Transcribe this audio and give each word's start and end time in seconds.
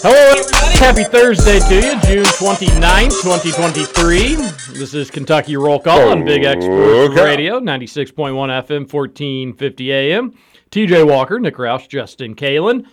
Hello, 0.00 0.14
everybody. 0.14 0.78
Happy 0.78 1.04
Thursday 1.04 1.58
to 1.58 1.74
you, 1.74 2.00
June 2.02 2.24
29th, 2.24 3.20
2023. 3.22 4.36
This 4.78 4.94
is 4.94 5.10
Kentucky 5.10 5.56
Roll 5.56 5.80
Call 5.80 6.10
on 6.10 6.24
Big 6.24 6.44
X 6.44 6.64
Sports 6.64 7.12
Okay. 7.12 7.24
Radio, 7.24 7.58
96.1 7.58 8.14
FM, 8.14 8.92
1450 8.92 9.92
AM. 9.92 10.34
TJ 10.70 11.06
Walker, 11.08 11.40
Nick 11.40 11.56
Roush, 11.56 11.88
Justin 11.88 12.34
Kalen. 12.34 12.86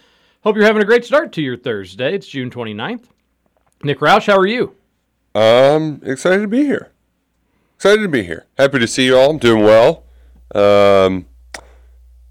Hope 0.43 0.55
you're 0.55 0.65
having 0.65 0.81
a 0.81 0.85
great 0.85 1.05
start 1.05 1.31
to 1.33 1.41
your 1.41 1.57
Thursday. 1.57 2.15
It's 2.15 2.27
June 2.27 2.49
29th. 2.49 3.05
Nick 3.83 3.99
Roush, 3.99 4.27
how 4.27 4.37
are 4.37 4.47
you? 4.47 4.75
I'm 5.35 6.01
excited 6.03 6.41
to 6.41 6.47
be 6.47 6.63
here. 6.63 6.91
Excited 7.75 8.01
to 8.01 8.07
be 8.07 8.23
here. 8.23 8.45
Happy 8.57 8.79
to 8.79 8.87
see 8.87 9.05
you 9.05 9.17
all. 9.17 9.29
I'm 9.31 9.37
doing 9.37 9.63
well. 9.63 10.05
Um, 10.55 11.27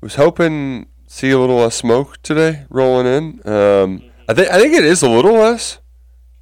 was 0.00 0.14
hoping 0.16 0.86
see 1.06 1.30
a 1.30 1.38
little 1.38 1.56
less 1.58 1.76
smoke 1.76 2.20
today 2.22 2.64
rolling 2.70 3.06
in. 3.06 3.48
Um, 3.48 4.02
I 4.28 4.34
think 4.34 4.48
I 4.48 4.58
think 4.58 4.74
it 4.74 4.84
is 4.84 5.02
a 5.02 5.08
little 5.08 5.34
less. 5.34 5.78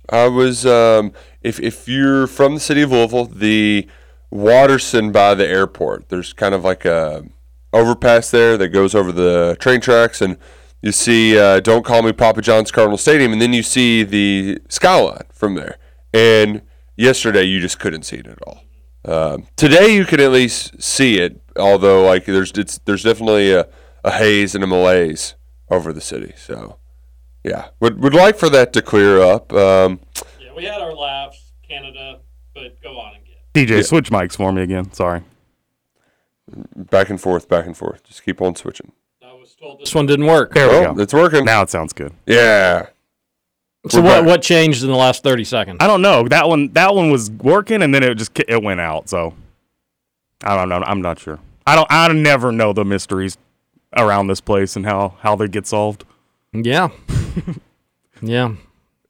I 0.09 0.29
was 0.29 0.67
um, 0.67 1.13
if 1.43 1.61
if 1.61 1.89
you're 1.89 2.27
from 2.27 2.55
the 2.55 2.61
city 2.61 2.83
of 2.83 2.93
Louisville, 2.93 3.27
the 3.27 3.89
Watterson 4.31 5.13
by 5.13 5.35
the 5.35 5.47
airport. 5.47 6.09
There's 6.09 6.33
kind 6.33 6.55
of 6.55 6.65
like 6.65 6.85
a 6.85 7.25
overpass 7.73 8.31
there 8.31 8.57
that 8.57 8.69
goes 8.69 8.95
over 8.95 9.13
the 9.13 9.57
train 9.61 9.81
tracks, 9.81 10.23
and 10.23 10.39
you 10.81 10.93
see 10.93 11.39
uh, 11.39 11.61
"Don't 11.61 11.85
Call 11.85 12.03
Me 12.03 12.13
Papa 12.13 12.41
John's 12.41 12.71
Cardinal 12.71 12.99
Stadium," 12.99 13.33
and 13.33 13.43
then 13.43 13.53
you 13.53 13.63
see 13.63 14.03
the 14.03 14.59
skyline 14.69 15.27
from 15.33 15.55
there. 15.55 15.79
And 16.15 16.63
yesterday, 16.97 17.45
you 17.45 17.61
just 17.61 17.79
couldn't 17.79 18.05
see 18.05 18.17
it 18.17 18.27
at 18.27 18.39
all. 18.47 18.63
Um, 19.05 19.47
today, 19.57 19.95
you 19.95 20.05
can 20.05 20.21
at 20.21 20.31
least 20.31 20.83
see 20.83 21.19
it, 21.19 21.41
although 21.57 22.05
like 22.05 22.25
there's 22.25 22.53
there's 22.53 23.03
definitely 23.03 23.53
a, 23.53 23.69
a 24.03 24.13
haze 24.13 24.55
and 24.55 24.65
a 24.65 24.67
malaise 24.67 25.35
over 25.71 25.93
the 25.93 26.01
city. 26.01 26.33
So, 26.37 26.79
yeah, 27.45 27.69
would 27.81 28.01
would 28.03 28.15
like 28.15 28.37
for 28.37 28.49
that 28.51 28.73
to 28.75 28.83
clear 28.83 29.21
up. 29.21 29.53
Um, 29.53 30.01
Yeah, 30.41 30.51
we 30.57 30.65
had 30.65 30.81
our 30.81 30.93
laughs, 30.95 31.53
Canada, 31.69 32.21
but 32.55 32.81
go 32.83 32.99
on 32.99 33.15
and 33.17 33.25
get. 33.25 33.69
DJ, 33.69 33.85
switch 33.85 34.11
mics 34.11 34.37
for 34.37 34.53
me 34.53 34.63
again. 34.63 34.93
Sorry. 34.93 35.23
back 36.77 37.11
and 37.11 37.21
forth, 37.21 37.49
back 37.49 37.67
and 37.67 37.77
forth. 37.77 38.03
Just 38.05 38.25
keep 38.25 38.41
on 38.43 38.55
switching. 38.57 38.93
I 39.25 39.33
was 39.33 39.55
told 39.55 39.81
this 39.81 39.95
one 39.95 40.07
didn't 40.07 40.27
work. 40.27 40.55
There 40.55 40.69
we 40.69 40.87
Oh, 40.87 40.95
go. 40.95 41.03
it's 41.03 41.15
working. 41.15 41.45
Now 41.45 41.63
it 41.63 41.71
sounds 41.71 41.93
good. 41.93 42.13
Yeah. 42.27 42.87
So 43.89 44.01
We're 44.01 44.07
what 44.07 44.21
back. 44.21 44.27
what 44.29 44.43
changed 44.43 44.83
in 44.85 44.91
the 44.91 44.97
last 44.97 45.23
30 45.25 45.45
seconds? 45.45 45.77
I 45.81 45.87
don't 45.87 46.03
know. 46.03 46.29
That 46.29 46.49
one 46.49 46.73
that 46.75 46.95
one 46.95 47.11
was 47.11 47.31
working 47.31 47.83
and 47.83 47.93
then 47.95 48.03
it 48.05 48.15
just 48.17 48.39
it 48.49 48.63
went 48.63 48.81
out. 48.81 49.09
So 49.09 49.35
I 50.45 50.57
don't 50.57 50.69
know. 50.69 50.83
I'm 50.87 51.03
not 51.03 51.19
sure. 51.19 51.41
I 51.67 51.75
don't 51.75 51.87
I 51.91 52.13
never 52.13 52.53
know 52.53 52.73
the 52.73 52.85
mysteries 52.85 53.37
around 53.97 54.27
this 54.29 54.41
place 54.41 54.77
and 54.77 54.85
how 54.87 55.15
how 55.21 55.35
they 55.37 55.49
get 55.49 55.67
solved. 55.67 56.05
Yeah. 56.53 56.89
yeah. 58.23 58.55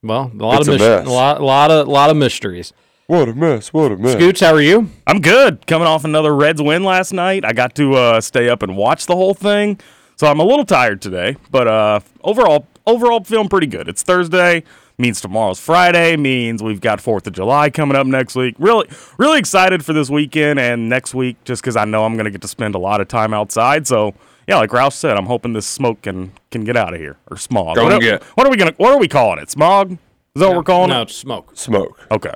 Well, 0.01 0.31
a 0.33 0.37
lot 0.43 0.59
It's 0.59 0.67
of 0.67 0.75
a 0.75 0.77
mys- 0.77 0.81
mess. 0.81 1.07
a 1.07 1.09
lot, 1.09 1.41
lot 1.41 1.71
of 1.71 1.87
lot 1.87 2.09
of 2.09 2.17
mysteries. 2.17 2.73
What 3.07 3.27
a 3.29 3.33
mess. 3.33 3.73
What 3.73 3.91
a 3.91 3.97
mess. 3.97 4.13
Scoots, 4.13 4.39
how 4.41 4.53
are 4.53 4.61
you? 4.61 4.89
I'm 5.07 5.19
good. 5.21 5.65
Coming 5.67 5.87
off 5.87 6.05
another 6.05 6.33
Reds 6.35 6.61
win 6.61 6.83
last 6.83 7.13
night. 7.13 7.43
I 7.45 7.53
got 7.53 7.75
to 7.75 7.95
uh, 7.95 8.21
stay 8.21 8.49
up 8.49 8.63
and 8.63 8.77
watch 8.77 9.05
the 9.05 9.15
whole 9.15 9.33
thing. 9.33 9.79
So 10.15 10.27
I'm 10.27 10.39
a 10.39 10.43
little 10.43 10.65
tired 10.65 11.01
today, 11.01 11.35
but 11.51 11.67
uh, 11.67 11.99
overall 12.23 12.67
overall 12.85 13.23
feeling 13.23 13.49
pretty 13.49 13.67
good. 13.67 13.87
It's 13.87 14.03
Thursday. 14.03 14.63
Means 14.97 15.19
tomorrow's 15.21 15.59
Friday. 15.59 16.15
Means 16.17 16.61
we've 16.61 16.79
got 16.81 17.01
Fourth 17.01 17.25
of 17.27 17.33
July 17.33 17.69
coming 17.71 17.97
up 17.97 18.05
next 18.05 18.35
week. 18.35 18.55
Really, 18.59 18.87
really 19.17 19.39
excited 19.39 19.83
for 19.83 19.91
this 19.91 20.09
weekend 20.09 20.59
and 20.59 20.87
next 20.87 21.13
week, 21.15 21.35
just 21.45 21.61
because 21.63 21.75
I 21.75 21.85
know 21.85 22.05
I'm 22.05 22.13
going 22.13 22.25
to 22.25 22.31
get 22.31 22.41
to 22.43 22.47
spend 22.47 22.75
a 22.75 22.79
lot 22.79 23.01
of 23.01 23.07
time 23.07 23.33
outside. 23.33 23.87
So 23.87 24.13
yeah, 24.47 24.57
like 24.57 24.71
Ralph 24.73 24.93
said, 24.93 25.17
I'm 25.17 25.25
hoping 25.25 25.53
this 25.53 25.67
smoke 25.67 26.01
can 26.01 26.31
can 26.51 26.63
get 26.63 26.77
out 26.77 26.93
of 26.93 26.99
here 26.99 27.17
or 27.29 27.37
smog. 27.37 27.75
Go 27.75 27.83
what, 27.83 27.93
are- 27.93 27.99
get. 27.99 28.23
what 28.23 28.47
are 28.47 28.49
we 28.49 28.57
gonna? 28.57 28.73
What 28.77 28.91
are 28.91 28.99
we 28.99 29.07
calling 29.07 29.39
it? 29.39 29.49
Smog? 29.49 29.91
Is 29.91 29.99
that 30.35 30.47
what 30.47 30.57
we're 30.57 30.63
calling 30.63 30.89
no, 30.89 31.01
it? 31.01 31.05
No, 31.05 31.11
smoke. 31.11 31.51
Smoke. 31.55 32.07
Okay. 32.11 32.33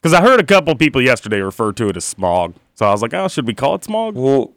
Because 0.00 0.14
I 0.14 0.22
heard 0.22 0.40
a 0.40 0.44
couple 0.44 0.74
people 0.76 1.02
yesterday 1.02 1.40
refer 1.40 1.72
to 1.72 1.88
it 1.88 1.96
as 1.96 2.04
smog, 2.04 2.54
so 2.74 2.86
I 2.86 2.90
was 2.90 3.02
like, 3.02 3.12
"Oh, 3.12 3.28
should 3.28 3.46
we 3.46 3.54
call 3.54 3.74
it 3.74 3.84
smog?" 3.84 4.14
Well, 4.14 4.52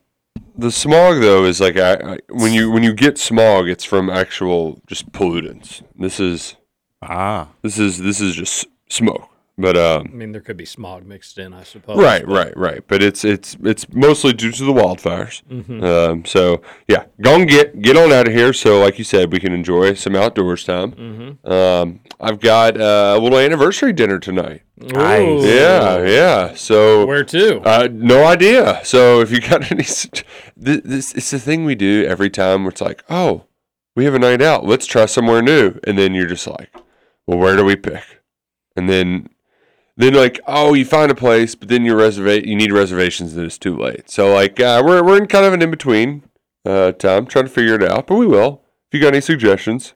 the 0.57 0.71
smog 0.71 1.19
though 1.21 1.43
is 1.43 1.59
like 1.59 1.77
I, 1.77 1.93
I, 1.93 2.17
when 2.29 2.53
you 2.53 2.71
when 2.71 2.83
you 2.83 2.93
get 2.93 3.17
smog, 3.17 3.67
it's 3.67 3.83
from 3.83 4.09
actual 4.09 4.81
just 4.87 5.11
pollutants. 5.11 5.81
This 5.97 6.19
is 6.19 6.55
Ah, 7.01 7.49
this 7.61 7.77
is 7.77 7.97
this 7.97 8.21
is 8.21 8.35
just 8.35 8.67
smoke. 8.89 9.29
But 9.55 9.77
um, 9.77 10.09
I 10.11 10.15
mean, 10.15 10.31
there 10.31 10.41
could 10.41 10.57
be 10.57 10.65
smog 10.65 11.05
mixed 11.05 11.37
in, 11.37 11.53
I 11.53 11.63
suppose. 11.63 11.97
right, 11.97 12.27
right, 12.27 12.55
right. 12.57 12.83
But 12.87 13.03
it's 13.03 13.23
it's 13.23 13.55
it's 13.63 13.91
mostly 13.93 14.33
due 14.33 14.51
to 14.51 14.65
the 14.65 14.73
wildfires. 14.73 15.43
Mm-hmm. 15.43 15.83
Um, 15.83 16.25
so 16.25 16.63
yeah, 16.87 17.05
go 17.21 17.35
and 17.35 17.47
get 17.47 17.79
get 17.79 17.95
on 17.95 18.11
out 18.11 18.27
of 18.27 18.33
here. 18.33 18.51
So 18.51 18.81
like 18.81 18.97
you 18.97 19.03
said, 19.03 19.31
we 19.31 19.39
can 19.39 19.53
enjoy 19.53 19.93
some 19.93 20.15
outdoors 20.15 20.63
time. 20.63 20.93
Mm-hmm. 20.93 21.51
Um, 21.51 21.99
I've 22.19 22.39
got 22.39 22.81
uh, 22.81 23.15
a 23.15 23.19
little 23.19 23.37
anniversary 23.37 23.93
dinner 23.93 24.17
tonight. 24.17 24.63
Nice. 24.75 25.45
Yeah, 25.45 26.03
yeah. 26.03 26.55
So 26.55 27.05
Where 27.05 27.23
to? 27.23 27.61
Uh, 27.61 27.87
no 27.91 28.25
idea. 28.25 28.81
So 28.83 29.21
if 29.21 29.31
you 29.31 29.39
got 29.39 29.61
any, 29.71 29.83
this, 29.83 30.09
this 30.57 31.13
it's 31.13 31.29
the 31.29 31.39
thing 31.39 31.63
we 31.63 31.75
do 31.75 32.05
every 32.05 32.31
time. 32.31 32.63
Where 32.63 32.71
it's 32.71 32.81
like, 32.81 33.03
oh, 33.07 33.45
we 33.95 34.05
have 34.05 34.15
a 34.15 34.19
night 34.19 34.41
out. 34.41 34.65
Let's 34.65 34.87
try 34.87 35.05
somewhere 35.05 35.41
new, 35.41 35.79
and 35.83 35.97
then 35.97 36.15
you're 36.15 36.25
just 36.25 36.47
like, 36.47 36.75
well, 37.27 37.37
where 37.37 37.55
do 37.55 37.63
we 37.63 37.75
pick? 37.75 38.03
And 38.75 38.89
then, 38.89 39.29
then 39.95 40.13
like, 40.13 40.39
oh, 40.47 40.73
you 40.73 40.85
find 40.85 41.11
a 41.11 41.15
place, 41.15 41.55
but 41.55 41.67
then 41.67 41.85
you 41.85 41.95
reservate. 41.95 42.45
You 42.45 42.55
need 42.55 42.71
reservations, 42.71 43.35
and 43.35 43.45
it's 43.45 43.57
too 43.57 43.77
late. 43.77 44.09
So 44.09 44.33
like, 44.33 44.59
uh, 44.59 44.81
we're 44.85 45.03
we're 45.03 45.17
in 45.17 45.27
kind 45.27 45.45
of 45.45 45.53
an 45.53 45.61
in 45.61 45.71
between 45.71 46.23
uh, 46.65 46.93
time, 46.93 47.25
trying 47.25 47.45
to 47.45 47.51
figure 47.51 47.75
it 47.75 47.83
out. 47.83 48.07
But 48.07 48.15
we 48.15 48.25
will. 48.27 48.61
If 48.91 48.97
you 48.97 49.01
got 49.01 49.13
any 49.13 49.21
suggestions, 49.21 49.93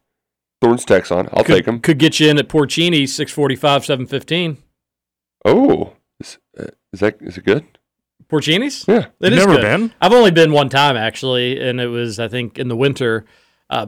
Thorns 0.61 0.85
text 0.85 1.11
on. 1.11 1.27
I'll 1.33 1.43
could, 1.43 1.55
take 1.55 1.65
them. 1.65 1.79
Could 1.79 1.99
get 1.99 2.19
you 2.19 2.29
in 2.29 2.37
at 2.37 2.47
Porcini, 2.47 3.07
645, 3.07 3.85
715. 3.85 4.57
Oh, 5.45 5.93
is, 6.19 6.37
uh, 6.59 6.65
is 6.93 6.99
that 6.99 7.17
is 7.21 7.37
it 7.37 7.45
good? 7.45 7.65
Porcini's? 8.27 8.85
Yeah. 8.87 9.07
It 9.21 9.33
is 9.33 9.39
Never 9.39 9.53
good. 9.53 9.61
been? 9.61 9.93
I've 10.01 10.13
only 10.13 10.31
been 10.31 10.51
one 10.51 10.69
time, 10.69 10.97
actually, 10.97 11.61
and 11.61 11.79
it 11.79 11.87
was, 11.87 12.19
I 12.19 12.27
think, 12.27 12.59
in 12.59 12.67
the 12.67 12.75
winter. 12.75 13.25
Uh, 13.69 13.87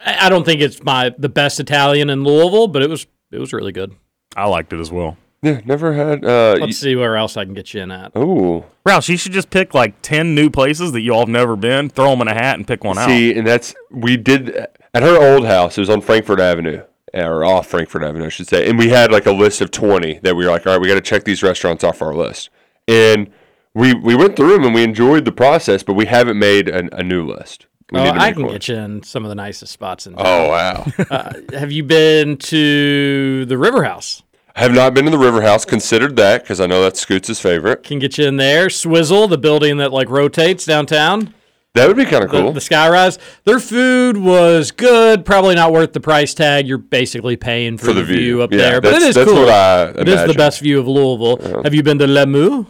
I 0.00 0.26
I 0.26 0.28
don't 0.28 0.44
think 0.44 0.60
it's 0.60 0.82
my 0.82 1.14
the 1.16 1.28
best 1.28 1.60
Italian 1.60 2.10
in 2.10 2.24
Louisville, 2.24 2.68
but 2.68 2.82
it 2.82 2.90
was 2.90 3.06
it 3.30 3.38
was 3.38 3.52
really 3.52 3.72
good. 3.72 3.94
I 4.34 4.46
liked 4.46 4.72
it 4.72 4.80
as 4.80 4.90
well. 4.90 5.16
Yeah, 5.46 5.60
never 5.64 5.92
had. 5.92 6.24
Uh, 6.24 6.56
Let's 6.60 6.78
see 6.78 6.96
where 6.96 7.16
else 7.16 7.36
I 7.36 7.44
can 7.44 7.54
get 7.54 7.72
you 7.72 7.82
in 7.82 7.90
at. 7.90 8.12
oh, 8.14 8.66
Roush, 8.84 9.08
you 9.08 9.16
should 9.16 9.32
just 9.32 9.50
pick 9.50 9.74
like 9.74 10.00
ten 10.02 10.34
new 10.34 10.50
places 10.50 10.92
that 10.92 11.02
you 11.02 11.12
all 11.12 11.20
have 11.20 11.28
never 11.28 11.54
been, 11.56 11.88
throw 11.88 12.10
them 12.10 12.22
in 12.22 12.28
a 12.28 12.34
hat, 12.34 12.56
and 12.56 12.66
pick 12.66 12.82
one 12.84 12.98
out. 12.98 13.06
See, 13.08 13.36
and 13.38 13.46
that's 13.46 13.74
we 13.90 14.16
did 14.16 14.50
at 14.56 15.02
her 15.02 15.34
old 15.34 15.46
house. 15.46 15.76
It 15.78 15.80
was 15.82 15.90
on 15.90 16.00
Frankfort 16.00 16.40
Avenue, 16.40 16.82
or 17.14 17.44
off 17.44 17.66
Frankfort 17.68 18.02
Avenue, 18.02 18.26
I 18.26 18.28
should 18.30 18.48
say. 18.48 18.68
And 18.68 18.78
we 18.78 18.88
had 18.88 19.12
like 19.12 19.26
a 19.26 19.32
list 19.32 19.60
of 19.60 19.70
20 19.70 20.20
that 20.22 20.34
we 20.34 20.44
were 20.44 20.50
like, 20.50 20.66
all 20.66 20.72
right, 20.72 20.80
we 20.80 20.88
got 20.88 20.94
to 20.94 21.00
check 21.00 21.24
these 21.24 21.42
restaurants 21.42 21.84
off 21.84 22.02
our 22.02 22.14
list. 22.14 22.50
And 22.88 23.30
we 23.74 23.94
we 23.94 24.14
went 24.16 24.36
through 24.36 24.54
them 24.54 24.64
and 24.64 24.74
we 24.74 24.82
enjoyed 24.82 25.24
the 25.26 25.32
process, 25.32 25.82
but 25.82 25.94
we 25.94 26.06
haven't 26.06 26.38
made 26.38 26.68
an, 26.68 26.88
a 26.92 27.02
new 27.02 27.24
list. 27.26 27.66
We 27.92 28.00
Oh, 28.00 28.04
need 28.04 28.12
to 28.14 28.16
I 28.16 28.26
make 28.26 28.34
can 28.34 28.42
one. 28.44 28.52
get 28.52 28.66
you 28.68 28.74
in 28.76 29.02
some 29.04 29.24
of 29.24 29.28
the 29.28 29.36
nicest 29.36 29.72
spots 29.72 30.06
in 30.08 30.14
town. 30.16 30.24
Oh 30.26 30.48
wow! 30.48 30.86
Uh, 31.10 31.32
have 31.52 31.70
you 31.70 31.84
been 31.84 32.36
to 32.38 33.44
the 33.44 33.56
River 33.56 33.84
House? 33.84 34.22
Have 34.56 34.72
not 34.72 34.94
been 34.94 35.04
to 35.04 35.10
the 35.10 35.18
River 35.18 35.42
House. 35.42 35.64
Considered 35.64 36.16
that 36.16 36.42
because 36.42 36.60
I 36.60 36.66
know 36.66 36.82
that's 36.82 36.98
Scoots' 37.00 37.38
favorite. 37.40 37.82
Can 37.82 37.98
get 37.98 38.16
you 38.18 38.26
in 38.26 38.36
there. 38.38 38.70
Swizzle, 38.70 39.28
the 39.28 39.36
building 39.38 39.76
that 39.78 39.92
like 39.92 40.08
rotates 40.08 40.64
downtown. 40.64 41.34
That 41.74 41.88
would 41.88 41.96
be 41.98 42.06
kind 42.06 42.24
of 42.24 42.30
cool. 42.30 42.52
the 42.52 42.60
skyrise. 42.60 43.18
Their 43.44 43.60
food 43.60 44.16
was 44.16 44.70
good. 44.70 45.26
Probably 45.26 45.54
not 45.54 45.72
worth 45.72 45.92
the 45.92 46.00
price 46.00 46.32
tag. 46.32 46.66
You're 46.66 46.78
basically 46.78 47.36
paying 47.36 47.76
for, 47.76 47.86
For 47.86 47.92
the, 47.92 48.00
the 48.00 48.06
view. 48.06 48.16
view. 48.18 48.42
up 48.42 48.50
Yeah, 48.50 48.58
there. 48.58 48.80
But 48.80 48.94
it 48.94 49.02
is 49.02 49.14
that's- 49.14 49.26
that's 49.26 49.30
cool. 49.30 49.40
what 49.40 49.50
I 49.50 49.88
It 49.90 50.08
is 50.08 50.26
the 50.26 50.32
best 50.34 50.60
view 50.60 50.80
of 50.80 50.88
Louisville. 50.88 51.62
Have 51.62 51.74
you 51.74 51.82
been 51.82 51.98
to 51.98 52.06
Le 52.06 52.24
Moo? 52.26 52.64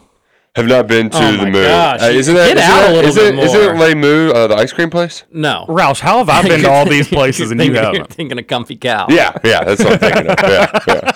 have 0.57 0.67
not 0.67 0.87
been 0.89 1.11
to 1.11 1.19
Oh 1.19 1.33
the 1.33 1.37
my 1.39 1.51
Moo. 1.51 1.59
Uh, 1.63 1.99
isn't 2.01 2.35
that, 2.35 2.49
get 2.49 2.57
isn't 2.57 2.71
out 2.71 2.89
a 2.89 2.93
little 2.95 3.11
isn't- 3.11 3.37
bit 3.37 3.45
isn't 3.45 3.61
it 3.61 3.75
more. 3.77 3.89
Le 3.91 3.95
Moo, 3.95 4.31
uh, 4.31 4.47
the 4.47 4.55
ice 4.57 4.73
cream 4.73 4.89
place? 4.89 5.23
No. 5.31 5.67
Roush, 5.69 6.01
how 6.01 6.17
have 6.17 6.31
I 6.31 6.43
been 6.49 6.63
to 6.63 6.71
all 6.71 6.87
these 6.87 7.07
places 7.09 7.51
and 7.51 7.61
you 7.63 7.73
You're 7.75 7.83
haven't? 7.83 8.09
thinking 8.11 8.39
of 8.39 8.47
Comfy 8.47 8.75
Cow. 8.77 9.07
Yeah, 9.11 9.37
yeah, 9.45 9.63
that's 9.65 9.85
what 9.85 9.93
I'm 9.93 9.99
thinking 9.99 10.27
of. 10.29 10.37
Yeah, 10.43 10.67
yeah. 10.89 11.13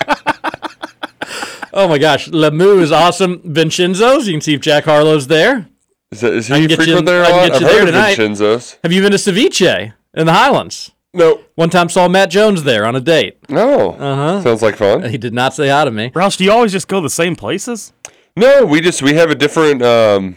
Oh 1.73 1.87
my 1.87 1.97
gosh, 1.97 2.27
Le 2.27 2.51
Moo 2.51 2.79
is 2.79 2.91
awesome. 2.91 3.41
Vincenzo's. 3.45 4.27
You 4.27 4.33
can 4.33 4.41
see 4.41 4.53
if 4.53 4.61
Jack 4.61 4.85
Harlow's 4.85 5.27
there. 5.27 5.67
Is, 6.11 6.21
that, 6.21 6.33
is 6.33 6.51
I 6.51 6.59
he 6.59 6.67
can 6.67 6.77
get 6.77 6.87
you- 6.87 7.01
there 7.01 7.23
I 7.23 7.29
a 7.29 7.31
lot? 7.31 7.51
I've 7.51 7.61
you 7.61 7.67
there 7.67 7.79
heard 7.79 7.87
of 7.89 7.93
tonight. 7.93 8.15
Vincenzo's. 8.17 8.77
Have 8.83 8.91
you 8.91 9.01
been 9.01 9.11
to 9.11 9.17
Seviche 9.17 9.93
in 10.13 10.25
the 10.25 10.33
Highlands? 10.33 10.91
No. 11.13 11.41
One 11.55 11.69
time 11.69 11.89
saw 11.89 12.07
Matt 12.07 12.29
Jones 12.29 12.63
there 12.63 12.85
on 12.85 12.95
a 12.95 13.01
date. 13.01 13.37
No. 13.49 13.91
Uh-huh. 13.91 14.41
Sounds 14.41 14.61
like 14.61 14.75
fun. 14.75 15.03
He 15.09 15.17
did 15.17 15.33
not 15.33 15.53
say 15.53 15.67
hi 15.69 15.83
to 15.85 15.91
me. 15.91 16.09
Roush, 16.11 16.37
do 16.37 16.43
you 16.45 16.51
always 16.51 16.71
just 16.71 16.87
go 16.87 16.99
the 17.01 17.09
same 17.09 17.35
places? 17.35 17.91
No, 18.37 18.65
we 18.65 18.79
just 18.81 19.01
we 19.01 19.13
have 19.15 19.29
a 19.29 19.35
different 19.35 19.81
um 19.81 20.35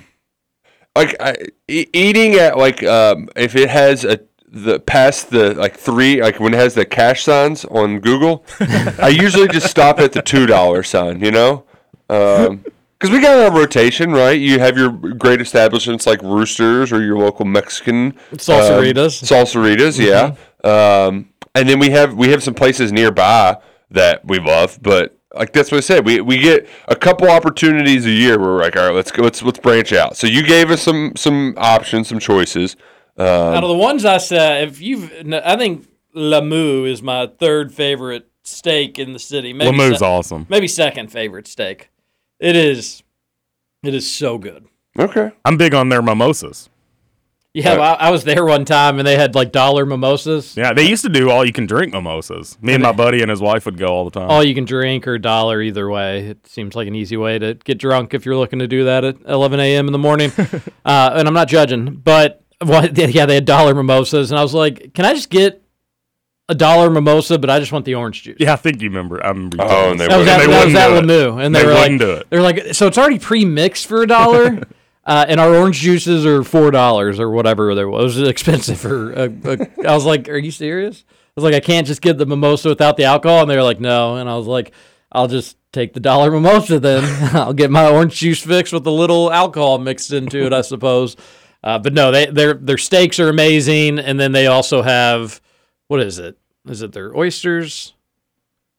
like 0.97 1.15
I, 1.21 1.35
e- 1.69 1.87
eating 1.93 2.35
at 2.35 2.57
like 2.59 2.83
um 2.83 3.29
if 3.37 3.55
it 3.55 3.71
has 3.71 4.05
a 4.05 4.19
the 4.55 4.79
past 4.79 5.31
the 5.31 5.55
like 5.55 5.77
three 5.77 6.23
like 6.23 6.39
when 6.39 6.55
it 6.55 6.57
has 6.57 6.75
the 6.75 6.85
cash 6.85 7.25
signs 7.25 7.65
on 7.67 8.01
Google, 8.01 8.45
I 8.61 9.09
usually 9.09 9.49
just 9.49 9.69
stop 9.69 9.99
at 9.99 10.13
the 10.13 10.23
two 10.23 10.47
dollar 10.47 10.83
sign, 10.83 11.21
you 11.21 11.31
know, 11.31 11.65
because 12.07 13.11
we 13.11 13.21
got 13.21 13.37
our 13.37 13.59
rotation 13.59 14.13
right. 14.13 14.39
You 14.39 14.61
have 14.61 14.79
your 14.79 14.91
great 14.91 15.41
establishments 15.41 16.07
like 16.07 16.23
Roosters 16.23 16.93
or 16.93 17.03
your 17.03 17.19
local 17.19 17.45
Mexican 17.45 18.13
Salsaritas. 18.33 19.23
um, 19.23 19.47
salsaritas, 19.47 19.99
yeah. 19.99 20.37
Um, 20.63 21.31
and 21.55 21.69
then 21.69 21.79
we 21.79 21.91
have 21.91 22.15
we 22.15 22.31
have 22.31 22.43
some 22.43 22.55
places 22.55 22.93
nearby 22.93 23.59
that 23.91 24.25
we 24.25 24.39
love, 24.39 24.79
but 24.83 25.19
like 25.35 25.53
that's 25.53 25.71
what 25.73 25.79
I 25.79 25.81
said. 25.81 26.07
We 26.07 26.21
we 26.21 26.39
get 26.39 26.69
a 26.89 26.97
couple 26.97 27.29
opportunities 27.29 28.07
a 28.07 28.11
year 28.11 28.39
where 28.39 28.51
we're 28.51 28.61
like, 28.61 28.77
all 28.77 28.87
right, 28.87 28.95
let's 28.95 29.11
go, 29.11 29.23
let's 29.23 29.43
let's 29.43 29.59
branch 29.59 29.93
out. 29.93 30.17
So 30.17 30.27
you 30.27 30.43
gave 30.43 30.71
us 30.71 30.81
some 30.83 31.13
some 31.17 31.55
options, 31.57 32.09
some 32.09 32.19
choices. 32.21 32.77
Um, 33.17 33.27
Out 33.27 33.63
of 33.65 33.69
the 33.69 33.77
ones 33.77 34.05
I 34.05 34.19
said, 34.19 34.69
if 34.69 34.81
you've, 34.81 35.13
I 35.33 35.57
think 35.57 35.87
Le 36.15 36.43
Moo 36.43 36.85
is 36.85 37.03
my 37.03 37.27
third 37.27 37.73
favorite 37.73 38.29
steak 38.43 38.99
in 38.99 39.13
the 39.13 39.19
city. 39.19 39.53
Maybe 39.53 39.71
Le 39.71 39.77
Moo's 39.77 39.99
se- 40.01 40.07
awesome. 40.07 40.47
Maybe 40.49 40.69
second 40.69 41.13
favorite 41.13 41.47
steak. 41.47 41.91
It 42.41 42.57
is. 42.57 43.03
It 43.83 43.95
is 43.95 44.13
so 44.13 44.39
good. 44.39 44.67
Okay. 44.99 45.33
I'm 45.45 45.57
big 45.57 45.75
on 45.75 45.89
their 45.89 46.03
mimosas. 46.03 46.69
Yeah, 47.57 47.79
well, 47.79 47.97
I, 48.01 48.09
I 48.09 48.11
was 48.11 48.25
there 48.25 48.45
one 48.45 48.65
time 48.65 48.99
and 48.99 49.07
they 49.07 49.17
had 49.17 49.37
like 49.37 49.53
dollar 49.53 49.87
mimosas. 49.87 50.57
Yeah, 50.57 50.73
they 50.73 50.89
used 50.89 51.05
to 51.05 51.09
do 51.09 51.31
all 51.31 51.45
you 51.45 51.53
can 51.53 51.67
drink 51.67 51.93
mimosas. 51.93 52.59
Me 52.61 52.75
and 52.75 52.83
my 52.83 52.91
buddy 52.91 53.23
and 53.23 53.31
his 53.31 53.41
wife 53.41 53.65
would 53.65 53.79
go 53.79 53.87
all 53.87 54.05
the 54.05 54.11
time. 54.11 54.29
All 54.29 54.43
you 54.43 54.57
can 54.57 54.65
drink 54.65 55.07
or 55.07 55.19
dollar 55.19 55.63
either 55.63 55.89
way. 55.89 56.27
It 56.27 56.49
seems 56.49 56.75
like 56.75 56.89
an 56.89 56.97
easy 56.97 57.17
way 57.17 57.39
to 57.39 57.55
get 57.55 57.79
drunk 57.79 58.13
if 58.13 58.27
you're 58.27 58.37
looking 58.37 58.59
to 58.59 58.67
do 58.67 58.85
that 58.87 59.05
at 59.05 59.19
11 59.27 59.61
a.m. 59.61 59.87
in 59.87 59.93
the 59.93 59.99
morning. 60.01 60.33
uh, 60.85 61.13
and 61.15 61.29
I'm 61.29 61.35
not 61.35 61.47
judging, 61.47 61.95
but 61.95 62.44
what, 62.67 62.97
yeah, 63.15 63.27
they 63.27 63.35
had 63.35 63.45
dollar 63.45 63.75
mimosas, 63.75 64.31
and 64.31 64.39
I 64.39 64.43
was 64.43 64.55
like, 64.55 64.95
can 64.95 65.05
I 65.05 65.15
just 65.15 65.31
get 65.31 65.63
a 66.49 66.55
dollar 66.55 66.91
mimosa, 66.91 67.39
but 67.39 67.49
I 67.49 67.59
just 67.59 67.73
want 67.73 67.85
the 67.87 67.95
orange 67.95 68.23
juice. 68.23 68.37
yeah, 68.39 68.53
I 68.53 68.57
think 68.57 68.83
you 68.83 68.89
remember. 68.91 69.25
I 69.25 69.29
remember. 69.29 69.57
you 69.57 69.63
Oh, 69.63 69.69
telling 69.69 69.93
and 69.93 70.01
us. 70.03 70.09
they 70.09 70.09
That 70.09 70.19
was 70.19 70.27
wouldn't- 70.27 70.67
they 70.69 70.73
that 70.75 70.87
was 70.89 70.95
wouldn't 70.95 71.11
at 71.11 71.15
do 71.33 71.39
it. 71.39 71.45
And 71.47 71.55
they, 71.55 71.61
They 71.61 71.67
were 71.67 71.73
like, 71.73 71.83
wouldn't 71.83 72.01
do 72.01 72.11
it. 72.13 72.27
they're 72.31 72.43
like, 72.43 72.75
so 72.75 72.87
it's 72.87 72.99
already 72.99 73.19
pre-mixed 73.19 73.87
for 73.87 74.03
a 74.03 74.07
dollar, 74.07 74.61
uh, 75.07 75.25
and 75.29 75.41
our 75.41 75.55
orange 75.55 75.79
juices 75.81 76.27
are 76.27 76.43
four 76.45 76.71
dollars 76.71 77.19
or 77.19 77.31
whatever 77.31 77.75
there 77.75 77.89
was. 77.89 78.17
It 78.19 78.21
was 78.23 78.29
expensive 78.29 78.79
for. 78.79 79.13
A, 79.13 79.23
a, 79.25 79.59
I 79.89 79.95
was 79.95 80.05
like, 80.05 80.29
are 80.29 80.37
you 80.37 80.51
serious? 80.51 81.05
I 81.09 81.41
was 81.41 81.45
like, 81.45 81.55
I 81.55 81.61
can't 81.61 81.87
just 81.87 82.01
get 82.03 82.19
the 82.19 82.27
mimosa 82.27 82.69
without 82.69 82.97
the 82.97 83.05
alcohol, 83.05 83.41
and 83.41 83.51
they 83.51 83.57
were 83.57 83.63
like, 83.63 83.81
no, 83.81 84.17
and 84.17 84.29
I 84.29 84.37
was 84.37 84.47
like, 84.47 84.73
I'll 85.11 85.29
just 85.29 85.57
take 85.73 85.95
the 85.95 86.01
dollar 86.01 86.31
mimosa 86.31 86.79
then. 86.79 87.03
I'll 87.35 87.53
get 87.55 87.71
my 87.71 87.89
orange 87.91 88.17
juice 88.17 88.41
fixed 88.43 88.73
with 88.73 88.87
a 88.87 88.91
little 88.91 89.33
alcohol 89.33 89.79
mixed 89.79 90.13
into 90.13 90.45
it, 90.45 90.53
I 90.53 90.61
suppose. 90.61 91.17
Uh, 91.65 91.79
but 91.79 91.95
no, 91.95 92.11
they 92.11 92.27
their 92.27 92.53
their 92.53 92.77
steaks 92.77 93.19
are 93.19 93.31
amazing, 93.31 93.99
and 93.99 94.21
then 94.21 94.33
they 94.33 94.47
also 94.47 94.83
have 94.83 95.41
what 95.89 96.01
is 96.01 96.19
it? 96.19 96.37
Is 96.69 96.83
it 96.83 96.93
their 96.93 97.17
oysters? 97.17 97.95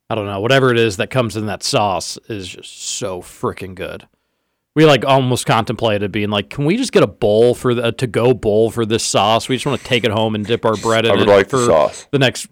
I 0.08 0.14
don't 0.14 0.28
know. 0.28 0.40
Whatever 0.40 0.72
it 0.72 0.78
is 0.78 0.98
that 0.98 1.10
comes 1.10 1.36
in 1.36 1.48
that 1.48 1.64
sauce 1.64 2.20
is 2.30 2.48
just 2.48 2.80
so 2.80 3.24
freaking 3.24 3.74
good. 3.74 4.08
We 4.76 4.86
like 4.86 5.04
almost 5.04 5.48
contemplated 5.48 6.12
being 6.12 6.30
like, 6.30 6.52
can 6.52 6.66
we 6.66 6.78
just 6.78 6.92
get 6.92 7.02
a 7.02 7.08
bowl 7.08 7.56
for 7.56 7.74
the 7.74 7.92
to 7.94 8.06
go 8.08 8.36
bowl 8.36 8.70
for 8.70 8.86
this 8.86 9.04
sauce? 9.04 9.50
We 9.50 9.56
just 9.56 9.66
want 9.66 9.82
to 9.82 9.88
take 9.88 10.04
it 10.04 10.12
home 10.12 10.36
and 10.36 10.46
dip 10.46 10.64
our 10.64 10.76
bread 10.76 11.06
in 11.06 11.12
I 11.12 11.16
would 11.16 11.28
it 11.28 11.32
like 11.32 11.50
for 11.50 11.58
the 11.58 11.66
sauce. 11.66 12.08
the 12.12 12.20
next 12.20 12.48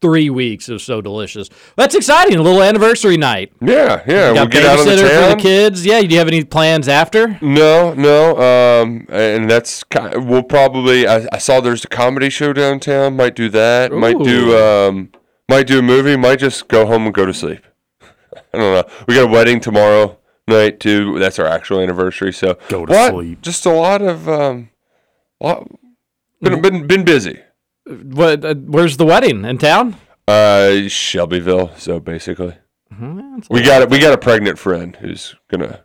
three 0.00 0.30
weeks. 0.30 0.68
It 0.68 0.74
was 0.74 0.82
so 0.82 1.00
delicious. 1.00 1.48
That's 1.76 1.94
exciting. 1.94 2.36
A 2.36 2.42
little 2.42 2.62
anniversary 2.62 3.16
night. 3.16 3.52
Yeah, 3.60 4.02
yeah. 4.06 4.32
We'll 4.32 4.44
Got 4.46 4.50
get 4.50 4.64
out 4.64 4.78
on 4.80 4.86
the 4.86 4.92
babysitter 4.92 5.30
for 5.30 5.36
the 5.36 5.42
kids. 5.42 5.84
Yeah. 5.86 6.00
Do 6.00 6.08
you 6.08 6.18
have 6.18 6.28
any 6.28 6.44
plans 6.44 6.88
after? 6.88 7.38
No, 7.40 7.94
no. 7.94 8.36
Um, 8.82 9.06
and 9.10 9.50
that's 9.50 9.84
kind 9.84 10.28
we'll 10.28 10.42
probably. 10.42 11.06
I, 11.06 11.26
I 11.32 11.38
saw 11.38 11.60
there's 11.60 11.84
a 11.84 11.88
comedy 11.88 12.30
show 12.30 12.52
downtown. 12.52 13.16
Might 13.16 13.34
do 13.36 13.48
that. 13.50 13.92
Might 13.92 14.18
do. 14.18 14.56
Um, 14.58 15.10
might 15.48 15.66
do 15.66 15.80
a 15.80 15.82
movie. 15.82 16.16
Might 16.16 16.38
just 16.38 16.68
go 16.68 16.86
home 16.86 17.06
and 17.06 17.14
go 17.14 17.26
to 17.26 17.34
sleep. 17.34 17.66
I 18.02 18.58
don't 18.58 18.74
know. 18.74 18.94
We 19.06 19.14
got 19.14 19.24
a 19.24 19.32
wedding 19.32 19.60
tomorrow 19.60 20.18
night 20.46 20.80
too. 20.80 21.18
That's 21.18 21.38
our 21.38 21.46
actual 21.46 21.80
anniversary. 21.80 22.32
So 22.32 22.58
Go 22.68 22.86
to 22.86 22.92
what? 22.92 23.10
sleep. 23.12 23.42
Just 23.42 23.66
a 23.66 23.72
lot 23.72 24.02
of 24.02 24.28
um, 24.28 24.70
lot. 25.40 25.68
Been 26.40 26.62
been 26.62 26.86
been 26.86 27.04
busy. 27.04 27.40
What? 27.86 28.44
Uh, 28.44 28.54
where's 28.54 28.96
the 28.96 29.06
wedding 29.06 29.44
in 29.44 29.58
town? 29.58 29.96
Uh, 30.28 30.88
Shelbyville. 30.88 31.72
So 31.76 32.00
basically, 32.00 32.54
Mm-hmm. 32.92 33.38
we 33.50 33.62
got 33.62 33.82
it. 33.82 33.90
We 33.90 33.98
got 33.98 34.12
a 34.12 34.18
pregnant 34.18 34.58
friend 34.58 34.96
who's 34.96 35.34
gonna 35.48 35.82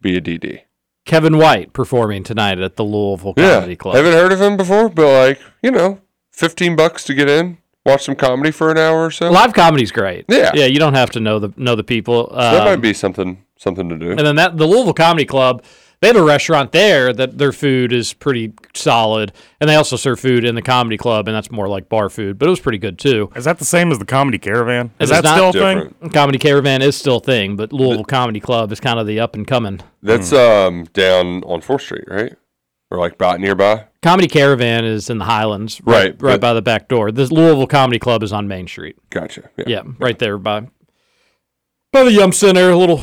be 0.00 0.16
a 0.16 0.20
DD. 0.20 0.60
Kevin 1.04 1.36
White 1.38 1.72
performing 1.72 2.22
tonight 2.22 2.58
at 2.60 2.76
the 2.76 2.84
Louisville 2.84 3.34
Comedy 3.34 3.72
yeah, 3.72 3.76
Club. 3.76 3.96
haven't 3.96 4.12
heard 4.12 4.30
of 4.30 4.40
him 4.40 4.56
before, 4.56 4.88
but 4.88 5.06
like 5.28 5.40
you 5.62 5.70
know, 5.70 6.00
fifteen 6.30 6.76
bucks 6.76 7.02
to 7.04 7.14
get 7.14 7.28
in, 7.28 7.58
watch 7.84 8.04
some 8.04 8.14
comedy 8.14 8.50
for 8.52 8.70
an 8.70 8.78
hour 8.78 9.06
or 9.06 9.10
so. 9.10 9.30
Live 9.30 9.52
comedy's 9.54 9.90
great. 9.90 10.26
Yeah. 10.28 10.52
yeah. 10.54 10.66
You 10.66 10.78
don't 10.78 10.94
have 10.94 11.10
to 11.10 11.20
know 11.20 11.38
the 11.38 11.52
know 11.56 11.74
the 11.74 11.82
people. 11.84 12.30
that 12.34 12.58
Um, 12.60 12.64
might 12.66 12.76
be 12.82 12.92
something 12.92 13.42
something 13.56 13.88
to 13.88 13.96
do. 13.98 14.10
And 14.10 14.20
then 14.20 14.36
that 14.36 14.56
the 14.58 14.66
Louisville 14.66 14.94
Comedy 14.94 15.24
Club, 15.24 15.64
they 16.02 16.08
have 16.08 16.16
a 16.16 16.22
restaurant 16.22 16.72
there 16.72 17.12
that 17.12 17.38
their 17.38 17.52
food 17.52 17.92
is 17.92 18.12
pretty 18.12 18.52
solid, 18.74 19.32
and 19.60 19.70
they 19.70 19.76
also 19.76 19.96
serve 19.96 20.18
food 20.20 20.44
in 20.44 20.54
the 20.56 20.60
comedy 20.62 20.96
club, 20.98 21.28
and 21.28 21.34
that's 21.34 21.50
more 21.50 21.68
like 21.68 21.88
bar 21.88 22.10
food, 22.10 22.38
but 22.38 22.46
it 22.48 22.50
was 22.50 22.60
pretty 22.60 22.76
good 22.78 22.98
too. 22.98 23.30
Is 23.36 23.44
that 23.44 23.58
the 23.58 23.64
same 23.64 23.90
as 23.92 23.98
the 24.00 24.04
comedy 24.04 24.36
caravan? 24.38 24.90
It 24.98 25.04
Is 25.04 25.10
is 25.10 25.16
that 25.16 25.24
not 25.24 25.36
still 25.36 25.48
a 25.48 25.52
thing? 25.52 25.78
Different. 25.90 26.12
Comedy 26.12 26.38
Caravan 26.38 26.82
is 26.82 26.96
still 26.96 27.16
a 27.18 27.20
thing, 27.20 27.54
but 27.56 27.72
Louisville 27.72 28.04
Comedy 28.04 28.40
Club 28.40 28.72
is 28.72 28.80
kind 28.80 28.98
of 28.98 29.06
the 29.06 29.20
up 29.20 29.34
and 29.36 29.46
coming. 29.46 29.80
That's 30.02 30.32
um 30.32 30.84
down 30.92 31.44
on 31.44 31.60
Fourth 31.60 31.82
Street, 31.82 32.04
right? 32.08 32.34
Or 32.90 32.98
like 32.98 33.12
about 33.14 33.40
nearby. 33.40 33.86
Comedy 34.02 34.26
Caravan 34.28 34.84
is 34.84 35.08
in 35.08 35.16
the 35.18 35.24
Highlands, 35.24 35.80
right, 35.84 35.94
Right, 35.94 36.04
right 36.04 36.20
but- 36.34 36.40
by 36.40 36.52
the 36.52 36.60
back 36.62 36.88
door. 36.88 37.12
This 37.12 37.30
Louisville 37.30 37.66
Comedy 37.68 37.98
Club 38.00 38.22
is 38.24 38.32
on 38.32 38.48
Main 38.48 38.66
Street. 38.66 38.96
Gotcha. 39.10 39.48
Yeah. 39.56 39.64
Yeah, 39.68 39.82
right 40.00 40.18
there 40.18 40.36
by 40.36 40.66
by 41.92 42.02
the 42.04 42.12
Yum 42.12 42.32
Center, 42.32 42.70
a 42.70 42.76
little 42.76 43.00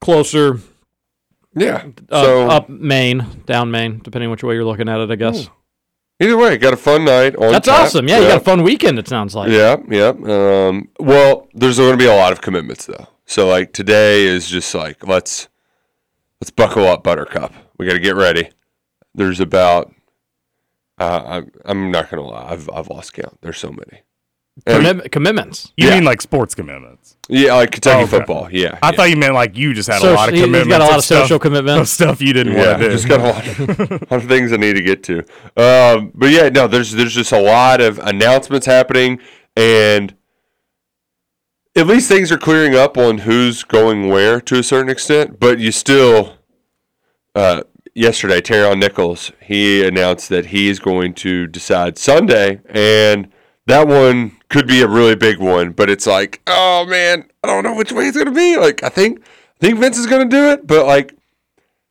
closer 0.00 0.58
Yeah. 1.54 1.86
uh, 2.10 2.22
so 2.22 2.48
up 2.50 2.68
Main, 2.68 3.42
down 3.46 3.70
Main, 3.70 4.00
depending 4.02 4.30
which 4.30 4.42
way 4.42 4.54
you're 4.54 4.64
looking 4.64 4.88
at 4.88 5.00
it, 5.00 5.10
I 5.10 5.16
guess. 5.16 5.48
either 6.20 6.36
way, 6.36 6.56
got 6.56 6.72
a 6.72 6.76
fun 6.76 7.04
night 7.04 7.36
on. 7.36 7.52
That's 7.52 7.66
tap. 7.68 7.84
awesome. 7.84 8.08
Yeah, 8.08 8.20
you 8.20 8.28
got 8.28 8.40
a 8.40 8.44
fun 8.44 8.62
weekend. 8.62 8.98
It 8.98 9.08
sounds 9.08 9.34
like. 9.34 9.50
Yeah, 9.50 9.76
yeah. 9.88 10.08
Um, 10.08 10.88
well, 10.98 11.48
there's 11.54 11.78
going 11.78 11.92
to 11.92 11.96
be 11.96 12.06
a 12.06 12.14
lot 12.14 12.32
of 12.32 12.40
commitments 12.40 12.86
though. 12.86 13.08
So 13.26 13.48
like 13.48 13.72
today 13.72 14.24
is 14.24 14.48
just 14.48 14.74
like 14.74 15.06
let's 15.06 15.48
let's 16.40 16.50
buckle 16.50 16.86
up, 16.86 17.02
Buttercup. 17.02 17.52
We 17.78 17.86
got 17.86 17.94
to 17.94 18.00
get 18.00 18.16
ready. 18.16 18.50
There's 19.14 19.40
about 19.40 19.94
uh, 20.98 21.22
I'm 21.24 21.52
I'm 21.64 21.90
not 21.90 22.10
gonna 22.10 22.22
lie, 22.22 22.50
I've 22.50 22.68
I've 22.70 22.88
lost 22.88 23.14
count. 23.14 23.38
There's 23.40 23.58
so 23.58 23.70
many. 23.70 24.02
And- 24.66 24.86
Commit- 24.86 25.10
commitments. 25.12 25.72
You 25.76 25.88
Yeah. 25.88 25.94
mean 25.96 26.04
like 26.04 26.22
sports 26.22 26.54
commitments? 26.54 27.16
yeah, 27.28 27.54
like 27.54 27.72
Kentucky 27.72 27.96
Oh, 27.96 28.02
okay. 28.02 28.10
football. 28.10 28.48
Yeah, 28.52 28.78
I 28.82 28.90
yeah. 28.90 28.96
thought 28.96 29.10
you 29.10 29.16
meant 29.16 29.34
like 29.34 29.56
you 29.56 29.74
just 29.74 29.88
had 29.88 30.00
So- 30.00 30.12
a 30.12 30.14
lot 30.14 30.28
of 30.28 30.34
commitments. 30.34 30.66
he's 30.66 30.68
got 30.68 30.80
a 30.80 30.84
lot 30.84 30.90
of 30.92 30.98
of 30.98 31.04
social 31.04 31.26
stuff, 31.26 31.40
commitments. 31.40 31.80
Of 31.80 31.88
stuff 31.88 32.22
you 32.22 32.32
didn't 32.32 32.52
yeah, 32.52 32.66
want 32.68 32.78
to 32.82 32.88
do. 32.88 32.92
just 32.94 33.08
got 33.08 33.20
a 33.20 33.22
lot, 33.24 33.46
of, 33.46 33.90
lot 34.10 34.22
of 34.22 34.28
things 34.28 34.52
I 34.52 34.56
need 34.56 34.74
to 34.74 34.82
get 34.82 35.02
to. 35.04 35.18
Um, 35.56 36.12
but 36.14 36.30
yeah, 36.30 36.48
no, 36.50 36.68
there's 36.68 36.92
there's 36.92 37.14
just 37.14 37.32
a 37.32 37.40
lot 37.40 37.80
of 37.80 37.98
announcements 37.98 38.66
happening, 38.66 39.18
and 39.56 40.14
at 41.76 41.86
least 41.86 42.08
things 42.08 42.30
are 42.30 42.38
clearing 42.38 42.74
up 42.76 42.96
on 42.96 43.18
who's 43.18 43.64
going 43.64 44.08
where 44.08 44.40
to 44.40 44.58
a 44.58 44.62
certain 44.62 44.90
extent, 44.90 45.40
but 45.40 45.58
you 45.58 45.72
still. 45.72 46.34
Uh, 47.34 47.62
yesterday, 47.96 48.40
Terron 48.40 48.78
Nichols 48.78 49.32
he 49.40 49.84
announced 49.84 50.28
that 50.28 50.46
he 50.46 50.68
is 50.68 50.78
going 50.78 51.14
to 51.14 51.48
decide 51.48 51.98
Sunday, 51.98 52.60
and 52.68 53.26
that 53.66 53.88
one 53.88 54.36
could 54.48 54.66
be 54.66 54.82
a 54.82 54.88
really 54.88 55.14
big 55.14 55.38
one. 55.38 55.72
But 55.72 55.90
it's 55.90 56.06
like, 56.06 56.40
oh 56.46 56.86
man, 56.86 57.28
I 57.42 57.48
don't 57.48 57.64
know 57.64 57.74
which 57.74 57.92
way 57.92 58.08
it's 58.08 58.16
going 58.16 58.26
to 58.26 58.32
be. 58.32 58.56
Like, 58.56 58.82
I 58.82 58.88
think 58.88 59.20
I 59.20 59.66
think 59.66 59.78
Vince 59.78 59.98
is 59.98 60.06
going 60.06 60.28
to 60.28 60.36
do 60.36 60.50
it, 60.50 60.66
but 60.66 60.86
like 60.86 61.16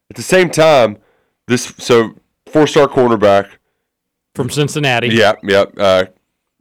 at 0.10 0.16
the 0.16 0.24
same 0.24 0.50
time, 0.50 0.98
this 1.48 1.74
so 1.78 2.16
four 2.48 2.68
star 2.68 2.88
cornerback. 2.88 3.50
From 4.36 4.50
Cincinnati. 4.50 5.10
Yep, 5.10 5.40
yep. 5.44 5.74
Uh, 5.78 6.06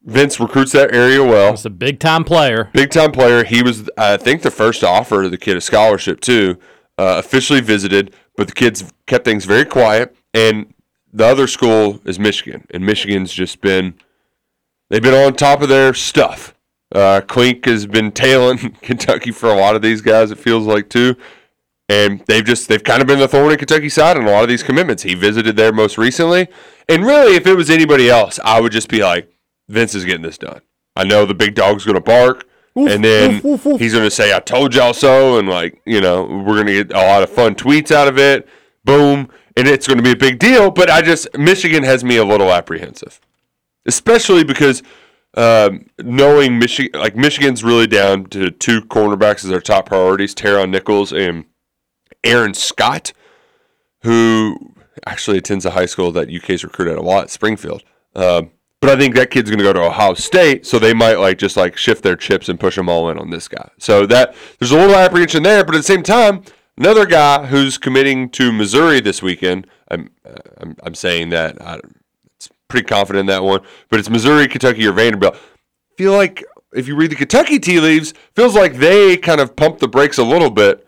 Vince 0.05 0.41
recruits 0.41 0.73
that 0.73 0.95
area 0.95 1.23
well. 1.23 1.53
He's 1.53 1.65
a 1.65 1.71
big 1.71 2.01
time 2.01 2.25
player. 2.25 2.71
Big 2.73 2.91
time 2.91 3.13
player. 3.13 3.45
He 3.45 3.63
was, 3.63 3.89
I 3.97 4.17
think, 4.17 4.43
the 4.43 4.51
first 4.51 4.81
to 4.81 4.89
offer 4.89 5.29
the 5.29 5.39
kid 5.39 5.57
a 5.57 5.61
scholarship 5.61 6.21
too. 6.21 6.59
Uh, 6.99 7.17
officially 7.19 7.61
visited, 7.61 8.15
but 8.37 8.49
the 8.49 8.53
kids 8.53 8.85
kept 9.07 9.25
things 9.25 9.45
very 9.45 9.65
quiet. 9.65 10.15
And 10.35 10.75
the 11.13 11.25
other 11.25 11.47
school 11.47 12.01
is 12.05 12.19
Michigan, 12.19 12.67
and 12.71 12.85
Michigan's 12.85 13.33
just 13.33 13.61
been 13.61 13.95
they've 14.93 15.03
been 15.03 15.15
on 15.15 15.35
top 15.35 15.63
of 15.63 15.69
their 15.71 15.95
stuff. 15.95 16.55
Uh, 16.95 17.23
Clink 17.27 17.65
has 17.65 17.87
been 17.87 18.13
tailing 18.13 18.59
Kentucky 18.83 19.33
for 19.33 19.49
a 19.49 19.57
lot 19.57 19.75
of 19.75 19.83
these 19.83 20.03
guys. 20.03 20.31
It 20.31 20.39
feels 20.39 20.67
like 20.67 20.91
too, 20.91 21.17
and 21.89 22.23
they've 22.27 22.45
just 22.45 22.69
they've 22.69 22.85
kind 22.85 23.01
of 23.01 23.09
been 23.09 23.19
the 23.19 23.27
thorn 23.27 23.51
in 23.51 23.59
Kentucky's 23.59 23.95
side 23.95 24.17
on 24.17 24.27
a 24.27 24.31
lot 24.31 24.43
of 24.43 24.49
these 24.49 24.63
commitments. 24.63 25.03
He 25.03 25.15
visited 25.15 25.57
there 25.57 25.73
most 25.73 25.97
recently, 25.97 26.49
and 26.89 27.05
really, 27.05 27.35
if 27.35 27.47
it 27.47 27.55
was 27.55 27.71
anybody 27.71 28.11
else, 28.11 28.39
I 28.45 28.61
would 28.61 28.73
just 28.73 28.91
be 28.91 29.03
like, 29.03 29.33
Vince 29.69 29.95
is 29.95 30.05
getting 30.05 30.23
this 30.23 30.37
done. 30.39 30.61
I 30.95 31.05
know 31.05 31.25
the 31.25 31.35
big 31.35 31.55
dog's 31.55 31.87
going 31.87 31.95
to 31.95 32.03
bark, 32.03 32.45
and 32.77 33.03
then 33.03 33.41
he's 33.79 33.95
going 33.95 34.05
to 34.05 34.11
say, 34.11 34.37
"I 34.37 34.41
told 34.41 34.75
y'all 34.75 34.93
so," 34.93 35.39
and 35.39 35.49
like 35.49 35.81
you 35.87 36.03
know, 36.03 36.25
we're 36.25 36.63
going 36.63 36.67
to 36.67 36.85
get 36.85 36.93
a 36.93 37.07
lot 37.07 37.23
of 37.23 37.31
fun 37.31 37.55
tweets 37.55 37.91
out 37.91 38.09
of 38.09 38.19
it. 38.19 38.47
Boom, 38.85 39.31
and 39.57 39.67
it's 39.67 39.87
going 39.87 39.97
to 39.97 40.03
be 40.03 40.11
a 40.11 40.17
big 40.17 40.39
deal. 40.39 40.71
But 40.71 40.91
I 40.91 41.01
just 41.01 41.27
Michigan 41.39 41.85
has 41.85 42.05
me 42.05 42.19
a 42.19 42.25
little 42.25 42.53
apprehensive, 42.53 43.19
especially 43.87 44.45
because 44.45 44.83
um, 45.37 45.87
knowing 45.99 46.59
Michigan, 46.59 47.01
like 47.01 47.17
Michigan's 47.17 47.65
really 47.65 47.87
down 47.87 48.27
to 48.27 48.51
two 48.51 48.83
cornerbacks 48.83 49.45
as 49.45 49.51
their 49.51 49.61
top 49.61 49.87
priorities: 49.87 50.35
Teron 50.35 50.71
Nichols 50.71 51.13
and 51.13 51.45
Aaron 52.23 52.55
Scott, 52.55 53.13
who 54.03 54.75
actually 55.07 55.39
attends 55.39 55.65
a 55.65 55.71
high 55.71 55.87
school 55.87 56.13
that 56.13 56.33
UK's 56.33 56.65
recruited 56.65 56.99
a 56.99 57.03
lot, 57.03 57.31
Springfield. 57.31 57.83
Um, 58.15 58.51
but 58.81 58.91
I 58.91 58.97
think 58.97 59.15
that 59.15 59.31
kid's 59.31 59.49
going 59.49 59.59
to 59.59 59.65
go 59.65 59.73
to 59.73 59.85
Ohio 59.85 60.15
State, 60.15 60.67
so 60.67 60.79
they 60.79 60.93
might 60.93 61.19
like 61.19 61.39
just 61.39 61.57
like 61.57 61.77
shift 61.77 62.03
their 62.03 62.17
chips 62.17 62.49
and 62.49 62.59
push 62.59 62.77
them 62.77 62.89
all 62.89 63.09
in 63.11 63.19
on 63.19 63.31
this 63.31 63.49
guy. 63.49 63.71
So 63.79 64.07
that 64.07 64.35
there's 64.59 64.73
a 64.73 64.77
little 64.77 64.97
apprehension 64.97 65.45
there, 65.45 65.65
but 65.65 65.75
at 65.75 65.79
the 65.79 65.83
same 65.85 66.03
time, 66.03 66.43
another 66.77 67.07
guy 67.07 67.47
who's 67.47 67.79
committing 67.79 68.29
to 68.31 68.53
Missouri 68.53 69.01
this 69.01 69.23
weekend. 69.23 69.67
I'm 69.89 70.11
I'm, 70.59 70.77
I'm 70.83 70.95
saying 70.95 71.31
that 71.31 71.63
I, 71.63 71.81
pretty 72.73 72.87
confident 72.87 73.21
in 73.21 73.27
that 73.27 73.45
one, 73.45 73.61
but 73.89 74.01
it's 74.01 74.11
Missouri, 74.11 74.49
Kentucky, 74.49 74.85
or 74.87 74.93
Vanderbilt. 74.93 75.37
feel 75.97 76.13
like 76.13 76.45
if 76.73 76.89
you 76.89 76.97
read 76.97 77.11
the 77.11 77.17
Kentucky 77.17 77.59
tea 77.59 77.79
leaves, 77.79 78.15
feels 78.35 78.57
like 78.57 78.75
they 78.75 79.17
kind 79.17 79.41
of 79.41 79.55
pumped 79.55 79.79
the 79.81 79.89
brakes 79.89 80.19
a 80.19 80.25
little 80.25 80.51
bit 80.51 80.87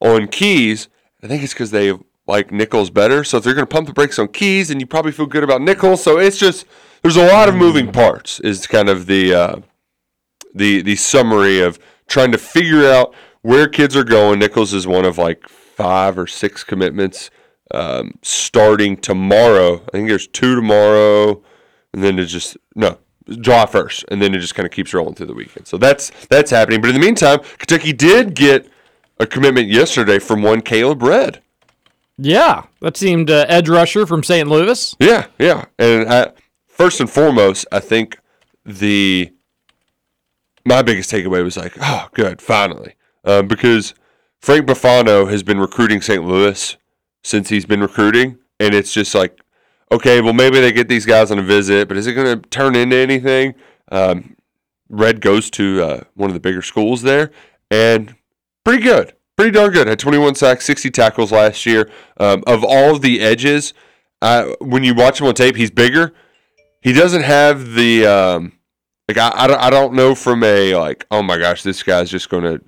on 0.00 0.28
Keys. 0.28 0.88
I 1.22 1.26
think 1.26 1.42
it's 1.42 1.52
because 1.52 1.72
they 1.72 1.92
like 2.26 2.52
Nichols 2.52 2.88
better. 2.90 3.24
So 3.24 3.38
if 3.38 3.44
they're 3.44 3.54
going 3.54 3.66
to 3.66 3.74
pump 3.74 3.86
the 3.88 3.92
brakes 3.92 4.18
on 4.18 4.28
Keys, 4.28 4.70
and 4.70 4.80
you 4.80 4.86
probably 4.86 5.12
feel 5.12 5.26
good 5.26 5.44
about 5.44 5.60
Nichols. 5.60 6.02
So 6.02 6.18
it's 6.18 6.38
just 6.38 6.66
there's 7.02 7.16
a 7.16 7.26
lot 7.26 7.48
of 7.48 7.54
moving 7.54 7.92
parts. 7.92 8.40
Is 8.40 8.66
kind 8.66 8.88
of 8.88 9.06
the 9.06 9.34
uh, 9.34 9.56
the 10.54 10.82
the 10.82 10.96
summary 10.96 11.60
of 11.60 11.78
trying 12.06 12.32
to 12.32 12.38
figure 12.38 12.90
out 12.90 13.14
where 13.42 13.68
kids 13.68 13.96
are 13.96 14.04
going. 14.04 14.38
Nichols 14.38 14.72
is 14.72 14.86
one 14.86 15.04
of 15.04 15.18
like 15.18 15.48
five 15.48 16.16
or 16.16 16.26
six 16.26 16.62
commitments 16.62 17.30
um, 17.70 18.12
starting 18.22 18.96
tomorrow. 18.96 19.82
I 19.88 19.90
think 19.92 20.08
there's 20.08 20.26
two 20.26 20.54
tomorrow, 20.54 21.42
and 21.92 22.02
then 22.02 22.18
it 22.18 22.26
just 22.26 22.56
no 22.74 22.98
July 23.28 23.66
first, 23.66 24.04
and 24.10 24.20
then 24.20 24.34
it 24.34 24.38
just 24.38 24.54
kind 24.54 24.66
of 24.66 24.72
keeps 24.72 24.92
rolling 24.92 25.14
through 25.14 25.26
the 25.26 25.34
weekend. 25.34 25.66
So 25.66 25.78
that's 25.78 26.10
that's 26.28 26.50
happening. 26.50 26.80
But 26.80 26.90
in 26.90 26.94
the 26.94 27.00
meantime, 27.00 27.40
Kentucky 27.58 27.92
did 27.92 28.34
get 28.34 28.68
a 29.18 29.26
commitment 29.26 29.68
yesterday 29.68 30.18
from 30.18 30.42
one 30.42 30.60
Caleb 30.60 31.02
Red. 31.02 31.40
Yeah, 32.16 32.64
that 32.80 32.96
seemed 32.96 33.30
uh, 33.30 33.46
edge 33.48 33.68
rusher 33.68 34.06
from 34.06 34.22
St. 34.22 34.48
Louis. 34.48 34.94
Yeah, 35.00 35.26
yeah, 35.38 35.64
and 35.78 36.08
I, 36.08 36.32
first 36.68 37.00
and 37.00 37.10
foremost, 37.10 37.66
I 37.72 37.80
think 37.80 38.18
the 38.64 39.32
my 40.64 40.82
biggest 40.82 41.10
takeaway 41.10 41.42
was 41.42 41.56
like, 41.56 41.74
oh, 41.80 42.08
good, 42.14 42.40
finally, 42.40 42.94
uh, 43.24 43.42
because 43.42 43.94
Frank 44.40 44.66
Buffano 44.66 45.28
has 45.28 45.42
been 45.42 45.58
recruiting 45.58 46.00
St. 46.00 46.24
Louis 46.24 46.76
since 47.24 47.48
he's 47.48 47.66
been 47.66 47.80
recruiting, 47.80 48.38
and 48.60 48.74
it's 48.74 48.92
just 48.92 49.14
like, 49.14 49.40
okay, 49.90 50.20
well 50.20 50.32
maybe 50.32 50.60
they 50.60 50.70
get 50.70 50.88
these 50.88 51.06
guys 51.06 51.30
on 51.30 51.38
a 51.38 51.42
visit, 51.42 51.88
but 51.88 51.96
is 51.96 52.06
it 52.06 52.12
going 52.12 52.40
to 52.40 52.48
turn 52.48 52.76
into 52.76 52.96
anything? 52.96 53.54
Um, 53.90 54.36
Red 54.88 55.20
goes 55.20 55.50
to 55.50 55.82
uh, 55.82 56.00
one 56.14 56.30
of 56.30 56.34
the 56.34 56.40
bigger 56.40 56.62
schools 56.62 57.02
there, 57.02 57.32
and 57.70 58.14
pretty 58.64 58.82
good, 58.82 59.14
pretty 59.36 59.50
darn 59.50 59.72
good. 59.72 59.88
Had 59.88 59.98
21 59.98 60.36
sacks, 60.36 60.64
60 60.66 60.90
tackles 60.90 61.32
last 61.32 61.66
year. 61.66 61.90
Um, 62.18 62.44
of 62.46 62.62
all 62.62 62.94
of 62.94 63.02
the 63.02 63.20
edges, 63.20 63.74
uh, 64.22 64.54
when 64.60 64.84
you 64.84 64.94
watch 64.94 65.20
him 65.20 65.26
on 65.26 65.34
tape, 65.34 65.56
he's 65.56 65.70
bigger. 65.70 66.14
He 66.82 66.92
doesn't 66.92 67.22
have 67.22 67.72
the 67.74 68.06
um, 68.06 68.52
like 69.08 69.18
I, 69.18 69.32
I 69.34 69.46
don't, 69.46 69.60
I 69.60 69.70
don't 69.70 69.94
know 69.94 70.14
from 70.14 70.42
a 70.42 70.74
like 70.76 71.06
oh 71.10 71.22
my 71.22 71.38
gosh 71.38 71.62
this 71.62 71.82
guy's 71.82 72.10
just 72.10 72.28
going 72.28 72.44
to 72.44 72.60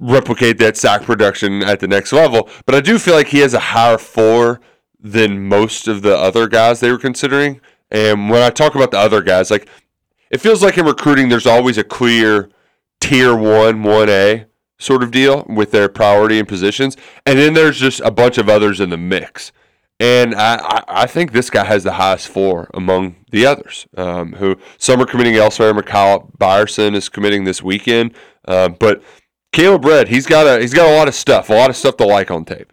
replicate 0.00 0.58
that 0.58 0.76
sack 0.76 1.02
production 1.02 1.62
at 1.62 1.78
the 1.78 1.86
next 1.86 2.12
level. 2.12 2.48
But 2.66 2.74
I 2.74 2.80
do 2.80 2.98
feel 2.98 3.14
like 3.14 3.28
he 3.28 3.38
has 3.40 3.54
a 3.54 3.60
higher 3.60 3.98
floor 3.98 4.60
than 4.98 5.46
most 5.46 5.86
of 5.86 6.02
the 6.02 6.16
other 6.16 6.48
guys 6.48 6.80
they 6.80 6.90
were 6.90 6.98
considering. 6.98 7.60
And 7.90 8.30
when 8.30 8.42
I 8.42 8.50
talk 8.50 8.74
about 8.74 8.90
the 8.90 8.98
other 8.98 9.22
guys, 9.22 9.50
like 9.50 9.68
it 10.30 10.40
feels 10.40 10.62
like 10.62 10.78
in 10.78 10.86
recruiting, 10.86 11.28
there's 11.28 11.46
always 11.46 11.78
a 11.78 11.84
clear 11.84 12.50
tier 13.00 13.36
one, 13.36 13.82
one 13.82 14.08
A 14.08 14.46
sort 14.78 15.02
of 15.02 15.10
deal 15.10 15.44
with 15.48 15.72
their 15.72 15.88
priority 15.88 16.38
and 16.38 16.48
positions, 16.48 16.96
and 17.26 17.38
then 17.38 17.52
there's 17.52 17.78
just 17.78 18.00
a 18.00 18.10
bunch 18.10 18.38
of 18.38 18.48
others 18.48 18.80
in 18.80 18.90
the 18.90 18.96
mix. 18.96 19.52
And 19.98 20.34
I, 20.34 20.56
I, 20.56 21.02
I 21.02 21.06
think 21.06 21.32
this 21.32 21.50
guy 21.50 21.64
has 21.64 21.84
the 21.84 21.92
highest 21.92 22.28
floor 22.28 22.70
among 22.72 23.16
the 23.30 23.44
others. 23.44 23.86
Um, 23.96 24.32
who 24.34 24.56
some 24.78 25.00
are 25.02 25.06
committing 25.06 25.36
elsewhere. 25.36 25.74
Mikhail 25.74 26.30
Byerson 26.38 26.94
is 26.94 27.10
committing 27.10 27.44
this 27.44 27.62
weekend, 27.62 28.14
uh, 28.46 28.70
but 28.70 29.02
Caleb 29.52 29.84
Red, 29.84 30.08
he's 30.08 30.26
got 30.26 30.46
a 30.46 30.60
he's 30.60 30.74
got 30.74 30.88
a 30.88 30.96
lot 30.96 31.08
of 31.08 31.14
stuff, 31.14 31.50
a 31.50 31.54
lot 31.54 31.70
of 31.70 31.76
stuff 31.76 31.96
to 31.98 32.06
like 32.06 32.30
on 32.30 32.44
tape. 32.44 32.72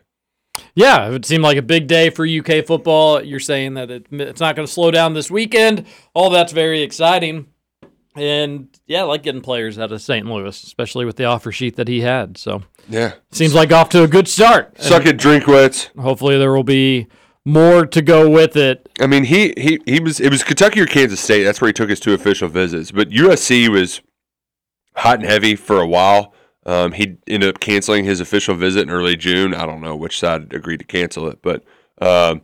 Yeah, 0.75 1.11
it 1.11 1.25
seemed 1.25 1.43
like 1.43 1.57
a 1.57 1.63
big 1.63 1.87
day 1.87 2.09
for 2.09 2.25
UK 2.25 2.65
football. 2.65 3.23
You're 3.23 3.39
saying 3.39 3.75
that 3.75 3.89
it, 3.89 4.07
it's 4.11 4.39
not 4.39 4.55
going 4.55 4.67
to 4.67 4.71
slow 4.71 4.91
down 4.91 5.13
this 5.13 5.31
weekend. 5.31 5.85
All 6.13 6.29
that's 6.29 6.51
very 6.51 6.81
exciting. 6.81 7.47
And 8.15 8.69
yeah, 8.87 9.01
I 9.01 9.03
like 9.03 9.23
getting 9.23 9.41
players 9.41 9.77
out 9.77 9.91
of 9.91 10.01
St. 10.01 10.25
Louis, 10.25 10.63
especially 10.63 11.05
with 11.05 11.17
the 11.17 11.25
offer 11.25 11.51
sheet 11.51 11.75
that 11.75 11.87
he 11.87 12.01
had. 12.01 12.37
So 12.37 12.63
yeah, 12.89 13.13
seems 13.31 13.53
like 13.53 13.71
off 13.71 13.89
to 13.89 14.03
a 14.03 14.07
good 14.07 14.27
start. 14.27 14.79
Suck 14.81 15.05
it, 15.05 15.17
Drinkwitz. 15.17 15.95
Hopefully, 15.99 16.37
there 16.37 16.51
will 16.51 16.63
be 16.63 17.07
more 17.45 17.85
to 17.85 18.01
go 18.01 18.29
with 18.29 18.55
it. 18.55 18.89
I 18.99 19.07
mean, 19.07 19.23
he 19.23 19.53
he 19.57 19.79
he 19.85 19.99
was 19.99 20.19
it 20.19 20.31
was 20.31 20.43
Kentucky 20.43 20.81
or 20.81 20.87
Kansas 20.87 21.19
State. 21.19 21.43
That's 21.43 21.61
where 21.61 21.69
he 21.69 21.73
took 21.73 21.89
his 21.89 21.99
two 21.99 22.13
official 22.13 22.47
visits. 22.47 22.91
But 22.91 23.09
USC 23.09 23.67
was 23.69 24.01
hot 24.95 25.19
and 25.19 25.29
heavy 25.29 25.55
for 25.55 25.79
a 25.79 25.87
while. 25.87 26.33
Um, 26.67 26.91
he 26.91 27.17
ended 27.27 27.49
up 27.49 27.61
canceling 27.61 28.03
his 28.03 28.19
official 28.19 28.53
visit 28.53 28.81
in 28.81 28.89
early 28.89 29.15
June. 29.15 29.53
I 29.53 29.65
don't 29.65 29.81
know 29.81 29.95
which 29.95 30.19
side 30.19 30.53
agreed 30.53 30.79
to 30.81 30.85
cancel 30.85 31.29
it, 31.29 31.39
but 31.41 31.63
um, 32.01 32.41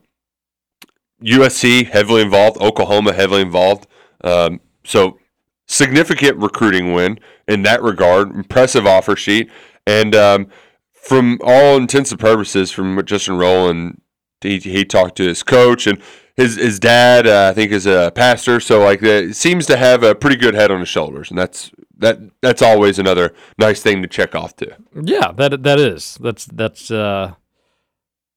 USC 1.22 1.88
heavily 1.90 2.22
involved, 2.22 2.62
Oklahoma 2.62 3.14
heavily 3.14 3.42
involved. 3.42 3.86
Um, 4.24 4.62
so 4.86 5.20
significant 5.68 6.38
recruiting 6.38 6.94
win 6.94 7.20
in 7.50 7.64
that 7.64 7.84
regard. 7.84 8.34
Impressive 8.34 8.88
offer 8.88 9.18
sheet, 9.18 9.52
and 9.86 10.16
um, 10.16 10.48
from 10.94 11.38
all 11.44 11.76
intents 11.76 12.12
and 12.12 12.20
purposes, 12.20 12.72
from 12.72 13.04
Justin 13.06 13.38
Rowland, 13.38 14.02
he, 14.40 14.58
he 14.60 14.86
talked 14.86 15.18
to 15.18 15.28
his 15.28 15.44
coach 15.44 15.86
and 15.86 16.02
his 16.36 16.56
his 16.56 16.80
dad. 16.80 17.28
Uh, 17.28 17.50
I 17.50 17.54
think 17.54 17.74
is 17.74 17.86
a 17.86 18.12
pastor, 18.16 18.62
so 18.62 18.80
like 18.80 19.02
that 19.02 19.36
seems 19.36 19.66
to 19.66 19.76
have 19.76 20.02
a 20.02 20.16
pretty 20.16 20.38
good 20.38 20.56
head 20.56 20.72
on 20.72 20.80
his 20.80 20.90
shoulders, 20.90 21.30
and 21.30 21.38
that's 21.38 21.72
that 21.98 22.20
that's 22.42 22.62
always 22.62 23.00
another 23.00 23.34
nice 23.58 23.82
thing 23.82 24.02
to 24.02 24.08
check 24.08 24.36
off 24.36 24.56
too. 24.56 24.72
Yeah, 25.00 25.32
that 25.34 25.64
that 25.64 25.80
is 25.80 26.18
that's 26.22 26.46
that's 26.46 26.90
uh, 26.92 27.34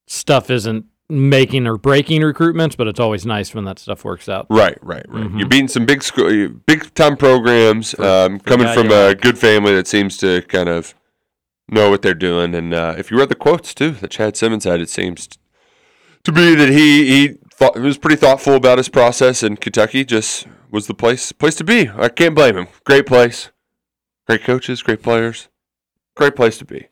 stuff 0.06 0.50
isn't 0.50 0.86
making 1.08 1.66
or 1.66 1.76
breaking 1.76 2.22
recruitments, 2.22 2.76
but 2.76 2.88
it's 2.88 3.00
always 3.00 3.24
nice 3.24 3.54
when 3.54 3.64
that 3.64 3.78
stuff 3.78 4.04
works 4.04 4.28
out. 4.28 4.46
Right, 4.50 4.78
right, 4.82 5.04
right. 5.08 5.24
Mm-hmm. 5.24 5.38
You're 5.38 5.48
beating 5.48 5.68
some 5.68 5.86
big 5.86 6.02
school, 6.02 6.48
big 6.66 6.92
time 6.94 7.16
programs, 7.16 7.92
for, 7.92 8.04
um, 8.04 8.38
for 8.38 8.44
coming 8.44 8.72
from 8.74 8.88
a 8.88 9.08
like. 9.08 9.20
good 9.20 9.38
family 9.38 9.74
that 9.74 9.86
seems 9.86 10.16
to 10.18 10.42
kind 10.42 10.68
of 10.68 10.94
know 11.68 11.90
what 11.90 12.02
they're 12.02 12.14
doing. 12.14 12.54
And 12.54 12.74
uh, 12.74 12.94
if 12.98 13.10
you 13.10 13.18
read 13.18 13.28
the 13.28 13.34
quotes 13.34 13.74
too 13.74 13.92
that 13.92 14.10
Chad 14.10 14.36
Simmons 14.36 14.64
had, 14.64 14.80
it 14.80 14.90
seems 14.90 15.28
to 16.24 16.32
be 16.32 16.54
that 16.56 16.68
he 16.68 17.06
he 17.06 17.38
thought, 17.52 17.78
was 17.78 17.98
pretty 17.98 18.16
thoughtful 18.16 18.54
about 18.54 18.78
his 18.78 18.88
process, 18.88 19.42
in 19.42 19.56
Kentucky 19.56 20.04
just 20.04 20.46
was 20.70 20.86
the 20.86 20.94
place 20.94 21.32
place 21.32 21.54
to 21.56 21.64
be. 21.64 21.88
I 21.88 22.08
can't 22.08 22.34
blame 22.34 22.56
him. 22.56 22.68
Great 22.84 23.06
place. 23.06 23.50
Great 24.26 24.42
coaches, 24.42 24.82
great 24.82 25.02
players, 25.02 25.48
great 26.16 26.34
place 26.34 26.58
to 26.58 26.64
be. 26.64 26.88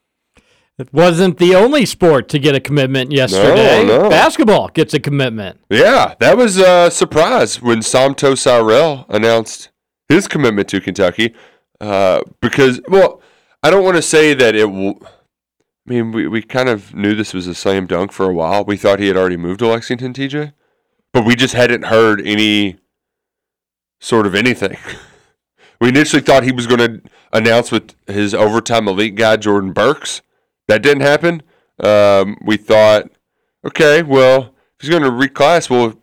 It 0.76 0.92
wasn't 0.92 1.38
the 1.38 1.54
only 1.54 1.86
sport 1.86 2.28
to 2.30 2.38
get 2.38 2.54
a 2.56 2.60
commitment 2.60 3.12
yesterday. 3.12 3.84
no. 3.86 4.08
Basketball 4.08 4.68
gets 4.68 4.92
a 4.92 4.98
commitment. 4.98 5.60
Yeah, 5.70 6.14
that 6.18 6.36
was 6.36 6.58
a 6.58 6.90
surprise 6.90 7.62
when 7.62 7.78
Samto 7.78 8.32
Sarel 8.32 9.04
announced 9.08 9.70
his 10.08 10.26
commitment 10.26 10.68
to 10.68 10.80
Kentucky. 10.80 11.34
Uh, 11.80 12.22
because, 12.40 12.80
well, 12.88 13.20
I 13.62 13.70
don't 13.70 13.84
want 13.84 13.96
to 13.96 14.02
say 14.02 14.34
that 14.34 14.54
it 14.54 14.66
will. 14.66 15.00
I 15.86 15.92
mean, 15.92 16.12
we, 16.12 16.26
we 16.26 16.42
kind 16.42 16.68
of 16.68 16.94
knew 16.94 17.14
this 17.14 17.34
was 17.34 17.46
a 17.46 17.54
slam 17.54 17.86
dunk 17.86 18.10
for 18.10 18.28
a 18.28 18.32
while. 18.32 18.64
We 18.64 18.76
thought 18.76 18.98
he 18.98 19.08
had 19.08 19.16
already 19.16 19.36
moved 19.36 19.60
to 19.60 19.68
Lexington, 19.68 20.12
TJ, 20.12 20.54
but 21.12 21.24
we 21.24 21.36
just 21.36 21.54
hadn't 21.54 21.84
heard 21.86 22.20
any 22.26 22.78
sort 24.04 24.26
of 24.26 24.34
anything. 24.34 24.76
we 25.80 25.88
initially 25.88 26.22
thought 26.22 26.44
he 26.44 26.52
was 26.52 26.66
going 26.66 26.78
to 26.80 27.02
announce 27.32 27.72
with 27.72 27.94
his 28.06 28.34
overtime 28.34 28.86
elite 28.86 29.14
guy, 29.16 29.36
Jordan 29.36 29.72
Burks. 29.72 30.20
That 30.68 30.82
didn't 30.82 31.02
happen. 31.02 31.42
Um, 31.82 32.36
we 32.44 32.56
thought, 32.56 33.10
okay, 33.66 34.02
well, 34.02 34.54
if 34.78 34.82
he's 34.82 34.90
going 34.90 35.02
to 35.02 35.10
reclass, 35.10 35.68
we'll 35.68 36.00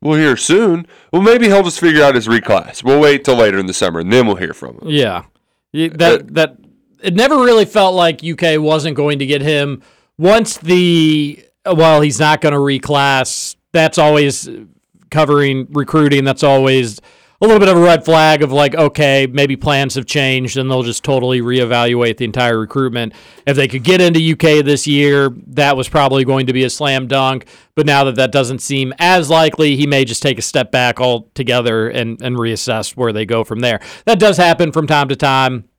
we'll 0.00 0.18
hear 0.18 0.36
soon. 0.36 0.86
Well, 1.12 1.22
maybe 1.22 1.46
he'll 1.46 1.62
just 1.62 1.78
figure 1.80 2.02
out 2.02 2.14
his 2.14 2.26
reclass. 2.26 2.82
We'll 2.82 3.00
wait 3.00 3.24
till 3.24 3.36
later 3.36 3.58
in 3.58 3.66
the 3.66 3.74
summer, 3.74 4.00
and 4.00 4.12
then 4.12 4.26
we'll 4.26 4.36
hear 4.36 4.54
from 4.54 4.76
him. 4.78 4.88
Yeah, 4.88 5.24
Y- 5.72 5.90
that 5.94 6.34
that 6.34 6.56
it 7.02 7.14
never 7.14 7.36
really 7.36 7.64
felt 7.64 7.94
like 7.94 8.24
UK 8.24 8.58
wasn't 8.60 8.96
going 8.96 9.18
to 9.20 9.26
get 9.26 9.42
him. 9.42 9.82
Once 10.18 10.58
the 10.58 11.42
well, 11.66 12.00
he's 12.00 12.18
not 12.18 12.40
going 12.40 12.54
to 12.54 12.58
reclass. 12.58 13.56
That's 13.72 13.98
always 13.98 14.48
covering 15.10 15.66
recruiting. 15.70 16.24
That's 16.24 16.42
always 16.42 17.00
a 17.42 17.46
little 17.46 17.58
bit 17.58 17.70
of 17.70 17.76
a 17.76 17.80
red 17.80 18.04
flag 18.04 18.42
of 18.42 18.52
like, 18.52 18.74
okay, 18.74 19.26
maybe 19.26 19.56
plans 19.56 19.94
have 19.94 20.04
changed 20.04 20.58
and 20.58 20.70
they'll 20.70 20.82
just 20.82 21.02
totally 21.02 21.40
reevaluate 21.40 22.18
the 22.18 22.26
entire 22.26 22.58
recruitment. 22.58 23.14
If 23.46 23.56
they 23.56 23.66
could 23.66 23.82
get 23.82 24.02
into 24.02 24.32
UK 24.32 24.62
this 24.62 24.86
year, 24.86 25.30
that 25.46 25.74
was 25.74 25.88
probably 25.88 26.24
going 26.24 26.46
to 26.48 26.52
be 26.52 26.64
a 26.64 26.70
slam 26.70 27.06
dunk. 27.06 27.46
But 27.74 27.86
now 27.86 28.04
that 28.04 28.16
that 28.16 28.30
doesn't 28.30 28.58
seem 28.58 28.92
as 28.98 29.30
likely, 29.30 29.74
he 29.76 29.86
may 29.86 30.04
just 30.04 30.22
take 30.22 30.38
a 30.38 30.42
step 30.42 30.70
back 30.70 31.00
altogether 31.00 31.88
and, 31.88 32.20
and 32.20 32.36
reassess 32.36 32.94
where 32.94 33.12
they 33.12 33.24
go 33.24 33.42
from 33.42 33.60
there. 33.60 33.80
That 34.04 34.18
does 34.18 34.36
happen 34.36 34.70
from 34.70 34.86
time 34.86 35.08
to 35.08 35.16
time 35.16 35.69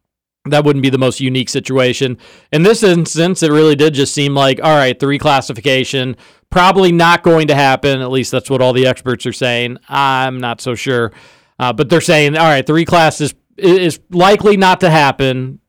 that 0.45 0.65
wouldn't 0.65 0.81
be 0.81 0.89
the 0.89 0.97
most 0.97 1.19
unique 1.19 1.49
situation. 1.49 2.17
In 2.51 2.63
this 2.63 2.81
instance, 2.81 3.43
it 3.43 3.51
really 3.51 3.75
did 3.75 3.93
just 3.93 4.13
seem 4.13 4.33
like, 4.33 4.59
all 4.63 4.75
right, 4.75 4.97
the 4.97 5.05
reclassification 5.05 6.17
probably 6.49 6.91
not 6.91 7.23
going 7.23 7.47
to 7.47 7.55
happen. 7.55 8.01
At 8.01 8.11
least 8.11 8.31
that's 8.31 8.49
what 8.49 8.61
all 8.61 8.73
the 8.73 8.87
experts 8.87 9.25
are 9.25 9.33
saying. 9.33 9.77
I'm 9.87 10.39
not 10.39 10.59
so 10.59 10.73
sure, 10.73 11.11
uh, 11.59 11.73
but 11.73 11.89
they're 11.89 12.01
saying, 12.01 12.37
all 12.37 12.47
right, 12.47 12.65
the 12.65 12.73
reclass 12.73 13.21
is 13.21 13.35
is 13.57 13.99
likely 14.09 14.57
not 14.57 14.79
to 14.79 14.89
happen, 14.89 15.59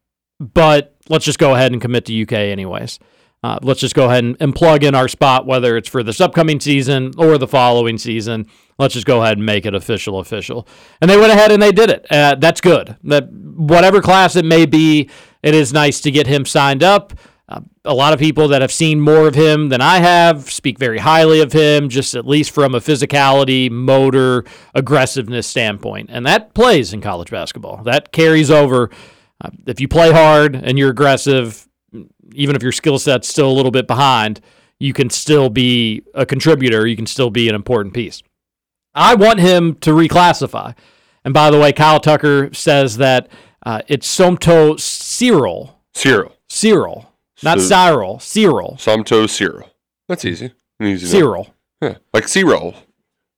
but 0.41 0.97
let's 1.11 1.27
just 1.27 1.39
go 1.39 1.55
ahead 1.55 1.73
and 1.73 1.83
commit 1.83 2.07
to 2.07 2.23
UK 2.23 2.33
anyways. 2.33 2.99
Uh, 3.45 3.59
let's 3.63 3.81
just 3.81 3.95
go 3.95 4.07
ahead 4.07 4.25
and, 4.25 4.37
and 4.41 4.55
plug 4.55 4.85
in 4.85 4.95
our 4.95 5.09
spot, 5.09 5.47
whether 5.47 5.77
it's 5.77 5.89
for 5.89 6.03
this 6.03 6.21
upcoming 6.21 6.61
season 6.61 7.13
or 7.19 7.39
the 7.39 7.49
following 7.49 7.99
season. 7.99 8.47
Let's 8.79 8.95
just 8.95 9.07
go 9.07 9.23
ahead 9.23 9.37
and 9.37 9.47
make 9.47 9.67
it 9.67 9.75
official, 9.75 10.19
official. 10.19 10.67
And 11.01 11.11
they 11.11 11.17
went 11.17 11.33
ahead 11.33 11.53
and 11.53 11.63
they 11.63 11.73
did 11.73 11.91
it. 11.91 12.07
Uh, 12.11 12.37
that's 12.37 12.61
good. 12.61 12.97
That 13.05 13.31
whatever 13.33 14.01
class 14.01 14.37
it 14.37 14.45
may 14.45 14.67
be, 14.67 15.11
it 15.43 15.55
is 15.55 15.73
nice 15.73 16.01
to 16.03 16.11
get 16.11 16.27
him 16.27 16.45
signed 16.45 16.83
up. 16.83 17.13
Uh, 17.49 17.61
a 17.85 17.95
lot 17.95 18.13
of 18.13 18.19
people 18.19 18.49
that 18.49 18.63
have 18.63 18.73
seen 18.73 19.01
more 19.01 19.29
of 19.29 19.35
him 19.35 19.69
than 19.69 19.81
I 19.81 19.99
have 19.99 20.51
speak 20.51 20.79
very 20.79 20.99
highly 20.99 21.41
of 21.41 21.53
him, 21.53 21.89
just 21.89 22.15
at 22.15 22.27
least 22.27 22.53
from 22.53 22.75
a 22.75 22.81
physicality, 22.81 23.71
motor, 23.71 24.45
aggressiveness 24.75 25.47
standpoint. 25.47 26.09
And 26.11 26.25
that 26.27 26.55
plays 26.55 26.93
in 26.93 27.01
college 27.01 27.31
basketball. 27.31 27.83
That 27.83 28.13
carries 28.13 28.51
over. 28.51 28.91
Uh, 29.41 29.51
if 29.67 29.81
you 29.81 29.89
play 29.89 30.13
hard 30.13 30.55
and 30.55 30.79
you're 30.79 30.91
aggressive, 30.91 31.69
even 32.33 32.57
if 32.57 32.63
your 32.63 32.73
skill 32.73 32.99
set's 32.99 33.29
still 33.29 33.51
a 33.51 33.53
little 33.53 33.73
bit 33.73 33.87
behind, 33.87 34.41
you 34.79 34.93
can 34.93 35.11
still 35.11 35.51
be 35.51 36.03
a 36.15 36.25
contributor. 36.25 36.87
You 36.87 36.97
can 36.97 37.07
still 37.07 37.31
be 37.31 37.49
an 37.49 37.55
important 37.55 37.95
piece. 37.95 38.23
I 38.95 39.15
want 39.15 39.41
him 39.41 39.75
to 39.77 39.91
reclassify. 39.91 40.75
And 41.25 41.33
by 41.33 41.51
the 41.51 41.59
way, 41.59 41.73
Kyle 41.73 42.01
Tucker 42.01 42.53
says 42.53 42.97
that 42.99 43.29
uh, 43.65 43.83
it's 43.89 44.07
Somto 44.09 44.79
Cyril. 44.79 45.79
Cyril. 45.95 46.37
Cyril. 46.49 47.13
Not 47.43 47.61
So- 47.61 47.67
Cyril. 47.69 48.19
Cyril. 48.21 48.77
Samto 48.79 49.29
Cyril. 49.29 49.69
That's 50.09 50.25
easy. 50.25 50.53
An 50.81 50.87
easy. 50.87 51.07
Cyril. 51.07 51.55
Yeah. 51.81 51.97
Like 52.13 52.29
Cyril. 52.29 52.75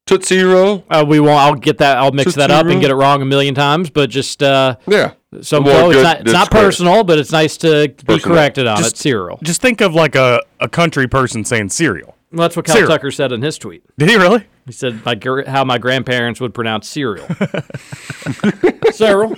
Tootsie 0.07 0.43
Roll. 0.43 0.85
Uh, 0.91 1.03
we 1.09 1.19
won't. 1.19 1.39
I'll 1.41 1.55
get 1.55 1.79
that. 1.79 1.97
I'll 1.97 2.13
mix 2.13 2.25
Tootsie 2.35 2.41
that 2.41 2.51
up 2.51 2.67
and 2.67 2.79
get 2.79 2.91
it 2.91 2.95
wrong 2.95 3.23
a 3.23 3.25
million 3.25 3.55
times. 3.55 3.89
But 3.89 4.11
just 4.11 4.43
uh, 4.43 4.77
Yeah. 4.87 5.13
so 5.41 5.63
Well, 5.63 5.91
it's 5.91 5.97
good. 5.97 6.03
not, 6.03 6.21
it's 6.21 6.33
not 6.33 6.51
personal, 6.51 7.05
but 7.05 7.19
it's 7.19 7.33
nice 7.33 7.57
to 7.59 7.89
be 8.07 8.19
corrected 8.19 8.67
on 8.67 8.77
Just- 8.77 8.97
it. 8.97 8.99
Cyril. 8.99 9.39
Just 9.43 9.63
think 9.63 9.81
of 9.81 9.95
like 9.95 10.15
a, 10.15 10.43
a 10.61 10.69
country 10.69 11.09
person 11.09 11.43
saying 11.47 11.71
cereal. 11.71 12.14
Well, 12.35 12.43
that's 12.43 12.57
what 12.57 12.67
Kyle 12.67 12.75
Cyril. 12.75 12.89
Tucker 12.89 13.11
said 13.13 13.31
in 13.31 13.43
his 13.43 13.59
tweet. 13.59 13.85
Did 13.97 14.11
he 14.11 14.17
really? 14.17 14.45
He 14.67 14.73
said 14.73 15.05
my, 15.05 15.17
how 15.47 15.63
my 15.63 15.79
grandparents 15.79 16.41
would 16.41 16.53
pronounce 16.53 16.89
cereal. 16.89 17.27
Cyril. 18.91 19.37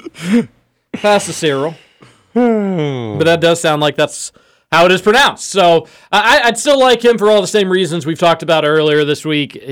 Pass 0.92 1.26
the 1.26 1.34
Cyril. 1.34 1.74
but 2.32 3.24
that 3.24 3.42
does 3.42 3.60
sound 3.60 3.82
like 3.82 3.96
that's 3.96 4.32
how 4.72 4.86
it 4.86 4.92
is 4.92 5.02
pronounced. 5.02 5.50
So 5.50 5.86
I, 6.10 6.40
I'd 6.44 6.56
still 6.56 6.80
like 6.80 7.04
him 7.04 7.18
for 7.18 7.30
all 7.30 7.42
the 7.42 7.46
same 7.46 7.68
reasons 7.68 8.06
we've 8.06 8.18
talked 8.18 8.42
about 8.42 8.64
earlier 8.64 9.04
this 9.04 9.26
week. 9.26 9.62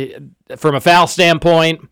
From 0.57 0.75
a 0.75 0.81
foul 0.81 1.07
standpoint, 1.07 1.89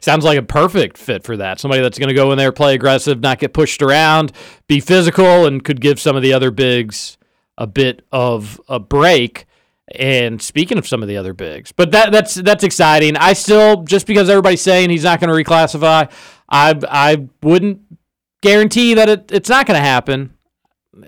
sounds 0.00 0.24
like 0.24 0.38
a 0.38 0.42
perfect 0.42 0.98
fit 0.98 1.24
for 1.24 1.38
that. 1.38 1.60
Somebody 1.60 1.80
that's 1.80 1.98
going 1.98 2.08
to 2.08 2.14
go 2.14 2.30
in 2.30 2.36
there, 2.36 2.52
play 2.52 2.74
aggressive, 2.74 3.20
not 3.20 3.38
get 3.38 3.54
pushed 3.54 3.80
around, 3.80 4.32
be 4.66 4.80
physical, 4.80 5.46
and 5.46 5.64
could 5.64 5.80
give 5.80 5.98
some 5.98 6.14
of 6.14 6.22
the 6.22 6.34
other 6.34 6.50
bigs 6.50 7.16
a 7.56 7.66
bit 7.66 8.04
of 8.12 8.60
a 8.68 8.78
break. 8.78 9.46
And 9.92 10.40
speaking 10.40 10.78
of 10.78 10.86
some 10.86 11.02
of 11.02 11.08
the 11.08 11.16
other 11.16 11.34
bigs, 11.34 11.70
but 11.70 11.90
that 11.90 12.10
that's 12.10 12.34
that's 12.34 12.64
exciting. 12.64 13.16
I 13.16 13.34
still 13.34 13.82
just 13.82 14.06
because 14.06 14.30
everybody's 14.30 14.62
saying 14.62 14.88
he's 14.88 15.04
not 15.04 15.20
going 15.20 15.28
to 15.28 15.50
reclassify, 15.50 16.10
I 16.48 16.80
I 16.88 17.28
wouldn't 17.42 17.82
guarantee 18.40 18.94
that 18.94 19.08
it, 19.08 19.30
it's 19.30 19.48
not 19.48 19.66
going 19.66 19.78
to 19.78 19.86
happen. 19.86 20.32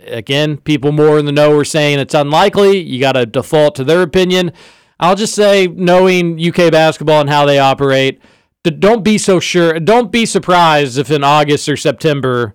Again, 0.07 0.59
people 0.59 0.93
more 0.93 1.19
in 1.19 1.25
the 1.25 1.33
know 1.33 1.57
are 1.57 1.65
saying 1.65 2.01
it's 2.01 2.15
unlikely. 2.15 2.79
You 2.79 3.01
got 3.01 3.13
to 3.13 3.25
default 3.25 3.77
to 3.77 3.85
their 3.85 4.03
opinion. 4.03 4.53
I'll 4.99 5.15
just 5.15 5.35
say, 5.35 5.67
knowing 5.69 6.41
UK 6.41 6.73
basketball 6.73 7.21
and 7.21 7.31
how 7.31 7.47
they 7.47 7.59
operate, 7.59 8.21
don't 8.63 9.05
be 9.05 9.19
so 9.19 9.39
sure. 9.39 9.79
Don't 9.79 10.11
be 10.11 10.27
surprised 10.27 10.99
if 10.99 11.11
in 11.11 11.23
August 11.23 11.69
or 11.69 11.77
September, 11.77 12.55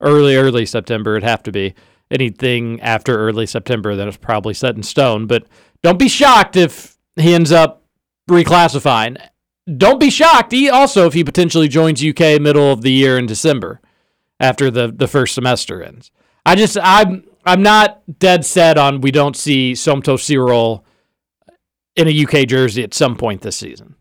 early 0.00 0.36
early 0.36 0.66
September, 0.66 1.16
it'd 1.16 1.28
have 1.28 1.42
to 1.44 1.52
be 1.52 1.74
anything 2.10 2.80
after 2.80 3.18
early 3.18 3.46
September 3.46 3.94
that 3.96 4.08
is 4.08 4.16
probably 4.16 4.54
set 4.54 4.76
in 4.76 4.82
stone. 4.82 5.26
But 5.26 5.46
don't 5.82 5.98
be 5.98 6.08
shocked 6.08 6.56
if 6.56 6.96
he 7.16 7.34
ends 7.34 7.52
up 7.52 7.84
reclassifying. 8.28 9.18
Don't 9.76 10.00
be 10.00 10.10
shocked 10.10 10.52
he 10.52 10.70
also 10.70 11.06
if 11.06 11.14
he 11.14 11.24
potentially 11.24 11.68
joins 11.68 12.04
UK 12.04 12.40
middle 12.40 12.72
of 12.72 12.82
the 12.82 12.92
year 12.92 13.18
in 13.18 13.26
December 13.26 13.80
after 14.40 14.70
the, 14.70 14.90
the 14.90 15.08
first 15.08 15.34
semester 15.34 15.82
ends. 15.82 16.10
I 16.46 16.54
just 16.54 16.78
I'm 16.80 17.24
I'm 17.44 17.62
not 17.62 18.02
dead 18.18 18.44
set 18.44 18.78
on 18.78 19.00
we 19.00 19.10
don't 19.10 19.36
see 19.36 19.72
Somto 19.72 20.18
Cyril 20.18 20.84
in 21.96 22.08
a 22.08 22.24
UK 22.24 22.46
jersey 22.46 22.82
at 22.82 22.94
some 22.94 23.16
point 23.16 23.42
this 23.42 23.56
season. 23.56 23.96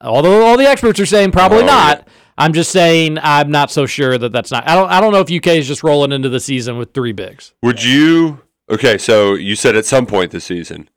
Although 0.00 0.46
all 0.46 0.56
the 0.56 0.66
experts 0.66 1.00
are 1.00 1.06
saying 1.06 1.32
probably 1.32 1.62
Oh, 1.62 1.66
not. 1.66 2.08
I'm 2.40 2.54
just 2.54 2.70
saying 2.70 3.18
I'm 3.22 3.50
not 3.50 3.70
so 3.70 3.84
sure 3.84 4.16
that 4.16 4.32
that's 4.32 4.50
not. 4.50 4.66
I 4.66 4.74
don't 4.74 4.90
I 4.90 5.00
don't 5.00 5.12
know 5.12 5.20
if 5.20 5.30
UK 5.30 5.58
is 5.58 5.68
just 5.68 5.82
rolling 5.82 6.10
into 6.10 6.30
the 6.30 6.40
season 6.40 6.78
with 6.78 6.94
three 6.94 7.12
bigs. 7.12 7.52
Would 7.62 7.84
you? 7.84 8.40
Okay, 8.70 8.96
so 8.96 9.34
you 9.34 9.54
said 9.54 9.76
at 9.76 9.84
some 9.84 10.06
point 10.06 10.30
this 10.32 10.44
season. 10.44 10.88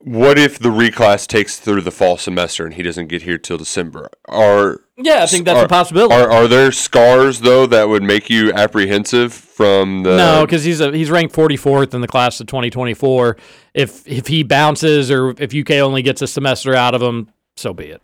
What 0.00 0.38
if 0.38 0.58
the 0.60 0.70
reclass 0.70 1.26
takes 1.26 1.58
through 1.58 1.82
the 1.82 1.90
fall 1.90 2.16
semester 2.16 2.64
and 2.64 2.72
he 2.72 2.82
doesn't 2.82 3.08
get 3.08 3.22
here 3.22 3.36
till 3.36 3.58
December? 3.58 4.08
Are 4.26 4.80
Yeah, 4.96 5.24
I 5.24 5.26
think 5.26 5.44
that's 5.44 5.58
are, 5.58 5.66
a 5.66 5.68
possibility. 5.68 6.14
Are 6.14 6.30
are 6.30 6.48
there 6.48 6.72
scars 6.72 7.40
though 7.40 7.66
that 7.66 7.90
would 7.90 8.02
make 8.02 8.30
you 8.30 8.50
apprehensive 8.54 9.34
from 9.34 10.04
the? 10.04 10.16
no, 10.16 10.46
because 10.46 10.64
he's 10.64 10.80
a, 10.80 10.90
he's 10.90 11.10
ranked 11.10 11.34
44th 11.34 11.92
in 11.92 12.00
the 12.00 12.08
class 12.08 12.40
of 12.40 12.46
2024. 12.46 13.36
If 13.74 14.08
if 14.08 14.28
he 14.28 14.42
bounces 14.42 15.10
or 15.10 15.34
if 15.38 15.54
UK 15.54 15.72
only 15.82 16.00
gets 16.00 16.22
a 16.22 16.26
semester 16.26 16.74
out 16.74 16.94
of 16.94 17.02
him, 17.02 17.30
so 17.56 17.74
be 17.74 17.88
it. 17.88 18.00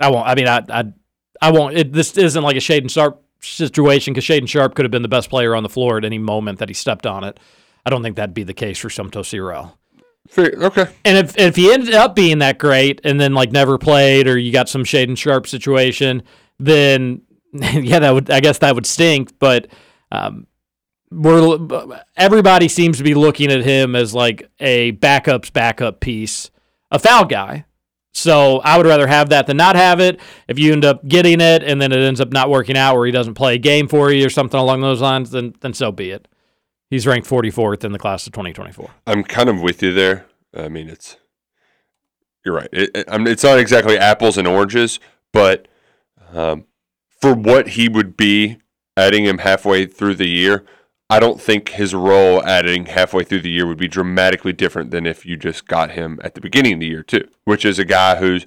I 0.00 0.10
won't. 0.10 0.26
I 0.26 0.34
mean, 0.34 0.48
I 0.48 0.62
I, 0.68 0.84
I 1.40 1.50
won't. 1.52 1.76
It, 1.76 1.92
this 1.92 2.16
isn't 2.16 2.42
like 2.42 2.56
a 2.56 2.60
Shaedon 2.60 2.90
Sharpe 2.90 3.22
situation 3.40 4.12
because 4.12 4.24
Shaedon 4.24 4.48
Sharpe 4.48 4.74
could 4.74 4.84
have 4.84 4.90
been 4.90 5.02
the 5.02 5.08
best 5.08 5.30
player 5.30 5.54
on 5.54 5.62
the 5.62 5.68
floor 5.68 5.98
at 5.98 6.04
any 6.04 6.18
moment 6.18 6.58
that 6.58 6.68
he 6.68 6.74
stepped 6.74 7.06
on 7.06 7.24
it. 7.24 7.38
I 7.86 7.90
don't 7.90 8.02
think 8.02 8.16
that'd 8.16 8.34
be 8.34 8.44
the 8.44 8.54
case 8.54 8.78
for 8.78 8.88
Sumto. 8.88 9.24
Fair- 10.28 10.54
okay. 10.58 10.88
And 11.04 11.16
if 11.16 11.38
if 11.38 11.56
he 11.56 11.72
ended 11.72 11.94
up 11.94 12.14
being 12.14 12.38
that 12.38 12.58
great 12.58 13.00
and 13.04 13.20
then 13.20 13.32
like 13.32 13.50
never 13.50 13.78
played 13.78 14.28
or 14.28 14.36
you 14.36 14.52
got 14.52 14.68
some 14.68 14.84
Shaedon 14.84 15.16
Sharpe 15.16 15.46
situation, 15.46 16.22
then 16.58 17.22
yeah, 17.52 18.00
that 18.00 18.12
would 18.12 18.30
I 18.30 18.40
guess 18.40 18.58
that 18.58 18.74
would 18.74 18.86
stink. 18.86 19.38
But 19.38 19.68
um, 20.12 20.46
we're 21.10 21.58
everybody 22.16 22.68
seems 22.68 22.98
to 22.98 23.04
be 23.04 23.14
looking 23.14 23.50
at 23.50 23.62
him 23.62 23.96
as 23.96 24.14
like 24.14 24.50
a 24.60 24.92
backups 24.92 25.52
backup 25.52 26.00
piece, 26.00 26.50
a 26.90 26.98
foul 26.98 27.24
guy, 27.24 27.64
So 28.12 28.58
I 28.60 28.76
would 28.76 28.86
rather 28.86 29.06
have 29.06 29.28
that 29.28 29.46
than 29.46 29.56
not 29.56 29.76
have 29.76 30.00
it. 30.00 30.18
If 30.48 30.58
you 30.58 30.72
end 30.72 30.84
up 30.84 31.06
getting 31.06 31.40
it 31.40 31.62
and 31.62 31.80
then 31.80 31.92
it 31.92 31.98
ends 32.00 32.20
up 32.20 32.30
not 32.32 32.50
working 32.50 32.76
out 32.76 32.96
where 32.96 33.06
he 33.06 33.12
doesn't 33.12 33.34
play 33.34 33.54
a 33.54 33.58
game 33.58 33.86
for 33.86 34.10
you 34.10 34.26
or 34.26 34.30
something 34.30 34.58
along 34.58 34.80
those 34.80 35.00
lines, 35.00 35.30
then 35.30 35.54
then 35.60 35.72
so 35.74 35.92
be 35.92 36.10
it. 36.10 36.26
He's 36.90 37.06
ranked 37.06 37.28
44th 37.28 37.84
in 37.84 37.92
the 37.92 37.98
class 37.98 38.26
of 38.26 38.32
2024. 38.32 38.90
I'm 39.06 39.22
kind 39.22 39.48
of 39.50 39.60
with 39.60 39.82
you 39.82 39.92
there. 39.92 40.24
I 40.56 40.68
mean, 40.68 40.88
it's 40.88 41.16
you're 42.44 42.54
right. 42.54 42.68
It, 42.72 42.90
it- 42.94 43.08
I 43.10 43.18
mean, 43.18 43.28
it's 43.28 43.44
not 43.44 43.58
exactly 43.58 43.98
apples 43.98 44.38
and 44.38 44.48
oranges, 44.48 44.98
but 45.32 45.68
um, 46.32 46.64
for 47.20 47.34
what 47.34 47.68
he 47.70 47.88
would 47.88 48.16
be 48.16 48.56
adding 48.96 49.24
him 49.26 49.38
halfway 49.38 49.86
through 49.86 50.14
the 50.14 50.28
year, 50.28 50.64
I 51.10 51.20
don't 51.20 51.40
think 51.40 51.70
his 51.70 51.94
role 51.94 52.44
adding 52.44 52.86
halfway 52.86 53.24
through 53.24 53.40
the 53.40 53.50
year 53.50 53.66
would 53.66 53.78
be 53.78 53.88
dramatically 53.88 54.52
different 54.52 54.90
than 54.90 55.06
if 55.06 55.24
you 55.24 55.36
just 55.36 55.66
got 55.66 55.92
him 55.92 56.18
at 56.22 56.34
the 56.34 56.40
beginning 56.40 56.74
of 56.74 56.80
the 56.80 56.86
year 56.86 57.02
too, 57.02 57.26
which 57.44 57.64
is 57.64 57.78
a 57.78 57.84
guy 57.84 58.16
who's 58.16 58.46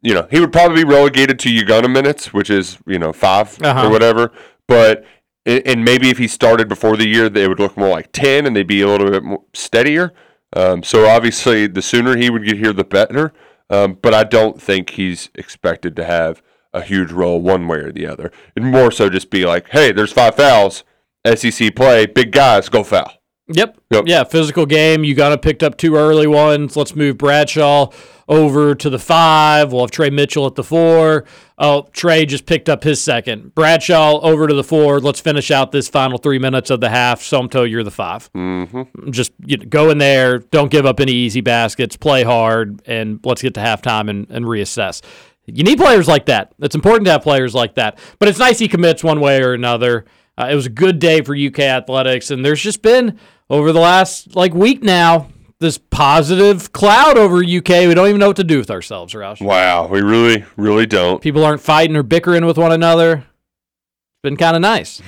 you 0.00 0.12
know, 0.12 0.28
he 0.30 0.38
would 0.38 0.52
probably 0.52 0.84
be 0.84 0.90
relegated 0.90 1.38
to 1.38 1.50
Uganda 1.50 1.88
minutes, 1.88 2.30
which 2.30 2.50
is, 2.50 2.76
you 2.86 2.98
know, 2.98 3.10
5 3.10 3.62
Uh-huh. 3.62 3.86
or 3.86 3.90
whatever. 3.90 4.32
But, 4.68 5.02
and 5.46 5.62
and 5.66 5.82
maybe 5.84 6.10
if 6.10 6.18
he 6.18 6.28
started 6.28 6.68
before 6.68 6.98
the 6.98 7.08
year, 7.08 7.30
they 7.30 7.48
would 7.48 7.58
look 7.58 7.74
more 7.78 7.88
like 7.88 8.12
10 8.12 8.44
and 8.44 8.54
they'd 8.54 8.66
be 8.66 8.82
a 8.82 8.86
little 8.86 9.10
bit 9.10 9.22
more 9.24 9.42
steadier. 9.54 10.12
Um, 10.54 10.82
so 10.82 11.08
obviously, 11.08 11.66
the 11.68 11.80
sooner 11.80 12.16
he 12.18 12.28
would 12.28 12.44
get 12.44 12.58
here, 12.58 12.74
the 12.74 12.84
better. 12.84 13.32
Um, 13.70 13.94
but 14.00 14.12
I 14.12 14.24
don't 14.24 14.60
think 14.60 14.90
he's 14.90 15.30
expected 15.36 15.96
to 15.96 16.04
have 16.04 16.42
a 16.74 16.82
huge 16.82 17.10
role 17.10 17.40
one 17.40 17.66
way 17.66 17.78
or 17.78 17.90
the 17.90 18.06
other. 18.06 18.30
It'd 18.54 18.68
more 18.68 18.90
so 18.90 19.08
just 19.08 19.30
be 19.30 19.46
like, 19.46 19.70
hey, 19.70 19.90
there's 19.90 20.12
five 20.12 20.34
fouls, 20.34 20.84
SEC 21.26 21.74
play, 21.74 22.06
big 22.06 22.32
guys, 22.32 22.68
go 22.68 22.84
foul. 22.84 23.10
Yep. 23.48 23.78
Yep. 23.90 24.04
Yeah, 24.06 24.24
physical 24.24 24.64
game. 24.64 25.04
You 25.04 25.14
got 25.14 25.28
to 25.30 25.38
picked 25.38 25.62
up 25.62 25.76
two 25.76 25.96
early 25.96 26.26
ones. 26.26 26.76
Let's 26.76 26.96
move 26.96 27.18
Bradshaw 27.18 27.90
over 28.26 28.74
to 28.74 28.88
the 28.88 28.98
five. 28.98 29.70
We'll 29.70 29.82
have 29.82 29.90
Tre 29.90 30.08
Mitchell 30.08 30.46
at 30.46 30.54
the 30.54 30.64
four. 30.64 31.26
Oh, 31.58 31.86
Tre 31.92 32.24
just 32.24 32.46
picked 32.46 32.70
up 32.70 32.84
his 32.84 33.02
second. 33.02 33.54
Bradshaw 33.54 34.18
over 34.20 34.46
to 34.46 34.54
the 34.54 34.64
four. 34.64 34.98
Let's 34.98 35.20
finish 35.20 35.50
out 35.50 35.72
this 35.72 35.88
final 35.88 36.16
three 36.16 36.38
minutes 36.38 36.70
of 36.70 36.80
the 36.80 36.88
half. 36.88 37.20
Somto, 37.20 37.68
you're 37.68 37.84
the 37.84 37.90
5 37.90 38.32
Mm-hmm. 38.32 39.10
Just 39.10 39.32
you 39.44 39.58
know, 39.58 39.66
go 39.66 39.90
in 39.90 39.98
there. 39.98 40.38
Don't 40.38 40.70
give 40.70 40.86
up 40.86 40.98
any 40.98 41.12
easy 41.12 41.42
baskets. 41.42 41.96
Play 41.98 42.22
hard, 42.22 42.80
and 42.86 43.20
let's 43.24 43.42
get 43.42 43.52
to 43.54 43.60
halftime 43.60 44.08
and, 44.08 44.26
and 44.30 44.46
reassess. 44.46 45.02
You 45.44 45.62
need 45.64 45.76
players 45.76 46.08
like 46.08 46.26
that. 46.26 46.54
It's 46.60 46.74
important 46.74 47.04
to 47.06 47.12
have 47.12 47.22
players 47.22 47.54
like 47.54 47.74
that. 47.74 47.98
But 48.18 48.28
it's 48.28 48.38
nice 48.38 48.58
he 48.58 48.68
commits 48.68 49.04
one 49.04 49.20
way 49.20 49.42
or 49.42 49.52
another. 49.52 50.06
Uh, 50.36 50.48
it 50.50 50.54
was 50.54 50.66
a 50.66 50.70
good 50.70 50.98
day 50.98 51.20
for 51.20 51.36
UK 51.36 51.60
athletics, 51.60 52.30
and 52.30 52.44
there's 52.44 52.60
just 52.60 52.82
been 52.82 53.18
over 53.48 53.72
the 53.72 53.80
last 53.80 54.34
like 54.34 54.54
week 54.54 54.82
now 54.82 55.28
this 55.60 55.78
positive 55.78 56.72
cloud 56.72 57.16
over 57.16 57.38
UK. 57.38 57.86
We 57.86 57.94
don't 57.94 58.08
even 58.08 58.18
know 58.18 58.28
what 58.28 58.36
to 58.36 58.44
do 58.44 58.58
with 58.58 58.70
ourselves, 58.70 59.14
Roush. 59.14 59.40
Wow, 59.40 59.86
we 59.86 60.02
really, 60.02 60.44
really 60.56 60.86
don't. 60.86 61.22
People 61.22 61.44
aren't 61.44 61.60
fighting 61.60 61.96
or 61.96 62.02
bickering 62.02 62.44
with 62.46 62.58
one 62.58 62.72
another. 62.72 63.18
It's 63.18 64.22
been 64.22 64.36
kind 64.36 64.56
of 64.56 64.62
nice. 64.62 65.02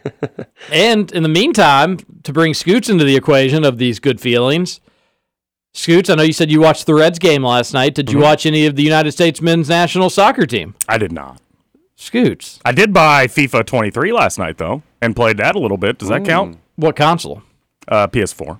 and 0.72 1.10
in 1.12 1.22
the 1.22 1.28
meantime, 1.28 1.98
to 2.24 2.32
bring 2.32 2.54
Scoots 2.54 2.88
into 2.88 3.04
the 3.04 3.16
equation 3.16 3.64
of 3.64 3.78
these 3.78 3.98
good 3.98 4.20
feelings, 4.20 4.80
Scoots, 5.74 6.10
I 6.10 6.16
know 6.16 6.22
you 6.22 6.32
said 6.32 6.50
you 6.50 6.60
watched 6.60 6.86
the 6.86 6.94
Reds 6.94 7.18
game 7.18 7.42
last 7.42 7.72
night. 7.72 7.94
Did 7.94 8.12
you 8.12 8.18
watch 8.18 8.44
any 8.44 8.66
of 8.66 8.76
the 8.76 8.82
United 8.82 9.12
States 9.12 9.40
men's 9.40 9.70
national 9.70 10.10
soccer 10.10 10.44
team? 10.44 10.74
I 10.86 10.98
did 10.98 11.12
not. 11.12 11.40
Scoots. 12.02 12.58
I 12.64 12.72
did 12.72 12.92
buy 12.92 13.26
FIFA 13.26 13.64
23 13.64 14.12
last 14.12 14.38
night 14.38 14.58
though, 14.58 14.82
and 15.00 15.14
played 15.14 15.36
that 15.36 15.54
a 15.54 15.58
little 15.58 15.76
bit. 15.76 15.98
Does 15.98 16.08
that 16.08 16.24
count? 16.24 16.58
What 16.76 16.96
console? 16.96 17.42
Uh, 17.86 18.06
PS4. 18.08 18.58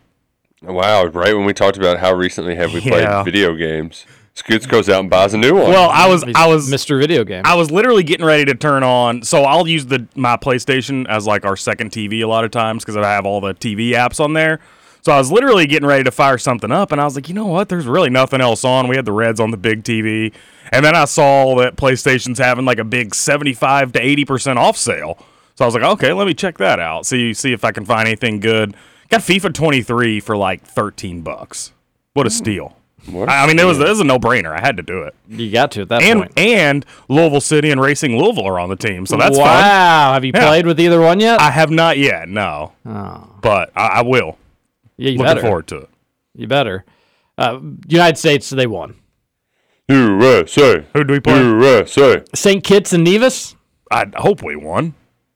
Wow, 0.63 1.07
right 1.07 1.35
when 1.35 1.45
we 1.45 1.53
talked 1.53 1.77
about 1.77 1.99
how 1.99 2.15
recently 2.15 2.55
have 2.55 2.73
we 2.73 2.81
played 2.81 3.25
video 3.25 3.55
games, 3.55 4.07
Scoots 4.35 4.65
goes 4.65 4.89
out 4.89 5.01
and 5.01 5.11
buys 5.11 5.35
a 5.35 5.39
new 5.39 5.55
one. 5.55 5.71
Well, 5.71 5.91
I 5.91 6.09
was 6.09 6.25
I 6.35 6.47
was 6.47 6.71
Mr. 6.71 6.99
Video 6.99 7.25
Game. 7.25 7.43
I 7.45 7.55
was 7.55 7.71
literally 7.71 8.03
getting 8.03 8.25
ready 8.25 8.45
to 8.47 8.55
turn 8.55 8.83
on. 8.83 9.23
So 9.23 9.43
I'll 9.43 9.67
use 9.67 9.87
the 9.87 10.07
my 10.15 10.37
PlayStation 10.37 11.07
as 11.09 11.27
like 11.27 11.45
our 11.45 11.57
second 11.57 11.91
TV 11.91 12.23
a 12.23 12.27
lot 12.27 12.45
of 12.45 12.51
times 12.51 12.85
because 12.85 12.97
I 12.97 13.11
have 13.11 13.27
all 13.27 13.41
the 13.41 13.55
TV 13.55 13.91
apps 13.91 14.21
on 14.21 14.33
there. 14.33 14.61
So 15.03 15.11
I 15.11 15.19
was 15.19 15.33
literally 15.33 15.67
getting 15.67 15.87
ready 15.87 16.05
to 16.05 16.13
fire 16.13 16.39
something 16.39 16.71
up, 16.71 16.93
and 16.93 17.01
I 17.01 17.05
was 17.05 17.17
like, 17.17 17.29
you 17.29 17.35
know 17.35 17.47
what? 17.47 17.69
There's 17.69 17.87
really 17.87 18.09
nothing 18.09 18.41
else 18.41 18.65
on. 18.65 18.87
We 18.87 18.95
had 18.95 19.05
the 19.05 19.13
Reds 19.13 19.41
on 19.41 19.51
the 19.51 19.57
big 19.57 19.83
TV, 19.83 20.33
and 20.71 20.85
then 20.85 20.95
I 20.95 21.07
saw 21.07 21.57
that 21.57 21.77
PlayStation's 21.77 22.39
having 22.39 22.65
like 22.65 22.79
a 22.79 22.85
big 22.85 23.15
75 23.15 23.93
to 23.93 24.01
80 24.01 24.25
percent 24.25 24.59
off 24.59 24.77
sale. 24.77 25.19
So 25.57 25.65
I 25.65 25.67
was 25.67 25.75
like, 25.75 25.83
okay, 25.83 26.13
let 26.13 26.27
me 26.27 26.35
check 26.35 26.59
that 26.59 26.79
out. 26.79 27.05
See 27.05 27.35
see 27.35 27.53
if 27.53 27.65
I 27.65 27.73
can 27.73 27.85
find 27.85 28.07
anything 28.07 28.39
good. 28.41 28.77
Got 29.09 29.21
FIFA 29.21 29.53
23 29.53 30.21
for 30.21 30.37
like 30.37 30.65
13 30.65 31.21
bucks. 31.23 31.73
What 32.15 32.27
a 32.27 32.31
hmm. 32.31 32.35
steal! 32.35 32.77
What 33.11 33.29
I 33.29 33.47
mean, 33.49 33.59
it 33.59 33.65
was 33.65 33.81
it 33.81 33.89
was 33.89 33.99
a 33.99 34.05
no 34.05 34.19
brainer. 34.19 34.57
I 34.57 34.61
had 34.61 34.77
to 34.77 34.83
do 34.85 35.03
it 35.03 35.15
you 35.29 35.51
got 35.51 35.73
to 35.73 35.83
at 35.83 35.89
that 35.89 36.03
and 36.03 36.21
point. 36.21 36.39
and 36.39 36.87
Louisville 37.09 37.41
City 37.41 37.71
and 37.71 37.81
Racing 37.81 38.17
Louisville 38.17 38.47
are 38.47 38.61
on 38.61 38.69
the 38.69 38.77
team, 38.77 39.07
so 39.07 39.17
that's 39.17 39.37
wow. 39.37 39.45
fun. 39.45 40.15
Have 40.15 40.25
you 40.25 40.33
Yeah. 40.35 40.47
played 40.47 40.67
with 40.67 40.79
either 40.79 41.01
one 41.01 41.19
yet? 41.19 41.41
I 41.41 41.51
have 41.51 41.71
not 41.71 41.99
yet, 41.99 42.29
no, 42.29 42.73
oh. 42.87 43.29
but 43.41 43.73
I, 43.75 43.87
I 43.87 44.03
will. 44.03 44.39
Yeah, 45.03 45.11
you 45.11 45.19
Looking 45.19 45.25
better. 45.35 45.41
forward 45.41 45.67
to 45.69 45.77
it. 45.79 45.91
You 46.35 46.47
better. 46.47 46.85
Uh, 47.37 47.59
United 47.89 48.19
States, 48.19 48.49
they 48.51 48.67
won. 48.69 48.95
USA, 49.89 50.85
Who 50.95 51.05
do 51.05 51.13
we 51.15 51.21
play? 51.21 51.39
USA. 51.39 52.23
St. 52.35 52.63
Kitts 52.63 52.93
and 52.93 53.05
Nevis, 53.05 53.57
I 53.91 54.07
hope 54.17 54.43
we 54.43 54.55
won. 54.57 54.95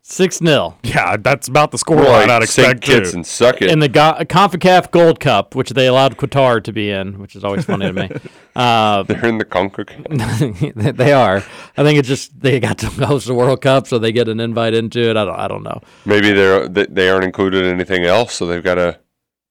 6 0.08 0.38
0. 0.38 0.78
Yeah, 0.84 1.16
that's 1.16 1.48
about 1.48 1.72
the 1.72 1.78
score 1.78 1.96
More 1.96 2.04
line 2.06 2.30
I'd 2.30 2.44
expect. 2.44 2.68
St. 2.68 2.80
Kitts 2.80 3.10
too. 3.10 3.16
and 3.16 3.26
suck 3.26 3.60
it. 3.60 3.72
In 3.72 3.80
the 3.80 3.88
Go- 3.88 4.14
CONCACAF 4.20 4.92
Gold 4.92 5.18
Cup, 5.18 5.56
which 5.56 5.70
they 5.70 5.88
allowed 5.88 6.16
Qatar 6.16 6.62
to 6.62 6.72
be 6.72 6.90
in, 6.92 7.18
which 7.18 7.34
is 7.34 7.42
always 7.42 7.64
funny 7.64 7.86
to 7.86 7.92
me. 7.92 8.10
Uh, 8.56 9.02
They're 9.02 9.26
in 9.26 9.36
the 9.36 9.44
CONCACAF. 9.44 10.96
they 10.96 11.12
are. 11.12 11.44
I 11.76 11.82
think 11.82 11.98
it's 11.98 12.08
just 12.08 12.40
they 12.40 12.58
got 12.58 12.78
to 12.78 12.86
host 13.04 13.26
the 13.26 13.34
World 13.34 13.60
Cup, 13.60 13.86
so 13.86 13.98
they 13.98 14.12
get 14.12 14.28
an 14.28 14.40
invite 14.40 14.72
into 14.72 15.00
it. 15.10 15.14
I 15.18 15.26
don't. 15.26 15.38
I 15.38 15.46
don't 15.46 15.62
know. 15.62 15.82
Maybe 16.06 16.32
they're 16.32 16.66
they 16.66 16.86
they 16.86 17.10
aren't 17.10 17.24
included 17.24 17.66
in 17.66 17.74
anything 17.74 18.04
else, 18.04 18.32
so 18.32 18.46
they've 18.46 18.64
got 18.64 18.76
to 18.76 18.98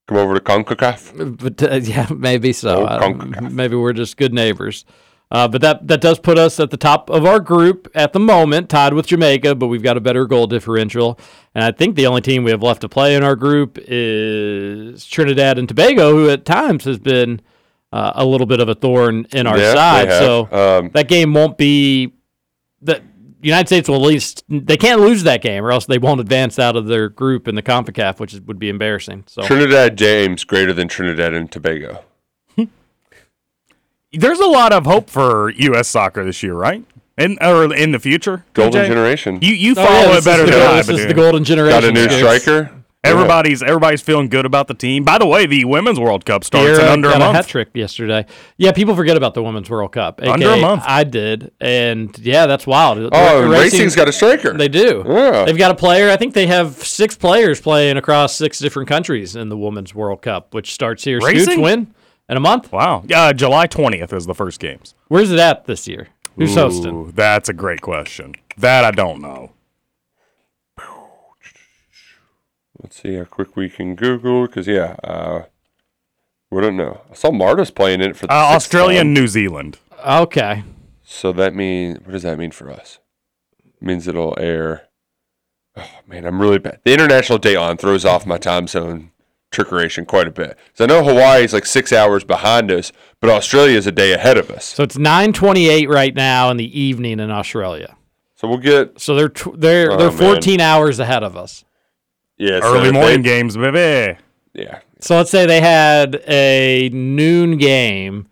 come 0.07 0.17
over 0.17 0.33
to 0.33 0.39
CONCACAF. 0.39 1.37
But 1.39 1.61
uh, 1.63 1.75
yeah, 1.83 2.07
maybe 2.15 2.53
so. 2.53 2.83
Oh, 2.83 2.85
I 2.87 2.99
don't- 2.99 3.19
CONCACAF. 3.19 3.51
maybe 3.51 3.75
we're 3.75 3.93
just 3.93 4.17
good 4.17 4.33
neighbors. 4.33 4.85
Uh, 5.31 5.47
but 5.47 5.59
that 5.59 5.87
that 5.87 6.01
does 6.01 6.19
put 6.19 6.37
us 6.37 6.59
at 6.59 6.69
the 6.69 6.77
top 6.77 7.09
of 7.09 7.25
our 7.25 7.39
group 7.39 7.87
at 7.95 8.13
the 8.13 8.19
moment, 8.19 8.69
tied 8.69 8.93
with 8.93 9.07
Jamaica. 9.07 9.55
But 9.55 9.67
we've 9.67 9.81
got 9.81 9.97
a 9.97 9.99
better 9.99 10.27
goal 10.27 10.45
differential, 10.45 11.19
and 11.55 11.63
I 11.63 11.71
think 11.71 11.95
the 11.95 12.05
only 12.05 12.21
team 12.21 12.43
we 12.43 12.51
have 12.51 12.61
left 12.61 12.81
to 12.81 12.89
play 12.89 13.15
in 13.15 13.23
our 13.23 13.35
group 13.35 13.79
is 13.81 15.03
Trinidad 15.05 15.57
and 15.57 15.67
Tobago, 15.67 16.11
who 16.11 16.29
at 16.29 16.45
times 16.45 16.83
has 16.85 16.99
been 16.99 17.41
uh, 17.91 18.11
a 18.15 18.23
little 18.23 18.45
bit 18.45 18.59
of 18.59 18.69
a 18.69 18.75
thorn 18.75 19.25
in 19.33 19.47
our 19.47 19.57
Yeah, 19.57 19.73
side. 19.73 20.09
So 20.11 20.47
Um, 20.51 20.91
that 20.93 21.07
game 21.07 21.33
won't 21.33 21.57
be 21.57 22.13
the 22.83 23.01
United 23.47 23.67
States 23.67 23.87
will 23.87 23.95
at 23.97 24.01
least 24.01 24.43
they 24.49 24.77
can't 24.77 24.99
lose 25.01 25.23
that 25.23 25.41
game, 25.41 25.63
or 25.63 25.71
else 25.71 25.85
they 25.85 25.97
won't 25.97 26.19
advance 26.19 26.57
out 26.59 26.75
of 26.75 26.87
their 26.87 27.09
group 27.09 27.47
in 27.47 27.55
the 27.55 27.61
Concacaf, 27.63 28.19
which 28.19 28.33
is, 28.33 28.41
would 28.41 28.59
be 28.59 28.69
embarrassing. 28.69 29.23
So 29.27 29.41
Trinidad 29.43 29.97
James 29.97 30.43
greater 30.43 30.73
than 30.73 30.87
Trinidad 30.87 31.33
and 31.33 31.51
Tobago. 31.51 32.03
There's 34.11 34.39
a 34.39 34.45
lot 34.47 34.71
of 34.73 34.85
hope 34.85 35.09
for 35.09 35.49
U.S. 35.51 35.87
soccer 35.87 36.23
this 36.23 36.41
year, 36.41 36.53
right? 36.53 36.83
In 37.17 37.37
or 37.41 37.73
in 37.73 37.91
the 37.91 37.99
future, 37.99 38.43
Golden 38.53 38.83
DJ? 38.83 38.87
generation. 38.87 39.39
You 39.41 39.53
you 39.53 39.71
Oh, 39.71 39.75
follow 39.75 40.11
yeah, 40.11 40.17
it 40.17 40.25
better 40.25 40.45
the, 40.45 40.51
than 40.51 40.59
gold- 40.59 40.71
I 40.73 40.81
This 40.81 40.99
is 40.99 41.07
the 41.07 41.13
golden 41.13 41.43
generation. 41.45 41.79
got 41.81 41.89
a 41.89 41.91
new 41.93 42.09
striker. 42.09 42.71
Everybody's 43.05 43.61
everybody's 43.63 44.01
feeling 44.01 44.29
good 44.29 44.45
about 44.45 44.67
the 44.67 44.73
team. 44.73 45.03
By 45.03 45.17
the 45.17 45.25
way, 45.25 45.45
the 45.45 45.65
Women's 45.65 45.99
World 45.99 46.25
Cup 46.25 46.43
starts 46.43 46.67
in 46.69 46.75
Sierra 46.75 46.91
under 46.91 47.09
a 47.09 47.13
got 47.13 47.19
month. 47.19 47.35
hat 47.35 47.47
trick 47.47 47.69
yesterday. 47.73 48.25
Yeah, 48.57 48.71
people 48.71 48.95
forget 48.95 49.17
about 49.17 49.33
the 49.33 49.43
Women's 49.43 49.69
World 49.69 49.91
Cup. 49.91 50.21
Under 50.21 50.49
a 50.51 50.57
month. 50.61 50.83
I 50.85 51.03
did, 51.03 51.51
and 51.61 52.17
yeah, 52.19 52.45
that's 52.45 52.65
wild. 52.67 52.97
Oh, 53.11 53.41
Racing- 53.41 53.51
Racing's 53.51 53.95
got 53.95 54.07
a 54.07 54.11
striker. 54.13 54.53
They 54.57 54.67
do. 54.67 55.03
Yeah. 55.07 55.45
They've 55.45 55.57
got 55.57 55.71
a 55.71 55.75
player. 55.75 56.09
I 56.09 56.17
think 56.17 56.33
they 56.33 56.47
have 56.47 56.73
six 56.75 57.15
players 57.15 57.61
playing 57.61 57.97
across 57.97 58.35
six 58.35 58.59
different 58.59 58.89
countries 58.89 59.35
in 59.35 59.49
the 59.49 59.57
Women's 59.57 59.93
World 59.95 60.21
Cup, 60.21 60.53
which 60.53 60.73
starts 60.73 61.03
here. 61.03 61.21
Scoots 61.21 61.47
Racing? 61.47 61.61
win 61.61 61.93
in 62.29 62.37
a 62.37 62.39
month. 62.41 62.71
Wow. 62.71 63.03
Uh, 63.13 63.33
July 63.33 63.67
20th 63.67 64.13
is 64.13 64.25
the 64.25 64.35
first 64.35 64.59
games. 64.59 64.95
Where's 65.07 65.31
it 65.31 65.39
at 65.39 65.65
this 65.65 65.87
year? 65.87 66.07
Who's 66.35 66.53
hosting? 66.55 67.11
That's 67.11 67.47
a 67.49 67.53
great 67.53 67.81
question. 67.81 68.35
That 68.57 68.83
I 68.83 68.91
don't 68.91 69.21
know. 69.21 69.51
Let's 72.85 73.01
see 73.01 73.15
how 73.15 73.23
quick 73.23 73.55
we 73.55 73.67
can 73.67 73.95
Google. 73.95 74.45
Because 74.45 74.67
yeah, 74.67 74.95
uh, 75.03 75.45
we 76.51 76.61
don't 76.61 76.77
know. 76.77 77.01
I 77.09 77.15
saw 77.15 77.31
Marta's 77.31 77.71
playing 77.71 77.99
in 78.01 78.11
it 78.11 78.15
for 78.15 78.27
the 78.27 78.33
Uh, 78.33 78.51
sixth 78.51 78.55
Australia 78.67 78.99
time. 78.99 79.07
and 79.07 79.13
New 79.15 79.27
Zealand. 79.27 79.79
Okay. 80.05 80.63
So 81.03 81.31
that 81.31 81.55
means 81.55 81.97
what 82.05 82.11
does 82.11 82.21
that 82.21 82.37
mean 82.37 82.51
for 82.51 82.69
us? 82.69 82.99
It 83.65 83.81
means 83.83 84.07
it'll 84.07 84.37
air. 84.39 84.83
Oh 85.75 85.89
man, 86.07 86.25
I'm 86.27 86.39
really 86.39 86.59
bad. 86.59 86.77
The 86.85 86.93
international 86.93 87.39
day 87.39 87.55
on 87.55 87.75
throws 87.77 88.05
off 88.05 88.27
my 88.27 88.37
time 88.37 88.67
zone 88.67 89.09
trickeration 89.51 90.05
quite 90.05 90.27
a 90.27 90.31
bit. 90.31 90.55
So 90.75 90.83
I 90.83 90.87
know 90.87 91.03
Hawaii 91.03 91.43
is 91.43 91.53
like 91.53 91.65
six 91.65 91.91
hours 91.91 92.23
behind 92.23 92.71
us, 92.71 92.91
but 93.19 93.31
Australia 93.31 93.77
is 93.79 93.87
a 93.87 93.91
day 93.91 94.13
ahead 94.13 94.37
of 94.37 94.51
us. 94.51 94.65
So 94.65 94.83
it's 94.83 94.95
9:28 94.97 95.89
right 95.89 96.13
now 96.13 96.51
in 96.51 96.57
the 96.57 96.79
evening 96.79 97.19
in 97.19 97.31
Australia. 97.31 97.95
So 98.35 98.47
we'll 98.47 98.59
get 98.59 99.01
So 99.01 99.15
they're 99.15 99.29
tw- 99.29 99.59
they're 99.59 99.91
Oh, 99.91 99.97
they're 99.97 100.09
man. 100.11 100.17
14 100.35 100.61
hours 100.61 100.99
ahead 100.99 101.23
of 101.23 101.35
us. 101.35 101.65
Yeah 102.37 102.59
so 102.59 102.75
Early 102.75 102.87
if 102.89 102.93
morning 102.93 103.21
they- 103.21 103.29
games, 103.29 103.57
baby. 103.57 104.17
Yeah, 104.53 104.79
So 104.99 105.17
let's 105.17 105.29
say 105.31 105.45
they 105.45 105.59
had 105.61 106.23
a 106.27 106.89
noon 106.93 107.57
game 107.57 108.27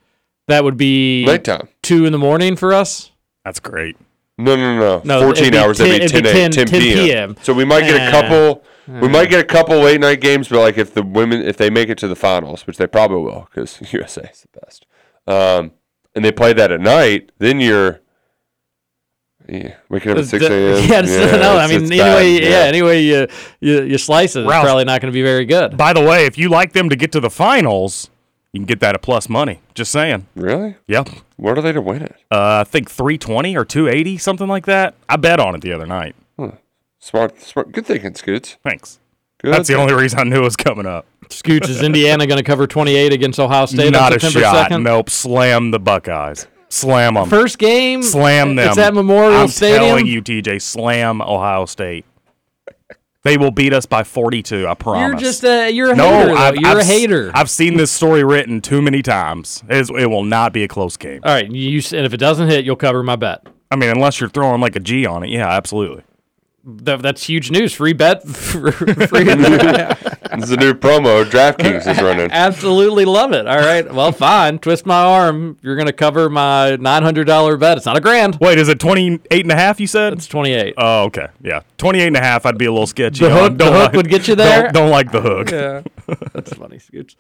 That 0.47 0.63
would 0.63 0.77
be 0.77 1.25
Nighttime. 1.25 1.67
two 1.81 2.05
in 2.05 2.11
the 2.13 2.17
morning 2.17 2.55
for 2.55 2.73
us. 2.73 3.11
That's 3.43 3.59
great. 3.59 3.97
No, 4.37 4.55
no, 4.55 4.75
no, 4.77 4.79
No, 4.79 5.01
no. 5.03 5.15
it'd 5.29 5.37
14 5.37 5.51
be 5.51 5.57
hours. 5.57 5.77
10 5.77 5.87
That'd 5.89 5.99
be 5.99 6.05
it'd 6.05 6.23
10, 6.23 6.23
be 6.23 6.29
a- 6.29 6.49
10 6.49 6.67
10 6.67 6.81
p.m. 6.81 7.35
So 7.43 7.53
we 7.53 7.65
might 7.65 7.81
get 7.81 8.07
a 8.07 8.11
couple. 8.11 8.63
We 8.87 9.07
might 9.07 9.29
get 9.29 9.39
a 9.39 9.43
couple 9.45 9.79
late 9.79 9.99
night 10.01 10.19
games, 10.21 10.47
but 10.49 10.59
like 10.59 10.77
if 10.77 10.93
the 10.93 11.03
women, 11.03 11.41
if 11.41 11.55
they 11.57 11.69
make 11.69 11.87
it 11.89 11.97
to 11.99 12.07
the 12.07 12.15
finals, 12.15 12.65
which 12.67 12.77
they 12.77 12.87
probably 12.87 13.21
will, 13.21 13.47
because 13.49 13.79
USA 13.93 14.21
is 14.33 14.41
the 14.51 14.59
best, 14.61 14.85
um, 15.27 15.71
and 16.15 16.23
they 16.25 16.31
play 16.31 16.51
that 16.53 16.71
at 16.71 16.79
night, 16.81 17.31
then 17.37 17.59
you're 17.61 17.99
yeah, 19.47 19.75
waking 19.89 20.11
up 20.13 20.17
at 20.19 20.25
six 20.25 20.43
a.m. 20.45 20.51
Yeah, 20.89 20.99
it's- 20.99 21.39
no, 21.39 21.57
I 21.57 21.67
mean, 21.67 21.83
it's 21.83 21.91
anyway, 21.91 22.39
bad, 22.39 22.43
yeah. 22.49 22.57
anyway, 22.67 23.01
you, 23.01 23.27
you 23.59 23.83
you 23.83 23.97
slice 23.97 24.35
it. 24.35 24.41
It's 24.41 24.47
probably 24.51 24.85
not 24.85 25.01
going 25.01 25.11
to 25.11 25.15
be 25.15 25.23
very 25.23 25.45
good. 25.45 25.77
By 25.77 25.93
the 25.93 26.01
way, 26.01 26.25
if 26.25 26.37
you 26.37 26.49
like 26.49 26.73
them 26.73 26.89
to 26.89 26.95
get 26.95 27.11
to 27.13 27.19
the 27.19 27.29
finals, 27.29 28.09
you 28.51 28.59
can 28.59 28.65
get 28.65 28.79
that 28.81 28.95
at 28.95 29.01
plus 29.01 29.27
money. 29.29 29.59
Just 29.73 29.91
saying. 29.91 30.27
Really? 30.35 30.75
Yep. 30.87 31.09
What 31.37 31.57
are 31.57 31.61
they 31.61 31.71
to 31.71 31.81
win 31.81 32.03
it? 32.03 32.15
Uh, 32.31 32.61
I 32.61 32.63
think 32.63 32.89
320 32.89 33.57
or 33.57 33.65
280, 33.65 34.17
something 34.17 34.47
like 34.47 34.65
that. 34.67 34.95
I 35.09 35.17
bet 35.17 35.39
on 35.39 35.55
it 35.55 35.61
the 35.61 35.73
other 35.73 35.85
night. 35.87 36.15
Huh. 36.39 36.51
Smart, 36.99 37.41
smart. 37.41 37.71
Good 37.71 37.85
thinking, 37.85 38.15
Scoots. 38.15 38.57
Thanks. 38.63 38.99
Good. 39.41 39.53
That's 39.53 39.67
the 39.67 39.73
only 39.75 39.93
reason 39.93 40.19
I 40.19 40.23
knew 40.23 40.37
it 40.37 40.43
was 40.43 40.55
coming 40.55 40.85
up. 40.85 41.05
Scoots, 41.29 41.67
is 41.67 41.81
Indiana 41.81 42.27
going 42.27 42.37
to 42.37 42.43
cover 42.43 42.67
28 42.67 43.11
against 43.11 43.39
Ohio 43.39 43.65
State 43.65 43.91
Not 43.91 44.13
on 44.13 44.17
a 44.17 44.31
shot. 44.31 44.69
2nd? 44.71 44.83
Nope. 44.83 45.09
Slam 45.09 45.71
the 45.71 45.79
Buckeyes. 45.79 46.47
Slam 46.73 47.13
them. 47.13 47.29
First 47.29 47.59
game? 47.59 48.01
Slam 48.01 48.55
them. 48.55 48.69
It's 48.69 48.77
at 48.79 48.93
Memorial 48.93 49.41
I'm 49.41 49.47
Stadium? 49.47 49.81
telling 49.83 50.07
you, 50.07 50.21
TJ, 50.21 50.59
slam 50.61 51.21
Ohio 51.21 51.65
State. 51.65 52.05
They 53.23 53.37
will 53.37 53.51
beat 53.51 53.71
us 53.73 53.85
by 53.85 54.03
42. 54.03 54.67
I 54.67 54.73
promise. 54.73 54.99
You're 55.11 55.19
just 55.19 55.43
a, 55.45 55.69
you're 55.69 55.91
a 55.91 55.95
no, 55.95 56.09
hater. 56.27 56.35
I've, 56.35 56.55
You're 56.55 56.69
I've 56.71 56.77
a 56.77 56.81
s- 56.81 56.87
hater. 56.87 57.31
I've 57.33 57.49
seen 57.49 57.77
this 57.77 57.89
story 57.91 58.23
written 58.23 58.59
too 58.59 58.81
many 58.81 59.01
times. 59.01 59.63
It's- 59.69 59.89
it 59.89 60.07
will 60.07 60.23
not 60.23 60.51
be 60.51 60.63
a 60.63 60.67
close 60.67 60.97
game. 60.97 61.21
All 61.23 61.33
right, 61.33 61.49
you 61.49 61.77
and 61.93 62.05
if 62.05 62.13
it 62.13 62.17
doesn't 62.17 62.49
hit, 62.49 62.65
you'll 62.65 62.75
cover 62.75 63.01
my 63.03 63.15
bet. 63.15 63.45
I 63.71 63.75
mean, 63.77 63.89
unless 63.91 64.19
you're 64.19 64.29
throwing 64.29 64.59
like 64.59 64.75
a 64.75 64.79
G 64.81 65.05
on 65.05 65.23
it. 65.23 65.29
Yeah, 65.29 65.47
absolutely. 65.47 66.03
That, 66.65 67.01
that's 67.01 67.25
huge 67.25 67.51
news. 67.51 67.73
Free 67.73 67.91
bet. 67.93 68.23
Free 68.27 68.71
This 70.33 70.45
is 70.45 70.51
a 70.51 70.57
new 70.57 70.73
promo 70.73 71.23
DraftKings 71.25 71.85
is 71.85 72.01
running. 72.01 72.29
Absolutely 72.31 73.05
love 73.05 73.33
it. 73.33 73.45
All 73.45 73.57
right. 73.59 73.93
Well, 73.93 74.11
fine. 74.11 74.57
Twist 74.59 74.85
my 74.85 74.99
arm. 75.03 75.57
You're 75.61 75.75
going 75.75 75.87
to 75.87 75.93
cover 75.93 76.29
my 76.29 76.77
$900 76.79 77.59
bet. 77.59 77.77
It's 77.77 77.85
not 77.85 77.97
a 77.97 78.01
grand. 78.01 78.37
Wait, 78.41 78.57
is 78.57 78.67
it 78.69 78.79
28 78.79 79.43
and 79.43 79.51
a 79.51 79.55
half 79.55 79.79
you 79.79 79.85
said? 79.87 80.13
It's 80.13 80.25
28. 80.27 80.73
Oh, 80.77 81.03
okay. 81.03 81.27
Yeah. 81.43 81.61
28 81.77 82.07
and 82.07 82.17
a 82.17 82.21
half, 82.21 82.45
I'd 82.45 82.57
be 82.57 82.65
a 82.65 82.71
little 82.71 82.87
sketchy. 82.87 83.25
The 83.25 83.31
on. 83.31 83.37
hook- 83.51 83.57
the 83.59 83.65
hook 83.65 83.73
like- 83.87 83.93
would 83.93 84.09
get 84.09 84.27
you 84.27 84.35
there? 84.35 84.63
Don't, 84.63 84.73
don't 84.73 84.89
like 84.89 85.11
the 85.11 85.21
hook. 85.21 85.51
Yeah. 85.51 85.81
That's 86.33 86.53
funny, 86.53 86.77
Scooch. 86.77 87.15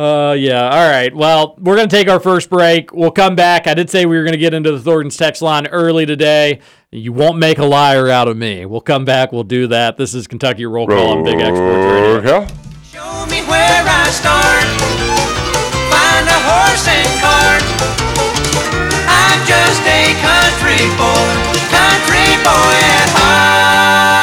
Uh, 0.00 0.32
yeah. 0.32 0.62
All 0.62 0.90
right. 0.90 1.14
Well, 1.14 1.56
we're 1.58 1.76
going 1.76 1.86
to 1.88 1.94
take 1.94 2.08
our 2.08 2.20
first 2.20 2.48
break. 2.48 2.90
We'll 2.94 3.10
come 3.10 3.36
back. 3.36 3.66
I 3.66 3.74
did 3.74 3.90
say 3.90 4.06
we 4.06 4.16
were 4.16 4.22
going 4.22 4.32
to 4.32 4.38
get 4.38 4.54
into 4.54 4.72
the 4.72 4.80
Thornton's 4.80 5.14
text 5.14 5.42
line 5.42 5.66
early 5.66 6.06
today. 6.06 6.60
You 6.90 7.12
won't 7.12 7.36
make 7.36 7.58
a 7.58 7.66
liar 7.66 8.08
out 8.08 8.26
of 8.26 8.38
me. 8.38 8.64
We'll 8.64 8.80
come 8.80 9.04
back. 9.04 9.30
We'll 9.30 9.44
do 9.44 9.66
that. 9.66 9.98
This 9.98 10.14
is 10.14 10.26
Kentucky 10.26 10.64
Roll 10.64 10.86
Call 10.86 11.18
on 11.18 11.22
Big 11.22 11.34
X 11.34 11.48
Sports 11.54 11.60
Radio. 11.60 12.16
Okay. 12.16 12.54
Show 12.82 13.26
me 13.26 13.42
where 13.44 13.84
I 13.84 14.08
start. 14.08 14.64
Find 15.92 16.26
a 16.32 16.40
horse 16.48 16.88
and 16.88 17.12
cart. 17.20 17.62
I'm 19.04 19.40
just 19.44 19.84
a 19.84 20.16
country 20.24 20.80
boy, 20.96 21.28
country 21.68 22.40
boy 22.40 22.72
at 22.88 23.08
heart. 23.12 24.19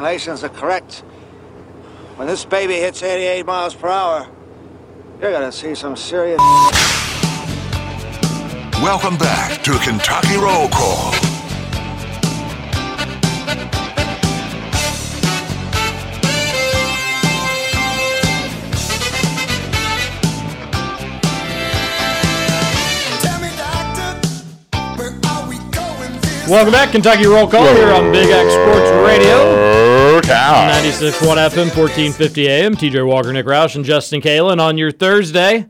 Calculations 0.00 0.42
are 0.42 0.48
correct, 0.48 1.00
when 2.16 2.26
this 2.26 2.46
baby 2.46 2.72
hits 2.72 3.02
88 3.02 3.44
miles 3.44 3.74
per 3.74 3.88
hour, 3.88 4.26
you're 5.20 5.30
gonna 5.30 5.52
see 5.52 5.74
some 5.74 5.94
serious. 5.94 6.40
Welcome 8.80 9.18
back 9.18 9.62
to 9.62 9.72
Kentucky 9.80 10.38
Roll 10.38 10.70
Call. 10.70 11.12
Welcome 26.48 26.72
back, 26.72 26.90
Kentucky 26.90 27.26
Roll 27.26 27.46
Call 27.46 27.66
here 27.74 27.92
on 27.92 28.10
Big 28.10 28.30
X 28.30 28.54
Sports 28.54 28.90
Radio. 29.06 29.59
Okay. 30.30 30.36
96.1 30.36 31.12
FM, 31.50 31.76
1450 31.76 32.48
AM. 32.48 32.76
TJ 32.76 33.04
Walker, 33.04 33.32
Nick 33.32 33.46
Roush, 33.46 33.74
and 33.74 33.84
Justin 33.84 34.20
Kalen 34.20 34.60
on 34.60 34.78
your 34.78 34.92
Thursday. 34.92 35.66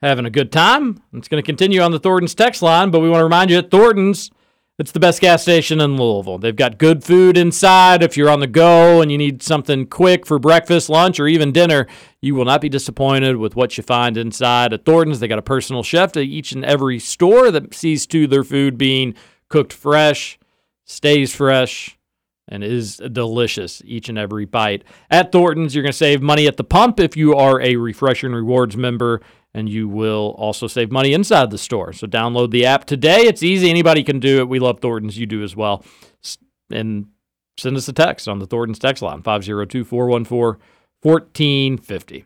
Having 0.00 0.24
a 0.24 0.30
good 0.30 0.50
time. 0.50 1.02
It's 1.12 1.28
going 1.28 1.42
to 1.42 1.46
continue 1.46 1.82
on 1.82 1.92
the 1.92 1.98
Thornton's 1.98 2.34
text 2.34 2.62
line, 2.62 2.90
but 2.90 3.00
we 3.00 3.10
want 3.10 3.20
to 3.20 3.24
remind 3.24 3.50
you 3.50 3.58
at 3.58 3.70
Thornton's, 3.70 4.30
it's 4.78 4.92
the 4.92 5.00
best 5.00 5.20
gas 5.20 5.42
station 5.42 5.78
in 5.78 5.98
Louisville. 5.98 6.38
They've 6.38 6.56
got 6.56 6.78
good 6.78 7.04
food 7.04 7.36
inside. 7.36 8.02
If 8.02 8.16
you're 8.16 8.30
on 8.30 8.40
the 8.40 8.46
go 8.46 9.02
and 9.02 9.12
you 9.12 9.18
need 9.18 9.42
something 9.42 9.84
quick 9.84 10.24
for 10.24 10.38
breakfast, 10.38 10.88
lunch, 10.88 11.20
or 11.20 11.28
even 11.28 11.52
dinner, 11.52 11.86
you 12.22 12.34
will 12.34 12.46
not 12.46 12.62
be 12.62 12.70
disappointed 12.70 13.36
with 13.36 13.56
what 13.56 13.76
you 13.76 13.82
find 13.82 14.16
inside 14.16 14.72
at 14.72 14.86
Thornton's. 14.86 15.20
They 15.20 15.28
got 15.28 15.38
a 15.38 15.42
personal 15.42 15.82
chef 15.82 16.16
at 16.16 16.22
each 16.22 16.52
and 16.52 16.64
every 16.64 16.98
store 16.98 17.50
that 17.50 17.74
sees 17.74 18.06
to 18.06 18.26
their 18.26 18.42
food 18.42 18.78
being 18.78 19.14
cooked 19.50 19.74
fresh, 19.74 20.38
stays 20.86 21.34
fresh, 21.34 21.98
and 22.50 22.64
is 22.64 22.96
delicious 23.12 23.80
each 23.84 24.08
and 24.08 24.18
every 24.18 24.44
bite. 24.44 24.84
At 25.10 25.32
Thornton's, 25.32 25.74
you're 25.74 25.82
going 25.82 25.92
to 25.92 25.96
save 25.96 26.20
money 26.20 26.46
at 26.46 26.56
the 26.56 26.64
pump 26.64 26.98
if 27.00 27.16
you 27.16 27.34
are 27.34 27.60
a 27.60 27.76
Refresh 27.76 28.24
and 28.24 28.34
Rewards 28.34 28.76
member, 28.76 29.22
and 29.54 29.68
you 29.68 29.88
will 29.88 30.34
also 30.36 30.66
save 30.66 30.90
money 30.90 31.12
inside 31.12 31.50
the 31.50 31.58
store. 31.58 31.92
So 31.92 32.06
download 32.06 32.50
the 32.50 32.66
app 32.66 32.84
today. 32.84 33.20
It's 33.20 33.42
easy. 33.42 33.70
Anybody 33.70 34.02
can 34.02 34.18
do 34.18 34.38
it. 34.38 34.48
We 34.48 34.58
love 34.58 34.80
Thornton's. 34.80 35.16
You 35.16 35.26
do 35.26 35.42
as 35.42 35.54
well. 35.56 35.84
And 36.70 37.06
send 37.56 37.76
us 37.76 37.88
a 37.88 37.92
text 37.92 38.28
on 38.28 38.40
the 38.40 38.46
Thornton's 38.46 38.78
text 38.78 39.02
line, 39.02 39.22
502 39.22 39.84
414 39.84 40.60
1450. 41.02 42.24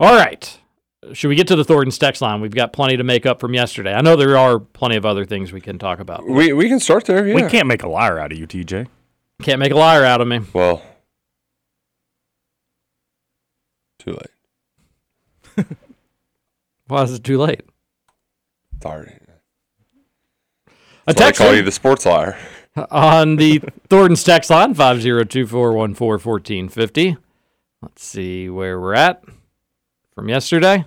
All 0.00 0.14
right. 0.14 0.58
Should 1.12 1.28
we 1.28 1.36
get 1.36 1.46
to 1.48 1.56
the 1.56 1.64
Thornton's 1.64 1.98
text 1.98 2.22
line? 2.22 2.40
We've 2.40 2.54
got 2.54 2.72
plenty 2.72 2.96
to 2.96 3.04
make 3.04 3.24
up 3.24 3.40
from 3.40 3.54
yesterday. 3.54 3.94
I 3.94 4.00
know 4.00 4.16
there 4.16 4.36
are 4.36 4.58
plenty 4.58 4.96
of 4.96 5.06
other 5.06 5.24
things 5.24 5.52
we 5.52 5.60
can 5.60 5.78
talk 5.78 6.00
about. 6.00 6.26
We 6.26 6.52
we 6.52 6.68
can 6.68 6.80
start 6.80 7.04
there. 7.04 7.26
Yeah. 7.26 7.34
We 7.34 7.42
can't 7.42 7.68
make 7.68 7.82
a 7.84 7.88
liar 7.88 8.18
out 8.18 8.32
of 8.32 8.38
you, 8.38 8.46
TJ. 8.46 8.88
Can't 9.42 9.60
make 9.60 9.72
a 9.72 9.76
liar 9.76 10.04
out 10.04 10.20
of 10.20 10.28
me. 10.28 10.40
Well, 10.52 10.82
too 13.98 14.18
late. 15.56 15.66
Why 16.88 17.02
is 17.02 17.12
it 17.12 17.24
too 17.24 17.38
late? 17.38 17.62
Sorry. 18.82 19.06
A 19.06 19.10
That's 21.06 21.20
why 21.20 21.26
I 21.26 21.28
text 21.28 21.40
call 21.40 21.54
you 21.54 21.62
the 21.62 21.72
sports 21.72 22.04
liar. 22.04 22.36
on 22.90 23.36
the 23.36 23.62
Thornton's 23.88 24.24
text 24.24 24.50
line, 24.50 24.74
502-414-1450. 24.74 27.16
Let's 27.82 28.04
see 28.04 28.48
where 28.48 28.80
we're 28.80 28.94
at 28.94 29.22
from 30.14 30.28
yesterday. 30.28 30.84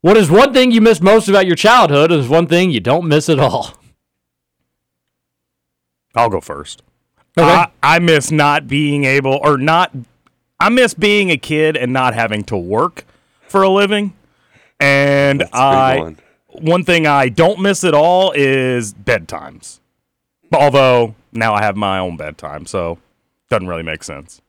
What 0.00 0.16
is 0.16 0.30
one 0.30 0.52
thing 0.52 0.70
you 0.70 0.80
miss 0.80 1.00
most 1.00 1.28
about 1.28 1.46
your 1.46 1.56
childhood 1.56 2.12
and 2.12 2.20
is 2.20 2.28
one 2.28 2.46
thing 2.46 2.70
you 2.70 2.80
don't 2.80 3.08
miss 3.08 3.28
at 3.28 3.38
all? 3.38 3.74
I'll 6.14 6.30
go 6.30 6.40
first. 6.40 6.82
Okay. 7.36 7.48
I, 7.48 7.68
I 7.82 7.98
miss 7.98 8.30
not 8.30 8.68
being 8.68 9.04
able, 9.04 9.38
or 9.42 9.58
not, 9.58 9.92
I 10.60 10.68
miss 10.68 10.94
being 10.94 11.30
a 11.30 11.36
kid 11.36 11.76
and 11.76 11.92
not 11.92 12.14
having 12.14 12.44
to 12.44 12.56
work 12.56 13.04
for 13.48 13.62
a 13.62 13.68
living. 13.68 14.14
And 14.78 15.40
That's 15.40 15.50
a 15.52 15.56
I, 15.56 15.98
one. 15.98 16.18
one 16.48 16.84
thing 16.84 17.06
I 17.06 17.28
don't 17.28 17.60
miss 17.60 17.84
at 17.84 17.94
all 17.94 18.32
is 18.32 18.94
bedtimes. 18.94 19.80
Although 20.52 21.14
now 21.32 21.54
I 21.54 21.62
have 21.62 21.76
my 21.76 21.98
own 21.98 22.16
bedtime, 22.16 22.66
so 22.66 22.98
doesn't 23.48 23.66
really 23.66 23.82
make 23.82 24.04
sense. 24.04 24.40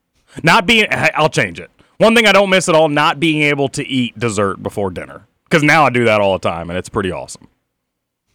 Not 0.44 0.66
being, 0.68 0.86
I'll 0.92 1.30
change 1.30 1.60
it. 1.60 1.72
One 1.98 2.14
thing 2.16 2.28
I 2.28 2.32
don't 2.34 2.50
miss 2.50 2.68
at 2.70 2.76
all: 2.76 2.90
not 2.90 3.20
being 3.20 3.42
able 3.42 3.70
to 3.70 3.88
eat 3.88 4.20
dessert 4.20 4.62
before 4.62 4.92
dinner, 4.92 5.26
because 5.46 5.64
now 5.64 5.86
I 5.86 5.90
do 5.90 6.04
that 6.06 6.20
all 6.22 6.34
the 6.34 6.48
time, 6.48 6.70
and 6.70 6.78
it's 6.78 6.90
pretty 6.90 7.12
awesome. 7.12 7.48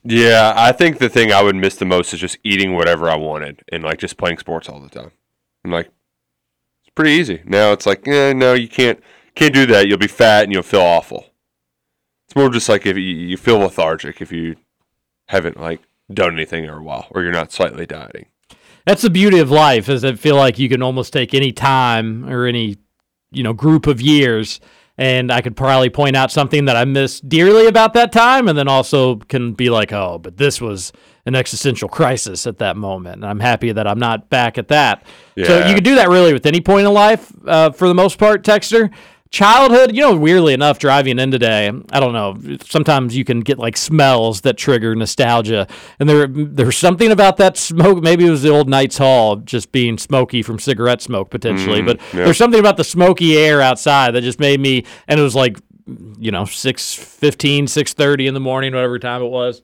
Yeah, 0.02 0.54
I 0.56 0.72
think 0.72 0.98
the 0.98 1.08
thing 1.08 1.32
I 1.32 1.42
would 1.42 1.56
miss 1.56 1.76
the 1.76 1.84
most 1.84 2.14
is 2.14 2.20
just 2.20 2.38
eating 2.42 2.74
whatever 2.74 3.10
I 3.10 3.16
wanted 3.16 3.62
and 3.70 3.82
like 3.82 3.98
just 3.98 4.16
playing 4.16 4.38
sports 4.38 4.68
all 4.68 4.80
the 4.80 4.88
time. 4.88 5.10
And 5.62 5.72
like, 5.72 5.86
it's 5.86 6.94
pretty 6.94 7.12
easy. 7.12 7.42
Now 7.44 7.72
it's 7.72 7.86
like, 7.86 8.08
eh, 8.08 8.32
no, 8.32 8.54
you 8.54 8.68
can't 8.68 9.02
can't 9.34 9.54
do 9.54 9.66
that. 9.66 9.88
You'll 9.88 9.98
be 9.98 10.06
fat 10.06 10.44
and 10.44 10.52
you'll 10.52 10.62
feel 10.62 10.80
awful. 10.80 11.26
It's 12.26 12.36
more 12.36 12.48
just 12.48 12.68
like 12.68 12.86
if 12.86 12.96
you, 12.96 13.02
you 13.02 13.36
feel 13.36 13.58
lethargic 13.58 14.22
if 14.22 14.32
you 14.32 14.56
haven't 15.28 15.60
like 15.60 15.80
done 16.12 16.32
anything 16.34 16.64
in 16.64 16.70
a 16.70 16.82
while 16.82 17.08
or 17.10 17.22
you're 17.22 17.32
not 17.32 17.52
slightly 17.52 17.86
dieting. 17.86 18.26
That's 18.86 19.02
the 19.02 19.10
beauty 19.10 19.38
of 19.38 19.50
life 19.50 19.88
is 19.88 20.04
I 20.04 20.14
feel 20.14 20.36
like 20.36 20.58
you 20.58 20.68
can 20.68 20.82
almost 20.82 21.12
take 21.12 21.34
any 21.34 21.52
time 21.52 22.28
or 22.28 22.46
any, 22.46 22.78
you 23.30 23.42
know, 23.42 23.52
group 23.52 23.86
of 23.86 24.00
years 24.00 24.60
and 25.00 25.32
I 25.32 25.40
could 25.40 25.56
probably 25.56 25.88
point 25.88 26.14
out 26.14 26.30
something 26.30 26.66
that 26.66 26.76
I 26.76 26.84
missed 26.84 27.26
dearly 27.26 27.66
about 27.66 27.94
that 27.94 28.12
time, 28.12 28.48
and 28.48 28.58
then 28.58 28.68
also 28.68 29.16
can 29.16 29.54
be 29.54 29.70
like, 29.70 29.94
oh, 29.94 30.18
but 30.18 30.36
this 30.36 30.60
was 30.60 30.92
an 31.24 31.34
existential 31.34 31.88
crisis 31.88 32.46
at 32.46 32.58
that 32.58 32.76
moment, 32.76 33.16
and 33.16 33.24
I'm 33.24 33.40
happy 33.40 33.72
that 33.72 33.86
I'm 33.86 33.98
not 33.98 34.28
back 34.28 34.58
at 34.58 34.68
that. 34.68 35.02
So 35.46 35.66
you 35.66 35.74
could 35.74 35.84
do 35.84 35.94
that 35.94 36.10
really 36.10 36.34
with 36.34 36.44
any 36.44 36.60
point 36.60 36.86
in 36.86 36.92
life, 36.92 37.32
uh, 37.46 37.70
for 37.70 37.88
the 37.88 37.94
most 37.94 38.18
part, 38.18 38.44
Texter. 38.44 38.90
Childhood, 39.30 39.94
you 39.94 40.00
know, 40.02 40.16
weirdly 40.16 40.54
enough, 40.54 40.80
driving 40.80 41.20
in 41.20 41.30
today, 41.30 41.70
I 41.92 42.00
don't 42.00 42.12
know. 42.12 42.36
Sometimes 42.64 43.16
you 43.16 43.24
can 43.24 43.40
get 43.40 43.60
like 43.60 43.76
smells 43.76 44.40
that 44.40 44.56
trigger 44.56 44.92
nostalgia, 44.96 45.68
and 46.00 46.08
there 46.08 46.26
there's 46.26 46.76
something 46.76 47.12
about 47.12 47.36
that 47.36 47.56
smoke. 47.56 48.02
Maybe 48.02 48.26
it 48.26 48.30
was 48.30 48.42
the 48.42 48.48
old 48.48 48.68
Knights 48.68 48.98
Hall 48.98 49.36
just 49.36 49.70
being 49.70 49.98
smoky 49.98 50.42
from 50.42 50.58
cigarette 50.58 51.00
smoke 51.00 51.30
potentially, 51.30 51.80
Mm, 51.80 51.86
but 51.86 52.00
yeah. 52.12 52.24
there's 52.24 52.38
something 52.38 52.58
about 52.58 52.76
the 52.76 52.82
smoky 52.82 53.38
air 53.38 53.60
outside 53.60 54.16
that 54.16 54.22
just 54.22 54.40
made 54.40 54.58
me. 54.58 54.84
And 55.06 55.20
it 55.20 55.22
was 55.22 55.36
like, 55.36 55.58
you 56.18 56.32
know, 56.32 56.42
6.15, 56.42 57.62
6.30 57.64 58.26
in 58.26 58.34
the 58.34 58.40
morning, 58.40 58.74
whatever 58.74 58.98
time 58.98 59.22
it 59.22 59.28
was, 59.30 59.62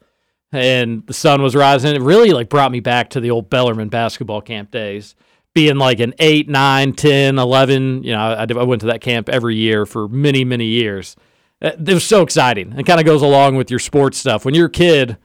and 0.52 1.04
the 1.08 1.12
sun 1.12 1.42
was 1.42 1.56
rising. 1.56 1.96
It 1.96 2.02
really 2.02 2.30
like 2.30 2.48
brought 2.48 2.70
me 2.70 2.78
back 2.78 3.10
to 3.10 3.20
the 3.20 3.32
old 3.32 3.50
Bellarmine 3.50 3.88
basketball 3.88 4.42
camp 4.42 4.70
days 4.70 5.16
being 5.56 5.78
like 5.78 6.00
an 6.00 6.12
8 6.18 6.50
9 6.50 6.92
10 6.92 7.38
11 7.38 8.02
you 8.02 8.12
know 8.12 8.18
I, 8.18 8.42
I 8.42 8.62
went 8.62 8.82
to 8.82 8.88
that 8.88 9.00
camp 9.00 9.30
every 9.30 9.56
year 9.56 9.86
for 9.86 10.06
many 10.06 10.44
many 10.44 10.66
years. 10.66 11.16
Uh, 11.62 11.70
it 11.78 11.94
was 11.94 12.04
so 12.04 12.20
exciting. 12.20 12.78
It 12.78 12.84
kind 12.84 13.00
of 13.00 13.06
goes 13.06 13.22
along 13.22 13.56
with 13.56 13.70
your 13.70 13.80
sports 13.80 14.18
stuff. 14.18 14.44
When 14.44 14.54
you're 14.54 14.66
a 14.66 14.70
kid 14.70 15.16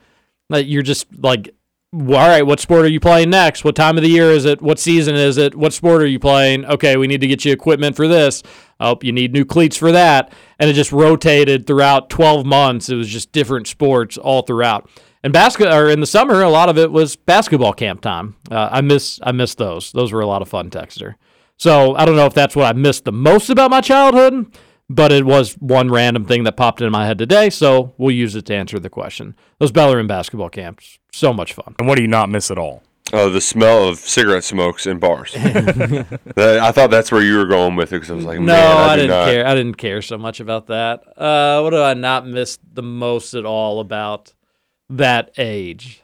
you're 0.48 0.82
just 0.82 1.06
like 1.18 1.54
all 1.94 2.00
right 2.00 2.46
what 2.46 2.60
sport 2.60 2.86
are 2.86 2.88
you 2.88 2.98
playing 2.98 3.28
next? 3.28 3.62
What 3.62 3.76
time 3.76 3.98
of 3.98 4.02
the 4.02 4.08
year 4.08 4.30
is 4.30 4.46
it? 4.46 4.62
What 4.62 4.78
season 4.78 5.16
is 5.16 5.36
it? 5.36 5.54
What 5.54 5.74
sport 5.74 6.00
are 6.00 6.06
you 6.06 6.18
playing? 6.18 6.64
Okay 6.64 6.96
we 6.96 7.06
need 7.06 7.20
to 7.20 7.26
get 7.26 7.44
you 7.44 7.52
equipment 7.52 7.94
for 7.94 8.08
this. 8.08 8.42
Oh 8.80 8.98
you 9.02 9.12
need 9.12 9.34
new 9.34 9.44
cleats 9.44 9.76
for 9.76 9.92
that. 9.92 10.32
And 10.58 10.70
it 10.70 10.72
just 10.72 10.92
rotated 10.92 11.66
throughout 11.66 12.08
12 12.08 12.46
months. 12.46 12.88
It 12.88 12.96
was 12.96 13.08
just 13.08 13.32
different 13.32 13.66
sports 13.66 14.16
all 14.16 14.40
throughout 14.40 14.88
and 15.24 15.32
basket 15.32 15.72
or 15.72 15.88
in 15.88 16.00
the 16.00 16.06
summer, 16.06 16.42
a 16.42 16.48
lot 16.50 16.68
of 16.68 16.78
it 16.78 16.90
was 16.92 17.16
basketball 17.16 17.72
camp 17.72 18.00
time. 18.00 18.36
Uh, 18.50 18.68
I 18.70 18.80
miss 18.80 19.18
I 19.22 19.32
miss 19.32 19.54
those. 19.54 19.92
Those 19.92 20.12
were 20.12 20.20
a 20.20 20.26
lot 20.26 20.42
of 20.42 20.48
fun, 20.48 20.70
Texter. 20.70 21.14
So 21.56 21.94
I 21.94 22.04
don't 22.04 22.16
know 22.16 22.26
if 22.26 22.34
that's 22.34 22.56
what 22.56 22.66
I 22.66 22.72
missed 22.78 23.04
the 23.04 23.12
most 23.12 23.48
about 23.50 23.70
my 23.70 23.80
childhood, 23.80 24.46
but 24.90 25.12
it 25.12 25.24
was 25.24 25.54
one 25.54 25.90
random 25.90 26.24
thing 26.24 26.42
that 26.44 26.56
popped 26.56 26.80
into 26.80 26.90
my 26.90 27.06
head 27.06 27.18
today. 27.18 27.50
So 27.50 27.94
we'll 27.98 28.14
use 28.14 28.34
it 28.34 28.46
to 28.46 28.54
answer 28.54 28.78
the 28.80 28.90
question. 28.90 29.36
Those 29.58 29.70
Bellarmine 29.70 30.08
basketball 30.08 30.48
camps, 30.48 30.98
so 31.12 31.32
much 31.32 31.52
fun. 31.52 31.74
And 31.78 31.86
what 31.86 31.96
do 31.96 32.02
you 32.02 32.08
not 32.08 32.28
miss 32.30 32.50
at 32.50 32.58
all? 32.58 32.82
Oh, 33.14 33.28
the 33.28 33.40
smell 33.42 33.86
of 33.88 33.98
cigarette 33.98 34.42
smokes 34.42 34.86
in 34.86 34.98
bars. 34.98 35.32
That- 35.34 36.60
I 36.62 36.72
thought 36.72 36.90
that's 36.90 37.12
where 37.12 37.22
you 37.22 37.36
were 37.36 37.46
going 37.46 37.76
with 37.76 37.92
it 37.92 37.96
because 37.96 38.10
I 38.10 38.14
was 38.14 38.24
like, 38.24 38.40
No, 38.40 38.46
man, 38.46 38.76
I, 38.76 38.92
I, 38.92 38.96
didn't 38.96 39.10
not. 39.10 39.24
care. 39.26 39.46
I 39.46 39.54
didn't 39.54 39.74
care 39.76 40.02
so 40.02 40.16
much 40.18 40.40
about 40.40 40.68
that. 40.68 41.02
Uh, 41.16 41.60
what 41.60 41.70
do 41.70 41.82
I 41.82 41.94
not 41.94 42.26
miss 42.26 42.58
the 42.72 42.82
most 42.82 43.34
at 43.34 43.44
all 43.44 43.80
about 43.80 44.32
that 44.98 45.32
age? 45.38 46.02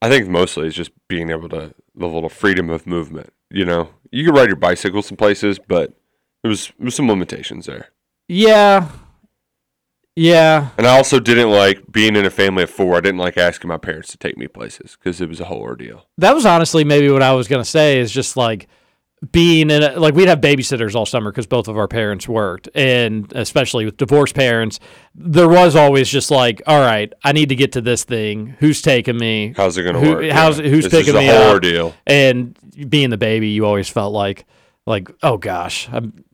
I 0.00 0.08
think 0.08 0.28
mostly 0.28 0.66
it's 0.66 0.76
just 0.76 0.90
being 1.08 1.30
able 1.30 1.48
to 1.50 1.74
the 1.94 2.06
little 2.06 2.28
freedom 2.28 2.70
of 2.70 2.86
movement. 2.86 3.32
You 3.50 3.64
know, 3.64 3.90
you 4.10 4.24
could 4.24 4.36
ride 4.36 4.48
your 4.48 4.56
bicycle 4.56 5.02
some 5.02 5.16
places, 5.16 5.58
but 5.58 5.92
there 6.42 6.48
was 6.48 6.72
there 6.78 6.86
was 6.86 6.94
some 6.94 7.08
limitations 7.08 7.66
there. 7.66 7.88
Yeah, 8.28 8.88
yeah. 10.16 10.70
And 10.76 10.86
I 10.86 10.96
also 10.96 11.20
didn't 11.20 11.50
like 11.50 11.90
being 11.90 12.16
in 12.16 12.26
a 12.26 12.30
family 12.30 12.64
of 12.64 12.70
four. 12.70 12.96
I 12.96 13.00
didn't 13.00 13.18
like 13.18 13.38
asking 13.38 13.68
my 13.68 13.78
parents 13.78 14.10
to 14.10 14.18
take 14.18 14.36
me 14.36 14.46
places 14.48 14.96
because 14.98 15.20
it 15.20 15.28
was 15.28 15.40
a 15.40 15.44
whole 15.44 15.60
ordeal. 15.60 16.06
that 16.18 16.34
was 16.34 16.44
honestly 16.46 16.84
maybe 16.84 17.10
what 17.10 17.22
I 17.22 17.32
was 17.32 17.48
gonna 17.48 17.64
say 17.64 17.98
is 17.98 18.10
just 18.10 18.36
like 18.36 18.68
being 19.30 19.70
in 19.70 19.82
a, 19.82 19.92
like 20.00 20.14
we'd 20.14 20.26
have 20.28 20.40
babysitters 20.40 20.94
all 20.96 21.06
summer 21.06 21.30
because 21.30 21.46
both 21.46 21.68
of 21.68 21.76
our 21.78 21.86
parents 21.86 22.28
worked, 22.28 22.68
and 22.74 23.32
especially 23.36 23.84
with 23.84 23.96
divorced 23.96 24.34
parents, 24.34 24.80
there 25.14 25.48
was 25.48 25.76
always 25.76 26.08
just 26.08 26.30
like, 26.30 26.60
all 26.66 26.80
right, 26.80 27.12
I 27.22 27.32
need 27.32 27.48
to 27.50 27.54
get 27.54 27.72
to 27.72 27.80
this 27.80 28.02
thing. 28.04 28.56
Who's 28.58 28.82
taking 28.82 29.16
me? 29.16 29.54
How's 29.56 29.78
it 29.78 29.84
gonna 29.84 30.00
Who- 30.00 30.10
work? 30.14 30.24
How's 30.30 30.58
Yeah. 30.58 30.68
who's 30.68 30.84
This 30.84 30.92
is 30.92 30.98
picking 31.00 31.14
a 31.14 31.18
me 31.20 31.26
whole 31.28 31.42
up? 31.42 31.52
ordeal. 31.54 31.94
And 32.06 32.56
being 32.88 33.10
the 33.10 33.16
baby, 33.18 33.50
you 33.50 33.64
always 33.64 33.88
felt 33.88 34.12
like 34.12 34.44
like 34.86 35.08
oh 35.22 35.36
gosh, 35.36 35.88
I'm. 35.92 36.24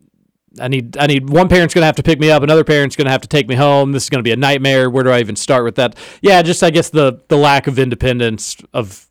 I 0.60 0.66
need 0.66 0.96
I 0.96 1.06
need 1.06 1.28
one 1.28 1.48
parent's 1.48 1.74
gonna 1.74 1.86
have 1.86 1.96
to 1.96 2.02
pick 2.02 2.18
me 2.18 2.30
up, 2.30 2.42
another 2.42 2.64
parent's 2.64 2.96
gonna 2.96 3.10
have 3.10 3.20
to 3.20 3.28
take 3.28 3.48
me 3.48 3.54
home. 3.54 3.92
This 3.92 4.04
is 4.04 4.10
gonna 4.10 4.22
be 4.24 4.32
a 4.32 4.36
nightmare. 4.36 4.88
Where 4.90 5.04
do 5.04 5.10
I 5.10 5.20
even 5.20 5.36
start 5.36 5.62
with 5.62 5.76
that? 5.76 5.94
Yeah, 6.22 6.40
just 6.42 6.62
I 6.64 6.70
guess 6.70 6.88
the 6.88 7.20
the 7.28 7.36
lack 7.36 7.66
of 7.68 7.78
independence 7.78 8.56
of 8.72 9.06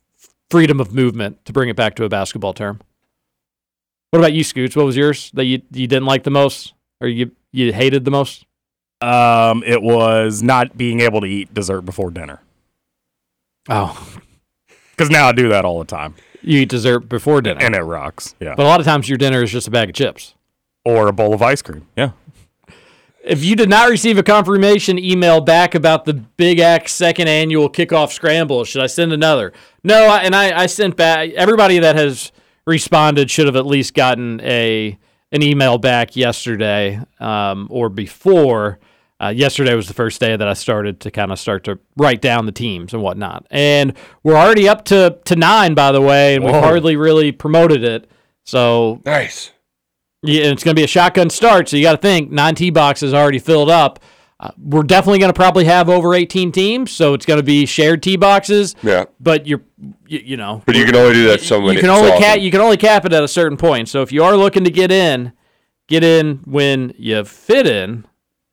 freedom 0.50 0.78
of 0.80 0.92
movement 0.92 1.42
to 1.46 1.52
bring 1.52 1.68
it 1.70 1.76
back 1.76 1.94
to 1.94 2.04
a 2.04 2.08
basketball 2.08 2.52
term. 2.52 2.80
What 4.10 4.18
about 4.20 4.32
you, 4.32 4.42
Scoots? 4.44 4.74
What 4.74 4.86
was 4.86 4.96
yours 4.96 5.30
that 5.34 5.44
you 5.44 5.62
you 5.72 5.86
didn't 5.86 6.06
like 6.06 6.24
the 6.24 6.30
most, 6.30 6.74
or 7.00 7.08
you 7.08 7.32
you 7.52 7.72
hated 7.72 8.04
the 8.04 8.10
most? 8.10 8.46
Um, 9.00 9.62
it 9.64 9.80
was 9.82 10.42
not 10.42 10.76
being 10.76 11.00
able 11.00 11.20
to 11.20 11.26
eat 11.26 11.52
dessert 11.54 11.82
before 11.82 12.10
dinner. 12.10 12.40
Oh, 13.68 14.08
Because 14.96 15.10
now 15.10 15.28
I 15.28 15.32
do 15.32 15.48
that 15.50 15.64
all 15.64 15.78
the 15.78 15.84
time, 15.84 16.16
you 16.42 16.60
eat 16.60 16.70
dessert 16.70 17.00
before 17.08 17.40
dinner, 17.40 17.60
and 17.62 17.76
it 17.76 17.82
rocks. 17.82 18.34
Yeah, 18.40 18.54
but 18.56 18.64
a 18.64 18.68
lot 18.68 18.80
of 18.80 18.86
times 18.86 19.08
your 19.08 19.16
dinner 19.18 19.42
is 19.44 19.52
just 19.52 19.68
a 19.68 19.70
bag 19.70 19.90
of 19.90 19.94
chips. 19.94 20.34
or 20.84 21.06
a 21.06 21.12
bowl 21.12 21.34
of 21.34 21.40
ice 21.42 21.62
cream. 21.62 21.86
Yeah, 21.96 22.10
If 23.24 23.44
you 23.44 23.54
did 23.54 23.68
not 23.68 23.88
receive 23.90 24.16
a 24.18 24.22
confirmation 24.24 24.98
email 24.98 25.40
back 25.40 25.74
about 25.76 26.04
the 26.06 26.14
Big 26.14 26.58
X 26.58 26.92
second 26.94 27.28
annual 27.28 27.68
kickoff 27.70 28.10
scramble, 28.10 28.64
should 28.64 28.82
I 28.82 28.86
send 28.86 29.12
another? 29.12 29.52
No, 29.84 30.06
I, 30.08 30.18
and 30.22 30.34
I, 30.34 30.62
I 30.62 30.66
sent 30.66 30.96
back. 30.96 31.30
Everybody 31.30 31.78
that 31.78 31.94
has 31.94 32.32
responded 32.68 33.30
should 33.30 33.46
have 33.46 33.56
at 33.56 33.66
least 33.66 33.94
gotten 33.94 34.40
a 34.42 34.96
an 35.32 35.42
email 35.42 35.78
back 35.78 36.14
yesterday 36.16 37.00
um, 37.18 37.66
or 37.70 37.88
before. 37.88 38.78
Uh, 39.20 39.30
yesterday 39.34 39.74
was 39.74 39.88
the 39.88 39.94
first 39.94 40.20
day 40.20 40.36
that 40.36 40.46
I 40.46 40.52
started 40.52 41.00
to 41.00 41.10
kind 41.10 41.32
of 41.32 41.40
start 41.40 41.64
to 41.64 41.80
write 41.96 42.20
down 42.20 42.46
the 42.46 42.52
teams 42.52 42.94
and 42.94 43.02
whatnot, 43.02 43.46
and 43.50 43.94
we're 44.22 44.36
already 44.36 44.68
up 44.68 44.84
to 44.86 45.18
to 45.24 45.34
nine, 45.34 45.74
by 45.74 45.90
the 45.90 46.00
way, 46.00 46.36
and 46.36 46.44
we've 46.44 46.54
hardly 46.54 46.94
really 46.94 47.32
promoted 47.32 47.82
it. 47.82 48.08
So 48.44 49.02
Nice. 49.04 49.50
yeah, 50.22 50.44
and 50.44 50.52
it's 50.52 50.62
going 50.62 50.76
to 50.76 50.78
be 50.80 50.84
a 50.84 50.88
shotgun 50.88 51.30
start, 51.30 51.68
so 51.68 51.76
you 51.76 51.82
got 51.82 51.96
to 51.96 51.98
think 52.00 52.30
nine 52.30 52.54
tee 52.54 52.70
boxes 52.70 53.12
already 53.12 53.40
filled 53.40 53.70
up. 53.70 53.98
Uh, 54.40 54.50
we're 54.56 54.84
definitely 54.84 55.18
going 55.18 55.30
to 55.30 55.34
probably 55.36 55.64
have 55.64 55.88
over 55.88 56.14
18 56.14 56.52
teams, 56.52 56.92
so 56.92 57.12
it's 57.12 57.26
going 57.26 57.38
to 57.40 57.44
be 57.44 57.66
shared 57.66 58.02
tee 58.04 58.16
boxes. 58.16 58.76
Yeah. 58.82 59.06
But 59.18 59.48
you're, 59.48 59.62
you, 60.06 60.20
you 60.24 60.36
know, 60.36 60.62
But 60.64 60.76
you 60.76 60.84
can 60.84 60.94
only 60.94 61.14
do 61.14 61.26
that 61.28 61.40
so 61.40 61.60
many. 61.60 61.74
you 61.74 61.80
can 61.80 61.90
only 61.90 62.12
cap 62.18 62.38
you 62.38 62.50
can 62.52 62.60
only 62.60 62.76
cap 62.76 63.04
it 63.04 63.12
at 63.12 63.24
a 63.24 63.28
certain 63.28 63.58
point. 63.58 63.88
So 63.88 64.02
if 64.02 64.12
you 64.12 64.22
are 64.22 64.36
looking 64.36 64.62
to 64.64 64.70
get 64.70 64.92
in, 64.92 65.32
get 65.88 66.04
in 66.04 66.36
when 66.44 66.92
you 66.96 67.24
fit 67.24 67.66
in 67.66 68.04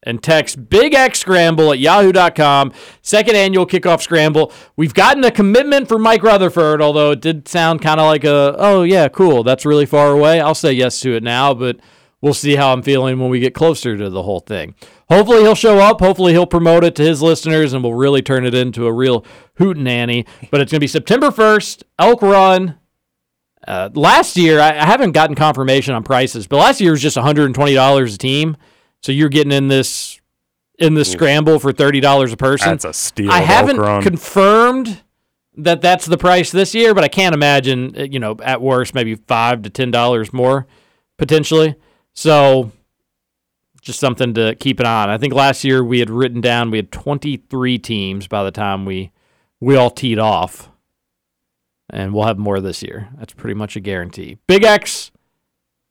and 0.01 0.21
text 0.23 0.69
Big 0.69 0.93
X 0.95 1.19
Scramble 1.19 1.71
at 1.71 1.79
yahoo.com. 1.79 2.71
Second 3.01 3.35
annual 3.35 3.65
kickoff 3.67 4.01
scramble. 4.01 4.51
We've 4.75 4.93
gotten 4.93 5.23
a 5.23 5.31
commitment 5.31 5.87
for 5.87 5.97
Mike 5.99 6.23
Rutherford, 6.23 6.81
although 6.81 7.11
it 7.11 7.21
did 7.21 7.47
sound 7.47 7.81
kind 7.81 7.99
of 7.99 8.05
like 8.05 8.23
a, 8.23 8.55
oh, 8.57 8.83
yeah, 8.83 9.07
cool. 9.07 9.43
That's 9.43 9.65
really 9.65 9.85
far 9.87 10.11
away. 10.11 10.39
I'll 10.39 10.55
say 10.55 10.73
yes 10.73 10.99
to 11.01 11.15
it 11.15 11.23
now, 11.23 11.53
but 11.55 11.77
we'll 12.21 12.35
see 12.35 12.55
how 12.55 12.71
I'm 12.71 12.83
feeling 12.83 13.19
when 13.19 13.29
we 13.29 13.39
get 13.39 13.55
closer 13.55 13.97
to 13.97 14.09
the 14.09 14.23
whole 14.23 14.41
thing. 14.41 14.75
Hopefully 15.09 15.41
he'll 15.41 15.55
show 15.55 15.79
up. 15.79 15.99
Hopefully 15.99 16.33
he'll 16.33 16.47
promote 16.47 16.83
it 16.83 16.95
to 16.95 17.03
his 17.03 17.21
listeners 17.21 17.73
and 17.73 17.83
we'll 17.83 17.93
really 17.93 18.21
turn 18.21 18.45
it 18.45 18.53
into 18.55 18.87
a 18.87 18.93
real 18.93 19.23
hootenanny. 19.59 20.25
But 20.49 20.61
it's 20.61 20.71
going 20.71 20.79
to 20.79 20.83
be 20.83 20.87
September 20.87 21.27
1st, 21.27 21.83
Elk 21.99 22.21
Run. 22.21 22.77
Uh, 23.67 23.89
last 23.93 24.37
year, 24.37 24.59
I, 24.59 24.69
I 24.69 24.85
haven't 24.85 25.11
gotten 25.13 25.35
confirmation 25.35 25.93
on 25.95 26.03
prices, 26.03 26.47
but 26.47 26.57
last 26.57 26.81
year 26.81 26.91
was 26.91 27.01
just 27.01 27.17
$120 27.17 28.13
a 28.13 28.17
team. 28.17 28.57
So 29.01 29.11
you're 29.11 29.29
getting 29.29 29.51
in 29.51 29.67
this 29.67 30.19
in 30.77 30.93
the 30.93 31.05
scramble 31.05 31.59
for 31.59 31.71
$30 31.71 32.33
a 32.33 32.37
person. 32.37 32.69
That's 32.69 32.85
a 32.85 32.93
steal 32.93 33.31
I 33.31 33.41
haven't 33.41 33.77
confirmed 34.03 35.01
that 35.57 35.81
that's 35.81 36.05
the 36.05 36.17
price 36.17 36.51
this 36.51 36.75
year, 36.75 36.93
but 36.93 37.03
I 37.03 37.07
can't 37.07 37.33
imagine, 37.33 37.95
uh, 37.97 38.03
you 38.03 38.19
know, 38.19 38.35
at 38.43 38.61
worst 38.61 38.93
maybe 38.93 39.15
5 39.15 39.61
to 39.63 39.69
$10 39.69 40.33
more 40.33 40.67
potentially. 41.17 41.75
So 42.13 42.71
just 43.85 43.99
something 43.99 44.33
to 44.33 44.55
keep 44.55 44.79
an 44.79 44.87
eye 44.87 45.03
on. 45.03 45.09
I 45.09 45.17
think 45.17 45.33
last 45.33 45.63
year 45.63 45.83
we 45.83 45.99
had 45.99 46.09
written 46.09 46.41
down 46.41 46.71
we 46.71 46.79
had 46.79 46.91
23 46.91 47.77
teams 47.77 48.27
by 48.27 48.43
the 48.43 48.51
time 48.51 48.83
we 48.83 49.11
we 49.61 49.77
all 49.77 49.91
teed 49.91 50.19
off. 50.19 50.69
And 51.91 52.13
we'll 52.13 52.25
have 52.25 52.39
more 52.39 52.59
this 52.59 52.81
year. 52.81 53.09
That's 53.17 53.33
pretty 53.33 53.53
much 53.53 53.75
a 53.75 53.79
guarantee. 53.79 54.39
Big 54.47 54.63
X 54.63 55.11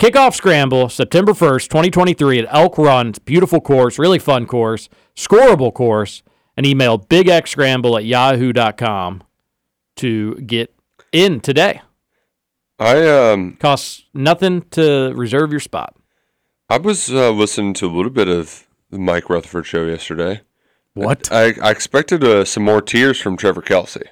kickoff 0.01 0.35
scramble 0.35 0.89
September 0.89 1.33
1st, 1.33 1.69
2023 1.69 2.41
at 2.41 2.47
Elk 2.51 2.77
Run. 2.77 3.15
Beautiful 3.25 3.61
course, 3.61 3.97
really 3.97 4.19
fun 4.19 4.47
course, 4.47 4.89
scoreable 5.17 5.73
course. 5.73 6.23
And 6.57 6.67
email 6.67 7.01
bigxscramble 7.01 7.97
at 7.99 8.05
yahoo.com 8.05 9.25
to 9.97 10.35
get 10.37 10.73
in 11.11 11.41
today. 11.41 11.81
I 12.79 13.07
um 13.09 13.57
Costs 13.59 14.05
nothing 14.15 14.63
to 14.71 15.13
reserve 15.15 15.51
your 15.51 15.61
spot. 15.61 15.97
I 16.69 16.79
was 16.79 17.11
uh, 17.11 17.31
listening 17.31 17.75
to 17.75 17.87
a 17.87 17.95
little 17.95 18.11
bit 18.11 18.29
of 18.29 18.67
the 18.91 18.99
Mike 18.99 19.29
Rutherford 19.29 19.67
show 19.67 19.85
yesterday. 19.85 20.41
What? 20.95 21.31
I, 21.31 21.55
I 21.63 21.71
expected 21.71 22.25
uh, 22.25 22.45
some 22.45 22.63
more 22.63 22.81
tears 22.81 23.21
from 23.21 23.37
Trevor 23.37 23.61
Kelsey. 23.61 24.05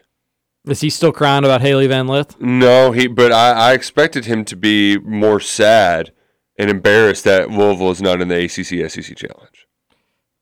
Is 0.67 0.81
he 0.81 0.91
still 0.91 1.13
crying 1.13 1.45
about 1.45 1.63
Hailey 1.63 1.87
Van 1.87 2.07
Lith? 2.07 2.39
No, 2.41 2.93
he. 2.93 3.07
But 3.07 3.33
I, 3.33 3.71
I 3.71 3.73
expected 3.73 4.27
him 4.27 4.45
to 4.45 4.57
be 4.57 4.99
more 4.99 5.41
sad 5.41 6.13
and 6.59 6.71
embarrassed 6.71 7.25
that 7.25 7.51
Louisville 7.51 7.91
is 7.91 8.03
not 8.03 8.21
in 8.21 8.29
the 8.29 8.45
ACC 8.45 8.91
SEC 8.91 9.17
challenge. 9.17 9.52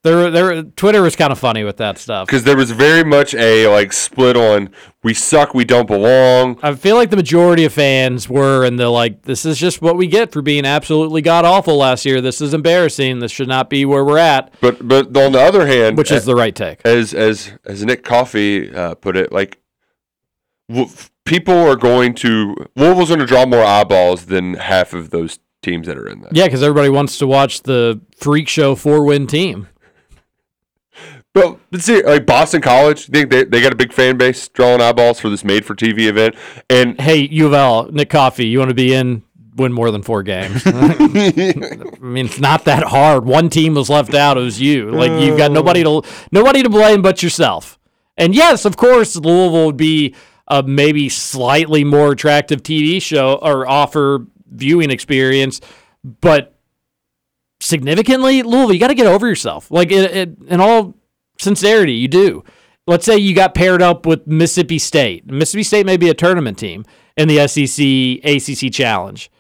There, 0.03 0.30
there. 0.30 0.62
Twitter 0.62 1.03
was 1.03 1.14
kind 1.14 1.30
of 1.30 1.38
funny 1.38 1.62
with 1.62 1.76
that 1.76 1.98
stuff. 1.98 2.26
Because 2.26 2.44
there 2.44 2.57
was 2.57 2.70
very 2.70 3.05
much 3.05 3.34
a 3.34 3.68
like 3.68 3.92
split 3.92 4.34
on 4.34 4.70
we 5.03 5.12
suck, 5.12 5.53
we 5.53 5.64
don't 5.64 5.86
belong. 5.86 6.59
I 6.62 6.74
feel 6.74 6.96
like 6.96 7.11
the 7.11 7.16
majority 7.16 7.66
of 7.66 7.72
fans 7.74 8.26
were, 8.26 8.64
and 8.64 8.78
they're 8.78 8.88
like, 8.88 9.22
"This 9.22 9.44
is 9.44 9.59
just 9.59 9.82
what 9.82 9.98
we 9.98 10.07
get 10.07 10.32
for 10.32 10.40
being 10.40 10.64
absolutely 10.64 11.20
god 11.20 11.44
awful 11.44 11.76
last 11.76 12.07
year. 12.07 12.22
This 12.22 12.40
is 12.40 12.55
embarrassing. 12.55 13.18
This 13.18 13.30
should 13.30 13.48
not 13.48 13.68
be 13.68 13.84
where 13.84 14.03
we're 14.03 14.16
at." 14.16 14.55
But 14.62 14.88
but 14.88 15.14
on 15.14 15.32
the 15.32 15.40
other 15.40 15.66
hand, 15.66 15.98
Which 15.98 16.11
is 16.12 16.24
the 16.24 16.34
right 16.34 16.55
take. 16.55 16.80
as 16.86 17.12
as 17.12 17.53
as 17.66 17.84
Nick 17.84 18.03
Coffey 18.03 18.72
uh, 18.74 18.94
put 18.94 19.18
it, 19.18 19.32
like 19.32 19.59
w- 20.70 20.88
people 21.26 21.55
are 21.59 21.76
going 21.76 22.14
to 22.14 22.55
Louisville's 22.74 23.09
going 23.11 23.20
to 23.20 23.26
draw 23.26 23.44
more 23.44 23.62
eyeballs 23.64 24.26
than 24.26 24.55
half 24.55 24.94
of 24.94 25.11
those 25.11 25.38
teams 25.62 25.86
that 25.88 25.98
are 25.98 26.07
in 26.09 26.22
there. 26.22 26.30
Yeah, 26.32 26.46
because 26.46 26.62
everybody 26.62 26.88
wants 26.88 27.18
to 27.18 27.26
watch 27.26 27.64
the 27.64 28.01
freak 28.16 28.48
show 28.48 28.74
four 28.74 29.05
win 29.05 29.26
team. 29.26 29.68
But 31.33 31.59
let's 31.70 31.85
see, 31.85 32.03
like 32.03 32.26
Boston 32.26 32.61
College, 32.61 33.07
they, 33.07 33.24
they 33.24 33.45
they 33.45 33.61
got 33.61 33.72
a 33.72 33.76
big 33.76 33.93
fan 33.93 34.16
base 34.16 34.49
drawing 34.49 34.81
eyeballs 34.81 35.20
for 35.20 35.28
this 35.28 35.45
made 35.45 35.64
for 35.64 35.76
TV 35.76 36.09
event, 36.09 36.35
and 36.68 37.01
Hey, 37.01 37.28
U 37.31 37.47
of 37.47 37.55
L, 37.55 37.89
Nick 37.93 38.11
Coffey, 38.11 38.47
you 38.47 38.59
want 38.59 38.70
to 38.70 38.74
be 38.74 38.93
in? 38.93 39.22
Win 39.57 39.72
more 39.72 39.91
than 39.91 40.03
four 40.03 40.22
games. 40.22 40.62
I 40.66 40.97
mean, 42.01 42.26
it's 42.26 42.41
not 42.41 42.64
that 42.64 42.85
hard. 42.85 43.26
One 43.26 43.49
team 43.51 43.74
was 43.74 43.91
left 43.91 44.14
out. 44.14 44.39
It 44.39 44.41
was 44.41 44.61
you. 44.61 44.91
Like 44.91 45.22
you've 45.22 45.37
got 45.37 45.53
nobody 45.53 45.83
to 45.85 46.03
nobody 46.33 46.62
to 46.62 46.70
blame 46.70 47.03
but 47.03 47.22
yourself. 47.22 47.78
And 48.16 48.35
yes, 48.35 48.64
of 48.64 48.76
course, 48.76 49.16
Louisville 49.16 49.66
would 49.66 49.76
be 49.76 50.14
a 50.49 50.62
maybe 50.62 51.09
slightly 51.09 51.85
more 51.85 52.12
attractive 52.12 52.62
TV 52.62 53.01
show 53.01 53.39
or 53.41 53.68
offer 53.68 54.26
viewing 54.51 54.91
experience, 54.91 55.61
but 56.03 56.57
significantly, 57.61 58.43
Louisville, 58.43 58.72
you 58.72 58.81
got 58.81 58.89
to 58.89 58.95
get 58.95 59.07
over 59.07 59.28
yourself. 59.28 59.70
Like 59.70 59.93
it, 59.93 60.16
it, 60.16 60.39
in 60.49 60.61
all 60.61 60.95
sincerity, 61.41 61.95
you 61.95 62.09
do. 62.09 62.45
Let's 62.86 63.05
say 63.05 63.18
you 63.18 63.34
got 63.34 63.55
paired 63.55 63.82
up 63.82 64.07
with 64.07 64.26
Mississippi 64.26 64.78
State. 64.78 65.26
Mississippi 65.26 65.62
State 65.62 65.86
may 65.86 65.97
be 65.97 66.09
a 66.09 66.14
tournament 66.14 66.59
team 66.59 66.84
in 67.16 67.28
the 67.28 67.47
SEC 67.47 68.24
ACC 68.24 68.72
Challenge. 68.72 69.30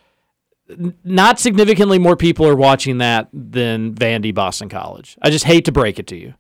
Not 1.02 1.40
significantly 1.40 1.98
more 1.98 2.16
people 2.16 2.46
are 2.46 2.54
watching 2.54 2.98
that 2.98 3.28
than 3.32 3.94
Vandy 3.94 4.32
Boston 4.32 4.68
College. 4.68 5.16
I 5.20 5.30
just 5.30 5.46
hate 5.46 5.64
to 5.64 5.72
break 5.72 5.98
it 5.98 6.06
to 6.08 6.16
you. 6.16 6.34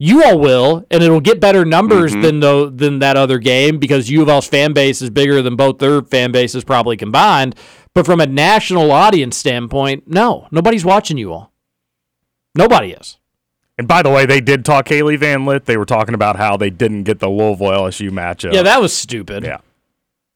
You 0.00 0.22
all 0.24 0.38
will, 0.38 0.84
and 0.90 1.02
it'll 1.02 1.20
get 1.20 1.40
better 1.40 1.64
numbers 1.64 2.12
mm-hmm. 2.12 2.22
than 2.22 2.40
though 2.40 2.70
than 2.70 3.00
that 3.00 3.16
other 3.16 3.38
game 3.38 3.78
because 3.78 4.08
U 4.08 4.22
of 4.22 4.28
L's 4.28 4.46
fan 4.46 4.72
base 4.72 5.02
is 5.02 5.10
bigger 5.10 5.42
than 5.42 5.56
both 5.56 5.78
their 5.78 6.02
fan 6.02 6.30
bases 6.30 6.62
probably 6.64 6.96
combined. 6.96 7.56
But 7.94 8.06
from 8.06 8.20
a 8.20 8.26
national 8.26 8.92
audience 8.92 9.36
standpoint, 9.36 10.04
no, 10.06 10.46
nobody's 10.52 10.84
watching 10.84 11.18
you 11.18 11.32
all. 11.32 11.52
Nobody 12.54 12.92
is. 12.92 13.18
And 13.78 13.86
by 13.86 14.02
the 14.02 14.10
way, 14.10 14.26
they 14.26 14.40
did 14.40 14.64
talk 14.64 14.88
Hailey 14.88 15.16
Van 15.16 15.46
Lith. 15.46 15.64
They 15.64 15.76
were 15.76 15.84
talking 15.86 16.14
about 16.14 16.36
how 16.36 16.56
they 16.56 16.68
didn't 16.68 17.04
get 17.04 17.20
the 17.20 17.28
Louisville 17.28 17.68
LSU 17.68 18.10
matchup. 18.10 18.52
Yeah, 18.52 18.62
that 18.62 18.80
was 18.80 18.92
stupid. 18.92 19.44
Yeah. 19.44 19.58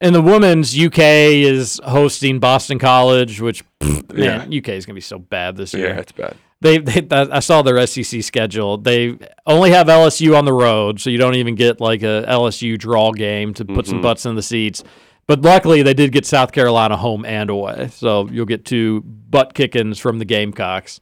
And 0.00 0.14
the 0.14 0.22
women's 0.22 0.76
UK 0.78 0.98
is 0.98 1.80
hosting 1.84 2.38
Boston 2.38 2.78
College, 2.78 3.40
which 3.40 3.64
man, 4.12 4.52
UK 4.52 4.70
is 4.70 4.86
gonna 4.86 4.94
be 4.94 5.00
so 5.00 5.18
bad 5.18 5.56
this 5.56 5.74
year. 5.74 5.88
yeah, 5.88 6.00
it's 6.00 6.12
bad. 6.12 6.36
They, 6.60 6.78
they 6.78 7.06
I 7.10 7.40
saw 7.40 7.62
their 7.62 7.84
SEC 7.86 8.22
schedule. 8.22 8.78
They 8.78 9.18
only 9.46 9.70
have 9.70 9.88
LSU 9.88 10.38
on 10.38 10.44
the 10.44 10.52
road, 10.52 11.00
so 11.00 11.10
you 11.10 11.18
don't 11.18 11.34
even 11.34 11.56
get 11.56 11.80
like 11.80 12.02
a 12.02 12.24
LSU 12.28 12.78
draw 12.78 13.10
game 13.10 13.52
to 13.54 13.64
put 13.64 13.86
some 13.86 14.00
butts 14.00 14.26
in 14.26 14.36
the 14.36 14.42
seats. 14.42 14.84
But 15.26 15.42
luckily, 15.42 15.82
they 15.82 15.94
did 15.94 16.12
get 16.12 16.26
South 16.26 16.52
Carolina 16.52 16.96
home 16.96 17.24
and 17.24 17.50
away, 17.50 17.88
so 17.92 18.28
you'll 18.28 18.46
get 18.46 18.64
two 18.64 19.00
butt 19.02 19.54
kickings 19.54 19.98
from 19.98 20.18
the 20.18 20.24
Gamecocks. 20.24 21.00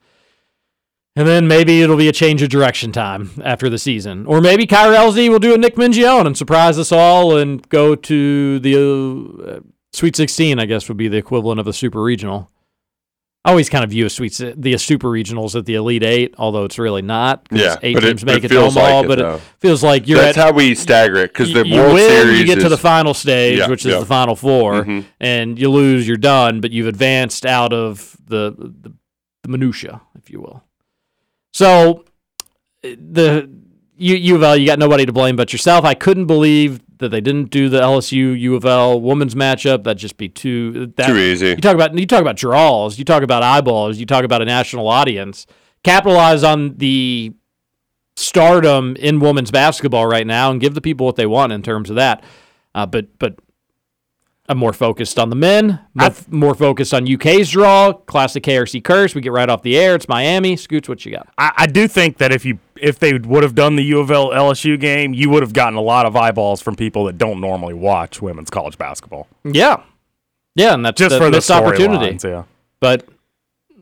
And 1.16 1.26
then 1.26 1.48
maybe 1.48 1.82
it'll 1.82 1.96
be 1.96 2.08
a 2.08 2.12
change 2.12 2.40
of 2.40 2.48
direction 2.50 2.92
time 2.92 3.30
after 3.44 3.68
the 3.68 3.78
season, 3.78 4.26
or 4.26 4.40
maybe 4.40 4.64
Kyra 4.66 4.94
Elzy 4.96 5.28
will 5.28 5.40
do 5.40 5.52
a 5.54 5.58
Nick 5.58 5.74
Mingione 5.74 6.24
and 6.26 6.36
surprise 6.38 6.78
us 6.78 6.92
all 6.92 7.36
and 7.36 7.68
go 7.68 7.94
to 7.96 8.58
the 8.60 9.56
uh, 9.56 9.60
Sweet 9.92 10.14
16. 10.14 10.60
I 10.60 10.66
guess 10.66 10.86
would 10.88 10.96
be 10.96 11.08
the 11.08 11.16
equivalent 11.16 11.58
of 11.58 11.66
a 11.66 11.72
Super 11.72 12.00
Regional. 12.02 12.48
I 13.44 13.50
always 13.50 13.70
kind 13.70 13.82
of 13.82 13.90
view 13.90 14.04
a 14.04 14.10
sweet 14.10 14.38
the 14.56 14.76
super 14.76 15.08
regionals 15.08 15.58
at 15.58 15.64
the 15.64 15.74
Elite 15.74 16.02
Eight, 16.04 16.34
although 16.36 16.64
it's 16.64 16.78
really 16.78 17.00
not. 17.00 17.48
Yeah, 17.50 17.76
eight 17.82 17.94
but 17.94 18.04
it- 18.04 18.08
teams 18.08 18.24
make 18.24 18.38
it 18.38 18.44
it 18.44 18.48
to 18.48 18.54
feels 18.54 18.76
like 18.76 19.04
it, 19.06 19.08
but 19.08 19.18
though. 19.18 19.34
it 19.36 19.40
feels 19.60 19.82
like 19.82 20.06
you're 20.06 20.18
That's 20.20 20.36
at 20.36 20.44
how 20.44 20.52
we 20.52 20.74
stagger 20.74 21.16
it 21.16 21.32
because 21.32 21.52
the 21.54 21.66
you 21.66 21.76
World 21.76 21.94
win, 21.94 22.08
Series 22.10 22.38
you 22.38 22.44
get 22.44 22.60
to 22.60 22.68
the 22.68 22.76
final 22.76 23.14
stage, 23.14 23.58
Yeah, 23.58 23.68
which 23.68 23.86
is 23.86 23.92
yeah. 23.94 23.98
the 24.00 24.04
final 24.06 24.36
4 24.36 24.84
Mhm. 24.84 25.04
and 25.20 25.58
you 25.58 25.70
lose, 25.70 26.06
you're 26.06 26.18
done. 26.18 26.60
But 26.60 26.70
you've 26.70 26.86
advanced 26.86 27.46
out 27.46 27.72
of 27.72 28.14
the 28.26 28.54
the, 28.58 28.92
the 29.42 29.48
minutia, 29.48 30.02
if 30.18 30.28
you 30.30 30.42
will. 30.42 30.62
So 31.60 32.06
the 32.82 33.50
U, 33.98 34.16
U 34.16 34.34
of 34.34 34.42
L, 34.42 34.56
you 34.56 34.64
got 34.64 34.78
nobody 34.78 35.04
to 35.04 35.12
blame 35.12 35.36
but 35.36 35.52
yourself. 35.52 35.84
I 35.84 35.92
couldn't 35.92 36.24
believe 36.24 36.80
that 37.00 37.10
they 37.10 37.20
didn't 37.20 37.50
do 37.50 37.68
the 37.68 37.82
LSU 37.82 38.40
U 38.40 38.54
of 38.54 38.64
L 38.64 38.98
women's 38.98 39.34
matchup. 39.34 39.84
That'd 39.84 39.98
just 39.98 40.16
be 40.16 40.30
too 40.30 40.90
that, 40.96 41.08
Too 41.08 41.18
easy. 41.18 41.48
You 41.48 41.56
talk 41.56 41.74
about 41.74 41.98
you 41.98 42.06
talk 42.06 42.22
about 42.22 42.36
draws, 42.36 42.98
you 42.98 43.04
talk 43.04 43.22
about 43.22 43.42
eyeballs, 43.42 43.98
you 43.98 44.06
talk 44.06 44.24
about 44.24 44.40
a 44.40 44.46
national 44.46 44.88
audience. 44.88 45.46
Capitalize 45.84 46.42
on 46.42 46.78
the 46.78 47.34
stardom 48.16 48.96
in 48.96 49.20
women's 49.20 49.50
basketball 49.50 50.06
right 50.06 50.26
now 50.26 50.50
and 50.50 50.62
give 50.62 50.72
the 50.72 50.80
people 50.80 51.04
what 51.04 51.16
they 51.16 51.26
want 51.26 51.52
in 51.52 51.62
terms 51.62 51.90
of 51.90 51.96
that. 51.96 52.24
Uh, 52.74 52.86
but 52.86 53.18
but 53.18 53.38
I'm 54.50 54.58
more 54.58 54.72
focused 54.72 55.16
on 55.20 55.30
the 55.30 55.36
men, 55.36 55.78
more, 55.94 56.10
more 56.28 56.54
focused 56.56 56.92
on 56.92 57.06
UK's 57.10 57.50
draw, 57.50 57.92
classic 57.92 58.42
KRC 58.42 58.82
curse. 58.82 59.14
We 59.14 59.20
get 59.20 59.30
right 59.30 59.48
off 59.48 59.62
the 59.62 59.78
air. 59.78 59.94
It's 59.94 60.08
Miami. 60.08 60.56
Scoots, 60.56 60.88
what 60.88 61.06
you 61.06 61.12
got? 61.12 61.28
I, 61.38 61.52
I 61.56 61.66
do 61.68 61.86
think 61.86 62.18
that 62.18 62.32
if 62.32 62.44
you 62.44 62.58
if 62.74 62.98
they 62.98 63.12
would 63.12 63.44
have 63.44 63.54
done 63.54 63.76
the 63.76 63.84
U 63.84 64.00
of 64.00 64.10
L 64.10 64.30
LSU 64.30 64.78
game, 64.80 65.14
you 65.14 65.30
would 65.30 65.44
have 65.44 65.52
gotten 65.52 65.78
a 65.78 65.80
lot 65.80 66.04
of 66.04 66.16
eyeballs 66.16 66.60
from 66.60 66.74
people 66.74 67.04
that 67.04 67.16
don't 67.16 67.40
normally 67.40 67.74
watch 67.74 68.20
women's 68.20 68.50
college 68.50 68.76
basketball. 68.76 69.28
Yeah, 69.44 69.82
yeah, 70.56 70.74
and 70.74 70.84
that's 70.84 70.98
Just 70.98 71.10
the 71.12 71.18
for 71.18 71.26
the 71.30 71.36
missed 71.36 71.50
opportunity. 71.52 72.16
storylines, 72.16 72.24
yeah. 72.28 72.42
But 72.80 73.08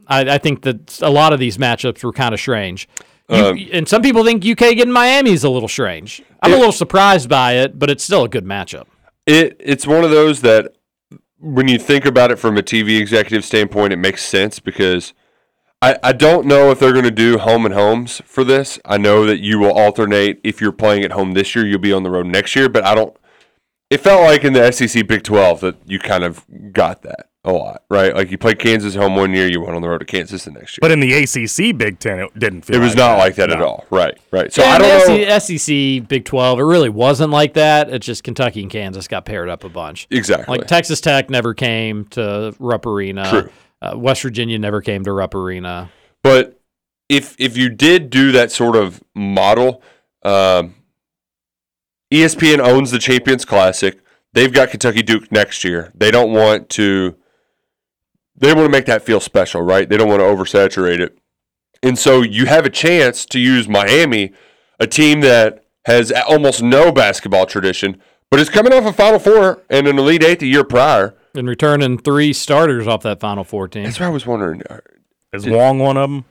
I, 0.06 0.34
I 0.34 0.38
think 0.38 0.62
that 0.64 1.00
a 1.00 1.08
lot 1.10 1.32
of 1.32 1.40
these 1.40 1.56
matchups 1.56 2.04
were 2.04 2.12
kind 2.12 2.34
of 2.34 2.40
strange. 2.40 2.86
You, 3.30 3.36
Um, 3.36 3.68
and 3.72 3.88
some 3.88 4.02
people 4.02 4.22
think 4.22 4.44
UK 4.44 4.76
getting 4.76 4.90
Miami 4.92 5.30
is 5.32 5.44
a 5.44 5.50
little 5.50 5.68
strange. 5.68 6.22
I'm 6.42 6.52
a 6.52 6.56
little 6.56 6.72
surprised 6.72 7.30
by 7.30 7.54
it, 7.54 7.78
but 7.78 7.88
it's 7.88 8.04
still 8.04 8.24
a 8.24 8.28
good 8.28 8.44
matchup. 8.44 8.84
It 9.28 9.56
it's 9.60 9.86
one 9.86 10.04
of 10.04 10.10
those 10.10 10.40
that 10.40 10.74
when 11.38 11.68
you 11.68 11.78
think 11.78 12.06
about 12.06 12.30
it 12.30 12.38
from 12.38 12.56
a 12.56 12.62
TV 12.62 12.98
executive 12.98 13.44
standpoint, 13.44 13.92
it 13.92 13.98
makes 13.98 14.24
sense 14.24 14.58
because 14.58 15.12
I, 15.82 15.98
I 16.02 16.12
don't 16.12 16.46
know 16.46 16.70
if 16.70 16.80
they're 16.80 16.94
going 16.94 17.04
to 17.04 17.10
do 17.10 17.36
home 17.36 17.66
and 17.66 17.74
homes 17.74 18.22
for 18.24 18.42
this. 18.42 18.80
I 18.86 18.96
know 18.96 19.26
that 19.26 19.38
you 19.38 19.58
will 19.58 19.70
alternate 19.70 20.40
if 20.42 20.62
you're 20.62 20.72
playing 20.72 21.04
at 21.04 21.12
home 21.12 21.32
this 21.32 21.54
year, 21.54 21.66
you'll 21.66 21.78
be 21.78 21.92
on 21.92 22.04
the 22.04 22.10
road 22.10 22.26
next 22.26 22.56
year, 22.56 22.70
but 22.70 22.86
I 22.86 22.94
don't. 22.94 23.14
It 23.90 24.00
felt 24.00 24.22
like 24.22 24.44
in 24.44 24.54
the 24.54 24.72
SEC 24.72 25.06
Big 25.06 25.22
12 25.24 25.60
that 25.60 25.76
you 25.84 25.98
kind 25.98 26.24
of 26.24 26.46
got 26.72 27.02
that 27.02 27.28
a 27.48 27.52
lot, 27.52 27.82
right? 27.90 28.14
Like 28.14 28.30
you 28.30 28.38
played 28.38 28.58
Kansas 28.58 28.94
home 28.94 29.16
one 29.16 29.32
year, 29.32 29.48
you 29.50 29.60
went 29.60 29.74
on 29.74 29.82
the 29.82 29.88
road 29.88 29.98
to 29.98 30.04
Kansas 30.04 30.44
the 30.44 30.50
next 30.52 30.74
year. 30.74 30.78
But 30.80 30.90
in 30.90 31.00
the 31.00 31.12
ACC 31.14 31.76
Big 31.76 31.98
Ten, 31.98 32.20
it 32.20 32.38
didn't 32.38 32.62
feel. 32.62 32.76
it 32.76 32.78
was 32.80 32.90
like 32.90 32.98
not 32.98 33.08
that. 33.12 33.18
like 33.18 33.34
that 33.36 33.50
at 33.50 33.62
all, 33.62 33.86
right? 33.90 34.16
Right. 34.30 34.52
So 34.52 34.62
Yeah, 34.62 34.70
I 34.70 34.78
don't 34.78 35.08
know. 35.08 35.24
the 35.24 35.40
SEC, 35.40 36.08
Big 36.08 36.24
12, 36.24 36.58
it 36.60 36.62
really 36.62 36.88
wasn't 36.88 37.30
like 37.30 37.54
that. 37.54 37.90
It's 37.90 38.06
just 38.06 38.22
Kentucky 38.22 38.62
and 38.62 38.70
Kansas 38.70 39.08
got 39.08 39.24
paired 39.24 39.48
up 39.48 39.64
a 39.64 39.68
bunch. 39.68 40.06
Exactly. 40.10 40.58
Like 40.58 40.66
Texas 40.68 41.00
Tech 41.00 41.30
never 41.30 41.54
came 41.54 42.04
to 42.10 42.54
Rupp 42.58 42.86
Arena. 42.86 43.28
True. 43.28 43.50
Uh, 43.80 43.94
West 43.96 44.22
Virginia 44.22 44.58
never 44.58 44.82
came 44.82 45.04
to 45.04 45.12
Rupp 45.12 45.34
Arena. 45.34 45.90
But 46.22 46.60
if 47.08 47.34
if 47.38 47.56
you 47.56 47.68
did 47.70 48.10
do 48.10 48.32
that 48.32 48.50
sort 48.52 48.76
of 48.76 49.02
model, 49.14 49.82
um, 50.24 50.74
ESPN 52.12 52.58
owns 52.58 52.90
the 52.90 52.98
Champions 52.98 53.44
Classic. 53.44 53.98
They've 54.32 54.52
got 54.52 54.70
Kentucky 54.70 55.02
Duke 55.02 55.30
next 55.32 55.64
year. 55.64 55.92
They 55.94 56.10
don't 56.10 56.32
want 56.32 56.68
to. 56.70 57.16
They 58.40 58.52
want 58.54 58.66
to 58.66 58.70
make 58.70 58.86
that 58.86 59.02
feel 59.02 59.20
special, 59.20 59.62
right? 59.62 59.88
They 59.88 59.96
don't 59.96 60.08
want 60.08 60.20
to 60.20 60.24
oversaturate 60.26 61.00
it, 61.00 61.18
and 61.82 61.98
so 61.98 62.22
you 62.22 62.46
have 62.46 62.64
a 62.64 62.70
chance 62.70 63.24
to 63.26 63.38
use 63.38 63.68
Miami, 63.68 64.32
a 64.80 64.86
team 64.86 65.20
that 65.22 65.64
has 65.86 66.12
almost 66.28 66.62
no 66.62 66.92
basketball 66.92 67.46
tradition, 67.46 68.00
but 68.30 68.40
is 68.40 68.48
coming 68.50 68.72
off 68.72 68.84
a 68.84 68.92
Final 68.92 69.18
Four 69.18 69.62
and 69.70 69.86
an 69.88 69.98
Elite 69.98 70.22
Eight 70.22 70.40
the 70.40 70.48
year 70.48 70.64
prior. 70.64 71.14
And 71.34 71.48
returning 71.48 71.98
three 71.98 72.32
starters 72.32 72.86
off 72.86 73.02
that 73.02 73.20
Final 73.20 73.44
Four 73.44 73.68
team. 73.68 73.84
That's 73.84 73.98
what 74.00 74.06
I 74.06 74.10
was 74.10 74.26
wondering. 74.26 74.62
Is 75.32 75.46
Wong 75.46 75.78
one 75.78 75.96
of 75.96 76.10
them? 76.10 76.24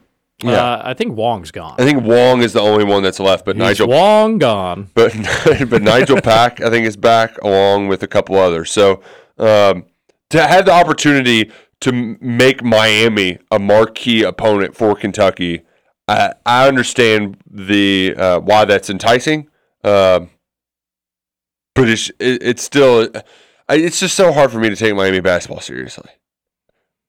Uh, 0.44 0.82
I 0.84 0.94
think 0.94 1.16
Wong's 1.18 1.50
gone. 1.50 1.76
I 1.80 1.84
think 1.84 2.04
Wong 2.04 2.44
is 2.44 2.54
the 2.54 2.62
only 2.62 2.84
one 2.84 3.02
that's 3.02 3.20
left, 3.20 3.44
but 3.46 3.56
He's 3.56 3.64
Nigel 3.64 3.88
Wong 3.88 4.38
gone. 4.38 4.90
but 4.94 5.12
but 5.70 5.82
Nigel 5.82 6.22
Pack 6.22 6.62
I 6.62 6.70
think 6.70 6.86
is 6.86 6.96
back 6.96 7.42
along 7.42 7.88
with 7.88 8.04
a 8.04 8.08
couple 8.08 8.36
others. 8.36 8.72
So 8.72 9.02
um, 9.40 9.86
to 10.30 10.46
have 10.46 10.66
the 10.66 10.74
opportunity 10.74 11.52
to 11.82 12.18
make 12.22 12.64
Miami 12.64 13.38
a 13.52 13.60
marquee 13.60 14.24
opponent 14.24 14.76
for 14.76 14.96
Kentucky, 14.96 15.62
I, 16.08 16.34
I 16.46 16.68
understand 16.68 17.38
the 17.50 18.16
uh, 18.18 18.40
why 18.40 18.66
that's 18.66 18.90
enticing. 18.90 19.50
Um 19.84 20.30
but 21.76 21.88
it's 21.90 22.10
it, 22.20 22.42
it's 22.42 22.64
still 22.64 23.08
I- 23.70 23.76
it's 23.76 24.00
just 24.00 24.16
so 24.16 24.32
hard 24.32 24.52
for 24.52 24.60
me 24.60 24.70
to 24.70 24.76
take 24.76 24.96
Miami 24.96 25.20
basketball 25.20 25.62
seriously 25.62 26.10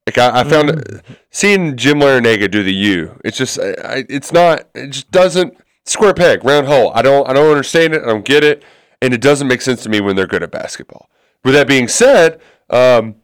Like 0.07 0.19
I, 0.19 0.41
I 0.41 0.45
found 0.45 0.69
Mm-hmm. 0.71 1.13
seeing 1.31 1.77
Jim 1.77 2.01
Larrañaga 2.01 2.51
do 2.51 2.63
the 2.63 2.75
U. 2.75 3.19
It's 3.25 3.39
just 3.39 3.59
I- 3.59 4.05
it's 4.09 4.33
not. 4.33 4.69
It 4.75 4.89
just 4.91 5.11
doesn't 5.11 5.57
square 5.87 6.13
peg 6.15 6.45
round 6.45 6.67
hole. 6.67 6.93
I 6.95 7.01
don't 7.03 7.27
I 7.29 7.33
don't 7.33 7.49
understand 7.51 7.95
it. 7.95 8.03
I 8.03 8.07
don't 8.07 8.25
get 8.25 8.45
it, 8.45 8.63
and 9.01 9.15
it 9.15 9.21
doesn't 9.23 9.49
make 9.49 9.63
sense 9.63 9.83
to 9.85 9.89
me 9.89 10.01
when 10.03 10.17
they're 10.17 10.27
good 10.27 10.43
at 10.43 10.51
basketball. 10.51 11.09
With 11.45 11.55
that 11.55 11.67
being 11.69 11.89
said, 11.89 12.41
um, 12.69 13.17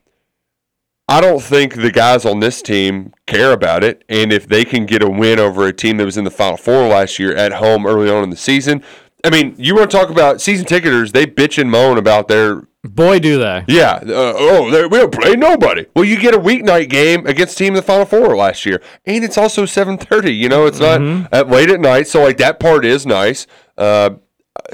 I 1.08 1.20
don't 1.20 1.42
think 1.42 1.74
the 1.74 1.90
guys 1.90 2.24
on 2.24 2.40
this 2.40 2.62
team 2.62 3.12
care 3.26 3.52
about 3.52 3.84
it. 3.84 4.04
And 4.08 4.32
if 4.32 4.48
they 4.48 4.64
can 4.64 4.86
get 4.86 5.02
a 5.02 5.08
win 5.08 5.38
over 5.38 5.66
a 5.66 5.72
team 5.72 5.98
that 5.98 6.04
was 6.04 6.16
in 6.16 6.24
the 6.24 6.30
Final 6.30 6.56
Four 6.56 6.86
last 6.88 7.18
year 7.18 7.34
at 7.34 7.52
home 7.52 7.86
early 7.86 8.10
on 8.10 8.24
in 8.24 8.30
the 8.30 8.36
season, 8.36 8.82
I 9.22 9.30
mean, 9.30 9.54
you 9.58 9.74
want 9.74 9.90
to 9.90 9.96
talk 9.96 10.10
about 10.10 10.40
season 10.40 10.66
ticketers? 10.66 11.12
They 11.12 11.26
bitch 11.26 11.58
and 11.60 11.70
moan 11.70 11.98
about 11.98 12.28
their 12.28 12.66
Boy, 12.86 13.18
do 13.18 13.38
they. 13.38 13.64
yeah. 13.66 13.94
Uh, 14.02 14.34
oh, 14.36 14.70
they, 14.70 14.86
we 14.86 14.98
don't 14.98 15.10
play 15.12 15.36
nobody. 15.36 15.86
Well, 15.96 16.04
you 16.04 16.18
get 16.18 16.34
a 16.34 16.38
weeknight 16.38 16.90
game 16.90 17.26
against 17.26 17.56
team 17.56 17.68
in 17.68 17.74
the 17.74 17.82
Final 17.82 18.04
Four 18.04 18.36
last 18.36 18.66
year, 18.66 18.82
and 19.06 19.24
it's 19.24 19.38
also 19.38 19.64
seven 19.64 19.96
thirty. 19.96 20.34
You 20.34 20.50
know, 20.50 20.66
it's 20.66 20.80
not 20.80 21.00
at 21.32 21.48
late 21.48 21.70
at 21.70 21.80
night, 21.80 22.08
so 22.08 22.22
like 22.22 22.36
that 22.38 22.60
part 22.60 22.84
is 22.84 23.06
nice. 23.06 23.46
Uh, 23.78 24.10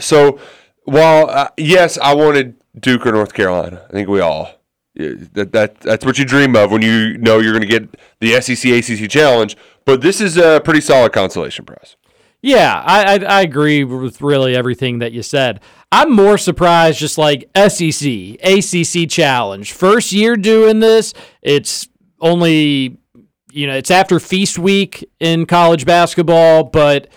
so 0.01 0.41
while 0.85 1.31
uh, 1.31 1.49
yes, 1.57 1.99
I 1.99 2.15
wanted 2.15 2.57
Duke 2.79 3.07
or 3.07 3.13
North 3.13 3.33
Carolina. 3.33 3.87
I 3.89 3.93
think 3.93 4.09
we 4.09 4.19
all. 4.21 4.60
That, 4.97 5.53
that 5.53 5.81
that's 5.81 6.05
what 6.05 6.19
you 6.19 6.25
dream 6.25 6.57
of 6.57 6.73
when 6.73 6.83
you 6.83 7.17
know 7.19 7.39
you're 7.39 7.53
going 7.53 7.69
to 7.69 7.69
get 7.69 7.97
the 8.19 8.41
SEC 8.41 8.71
ACC 8.73 9.09
challenge. 9.09 9.57
But 9.85 10.01
this 10.01 10.21
is 10.21 10.37
a 10.37 10.61
pretty 10.65 10.81
solid 10.81 11.13
consolation 11.13 11.65
prize. 11.65 11.97
Yeah, 12.43 12.83
I, 12.85 13.17
I 13.17 13.25
I 13.25 13.41
agree 13.43 13.85
with 13.85 14.21
really 14.21 14.57
everything 14.57 14.99
that 14.99 15.13
you 15.13 15.23
said. 15.23 15.61
I'm 15.93 16.13
more 16.13 16.39
surprised, 16.39 16.99
just 16.99 17.19
like 17.19 17.51
SEC, 17.57 18.37
ACC 18.43 19.09
challenge, 19.09 19.73
first 19.73 20.13
year 20.13 20.37
doing 20.37 20.81
this. 20.81 21.13
It's 21.43 21.89
only, 22.21 22.99
you 23.53 23.67
know, 23.67 23.75
it's 23.75 23.91
after 23.91 24.21
feast 24.21 24.59
week 24.59 25.05
in 25.19 25.47
college 25.47 25.85
basketball, 25.85 26.65
but 26.65 27.09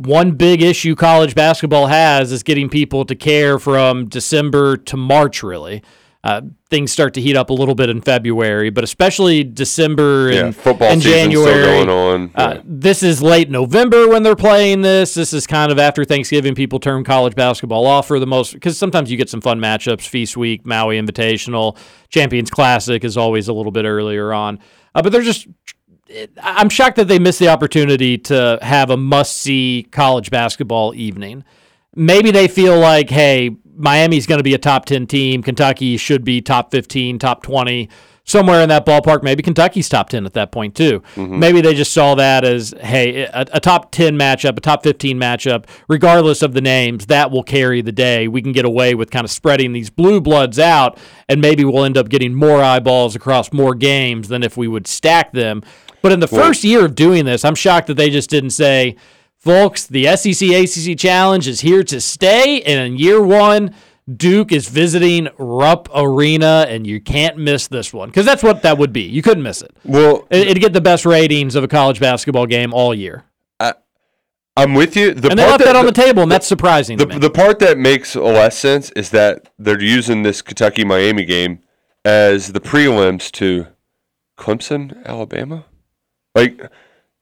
one 0.00 0.32
big 0.32 0.62
issue 0.62 0.94
college 0.94 1.34
basketball 1.34 1.86
has 1.86 2.32
is 2.32 2.42
getting 2.42 2.68
people 2.68 3.04
to 3.04 3.14
care 3.14 3.58
from 3.58 4.08
December 4.08 4.76
to 4.76 4.96
March, 4.96 5.42
really. 5.42 5.82
Uh, 6.24 6.40
things 6.70 6.92
start 6.92 7.14
to 7.14 7.20
heat 7.20 7.34
up 7.36 7.50
a 7.50 7.52
little 7.52 7.74
bit 7.74 7.90
in 7.90 8.00
February, 8.00 8.70
but 8.70 8.84
especially 8.84 9.42
December 9.42 10.28
and, 10.28 10.34
Yeah, 10.34 10.50
football 10.52 10.88
and 10.88 11.02
January. 11.02 11.64
going 11.64 11.88
on. 11.88 12.30
Uh, 12.36 12.60
this 12.64 13.02
is 13.02 13.20
late 13.20 13.50
November 13.50 14.06
when 14.08 14.22
they're 14.22 14.36
playing 14.36 14.82
this. 14.82 15.14
This 15.14 15.32
is 15.32 15.48
kind 15.48 15.72
of 15.72 15.80
after 15.80 16.04
Thanksgiving. 16.04 16.54
People 16.54 16.78
turn 16.78 17.02
college 17.02 17.34
basketball 17.34 17.86
off 17.86 18.06
for 18.06 18.20
the 18.20 18.26
most 18.26 18.52
because 18.52 18.78
sometimes 18.78 19.10
you 19.10 19.16
get 19.16 19.30
some 19.30 19.40
fun 19.40 19.58
matchups. 19.58 20.06
Feast 20.06 20.36
Week, 20.36 20.64
Maui 20.64 20.96
Invitational, 21.00 21.76
Champions 22.08 22.50
Classic 22.50 23.02
is 23.02 23.16
always 23.16 23.48
a 23.48 23.52
little 23.52 23.72
bit 23.72 23.84
earlier 23.84 24.32
on. 24.32 24.60
Uh, 24.94 25.02
but 25.02 25.10
they're 25.10 25.22
just. 25.22 25.48
I'm 26.40 26.68
shocked 26.68 26.96
that 26.96 27.08
they 27.08 27.18
missed 27.18 27.38
the 27.38 27.48
opportunity 27.48 28.18
to 28.18 28.58
have 28.62 28.90
a 28.90 28.96
must 28.96 29.38
see 29.38 29.88
college 29.90 30.30
basketball 30.30 30.94
evening. 30.94 31.42
Maybe 31.96 32.30
they 32.30 32.48
feel 32.48 32.78
like, 32.78 33.10
hey, 33.10 33.56
Miami's 33.76 34.26
going 34.26 34.38
to 34.38 34.44
be 34.44 34.54
a 34.54 34.58
top 34.58 34.84
10 34.84 35.06
team. 35.06 35.42
Kentucky 35.42 35.96
should 35.96 36.24
be 36.24 36.40
top 36.40 36.70
15, 36.70 37.18
top 37.18 37.42
20, 37.42 37.88
somewhere 38.24 38.60
in 38.62 38.68
that 38.68 38.84
ballpark. 38.86 39.22
Maybe 39.22 39.42
Kentucky's 39.42 39.88
top 39.88 40.08
10 40.08 40.26
at 40.26 40.34
that 40.34 40.52
point, 40.52 40.74
too. 40.74 41.02
Mm-hmm. 41.14 41.38
Maybe 41.38 41.60
they 41.60 41.74
just 41.74 41.92
saw 41.92 42.14
that 42.14 42.44
as, 42.44 42.74
hey, 42.80 43.22
a, 43.22 43.46
a 43.52 43.60
top 43.60 43.90
10 43.92 44.16
matchup, 44.18 44.56
a 44.56 44.60
top 44.60 44.82
15 44.82 45.18
matchup, 45.18 45.66
regardless 45.88 46.42
of 46.42 46.54
the 46.54 46.60
names, 46.60 47.06
that 47.06 47.30
will 47.30 47.42
carry 47.42 47.82
the 47.82 47.92
day. 47.92 48.28
We 48.28 48.42
can 48.42 48.52
get 48.52 48.64
away 48.64 48.94
with 48.94 49.10
kind 49.10 49.24
of 49.24 49.30
spreading 49.30 49.72
these 49.72 49.90
blue 49.90 50.20
bloods 50.20 50.58
out, 50.58 50.98
and 51.28 51.40
maybe 51.40 51.64
we'll 51.64 51.84
end 51.84 51.96
up 51.96 52.08
getting 52.08 52.34
more 52.34 52.62
eyeballs 52.62 53.16
across 53.16 53.52
more 53.52 53.74
games 53.74 54.28
than 54.28 54.42
if 54.42 54.56
we 54.56 54.68
would 54.68 54.86
stack 54.86 55.32
them. 55.32 55.62
But 56.02 56.12
in 56.12 56.20
the 56.20 56.28
first 56.28 56.64
year 56.64 56.84
of 56.84 56.96
doing 56.96 57.24
this, 57.24 57.44
I'm 57.44 57.54
shocked 57.54 57.86
that 57.86 57.94
they 57.94 58.10
just 58.10 58.28
didn't 58.28 58.50
say, 58.50 58.96
folks, 59.42 59.86
the 59.86 60.04
SEC 60.16 60.48
ACC 60.48 60.96
Challenge 60.96 61.46
is 61.48 61.60
here 61.60 61.82
to 61.84 62.00
stay. 62.00 62.62
And 62.62 62.80
in 62.92 62.98
year 62.98 63.20
one, 63.20 63.74
Duke 64.16 64.52
is 64.52 64.68
visiting 64.68 65.28
Rupp 65.38 65.88
Arena, 65.94 66.66
and 66.68 66.86
you 66.86 67.00
can't 67.00 67.36
miss 67.36 67.68
this 67.68 67.92
one 67.92 68.08
because 68.08 68.24
that's 68.26 68.42
what 68.42 68.62
that 68.62 68.78
would 68.78 68.92
be. 68.92 69.02
You 69.02 69.22
couldn't 69.22 69.42
miss 69.42 69.62
it. 69.62 69.76
Well, 69.84 70.26
It- 70.30 70.48
It'd 70.48 70.60
get 70.62 70.72
the 70.72 70.80
best 70.80 71.04
ratings 71.04 71.54
of 71.54 71.64
a 71.64 71.68
college 71.68 72.00
basketball 72.00 72.46
game 72.46 72.72
all 72.72 72.94
year. 72.94 73.24
I'm 74.54 74.74
with 74.74 74.96
you. 74.96 75.14
The 75.14 75.30
and 75.30 75.38
they 75.38 75.46
left 75.46 75.64
that, 75.64 75.76
on 75.76 75.86
the 75.86 75.92
table, 75.92 76.22
and 76.22 76.30
that's 76.30 76.46
surprising 76.46 76.98
The, 76.98 77.06
the 77.06 77.30
part 77.30 77.58
that 77.60 77.78
makes 77.78 78.14
less 78.14 78.58
sense 78.58 78.90
is 78.90 79.08
that 79.08 79.48
they're 79.58 79.80
using 79.80 80.24
this 80.24 80.42
Kentucky 80.42 80.84
Miami 80.84 81.24
game 81.24 81.60
as 82.04 82.52
the 82.52 82.60
prelims 82.60 83.32
to 83.32 83.68
Clemson, 84.38 85.02
Alabama. 85.06 85.64
Like 86.34 86.70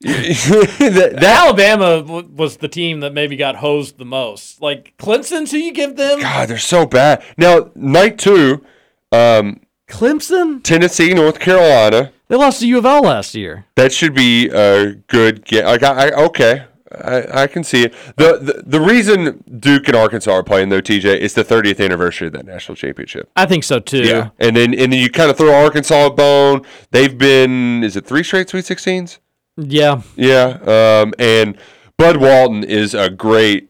that, 0.01 1.17
that 1.19 1.23
Alabama 1.23 2.01
w- 2.01 2.29
was 2.33 2.57
the 2.57 2.67
team 2.67 3.01
that 3.01 3.13
maybe 3.13 3.35
got 3.35 3.57
hosed 3.57 3.97
the 3.97 4.05
most. 4.05 4.61
Like 4.61 4.93
Clemson's 4.97 5.51
who 5.51 5.57
you 5.57 5.73
give 5.73 5.95
them? 5.95 6.21
God, 6.21 6.49
they're 6.49 6.57
so 6.57 6.85
bad. 6.85 7.23
Now, 7.37 7.71
night 7.75 8.17
two, 8.17 8.65
um, 9.11 9.61
Clemson? 9.87 10.63
Tennessee, 10.63 11.13
North 11.13 11.39
Carolina. 11.39 12.11
They 12.27 12.37
lost 12.37 12.61
to 12.61 12.67
U 12.67 12.77
of 12.77 12.85
L 12.85 13.01
last 13.01 13.35
year. 13.35 13.65
That 13.75 13.91
should 13.91 14.13
be 14.13 14.47
a 14.47 14.93
good 15.07 15.45
game. 15.45 15.65
Like, 15.65 15.83
I, 15.83 16.07
I 16.09 16.23
okay, 16.25 16.65
I, 16.93 17.43
I 17.43 17.47
can 17.47 17.63
see 17.63 17.83
it. 17.83 17.93
The, 18.15 18.37
the 18.37 18.63
the 18.65 18.81
reason 18.81 19.43
Duke 19.59 19.87
and 19.87 19.95
Arkansas 19.95 20.31
are 20.31 20.43
playing 20.43 20.69
though, 20.69 20.81
TJ, 20.81 21.17
is 21.19 21.33
the 21.33 21.43
30th 21.43 21.83
anniversary 21.83 22.27
of 22.27 22.33
that 22.33 22.45
national 22.45 22.75
championship. 22.75 23.29
I 23.35 23.45
think 23.45 23.63
so 23.63 23.79
too. 23.79 24.03
Yeah, 24.03 24.29
and 24.39 24.55
then 24.55 24.73
and 24.73 24.91
then 24.91 24.99
you 24.99 25.09
kind 25.09 25.29
of 25.29 25.37
throw 25.37 25.53
Arkansas 25.53 26.07
a 26.07 26.09
bone. 26.09 26.61
They've 26.91 27.17
been 27.17 27.83
is 27.83 27.95
it 27.95 28.05
three 28.05 28.23
straight 28.23 28.49
Sweet 28.49 28.65
Sixteens? 28.65 29.19
Yeah. 29.69 30.01
Yeah, 30.15 31.01
um, 31.03 31.13
and 31.19 31.57
Bud 31.97 32.17
Walton 32.17 32.63
is 32.63 32.93
a 32.93 33.09
great. 33.09 33.69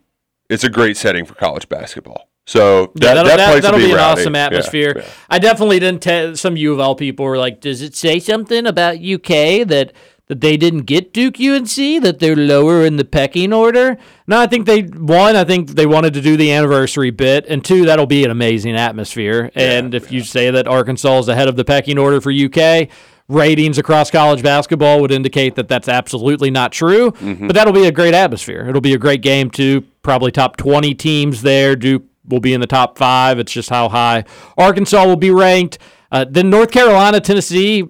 It's 0.49 0.63
a 0.65 0.69
great 0.69 0.97
setting 0.97 1.23
for 1.25 1.33
college 1.35 1.69
basketball. 1.69 2.27
So 2.45 2.91
Yeah, 2.95 3.13
that, 3.13 3.23
that'll, 3.23 3.23
that, 3.25 3.37
that, 3.37 3.51
place 3.51 3.63
will 3.63 3.71
will 3.71 3.77
be, 3.85 3.91
an 3.91 3.97
rowdy. 3.97 4.21
awesome 4.21 4.35
Yeah, 4.35 4.45
atmosphere. 4.47 4.93
yeah. 4.97 5.05
I 5.29 5.39
definitely 5.39 5.79
didn't. 5.79 6.01
Te- 6.03 6.35
some 6.35 6.57
U 6.57 6.73
of 6.73 6.79
L 6.79 6.95
people 6.95 7.25
were 7.25 7.37
like, 7.37 7.61
"Does 7.61 7.81
it 7.81 7.95
say 7.95 8.19
something 8.19 8.65
about 8.67 8.95
UK 8.97 9.65
that 9.67 9.93
that 10.27 10.41
they 10.41 10.57
didn't 10.57 10.81
get 10.81 11.13
Duke 11.13 11.39
UNC? 11.39 12.01
That 12.03 12.17
they're 12.19 12.35
lower 12.35 12.83
in 12.85 12.97
the 12.97 13.05
pecking 13.05 13.53
order?" 13.53 13.97
No, 14.27 14.39
I 14.41 14.47
think 14.47 14.65
they 14.65 14.81
one. 14.81 15.35
I 15.37 15.43
think 15.45 15.69
they 15.69 15.85
wanted 15.85 16.13
to 16.15 16.21
do 16.21 16.35
the 16.35 16.51
anniversary 16.51 17.11
bit, 17.11 17.45
and 17.47 17.63
two, 17.63 17.85
that'll 17.85 18.05
be 18.07 18.25
an 18.25 18.31
amazing 18.31 18.75
atmosphere. 18.75 19.51
and 19.55 19.93
if 19.95 20.11
you 20.11 20.21
say 20.21 20.49
that 20.51 20.67
Arkansas 20.67 21.19
is 21.19 21.27
ahead 21.29 21.47
of 21.47 21.55
the 21.55 21.63
pecking 21.63 21.97
order 21.97 22.19
for 22.19 22.31
UK. 22.31 22.89
Ratings 23.32 23.77
across 23.77 24.11
college 24.11 24.43
basketball 24.43 24.99
would 25.01 25.11
indicate 25.11 25.55
that 25.55 25.67
that's 25.67 25.88
absolutely 25.88 26.51
not 26.51 26.71
true, 26.71 27.11
Mm-hmm. 27.11 27.47
but 27.47 27.53
that'll 27.53 27.73
be 27.73 27.86
a 27.88 27.91
great 27.91 28.13
atmosphere. 28.13 28.67
It'll 28.67 28.82
be 28.82 28.93
a 28.93 28.97
great 28.97 29.21
game 29.21 29.49
too. 29.49 29.86
Probably 30.03 30.32
top 30.32 30.57
20 30.57 30.93
teams 30.95 31.41
there. 31.41 31.75
Duke 31.75 32.03
will 32.27 32.39
be 32.41 32.53
in 32.53 32.59
the 32.61 32.67
top 32.67 32.97
five. 32.97 33.39
It's 33.39 33.51
just 33.51 33.69
how 33.69 33.88
high 33.89 34.25
Arkansas 34.57 35.05
will 35.05 35.15
be 35.15 35.32
ranked. 35.32 35.77
Uh, 36.11 36.25
then 36.29 36.49
North 36.49 36.71
Carolina, 36.71 37.21
Tennessee, 37.21 37.86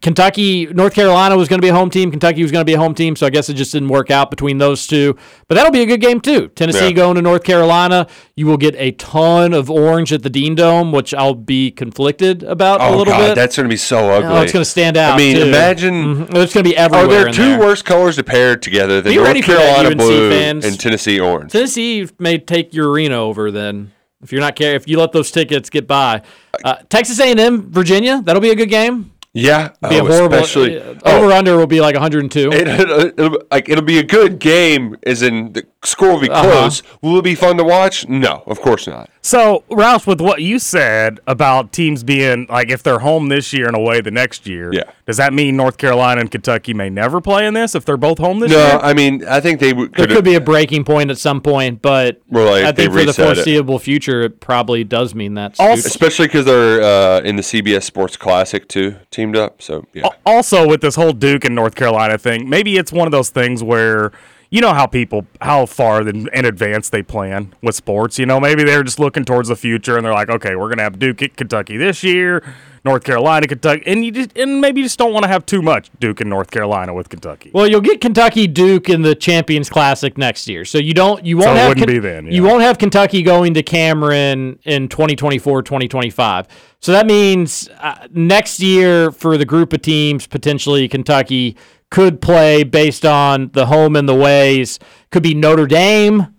Kentucky, 0.00 0.66
North 0.66 0.94
Carolina 0.94 1.36
was 1.36 1.48
going 1.48 1.60
to 1.60 1.64
be 1.64 1.68
a 1.68 1.74
home 1.74 1.90
team. 1.90 2.10
Kentucky 2.10 2.42
was 2.42 2.50
going 2.52 2.60
to 2.60 2.64
be 2.64 2.74
a 2.74 2.78
home 2.78 2.94
team. 2.94 3.16
So 3.16 3.26
I 3.26 3.30
guess 3.30 3.48
it 3.48 3.54
just 3.54 3.72
didn't 3.72 3.88
work 3.88 4.10
out 4.10 4.30
between 4.30 4.58
those 4.58 4.86
two. 4.86 5.16
But 5.48 5.56
that'll 5.56 5.72
be 5.72 5.82
a 5.82 5.86
good 5.86 6.00
game 6.00 6.20
too. 6.20 6.48
Tennessee 6.48 6.86
Yeah. 6.86 6.92
going 6.92 7.16
to 7.16 7.22
North 7.22 7.44
Carolina. 7.44 8.06
You 8.36 8.46
will 8.46 8.56
get 8.56 8.74
a 8.76 8.92
ton 8.92 9.52
of 9.52 9.70
orange 9.70 10.12
at 10.12 10.22
the 10.22 10.30
Dean 10.30 10.54
Dome, 10.54 10.92
which 10.92 11.12
I'll 11.14 11.34
be 11.34 11.70
conflicted 11.70 12.42
about 12.42 12.80
a 12.80 12.84
Oh 12.84 12.96
little 12.98 13.12
God, 13.12 13.28
bit. 13.28 13.34
that's 13.34 13.56
going 13.56 13.68
to 13.68 13.72
be 13.72 13.76
so 13.76 14.10
ugly. 14.10 14.28
Oh, 14.30 14.42
it's 14.42 14.52
going 14.52 14.64
to 14.64 14.70
stand 14.70 14.96
out. 14.96 15.14
I 15.14 15.18
mean, 15.18 15.36
too. 15.36 15.42
imagine. 15.42 16.26
Mhm. 16.26 16.34
It's 16.36 16.54
going 16.54 16.64
to 16.64 16.70
be 16.70 16.76
everywhere. 16.76 17.04
Are 17.06 17.24
there 17.24 17.32
two 17.32 17.42
there. 17.50 17.58
worse 17.60 17.82
colors 17.82 18.16
to 18.16 18.24
pair 18.24 18.56
together 18.56 19.00
than 19.00 19.12
Be 19.12 19.16
North 19.16 19.28
ready 19.28 19.42
for 19.42 19.52
that, 19.52 19.74
Carolina 19.76 19.96
blue 19.96 20.30
fans. 20.30 20.64
and 20.64 20.78
Tennessee 20.80 21.20
orange? 21.20 21.52
Tennessee 21.52 22.08
may 22.18 22.38
take 22.38 22.72
your 22.74 22.90
arena 22.90 23.16
over 23.16 23.50
then. 23.50 23.92
If 24.22 24.32
you're 24.32 24.40
not 24.40 24.56
care, 24.56 24.74
if 24.74 24.88
you 24.88 24.98
let 24.98 25.12
those 25.12 25.30
tickets 25.30 25.68
get 25.68 25.86
by, 25.86 26.22
uh, 26.64 26.76
Texas 26.88 27.20
A&M, 27.20 27.70
Virginia, 27.70 28.22
that'll 28.24 28.40
be 28.40 28.48
a 28.48 28.54
good 28.54 28.70
game. 28.70 29.10
Yeah, 29.36 29.70
Be 29.90 29.98
oh, 30.00 30.06
a 30.06 30.08
horrible. 30.12 30.34
especially 30.36 30.80
uh, 30.80 30.94
oh, 31.04 31.24
over 31.24 31.32
under 31.32 31.56
will 31.56 31.66
be 31.66 31.80
like 31.80 31.94
102. 31.96 32.50
it, 32.52 32.68
it'll, 32.68 33.42
like 33.50 33.68
it'll 33.68 33.82
be 33.84 33.98
a 33.98 34.04
good 34.04 34.38
game, 34.38 34.96
as 35.04 35.22
in 35.22 35.52
the 35.54 35.66
score 35.82 36.12
will 36.12 36.20
be 36.20 36.30
Uh-huh. 36.30 36.42
close. 36.50 36.82
Will 37.02 37.18
it 37.18 37.24
be 37.24 37.34
fun 37.34 37.56
to 37.56 37.64
watch? 37.64 38.06
No, 38.08 38.44
of 38.46 38.60
course 38.60 38.86
not. 38.86 39.10
So, 39.26 39.64
Ralph, 39.70 40.06
with 40.06 40.20
what 40.20 40.42
you 40.42 40.58
said 40.58 41.18
about 41.26 41.72
teams 41.72 42.04
being 42.04 42.46
like 42.50 42.68
if 42.70 42.82
they're 42.82 42.98
home 42.98 43.28
this 43.30 43.54
year 43.54 43.66
and 43.66 43.74
away 43.74 44.02
the 44.02 44.10
next 44.10 44.46
year, 44.46 44.68
Yeah. 44.70 44.82
does 45.06 45.16
that 45.16 45.32
mean 45.32 45.56
North 45.56 45.78
Carolina 45.78 46.20
and 46.20 46.30
Kentucky 46.30 46.74
may 46.74 46.90
never 46.90 47.22
play 47.22 47.46
in 47.46 47.54
this 47.54 47.74
if 47.74 47.86
they're 47.86 47.96
both 47.96 48.18
home 48.18 48.40
this 48.40 48.50
No, 48.52 48.58
year? 48.58 48.74
No, 48.74 48.80
I 48.80 48.92
mean 48.92 49.24
I 49.26 49.40
think 49.40 49.60
they 49.60 49.70
w- 49.70 49.88
there 49.96 50.06
could 50.06 50.16
could 50.16 50.24
be 50.26 50.34
a 50.34 50.42
breaking 50.42 50.84
point 50.84 51.10
at 51.10 51.16
some 51.16 51.40
point, 51.40 51.80
but 51.80 52.20
like, 52.30 52.64
I 52.66 52.72
think 52.72 52.92
for 52.92 52.98
the 53.00 53.06
reset 53.06 53.18
it. 53.30 53.34
foreseeable 53.36 53.78
future, 53.78 54.20
it 54.20 54.40
probably 54.40 54.84
does 54.84 55.14
mean 55.14 55.32
that. 55.34 55.54
Also- 55.58 55.88
especially 55.88 56.26
because 56.26 56.44
they're 56.44 56.82
uh, 56.82 57.20
in 57.22 57.36
the 57.36 57.42
CBS 57.42 57.84
Sports 57.84 58.18
Classic 58.18 58.68
too, 58.68 58.96
teamed 59.10 59.38
up. 59.38 59.62
So 59.62 59.86
yeah, 59.94 60.06
also 60.26 60.68
with 60.68 60.82
this 60.82 60.96
whole 60.96 61.14
Duke 61.14 61.46
and 61.46 61.54
North 61.54 61.76
Carolina 61.76 62.18
thing, 62.18 62.46
maybe 62.50 62.76
it's 62.76 62.92
one 62.92 63.08
of 63.08 63.12
those 63.12 63.30
things 63.30 63.62
where 63.62 64.12
you 64.54 64.60
know 64.60 64.72
how 64.72 64.86
people 64.86 65.26
how 65.40 65.66
far 65.66 66.06
in, 66.06 66.28
in 66.32 66.44
advance 66.44 66.88
they 66.88 67.02
plan 67.02 67.52
with 67.60 67.74
sports. 67.74 68.20
You 68.20 68.26
know, 68.26 68.38
maybe 68.38 68.62
they're 68.62 68.84
just 68.84 69.00
looking 69.00 69.24
towards 69.24 69.48
the 69.48 69.56
future 69.56 69.96
and 69.96 70.06
they're 70.06 70.12
like, 70.12 70.28
okay, 70.28 70.54
we're 70.54 70.68
gonna 70.68 70.84
have 70.84 70.96
Duke 70.96 71.22
at 71.22 71.36
Kentucky 71.36 71.76
this 71.76 72.04
year, 72.04 72.40
North 72.84 73.02
Carolina, 73.02 73.48
Kentucky, 73.48 73.82
and 73.84 74.04
you 74.04 74.12
just 74.12 74.38
and 74.38 74.60
maybe 74.60 74.80
you 74.80 74.86
just 74.86 74.96
don't 74.96 75.12
want 75.12 75.24
to 75.24 75.28
have 75.28 75.44
too 75.44 75.60
much 75.60 75.90
Duke 75.98 76.20
and 76.20 76.30
North 76.30 76.52
Carolina 76.52 76.94
with 76.94 77.08
Kentucky. 77.08 77.50
Well, 77.52 77.66
you'll 77.66 77.80
get 77.80 78.00
Kentucky 78.00 78.46
Duke 78.46 78.88
in 78.88 79.02
the 79.02 79.16
Champions 79.16 79.68
Classic 79.68 80.16
next 80.16 80.46
year, 80.46 80.64
so 80.64 80.78
you 80.78 80.94
don't 80.94 81.26
you 81.26 81.36
won't 81.36 81.48
So 81.48 81.54
have 81.54 81.68
wouldn't 81.70 81.88
be 81.88 81.98
then, 81.98 82.30
you 82.30 82.44
won't 82.44 82.62
have 82.62 82.78
Kentucky 82.78 83.22
going 83.22 83.54
to 83.54 83.62
Cameron 83.64 84.60
in 84.62 84.88
2024 84.88 85.62
2025. 85.62 86.46
So 86.78 86.92
that 86.92 87.06
means 87.06 87.68
uh, 87.80 88.06
next 88.12 88.60
year 88.60 89.10
for 89.10 89.36
the 89.36 89.46
group 89.46 89.72
of 89.72 89.82
teams 89.82 90.28
potentially 90.28 90.86
Kentucky 90.86 91.56
could 91.94 92.20
play 92.20 92.64
based 92.64 93.06
on 93.06 93.50
the 93.52 93.66
home 93.66 93.94
and 93.94 94.08
the 94.08 94.14
ways. 94.16 94.80
Could 95.12 95.22
be 95.22 95.32
Notre 95.32 95.64
Dame, 95.64 96.34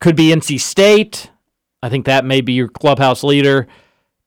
could 0.00 0.16
be 0.16 0.34
NC 0.34 0.58
State. 0.58 1.30
I 1.80 1.88
think 1.88 2.06
that 2.06 2.24
may 2.24 2.40
be 2.40 2.54
your 2.54 2.66
clubhouse 2.66 3.22
leader. 3.22 3.68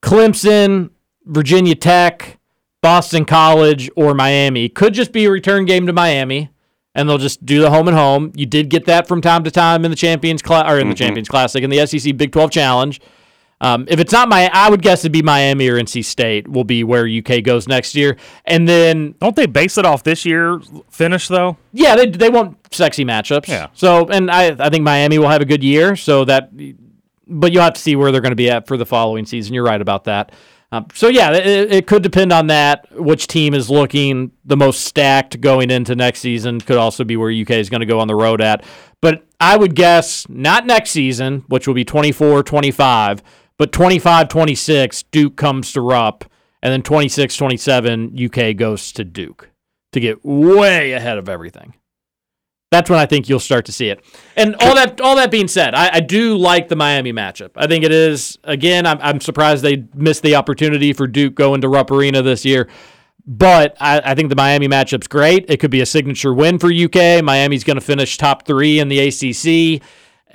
Clemson, 0.02 0.92
Virginia 1.26 1.76
Tech, 1.76 2.40
Boston 2.82 3.26
College, 3.26 3.90
or 3.98 4.14
Miami. 4.14 4.70
Could 4.70 4.94
just 4.94 5.12
be 5.12 5.26
a 5.26 5.32
return 5.32 5.66
game 5.66 5.86
to 5.86 5.92
Miami, 5.92 6.50
and 6.96 7.10
they'll 7.10 7.18
just 7.18 7.46
do 7.46 7.60
the 7.60 7.70
home 7.70 7.90
and 7.90 7.98
home. 7.98 8.32
You 8.34 8.46
did 8.46 8.70
get 8.70 8.86
that 8.86 9.06
from 9.06 9.20
time 9.20 9.44
to 9.44 9.52
time 9.52 9.84
in 9.84 9.92
the 9.92 9.98
Champions 9.98 10.42
Cla- 10.42 10.64
or 10.66 10.80
in 10.80 10.88
the 10.88 10.94
mm-hmm. 10.94 11.04
Champions 11.04 11.28
Classic 11.28 11.62
in 11.62 11.70
the 11.70 11.86
SEC 11.86 12.16
Big 12.16 12.32
12 12.32 12.52
Challenge. 12.52 13.02
Um, 13.60 13.86
if 13.90 14.00
it's 14.00 14.12
not 14.12 14.30
my, 14.30 14.50
I 14.54 14.70
would 14.70 14.84
guess 14.84 15.02
it'd 15.02 15.12
be 15.12 15.24
Miami 15.24 15.68
or 15.68 15.78
NC 15.82 16.06
State 16.06 16.48
will 16.48 16.64
be 16.64 16.84
where 16.84 17.08
UK 17.08 17.42
goes 17.44 17.68
next 17.68 17.96
year, 17.96 18.16
and 18.46 18.68
then 18.68 19.16
Don't 19.20 19.36
they 19.36 19.48
base 19.48 19.80
it 19.80 19.86
off 19.86 20.04
this 20.04 20.26
year 20.26 20.62
finish 20.92 21.28
though? 21.28 21.58
yeah, 21.74 21.96
they 21.96 22.06
they 22.08 22.30
want 22.30 22.58
sexy 22.72 23.04
matchups. 23.04 23.48
Yeah. 23.48 23.68
So, 23.74 24.08
and 24.10 24.30
I 24.30 24.56
I 24.60 24.70
think 24.70 24.84
Miami 24.84 25.18
will 25.18 25.30
have 25.30 25.42
a 25.42 25.46
good 25.46 25.64
year. 25.64 25.96
So 25.96 26.24
that, 26.26 26.52
but 27.28 27.52
you'll 27.52 27.64
have 27.64 27.74
to 27.74 27.82
see 27.82 27.96
where 27.96 28.12
they're 28.12 28.22
going 28.22 28.32
to 28.32 28.36
be 28.36 28.50
at 28.50 28.68
for 28.68 28.78
the 28.78 28.86
following 28.86 29.26
season. 29.26 29.54
You're 29.56 29.64
right 29.66 29.82
about 29.82 30.04
that. 30.04 30.32
Um, 30.72 30.86
so 30.94 31.08
yeah, 31.08 31.32
it, 31.32 31.72
it 31.72 31.88
could 31.88 32.04
depend 32.04 32.32
on 32.34 32.48
that. 32.48 32.86
Which 32.92 33.26
team 33.28 33.54
is 33.54 33.70
looking 33.70 34.32
the 34.46 34.58
most 34.58 34.82
stacked 34.82 35.40
going 35.42 35.72
into 35.72 35.96
next 35.96 36.20
season 36.20 36.60
could 36.62 36.78
also 36.78 37.04
be 37.04 37.16
where 37.18 37.32
UK 37.32 37.52
is 37.52 37.70
going 37.70 37.80
to 37.80 37.86
go 37.88 38.00
on 38.02 38.08
the 38.08 38.16
road 38.16 38.42
at. 38.42 38.64
But 39.02 39.26
I 39.40 39.56
would 39.58 39.76
guess 39.76 40.28
not 40.28 40.66
next 40.66 40.92
season, 40.92 41.46
which 41.48 41.68
will 41.68 41.74
be 41.74 41.86
24 41.86 42.44
25, 42.44 43.24
but 43.58 43.72
25 43.72 44.30
26, 44.30 45.04
Duke 45.04 45.36
comes 45.36 45.72
to 45.74 45.82
Rupp. 45.82 46.26
And 46.64 46.74
then 46.74 46.82
26 46.82 47.38
27, 47.38 48.18
UK 48.20 48.56
goes 48.56 48.92
to 48.94 49.04
Duke 49.04 49.52
to 49.94 50.00
get 50.00 50.26
way 50.26 50.94
ahead 50.94 51.18
of 51.18 51.30
everything. 51.30 51.76
That's 52.72 52.90
when 52.90 53.00
I 53.00 53.06
think 53.06 53.30
you'll 53.30 53.40
start 53.40 53.66
to 53.68 53.72
see 53.72 53.90
it. 53.90 54.04
And 54.36 54.56
all 54.60 54.76
that 54.76 55.00
all 55.00 55.16
that 55.16 55.32
being 55.32 55.48
said, 55.48 55.74
I, 55.74 55.90
I 55.94 56.00
do 56.02 56.36
like 56.36 56.68
the 56.68 56.76
Miami 56.76 57.14
matchup. 57.14 57.52
I 57.56 57.68
think 57.68 57.86
it 57.86 57.94
is 57.94 58.38
again. 58.44 58.86
I'm, 58.86 58.98
I'm 59.02 59.22
surprised 59.22 59.64
they 59.64 59.86
missed 59.94 60.24
the 60.24 60.36
opportunity 60.36 60.92
for 60.92 61.08
Duke 61.08 61.36
going 61.36 61.62
to 61.62 61.70
Rupp 61.70 61.92
Arena 61.92 62.22
this 62.22 62.44
year. 62.44 62.68
But 63.26 63.78
I, 63.80 64.02
I 64.04 64.16
think 64.16 64.30
the 64.30 64.36
Miami 64.36 64.68
matchup's 64.68 65.08
great. 65.08 65.46
It 65.50 65.58
could 65.58 65.72
be 65.72 65.82
a 65.82 65.86
signature 65.86 66.34
win 66.34 66.60
for 66.60 66.72
UK. 66.72 67.24
Miami's 67.24 67.64
going 67.64 67.76
to 67.76 67.82
finish 67.82 68.18
top 68.18 68.46
three 68.46 68.80
in 68.80 68.90
the 68.90 69.00
ACC. 69.00 69.82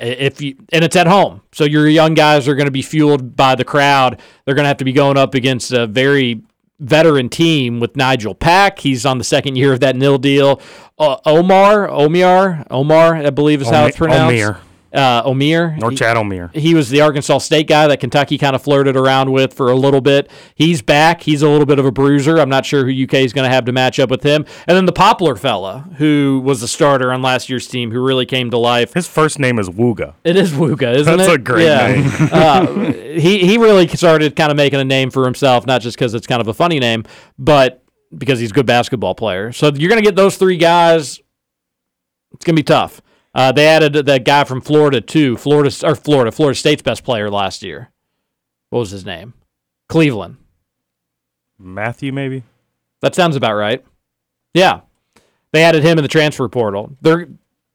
If 0.02 0.40
you 0.40 0.56
and 0.72 0.84
it's 0.84 0.96
at 0.96 1.06
home, 1.06 1.42
so 1.52 1.64
your 1.64 1.88
young 1.88 2.14
guys 2.14 2.48
are 2.48 2.54
going 2.54 2.66
to 2.66 2.72
be 2.72 2.82
fueled 2.82 3.36
by 3.36 3.54
the 3.54 3.64
crowd. 3.64 4.20
They're 4.44 4.54
going 4.54 4.64
to 4.64 4.68
have 4.68 4.78
to 4.78 4.84
be 4.84 4.92
going 4.92 5.16
up 5.16 5.34
against 5.34 5.72
a 5.72 5.86
very 5.86 6.42
veteran 6.80 7.28
team 7.28 7.78
with 7.78 7.96
Nigel 7.96 8.34
Pack. 8.34 8.80
He's 8.80 9.06
on 9.06 9.18
the 9.18 9.24
second 9.24 9.56
year 9.56 9.72
of 9.72 9.80
that 9.80 9.94
nil 9.94 10.18
deal. 10.18 10.60
Uh, 10.98 11.18
Omar, 11.24 11.88
Omar, 11.88 12.66
Omar, 12.70 13.14
I 13.16 13.30
believe 13.30 13.62
is 13.62 13.68
how 13.68 13.86
it's 13.86 13.96
pronounced. 13.96 14.34
Omier. 14.34 14.58
Uh, 14.92 15.22
Omier. 15.24 15.82
Or 15.82 15.90
He- 15.90 15.96
Chad 15.96 16.16
Omier. 16.16 16.54
he 16.54 16.74
was 16.74 16.90
the 16.90 17.00
Arkansas 17.00 17.38
State 17.38 17.66
guy 17.66 17.86
that 17.86 17.98
Kentucky 18.00 18.36
kind 18.36 18.54
of 18.54 18.62
flirted 18.62 18.96
around 18.96 19.32
with 19.32 19.54
for 19.54 19.70
a 19.70 19.74
little 19.74 20.00
bit. 20.02 20.30
He's 20.54 20.82
back. 20.82 21.22
He's 21.22 21.40
a 21.40 21.48
little 21.48 21.64
bit 21.64 21.78
of 21.78 21.86
a 21.86 21.90
bruiser. 21.90 22.38
I'm 22.38 22.50
not 22.50 22.66
sure 22.66 22.84
who 22.84 23.02
UK 23.04 23.14
is 23.14 23.32
going 23.32 23.48
to 23.48 23.54
have 23.54 23.64
to 23.64 23.72
match 23.72 23.98
up 23.98 24.10
with 24.10 24.22
him. 24.22 24.44
And 24.66 24.76
then 24.76 24.84
the 24.84 24.92
Poplar 24.92 25.36
fella, 25.36 25.88
who 25.96 26.42
was 26.44 26.60
the 26.60 26.68
starter 26.68 27.10
on 27.12 27.22
last 27.22 27.48
year's 27.48 27.66
team, 27.66 27.90
who 27.90 28.04
really 28.04 28.26
came 28.26 28.50
to 28.50 28.58
life. 28.58 28.92
His 28.92 29.06
first 29.06 29.38
name 29.38 29.58
is 29.58 29.68
Wooga. 29.70 30.14
It 30.24 30.36
is 30.36 30.52
Wooga, 30.52 30.94
isn't 30.94 31.16
That's 31.16 31.28
it? 31.28 31.32
That's 31.32 31.32
a 31.36 31.38
great 31.38 31.64
yeah. 31.64 31.86
name. 31.92 32.28
uh, 32.32 32.92
he 32.92 33.38
he 33.46 33.56
really 33.58 33.88
started 33.88 34.36
kind 34.36 34.50
of 34.50 34.56
making 34.56 34.80
a 34.80 34.84
name 34.84 35.10
for 35.10 35.24
himself, 35.24 35.66
not 35.66 35.80
just 35.80 35.96
because 35.96 36.12
it's 36.14 36.26
kind 36.26 36.40
of 36.40 36.48
a 36.48 36.54
funny 36.54 36.78
name, 36.78 37.04
but 37.38 37.82
because 38.16 38.38
he's 38.38 38.50
a 38.50 38.54
good 38.54 38.66
basketball 38.66 39.14
player. 39.14 39.52
So 39.52 39.66
you're 39.74 39.88
going 39.88 40.02
to 40.02 40.04
get 40.06 40.16
those 40.16 40.36
three 40.36 40.58
guys. 40.58 41.18
It's 42.34 42.44
going 42.44 42.56
to 42.56 42.60
be 42.60 42.64
tough. 42.64 43.00
Uh, 43.34 43.50
they 43.52 43.66
added 43.66 43.94
that 43.94 44.24
guy 44.24 44.44
from 44.44 44.60
Florida 44.60 45.00
too. 45.00 45.36
Florida 45.36 45.74
or 45.86 45.94
Florida, 45.94 46.30
Florida 46.30 46.58
State's 46.58 46.82
best 46.82 47.02
player 47.04 47.30
last 47.30 47.62
year. 47.62 47.90
What 48.70 48.80
was 48.80 48.90
his 48.90 49.06
name? 49.06 49.34
Cleveland. 49.88 50.36
Matthew, 51.58 52.12
maybe. 52.12 52.42
That 53.00 53.14
sounds 53.14 53.36
about 53.36 53.54
right. 53.54 53.84
Yeah, 54.54 54.80
they 55.52 55.62
added 55.64 55.82
him 55.82 55.98
in 55.98 56.02
the 56.02 56.08
transfer 56.08 56.48
portal. 56.48 56.96
They're 57.00 57.28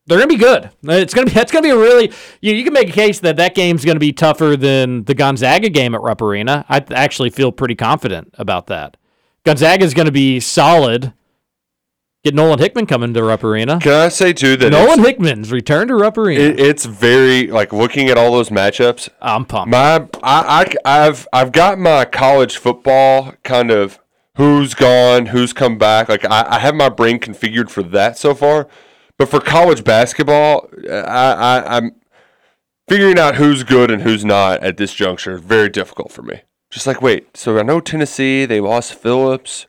they're 0.06 0.18
gonna 0.18 0.28
be 0.28 0.38
good. 0.38 0.70
It's 0.84 1.14
gonna 1.14 1.26
be 1.28 1.34
that's 1.34 1.52
gonna 1.52 1.64
be 1.64 1.70
a 1.72 1.78
really 1.78 2.12
you, 2.42 2.54
you 2.54 2.64
can 2.64 2.74
make 2.74 2.90
a 2.90 2.94
case 2.94 3.20
that 3.22 3.38
that 3.38 3.56
game's 3.56 3.84
gonna 3.84 4.00
be 4.00 4.14
tougher 4.14 4.56
than 4.56 5.04
the 5.04 5.14
Gonzaga 5.16 5.70
game 5.70 5.96
at 5.96 6.02
Rupp 6.02 6.22
Arena. 6.22 6.66
I 6.70 6.84
actually 6.92 7.30
feel 7.30 7.52
pretty 7.52 7.76
confident 7.76 8.34
about 8.38 8.68
that. 8.68 8.98
Gonzaga 9.44 9.84
is 9.84 9.94
gonna 9.94 10.12
be 10.12 10.40
solid. 10.40 11.14
Get 12.28 12.36
Nolan 12.36 12.60
Hickman 12.60 12.88
coming 12.88 13.14
to 13.14 13.24
Rupp 13.24 13.46
Arena. 13.46 13.80
Can 13.80 13.94
I 13.94 14.10
say 14.10 14.34
too 14.34 14.58
that 14.58 14.70
Nolan 14.70 15.00
Hickman's 15.00 15.50
return 15.50 15.88
to 15.88 15.96
Rupp 15.96 16.18
Arena. 16.18 16.42
it, 16.42 16.60
it's 16.60 16.84
very 16.84 17.48
like 17.48 17.72
looking 17.72 18.10
at 18.10 18.18
all 18.18 18.34
those 18.34 18.50
matchups. 18.50 19.08
I'm 19.22 19.46
pumped. 19.46 19.72
My 19.72 20.06
I, 20.22 20.70
I 20.84 20.96
have 21.06 21.26
I've 21.32 21.54
got 21.54 21.80
my 21.80 22.04
college 22.04 22.58
football 22.58 23.32
kind 23.44 23.72
of 23.72 24.00
who's 24.36 24.74
gone, 24.74 25.28
who's 25.28 25.54
come 25.54 25.78
back. 25.78 26.10
Like 26.10 26.26
I, 26.26 26.46
I 26.50 26.60
have 26.60 26.76
my 26.76 26.90
brain 26.90 27.18
configured 27.18 27.70
for 27.70 27.82
that 27.82 28.18
so 28.18 28.36
far, 28.36 28.68
but 29.18 29.30
for 29.30 29.40
college 29.40 29.86
basketball, 29.86 30.70
I, 30.86 30.98
I 30.98 31.78
I'm 31.78 31.96
figuring 32.90 33.18
out 33.18 33.36
who's 33.36 33.64
good 33.64 33.90
and 33.90 34.02
who's 34.02 34.26
not 34.26 34.62
at 34.66 34.76
this 34.76 34.94
juncture. 34.94 35.38
Very 35.38 35.70
difficult 35.70 36.12
for 36.12 36.24
me. 36.24 36.42
Just 36.72 36.88
like 36.88 37.02
wait, 37.02 37.38
so 37.38 37.58
I 37.58 37.64
know 37.64 37.80
Tennessee 37.80 38.46
they 38.46 38.60
lost 38.60 38.96
Phillips, 38.96 39.66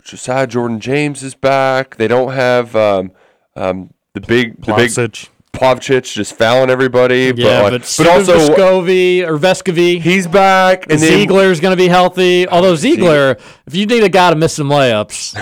but 0.00 0.08
Josiah 0.08 0.46
Jordan 0.46 0.80
James 0.80 1.22
is 1.22 1.34
back. 1.34 1.96
They 1.96 2.08
don't 2.08 2.32
have 2.32 2.74
um, 2.74 3.12
um, 3.54 3.92
the 4.14 4.22
big 4.22 4.56
the 4.64 4.72
big 4.74 4.90
Plavsic. 4.90 5.28
Plavcic 5.52 6.10
just 6.10 6.34
fouling 6.34 6.70
everybody. 6.70 7.32
yeah, 7.36 7.62
but, 7.62 7.70
but, 7.70 7.72
like, 7.72 7.96
but 7.98 8.06
also 8.06 8.38
Vescovi 8.38 9.26
or 9.26 9.36
Vescovi. 9.36 10.00
he's 10.00 10.26
back 10.26 10.90
and 10.90 10.98
Zeigler's 10.98 11.60
going 11.60 11.76
to 11.76 11.82
be 11.82 11.88
healthy. 11.88 12.48
Although 12.48 12.76
Ziegler, 12.76 13.36
if 13.66 13.74
you 13.74 13.84
need 13.84 14.02
a 14.02 14.08
guy 14.08 14.30
to 14.30 14.36
miss 14.36 14.54
some 14.54 14.68
layups, 14.68 15.34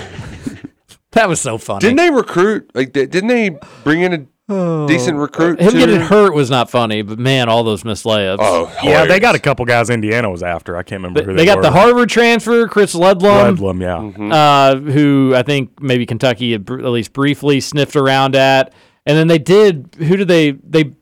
that 1.12 1.28
was 1.28 1.40
so 1.40 1.56
funny. 1.56 1.80
Didn't 1.80 1.98
they 1.98 2.10
recruit? 2.10 2.70
Like, 2.74 2.92
didn't 2.92 3.28
they 3.28 3.50
bring 3.84 4.02
in 4.02 4.12
a 4.12 4.26
decent 4.48 5.18
recruit? 5.18 5.60
Him 5.60 5.72
too? 5.72 5.78
getting 5.78 6.00
hurt 6.00 6.32
was 6.34 6.48
not 6.50 6.70
funny, 6.70 7.02
but 7.02 7.18
man, 7.18 7.48
all 7.48 7.64
those 7.64 7.84
missed 7.84 8.04
layups. 8.04 8.38
Oh, 8.40 8.74
Yeah, 8.82 9.04
they 9.04 9.20
got 9.20 9.34
a 9.34 9.38
couple 9.38 9.64
guys 9.66 9.90
Indiana 9.90 10.30
was 10.30 10.42
after. 10.42 10.76
I 10.76 10.82
can't 10.82 11.02
remember 11.02 11.20
They, 11.20 11.26
who 11.26 11.32
they 11.32 11.42
they, 11.42 11.46
got 11.46 11.56
were. 11.58 11.62
the 11.62 11.70
Harvard 11.70 12.08
transfer, 12.08 12.66
Chris 12.66 12.94
Ledlum, 12.94 13.54
Bedlam, 13.56 13.80
yeah. 13.82 13.96
Mm-hmm. 13.98 14.32
uh, 14.32 14.76
who 14.92 15.34
I 15.36 15.42
think 15.42 15.80
maybe 15.82 16.06
Kentucky 16.06 16.52
had 16.52 16.64
br- 16.64 16.78
at 16.80 16.86
least 16.86 17.12
briefly 17.12 17.60
sniffed 17.60 17.96
around 17.96 18.34
at, 18.34 18.72
and 19.04 19.16
then 19.18 19.26
they 19.28 19.38
did. 19.38 19.94
Who 19.98 20.16
did 20.16 20.28
they 20.28 20.52
they 20.52 20.92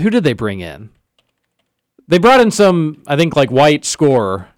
who 0.00 0.08
did 0.08 0.22
they 0.24 0.32
bring 0.32 0.60
in? 0.60 0.90
They 2.08 2.18
brought 2.18 2.40
in 2.40 2.50
some, 2.50 3.02
I 3.06 3.16
think, 3.16 3.36
like 3.36 3.50
white 3.50 3.84
scorer 3.84 4.48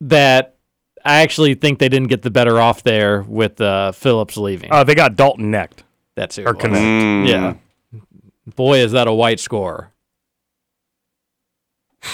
that 0.00 0.56
I 1.04 1.20
actually 1.22 1.54
think 1.54 1.78
they 1.78 1.88
didn't 1.88 2.08
get 2.08 2.22
the 2.22 2.30
better 2.30 2.60
off 2.60 2.82
there 2.82 3.22
with 3.22 3.60
uh, 3.60 3.92
Phillips 3.92 4.36
leaving. 4.36 4.70
Uh, 4.72 4.84
they 4.84 4.94
got 4.94 5.16
Dalton 5.16 5.50
Knecht. 5.50 5.78
That's 6.14 6.36
who 6.36 6.44
or 6.44 6.50
it. 6.50 6.58
Connect. 6.58 6.82
Mm. 6.82 7.28
Yeah. 7.28 7.54
Boy, 8.54 8.78
is 8.80 8.92
that 8.92 9.06
a 9.08 9.12
white 9.12 9.40
score. 9.40 9.92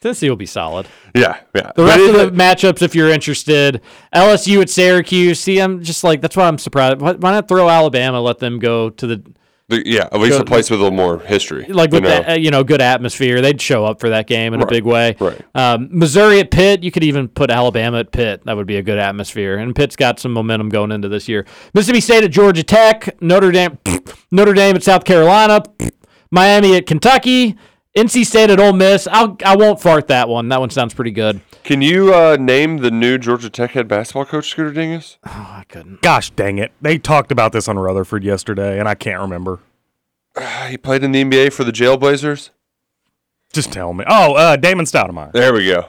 Tennessee 0.00 0.28
will 0.28 0.36
be 0.36 0.46
solid. 0.46 0.86
Yeah, 1.14 1.40
yeah. 1.54 1.72
The 1.74 1.84
rest 1.84 1.98
it- 2.00 2.14
of 2.14 2.32
the 2.36 2.36
matchups, 2.42 2.82
if 2.82 2.94
you're 2.94 3.10
interested, 3.10 3.80
LSU 4.14 4.60
at 4.62 4.70
Syracuse. 4.70 5.40
See, 5.40 5.58
I'm 5.58 5.82
just 5.82 6.04
like 6.04 6.20
that's 6.20 6.36
why 6.36 6.46
I'm 6.46 6.58
surprised. 6.58 7.00
Why, 7.00 7.12
why 7.14 7.32
not 7.32 7.48
throw 7.48 7.68
Alabama? 7.68 8.20
Let 8.20 8.38
them 8.38 8.58
go 8.58 8.90
to 8.90 9.06
the 9.06 9.22
the- 9.68 9.82
yeah, 9.86 10.08
at 10.12 10.20
least 10.20 10.36
Go- 10.36 10.42
a 10.42 10.44
place 10.44 10.70
with 10.70 10.78
a 10.80 10.82
little 10.82 10.96
more 10.96 11.18
history. 11.18 11.66
like 11.68 11.90
you 11.92 11.96
with 11.96 12.04
know? 12.04 12.22
that, 12.22 12.40
you 12.40 12.50
know 12.50 12.62
good 12.64 12.80
atmosphere. 12.80 13.40
They'd 13.40 13.60
show 13.60 13.84
up 13.84 13.98
for 14.00 14.08
that 14.10 14.26
game 14.26 14.54
in 14.54 14.62
a 14.62 14.66
big 14.66 14.84
way. 14.84 15.16
right. 15.18 15.40
Um, 15.54 15.88
Missouri 15.90 16.38
at 16.40 16.50
Pitt. 16.50 16.82
You 16.84 16.90
could 16.92 17.02
even 17.04 17.28
put 17.28 17.50
Alabama 17.50 17.98
at 17.98 18.12
Pitt. 18.12 18.42
That 18.44 18.56
would 18.56 18.66
be 18.66 18.76
a 18.76 18.82
good 18.82 18.98
atmosphere. 18.98 19.56
And 19.58 19.74
Pitt's 19.74 19.96
got 19.96 20.20
some 20.20 20.32
momentum 20.32 20.68
going 20.68 20.92
into 20.92 21.08
this 21.08 21.28
year. 21.28 21.44
Mississippi 21.74 22.00
State 22.00 22.24
at 22.24 22.30
Georgia 22.30 22.62
Tech. 22.62 23.20
Notre 23.20 23.50
Dame. 23.50 23.78
Notre 24.30 24.52
Dame 24.54 24.76
at 24.76 24.82
South 24.82 25.04
Carolina. 25.04 25.62
Miami 26.30 26.76
at 26.76 26.86
Kentucky. 26.86 27.56
NC 27.96 28.26
State 28.26 28.50
at 28.50 28.60
Ole 28.60 28.74
Miss. 28.74 29.08
I'll 29.10 29.38
I 29.44 29.56
won't 29.56 29.80
fart 29.80 30.08
that 30.08 30.28
one. 30.28 30.50
That 30.50 30.60
one 30.60 30.68
sounds 30.68 30.92
pretty 30.92 31.10
good. 31.10 31.40
Can 31.64 31.80
you 31.80 32.14
uh, 32.14 32.36
name 32.38 32.78
the 32.78 32.90
new 32.90 33.16
Georgia 33.16 33.48
Tech 33.48 33.70
head 33.70 33.88
basketball 33.88 34.26
coach, 34.26 34.50
Scooter 34.50 34.70
Dingus? 34.70 35.16
I 35.24 35.64
couldn't. 35.68 36.02
Gosh 36.02 36.30
dang 36.30 36.58
it. 36.58 36.72
They 36.82 36.98
talked 36.98 37.32
about 37.32 37.52
this 37.52 37.68
on 37.68 37.78
Rutherford 37.78 38.22
yesterday, 38.22 38.78
and 38.78 38.86
I 38.88 38.94
can't 38.94 39.20
remember. 39.20 39.60
He 40.68 40.76
played 40.76 41.02
in 41.02 41.12
the 41.12 41.24
NBA 41.24 41.52
for 41.52 41.64
the 41.64 41.72
Jailblazers. 41.72 42.50
Just 43.52 43.72
tell 43.72 43.94
me. 43.94 44.04
Oh, 44.06 44.34
uh, 44.34 44.56
Damon 44.56 44.84
Stoudemire. 44.84 45.32
There 45.32 45.54
we 45.54 45.66
go. 45.66 45.86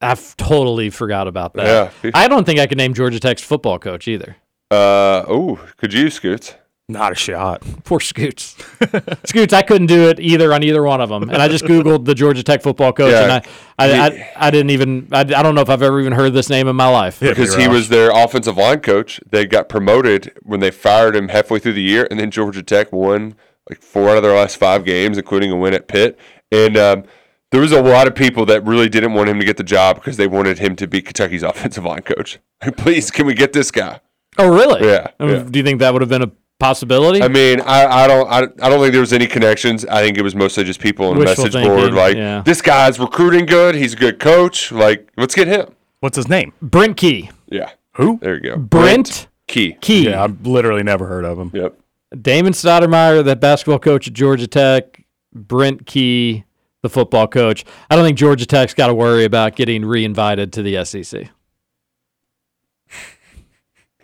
I've 0.00 0.36
totally 0.36 0.90
forgot 0.90 1.28
about 1.28 1.52
that. 1.54 1.92
Yeah. 2.02 2.10
I 2.14 2.26
don't 2.26 2.44
think 2.44 2.58
I 2.58 2.66
could 2.66 2.78
name 2.78 2.94
Georgia 2.94 3.20
Tech's 3.20 3.42
football 3.42 3.78
coach 3.78 4.08
either. 4.08 4.36
Uh, 4.70 5.24
oh, 5.28 5.60
could 5.76 5.92
you, 5.92 6.10
Scoots? 6.10 6.54
Not 6.88 7.10
a 7.10 7.14
shot. 7.16 7.62
Poor 7.84 7.98
Scoots. 7.98 8.56
Scoots, 9.24 9.52
I 9.52 9.62
couldn't 9.62 9.88
do 9.88 10.08
it 10.08 10.20
either 10.20 10.52
on 10.54 10.62
either 10.62 10.82
one 10.84 11.00
of 11.00 11.08
them. 11.08 11.24
And 11.24 11.42
I 11.42 11.48
just 11.48 11.64
Googled 11.64 12.04
the 12.04 12.14
Georgia 12.14 12.44
Tech 12.44 12.62
football 12.62 12.92
coach, 12.92 13.10
Yeah. 13.10 13.22
and 13.24 13.32
I, 13.32 13.42
I, 13.78 14.06
I, 14.06 14.32
I 14.36 14.50
didn't 14.52 14.70
even, 14.70 15.08
I, 15.10 15.20
I 15.20 15.24
don't 15.24 15.56
know 15.56 15.62
if 15.62 15.68
I've 15.68 15.82
ever 15.82 15.98
even 16.00 16.12
heard 16.12 16.32
this 16.32 16.48
name 16.48 16.68
in 16.68 16.76
my 16.76 16.88
life. 16.88 17.18
Because 17.18 17.56
he 17.56 17.66
was 17.66 17.88
their 17.88 18.10
offensive 18.12 18.56
line 18.56 18.80
coach. 18.80 19.20
They 19.28 19.46
got 19.46 19.68
promoted 19.68 20.32
when 20.42 20.60
they 20.60 20.70
fired 20.70 21.16
him 21.16 21.28
halfway 21.28 21.58
through 21.58 21.72
the 21.72 21.82
year, 21.82 22.06
and 22.08 22.20
then 22.20 22.30
Georgia 22.30 22.62
Tech 22.62 22.92
won 22.92 23.34
like 23.68 23.82
four 23.82 24.10
out 24.10 24.16
of 24.18 24.22
their 24.22 24.36
last 24.36 24.56
five 24.56 24.84
games, 24.84 25.18
including 25.18 25.50
a 25.50 25.56
win 25.56 25.74
at 25.74 25.88
Pitt. 25.88 26.16
And 26.52 26.76
um, 26.76 27.02
there 27.50 27.60
was 27.60 27.72
a 27.72 27.82
lot 27.82 28.06
of 28.06 28.14
people 28.14 28.46
that 28.46 28.64
really 28.64 28.88
didn't 28.88 29.12
want 29.12 29.28
him 29.28 29.40
to 29.40 29.44
get 29.44 29.56
the 29.56 29.64
job 29.64 29.96
because 29.96 30.18
they 30.18 30.28
wanted 30.28 30.60
him 30.60 30.76
to 30.76 30.86
be 30.86 31.02
Kentucky's 31.02 31.42
offensive 31.42 31.84
line 31.84 32.02
coach. 32.02 32.38
Please, 32.76 33.10
can 33.10 33.26
we 33.26 33.34
get 33.34 33.52
this 33.52 33.72
guy? 33.72 33.98
Oh, 34.38 34.54
really? 34.54 34.86
Yeah, 34.86 35.08
I 35.18 35.24
mean, 35.26 35.34
yeah. 35.34 35.42
Do 35.50 35.58
you 35.58 35.64
think 35.64 35.80
that 35.80 35.92
would 35.92 36.02
have 36.02 36.08
been 36.08 36.22
a 36.22 36.30
possibility? 36.58 37.22
I 37.22 37.28
mean, 37.28 37.60
I, 37.60 37.86
I 37.86 38.06
don't 38.06 38.28
I, 38.28 38.42
I 38.64 38.68
don't 38.68 38.80
think 38.80 38.92
there 38.92 39.00
was 39.00 39.12
any 39.12 39.26
connections. 39.26 39.84
I 39.86 40.02
think 40.02 40.18
it 40.18 40.22
was 40.22 40.34
mostly 40.34 40.64
just 40.64 40.80
people 40.80 41.06
on 41.06 41.16
a 41.16 41.20
Wishful 41.20 41.44
message 41.44 41.62
board 41.62 41.80
thinking, 41.80 41.94
like 41.94 42.16
yeah. 42.16 42.42
this 42.42 42.62
guy's 42.62 42.98
recruiting 42.98 43.46
good. 43.46 43.74
He's 43.74 43.94
a 43.94 43.96
good 43.96 44.18
coach. 44.18 44.72
Like, 44.72 45.10
let's 45.16 45.34
get 45.34 45.48
him. 45.48 45.74
What's 46.00 46.16
his 46.16 46.28
name? 46.28 46.52
Brent 46.60 46.96
Key. 46.96 47.30
Yeah. 47.48 47.70
Who? 47.92 48.18
There 48.20 48.34
you 48.34 48.40
go. 48.40 48.56
Brent 48.56 49.28
Key. 49.46 49.74
Key. 49.80 50.08
Yeah, 50.08 50.24
I've 50.24 50.46
literally 50.46 50.82
never 50.82 51.06
heard 51.06 51.24
of 51.24 51.38
him. 51.38 51.50
Yep. 51.54 51.78
Damon 52.22 52.52
Stoudemire, 52.52 53.24
the 53.24 53.36
basketball 53.36 53.78
coach 53.78 54.08
at 54.08 54.14
Georgia 54.14 54.46
Tech. 54.46 55.04
Brent 55.32 55.86
Key, 55.86 56.44
the 56.82 56.88
football 56.88 57.26
coach. 57.26 57.64
I 57.90 57.96
don't 57.96 58.04
think 58.04 58.18
Georgia 58.18 58.46
Tech's 58.46 58.74
got 58.74 58.86
to 58.88 58.94
worry 58.94 59.24
about 59.24 59.56
getting 59.56 59.84
reinvited 59.84 60.52
to 60.54 60.62
the 60.62 60.84
SEC. 60.84 61.28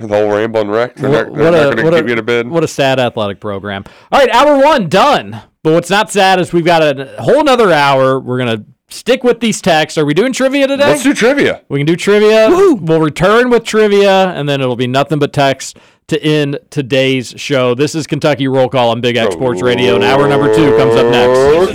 The 0.08 0.16
whole 0.16 0.30
Ramblin' 0.30 0.68
Wreck. 0.68 0.96
They're 0.96 1.10
not, 1.10 1.34
they're 1.34 1.44
what 1.44 1.58
not 1.58 1.72
a, 1.72 1.74
going 1.74 1.76
to 1.76 1.84
what, 1.84 1.94
keep 1.94 2.06
you 2.06 2.12
in 2.12 2.18
a 2.18 2.22
a, 2.22 2.24
bid. 2.24 2.48
what 2.48 2.64
a 2.64 2.68
sad 2.68 2.98
athletic 2.98 3.40
program. 3.40 3.84
All 4.10 4.20
right, 4.20 4.30
hour 4.30 4.62
one 4.62 4.88
done. 4.88 5.40
But 5.62 5.74
what's 5.74 5.90
not 5.90 6.10
sad 6.10 6.40
is 6.40 6.52
we've 6.52 6.64
got 6.64 6.82
a 6.82 7.14
whole 7.20 7.44
nother 7.44 7.72
hour. 7.72 8.18
We're 8.18 8.38
gonna 8.38 8.64
stick 8.88 9.22
with 9.22 9.40
these 9.40 9.60
texts. 9.60 9.96
Are 9.96 10.04
we 10.04 10.12
doing 10.12 10.32
trivia 10.32 10.66
today? 10.66 10.88
Let's 10.88 11.04
do 11.04 11.14
trivia. 11.14 11.62
We 11.68 11.78
can 11.78 11.86
do 11.86 11.94
trivia. 11.96 12.48
We'll 12.50 13.00
return 13.00 13.48
with 13.48 13.64
trivia, 13.64 14.30
and 14.30 14.48
then 14.48 14.60
it'll 14.60 14.76
be 14.76 14.88
nothing 14.88 15.18
but 15.20 15.32
text 15.32 15.78
to 16.08 16.20
end 16.22 16.58
today's 16.70 17.34
show. 17.36 17.74
This 17.74 17.94
is 17.94 18.06
Kentucky 18.08 18.48
Roll 18.48 18.68
Call 18.68 18.90
on 18.90 19.00
Big 19.00 19.16
X 19.16 19.34
Sports 19.34 19.62
Radio, 19.62 19.94
and 19.94 20.04
hour 20.04 20.28
number 20.28 20.52
two 20.54 20.76
comes 20.76 20.94
up 20.96 21.06
next. 21.10 21.74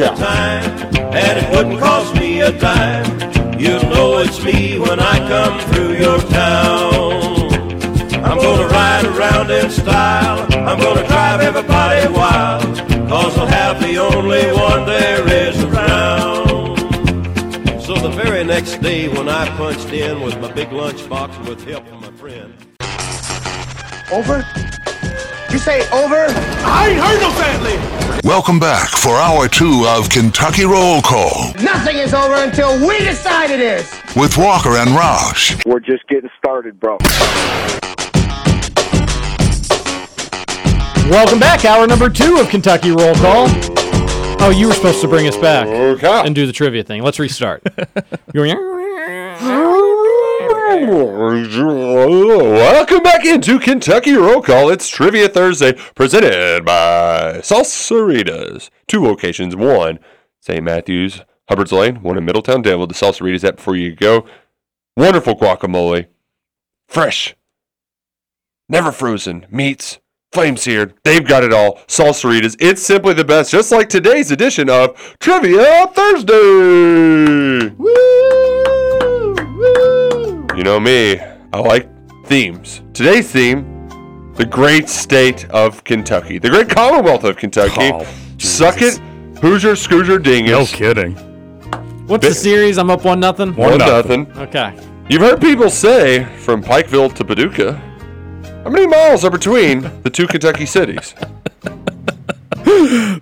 and 0.93 1.39
it 1.39 1.55
wouldn't 1.55 1.79
cost 1.79 2.13
me 2.15 2.41
a 2.41 2.51
dime. 2.51 3.59
You'll 3.59 3.83
know 3.83 4.17
it's 4.19 4.43
me 4.43 4.77
when 4.77 4.99
I 4.99 5.17
come 5.27 5.73
through 5.73 5.97
your 5.97 6.19
town. 6.19 7.06
I'm 8.23 8.37
gonna 8.39 8.67
ride 8.67 9.05
around 9.05 9.51
in 9.51 9.69
style. 9.69 10.41
I'm 10.67 10.79
gonna 10.79 11.07
drive 11.07 11.41
everybody 11.41 12.11
wild. 12.13 12.63
Cause 13.09 13.37
I'll 13.37 13.47
have 13.47 13.79
the 13.81 13.97
only 13.97 14.45
one 14.53 14.85
there 14.85 15.25
is 15.27 15.63
around. 15.63 16.77
So 17.81 17.95
the 17.95 18.09
very 18.09 18.43
next 18.43 18.77
day 18.81 19.07
when 19.07 19.29
I 19.29 19.47
punched 19.55 19.89
in 19.93 20.21
with 20.21 20.39
my 20.41 20.51
big 20.51 20.69
lunchbox 20.69 21.47
with 21.47 21.63
help 21.65 21.87
from 21.87 22.01
my 22.01 22.11
friend. 22.11 22.53
Over? 24.11 24.45
You 25.51 25.57
say 25.59 25.81
over? 25.91 26.25
I 26.65 26.89
ain't 26.89 26.99
heard 26.99 27.21
no 27.21 27.31
family. 27.31 28.19
Welcome 28.23 28.59
back 28.59 28.89
for 28.89 29.11
hour 29.11 29.47
two 29.47 29.85
of 29.87 30.09
Kentucky 30.09 30.65
Roll 30.65 31.01
Call 31.01 31.53
Nothing 31.63 31.97
is 31.97 32.13
over 32.13 32.35
until 32.35 32.77
we 32.85 32.97
decide 32.99 33.51
it 33.51 33.61
is. 33.61 33.89
with 34.17 34.37
Walker 34.37 34.75
and 34.75 34.89
Roush. 34.89 35.63
We're 35.65 35.79
just 35.79 36.05
getting 36.09 36.29
started, 36.37 36.77
bro. 36.79 36.97
Welcome 41.09 41.39
back, 41.39 41.63
hour 41.63 41.87
number 41.87 42.09
two 42.09 42.37
of 42.37 42.49
Kentucky 42.49 42.89
Roll 42.91 43.15
Call. 43.15 43.47
Oh, 44.41 44.53
you 44.53 44.67
were 44.67 44.73
supposed 44.73 44.99
to 44.99 45.07
bring 45.07 45.25
us 45.25 45.37
back 45.37 45.65
and 45.65 46.35
do 46.35 46.45
the 46.45 46.51
trivia 46.51 46.83
thing. 46.83 47.01
Let's 47.01 47.17
restart. 47.17 47.63
Welcome 52.35 53.03
back 53.03 53.23
into 53.25 53.57
Kentucky 53.57 54.15
Roll 54.15 54.41
Call. 54.41 54.69
It's 54.69 54.89
Trivia 54.89 55.29
Thursday, 55.29 55.73
presented 55.95 56.65
by 56.65 57.39
Salsaritas. 57.39 58.69
Two 58.89 59.01
locations, 59.01 59.55
one 59.55 59.99
St. 60.41 60.61
Matthews, 60.61 61.21
Hubbard's 61.47 61.71
Lane, 61.71 62.03
one 62.03 62.17
in 62.17 62.25
Middletown. 62.25 62.61
Download 62.61 62.89
the 62.89 62.93
Salsaritas 62.93 63.47
app 63.47 63.55
before 63.55 63.77
you 63.77 63.95
go. 63.95 64.27
Wonderful 64.97 65.37
guacamole, 65.37 66.07
fresh, 66.89 67.33
never 68.67 68.91
frozen, 68.91 69.45
meats, 69.49 69.99
flame 70.31 70.57
seared. 70.57 70.93
They've 71.03 71.25
got 71.25 71.43
it 71.43 71.53
all. 71.53 71.77
Salsaritas. 71.87 72.55
It's 72.59 72.81
simply 72.81 73.13
the 73.13 73.25
best, 73.25 73.51
just 73.51 73.71
like 73.71 73.89
today's 73.89 74.31
edition 74.31 74.69
of 74.69 75.15
Trivia 75.19 75.87
Thursday. 75.87 76.33
You 80.57 80.63
know 80.63 80.79
me, 80.79 81.19
I 81.19 81.59
like 81.59 81.89
themes. 82.25 82.81
Today's 82.93 83.31
theme, 83.31 83.87
the 84.35 84.45
great 84.45 84.89
state 84.89 85.49
of 85.51 85.83
Kentucky, 85.83 86.39
the 86.39 86.49
great 86.49 86.69
Commonwealth 86.69 87.23
of 87.23 87.37
Kentucky. 87.37 87.91
Oh, 87.93 88.05
Suck 88.39 88.81
it, 88.81 88.97
Hoosier 89.39 89.75
Scooter 89.75 90.19
Dingus. 90.19 90.51
No 90.51 90.65
kidding. 90.65 91.13
What's 92.07 92.27
the 92.27 92.33
series? 92.33 92.77
I'm 92.77 92.89
up 92.89 93.03
one 93.03 93.19
nothing. 93.19 93.55
One 93.55 93.77
nothing. 93.77 94.31
Okay. 94.37 94.73
You've 95.09 95.21
heard 95.21 95.41
people 95.41 95.69
say 95.69 96.23
from 96.37 96.63
Pikeville 96.63 97.13
to 97.15 97.25
Paducah. 97.25 97.81
How 98.63 98.69
many 98.69 98.87
miles 98.87 99.23
are 99.23 99.31
between 99.31 99.81
the 100.03 100.09
two 100.09 100.27
Kentucky 100.27 100.65
cities? 100.65 101.13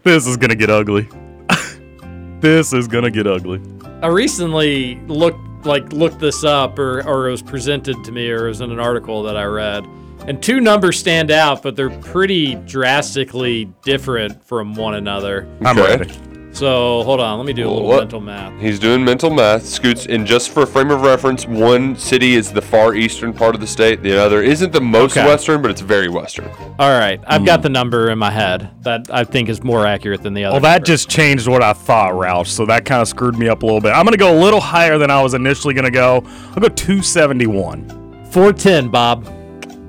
This 0.04 0.28
is 0.28 0.36
gonna 0.38 0.56
get 0.56 0.70
ugly. 0.70 1.08
this 2.42 2.74
is 2.74 2.88
gonna 2.88 3.10
get 3.10 3.26
ugly. 3.26 3.62
I 4.04 4.08
recently 4.08 4.96
looked 5.08 5.66
like 5.66 5.92
looked 5.94 6.20
this 6.20 6.44
up, 6.44 6.78
or 6.78 7.02
or 7.08 7.28
it 7.30 7.32
was 7.32 7.42
presented 7.42 8.04
to 8.04 8.12
me, 8.12 8.30
or 8.30 8.46
it 8.46 8.50
was 8.50 8.62
in 8.62 8.72
an 8.72 8.80
article 8.80 9.24
that 9.24 9.38
I 9.38 9.46
read. 9.46 9.86
And 10.28 10.44
two 10.44 10.60
numbers 10.60 11.00
stand 11.00 11.32
out, 11.32 11.64
but 11.64 11.76
they're 11.76 11.90
pretty 12.02 12.56
drastically 12.56 13.66
different 13.84 14.44
from 14.44 14.76
one 14.76 14.96
another. 14.96 15.48
I'm 15.64 15.80
Okay. 15.80 15.98
ready. 15.98 16.12
So 16.56 17.04
hold 17.04 17.20
on, 17.20 17.38
let 17.38 17.46
me 17.46 17.52
do 17.52 17.68
a 17.68 17.70
little 17.70 17.86
What? 17.86 18.00
mental 18.00 18.22
math. 18.22 18.54
He's 18.62 18.80
doing 18.80 19.04
mental 19.04 19.30
math. 19.30 19.66
Scoots, 19.66 20.06
and 20.06 20.26
just 20.26 20.52
for 20.52 20.64
a 20.64 20.66
frame 20.66 20.90
of 20.90 21.02
reference, 21.02 21.46
one 21.46 21.98
city 21.98 22.36
is 22.36 22.50
the 22.50 22.62
far 22.62 22.96
eastern 22.96 23.34
part 23.34 23.56
of 23.56 23.62
the 23.62 23.68
state. 23.68 24.02
The 24.02 24.18
other 24.18 24.42
isn't 24.42 24.72
the 24.72 24.80
most 24.80 25.18
Okay. 25.18 25.28
western, 25.28 25.62
but 25.62 25.70
it's 25.70 25.82
very 25.82 26.08
western. 26.08 26.50
All 26.80 26.98
right, 26.98 27.20
I've 27.28 27.42
Hmm. 27.42 27.46
got 27.46 27.62
the 27.62 27.68
number 27.68 28.10
in 28.10 28.18
my 28.18 28.32
head 28.32 28.70
that 28.84 29.08
I 29.12 29.26
think 29.26 29.50
is 29.50 29.64
more 29.66 29.86
accurate 29.86 30.24
than 30.24 30.34
the 30.34 30.46
other. 30.46 30.54
Well, 30.54 30.62
that 30.62 30.72
number. 30.76 30.86
just 30.86 31.10
changed 31.10 31.46
what 31.46 31.62
I 31.62 31.74
thought, 31.74 32.14
Roush. 32.14 32.48
So 32.48 32.66
that 32.68 32.86
kind 32.86 33.02
of 33.02 33.10
screwed 33.10 33.38
me 33.38 33.50
up 33.50 33.62
a 33.62 33.66
little 33.66 33.82
bit. 33.82 33.92
I'm 33.94 34.06
gonna 34.06 34.16
go 34.16 34.34
a 34.34 34.40
little 34.42 34.62
higher 34.62 34.98
than 34.98 35.12
I 35.12 35.22
was 35.22 35.34
initially 35.34 35.74
gonna 35.74 35.92
go. 35.92 36.24
I'll 36.56 36.62
go 36.62 36.70
271. 36.70 37.92
410, 38.32 38.88
Bob. 38.88 39.28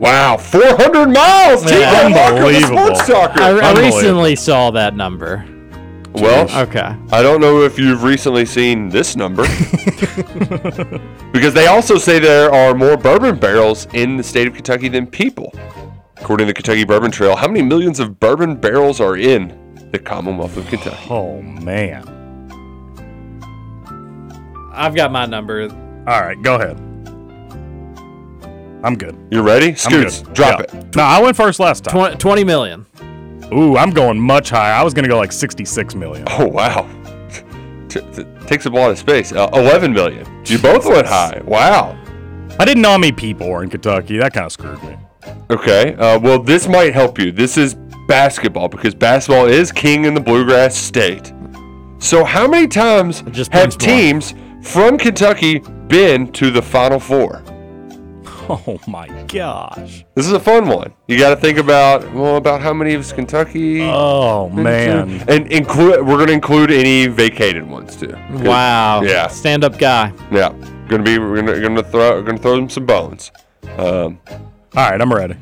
Wow, 0.00 0.36
400 0.36 1.10
miles! 1.12 1.70
Yeah. 1.70 2.02
Unbelievable. 2.06 2.76
sports 2.96 3.06
talker. 3.06 3.40
I, 3.40 3.46
I 3.46 3.50
Unbelievable. 3.52 3.82
recently 3.98 4.34
saw 4.36 4.72
that 4.72 4.96
number. 4.96 5.44
Well, 6.22 6.62
Okay. 6.62 6.96
I 7.12 7.22
don't 7.22 7.40
know 7.40 7.62
if 7.62 7.78
you've 7.78 8.02
recently 8.02 8.44
seen 8.46 8.88
this 8.88 9.16
number. 9.16 9.42
because 11.32 11.52
they 11.54 11.66
also 11.66 11.96
say 11.98 12.18
there 12.18 12.50
are 12.52 12.74
more 12.74 12.96
bourbon 12.96 13.38
barrels 13.38 13.86
in 13.92 14.16
the 14.16 14.22
state 14.22 14.46
of 14.46 14.54
Kentucky 14.54 14.88
than 14.88 15.06
people. 15.06 15.52
According 16.18 16.46
to 16.46 16.50
the 16.52 16.54
Kentucky 16.54 16.84
Bourbon 16.84 17.10
Trail, 17.10 17.36
how 17.36 17.46
many 17.46 17.62
millions 17.62 18.00
of 18.00 18.18
bourbon 18.18 18.56
barrels 18.56 19.00
are 19.00 19.16
in 19.16 19.88
the 19.92 19.98
Commonwealth 19.98 20.56
of 20.56 20.66
Kentucky? 20.66 20.96
Oh 21.10 21.40
man. 21.42 22.02
I've 24.72 24.94
got 24.94 25.10
my 25.12 25.26
number. 25.26 25.62
All 25.62 26.20
right, 26.20 26.40
go 26.42 26.56
ahead. 26.56 26.76
I'm 28.84 28.96
good. 28.96 29.16
You 29.30 29.42
ready? 29.42 29.74
Scoots, 29.74 30.22
drop 30.32 30.60
Yeah. 30.60 30.78
it. 30.80 30.96
No, 30.96 31.02
I 31.02 31.20
went 31.20 31.36
first 31.36 31.58
last 31.60 31.84
time. 31.84 31.94
20, 31.94 32.16
20 32.18 32.44
million. 32.44 32.86
Ooh, 33.52 33.76
I'm 33.76 33.90
going 33.90 34.20
much 34.20 34.50
higher. 34.50 34.72
I 34.72 34.82
was 34.82 34.94
gonna 34.94 35.08
go 35.08 35.18
like 35.18 35.32
66 35.32 35.94
million. 35.94 36.24
Oh, 36.30 36.46
wow. 36.46 36.88
T- 37.88 38.00
t- 38.12 38.24
takes 38.46 38.66
up 38.66 38.72
a 38.72 38.76
lot 38.76 38.90
of 38.90 38.98
space. 38.98 39.32
Uh, 39.32 39.48
11 39.54 39.92
million. 39.92 40.26
You 40.46 40.58
both 40.58 40.84
went 40.86 41.06
high. 41.06 41.40
Wow. 41.44 41.96
I 42.58 42.64
didn't 42.64 42.82
know 42.82 42.90
how 42.90 42.98
many 42.98 43.12
people 43.12 43.48
were 43.48 43.62
in 43.62 43.70
Kentucky. 43.70 44.18
That 44.18 44.32
kind 44.32 44.46
of 44.46 44.52
screwed 44.52 44.82
me. 44.82 44.96
Okay. 45.50 45.94
Uh, 45.94 46.18
well, 46.18 46.42
this 46.42 46.68
might 46.68 46.94
help 46.94 47.18
you. 47.18 47.32
This 47.32 47.56
is 47.56 47.76
basketball 48.08 48.68
because 48.68 48.94
basketball 48.94 49.46
is 49.46 49.72
king 49.72 50.04
in 50.04 50.14
the 50.14 50.20
bluegrass 50.20 50.76
state. 50.76 51.32
So 51.98 52.24
how 52.24 52.46
many 52.46 52.66
times 52.68 53.22
just 53.30 53.52
have 53.52 53.70
brings 53.70 53.76
teams 53.76 54.34
from 54.62 54.98
Kentucky 54.98 55.60
been 55.88 56.30
to 56.32 56.50
the 56.50 56.62
Final 56.62 57.00
Four? 57.00 57.42
Oh 58.68 58.78
my 58.86 59.08
gosh. 59.26 60.04
This 60.14 60.26
is 60.26 60.32
a 60.32 60.38
fun 60.38 60.68
one. 60.68 60.94
You 61.08 61.18
got 61.18 61.30
to 61.30 61.36
think 61.36 61.58
about 61.58 62.12
well 62.14 62.36
about 62.36 62.60
how 62.60 62.72
many 62.72 62.92
is 62.92 63.12
Kentucky. 63.12 63.82
Oh 63.82 64.46
been 64.48 64.56
to? 64.56 64.62
man. 64.62 65.24
And 65.28 65.50
include 65.50 66.06
we're 66.06 66.14
going 66.16 66.28
to 66.28 66.32
include 66.32 66.70
any 66.70 67.08
vacated 67.08 67.66
ones 67.68 67.96
too. 67.96 68.14
Wow. 68.30 69.02
Yeah. 69.02 69.26
Stand 69.26 69.64
up 69.64 69.78
guy. 69.78 70.12
Yeah. 70.30 70.50
Going 70.88 71.02
to 71.02 71.02
be 71.02 71.18
we're 71.18 71.42
going 71.42 71.74
to 71.74 71.82
throw 71.82 72.12
we're 72.12 72.22
going 72.22 72.36
to 72.36 72.42
throw 72.42 72.56
them 72.56 72.68
some 72.68 72.86
bones. 72.86 73.32
Um, 73.78 74.20
All 74.28 74.90
right, 74.90 75.00
I'm 75.00 75.12
ready. 75.12 75.36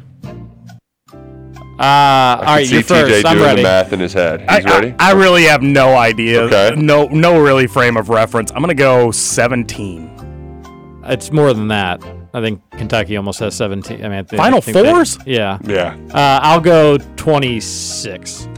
Uh, 1.76 1.82
all 1.82 1.82
I 1.82 2.44
right, 2.44 2.64
can 2.66 2.74
you're 2.74 2.82
TJ 2.82 2.86
first. 2.86 3.26
I'm 3.26 3.40
ready. 3.40 3.56
the 3.56 3.62
math 3.64 3.92
in 3.92 3.98
his 3.98 4.12
head. 4.12 4.40
He's 4.42 4.64
I, 4.64 4.78
ready. 4.78 4.94
I, 4.98 5.10
I 5.10 5.12
really 5.14 5.42
have 5.44 5.60
no 5.60 5.96
idea. 5.96 6.42
Okay. 6.42 6.74
No, 6.80 7.06
no 7.06 7.40
really 7.42 7.66
frame 7.66 7.96
of 7.96 8.08
reference. 8.10 8.52
I'm 8.52 8.60
gonna 8.60 8.74
go 8.74 9.10
17. 9.10 11.02
It's 11.06 11.32
more 11.32 11.52
than 11.52 11.68
that. 11.68 12.00
I 12.34 12.40
think 12.40 12.60
Kentucky 12.72 13.16
almost 13.16 13.38
has 13.40 13.54
17. 13.54 14.04
I 14.04 14.08
mean, 14.08 14.18
I 14.18 14.22
think- 14.24 14.40
I 14.40 14.44
Final 14.44 14.60
think 14.60 14.76
they- 14.76 14.90
Fours? 14.90 15.18
yeah. 15.24 15.58
yeah. 15.64 15.94
Uh, 16.12 16.40
I'll 16.42 16.60
go 16.60 16.98
26. 17.16 18.48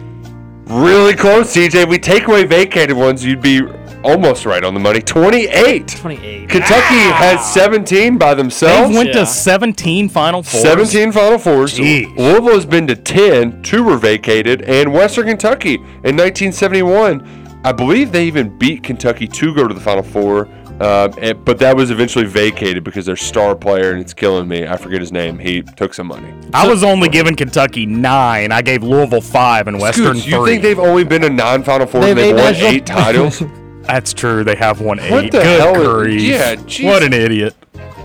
Really 0.68 1.14
close, 1.14 1.54
TJ. 1.54 1.86
We 1.88 1.98
take 1.98 2.26
away 2.26 2.44
vacated 2.44 2.96
ones, 2.96 3.24
you'd 3.24 3.40
be 3.42 3.60
almost 4.02 4.46
right 4.46 4.64
on 4.64 4.74
the 4.74 4.80
money. 4.80 5.00
28. 5.00 5.88
28. 5.88 6.48
Kentucky 6.48 6.94
has 6.94 7.52
17 7.52 8.16
by 8.18 8.34
themselves. 8.34 8.90
They 8.90 8.96
went 8.96 9.08
Yeah. 9.10 9.20
to 9.20 9.26
17 9.26 10.08
Final 10.08 10.42
Fours. 10.42 10.62
17 10.62 11.12
Final 11.12 11.38
Fours. 11.38 11.78
Jeez. 11.78 12.16
Louisville 12.16 12.54
has 12.54 12.66
been 12.66 12.86
to 12.88 12.96
10. 12.96 13.62
Two 13.62 13.84
were 13.84 13.96
vacated. 13.98 14.62
And 14.62 14.92
Western 14.92 15.26
Kentucky 15.26 15.74
in 16.02 16.16
1971, 16.16 17.22
I 17.64 17.72
believe 17.72 18.10
they 18.12 18.24
even 18.26 18.56
beat 18.58 18.82
Kentucky 18.82 19.26
to 19.28 19.54
go 19.54 19.68
to 19.68 19.74
the 19.74 19.80
Final 19.80 20.02
Four. 20.02 20.48
Uh, 20.80 21.08
and- 21.22 21.42
but 21.44 21.58
that 21.58 21.74
was 21.76 21.90
eventually 21.90 22.24
vacated 22.26 22.84
because 22.84 23.06
their 23.06 23.16
star 23.16 23.54
player, 23.54 23.92
and 23.92 24.00
it's 24.00 24.12
killing 24.12 24.46
me, 24.46 24.66
I 24.66 24.76
forget 24.76 25.00
his 25.00 25.10
name, 25.12 25.38
he 25.38 25.62
took 25.62 25.94
some 25.94 26.06
money. 26.08 26.28
I 26.52 26.66
was 26.68 26.84
only 26.84 27.08
giving 27.08 27.34
Kentucky 27.34 27.86
nine. 27.86 28.52
I 28.52 28.60
gave 28.62 28.82
Louisville 28.82 29.20
five 29.22 29.68
and 29.68 29.80
Western 29.80 30.14
Scoots, 30.16 30.26
you 30.26 30.36
three. 30.38 30.50
think 30.50 30.62
they've 30.62 30.78
only 30.78 31.04
been 31.04 31.22
to 31.22 31.30
nine 31.30 31.62
Final 31.62 31.86
Four 31.86 32.02
and 32.02 32.08
They've 32.10 32.16
they've 32.16 32.36
eight 32.36 32.42
won 32.42 32.52
national- 32.52 32.70
eight 32.70 32.86
titles? 32.86 33.42
That's 33.86 34.12
true. 34.12 34.42
They 34.44 34.56
have 34.56 34.80
won 34.80 34.98
eight. 34.98 35.12
What 35.12 35.24
the 35.30 35.38
Good 35.38 35.60
hell 35.60 35.80
is- 35.80 35.86
grief. 35.88 36.20
yeah, 36.22 36.56
jeez. 36.56 36.84
What 36.84 37.02
an 37.04 37.12
idiot. 37.12 37.54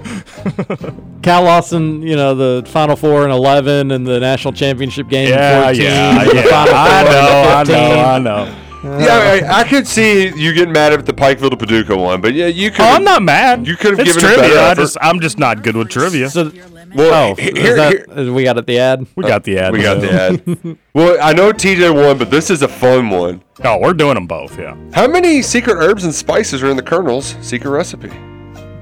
Cal 1.24 1.44
Lawson, 1.44 2.02
you 2.02 2.16
know, 2.16 2.34
the 2.34 2.68
Final 2.70 2.96
Four 2.96 3.24
and 3.24 3.32
11 3.32 3.92
and 3.92 4.06
the 4.08 4.20
national 4.20 4.54
championship 4.54 5.08
game 5.10 5.28
in 5.28 5.34
Yeah, 5.34 5.64
14. 5.66 5.82
yeah, 5.84 6.24
the 6.24 6.36
yeah. 6.36 6.42
Final 6.44 6.74
I 6.76 7.04
Four 7.04 7.10
in 7.10 7.16
know, 7.16 7.50
I 7.50 7.64
15. 7.66 7.76
know, 7.76 8.04
I 8.04 8.20
know. 8.20 8.56
Yeah, 8.84 9.42
I, 9.50 9.60
I 9.60 9.64
could 9.68 9.86
see 9.88 10.28
you 10.36 10.54
getting 10.54 10.74
mad 10.74 10.92
at 10.94 11.06
the 11.06 11.14
Pikeville 11.14 11.52
to 11.52 11.58
Paducah 11.58 11.96
one, 11.96 12.20
but 12.22 12.34
yeah, 12.34 12.48
you 12.48 12.72
could. 12.72 12.82
Oh, 12.82 12.86
I'm 12.90 13.04
not 13.04 13.22
mad. 13.22 13.68
You 13.68 13.76
could 13.76 13.98
have 13.98 14.06
given 14.06 14.24
a 14.24 14.28
trivia. 14.28 14.42
better 14.56 14.60
I 14.60 14.74
just, 14.74 14.98
I'm 15.02 15.20
just 15.20 15.38
not 15.38 15.62
good 15.64 15.76
with 15.76 15.90
trivia. 15.90 16.30
So, 16.30 16.52
Well, 16.96 17.32
oh, 17.32 17.36
here- 17.36 17.76
that- 17.76 17.92
here- 17.94 18.06
is- 18.10 18.30
we 18.32 18.44
got 18.44 18.58
it 18.58 18.66
the 18.66 18.80
ad. 18.80 19.06
we 19.16 19.24
got 19.24 19.44
the 19.44 19.58
ad. 19.60 19.74
we 19.74 19.82
got 19.82 20.02
the 20.02 20.12
ad. 20.66 20.78
well, 20.94 21.18
I 21.22 21.34
know 21.34 21.52
TJ 21.52 21.94
won, 21.94 22.18
but 22.18 22.32
this 22.32 22.50
is 22.50 22.62
a 22.64 22.68
fun 22.68 23.10
one. 23.10 23.44
No, 23.64 23.78
we're 23.78 23.94
doing 23.94 24.16
them 24.16 24.26
both. 24.28 24.58
Yeah. 24.58 24.76
How 24.94 25.08
many 25.08 25.42
secret 25.44 25.76
herbs 25.76 26.04
and 26.04 26.14
spices 26.16 26.64
are 26.64 26.70
in 26.70 26.76
the 26.78 26.84
Colonel's 26.84 27.36
secret 27.42 27.70
recipe? 27.70 28.10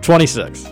26. 0.01 0.65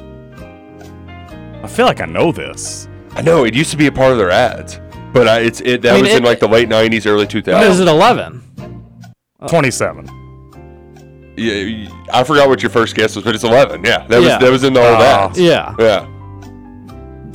I 1.63 1.67
feel 1.67 1.86
like 1.86 1.99
I 2.01 2.05
know 2.05 2.32
this. 2.32 2.88
I 3.11 3.21
know 3.21 3.43
it 3.43 3.53
used 3.53 3.71
to 3.71 3.78
be 3.78 3.88
a 3.88 3.91
part 3.91 4.11
of 4.13 4.17
their 4.17 4.32
ads, 4.32 4.80
but 5.11 5.28
I, 5.28 5.39
it's 5.39 5.59
it 5.61 5.82
that 5.82 5.91
I 5.93 5.95
mean, 5.95 6.05
was 6.05 6.13
in 6.13 6.23
like 6.23 6.39
the 6.39 6.47
late 6.47 6.69
'90s, 6.69 7.05
early 7.05 7.25
2000s. 7.25 7.69
Is 7.69 7.80
it, 7.80 7.88
11? 9.41 9.49
27. 9.49 11.33
Yeah, 11.38 11.88
I 12.11 12.23
forgot 12.23 12.49
what 12.49 12.63
your 12.63 12.71
first 12.71 12.95
guess 12.95 13.15
was, 13.15 13.23
but 13.23 13.35
it's 13.35 13.43
11. 13.43 13.83
Yeah, 13.85 14.07
that 14.07 14.21
Yeah. 14.21 14.38
was 14.38 14.43
that 14.43 14.51
was 14.51 14.63
in 14.63 14.73
the 14.73 14.79
old 14.79 14.99
Oh. 14.99 15.03
ads. 15.03 15.39
Yeah. 15.39 15.75
Yeah. 15.77 16.05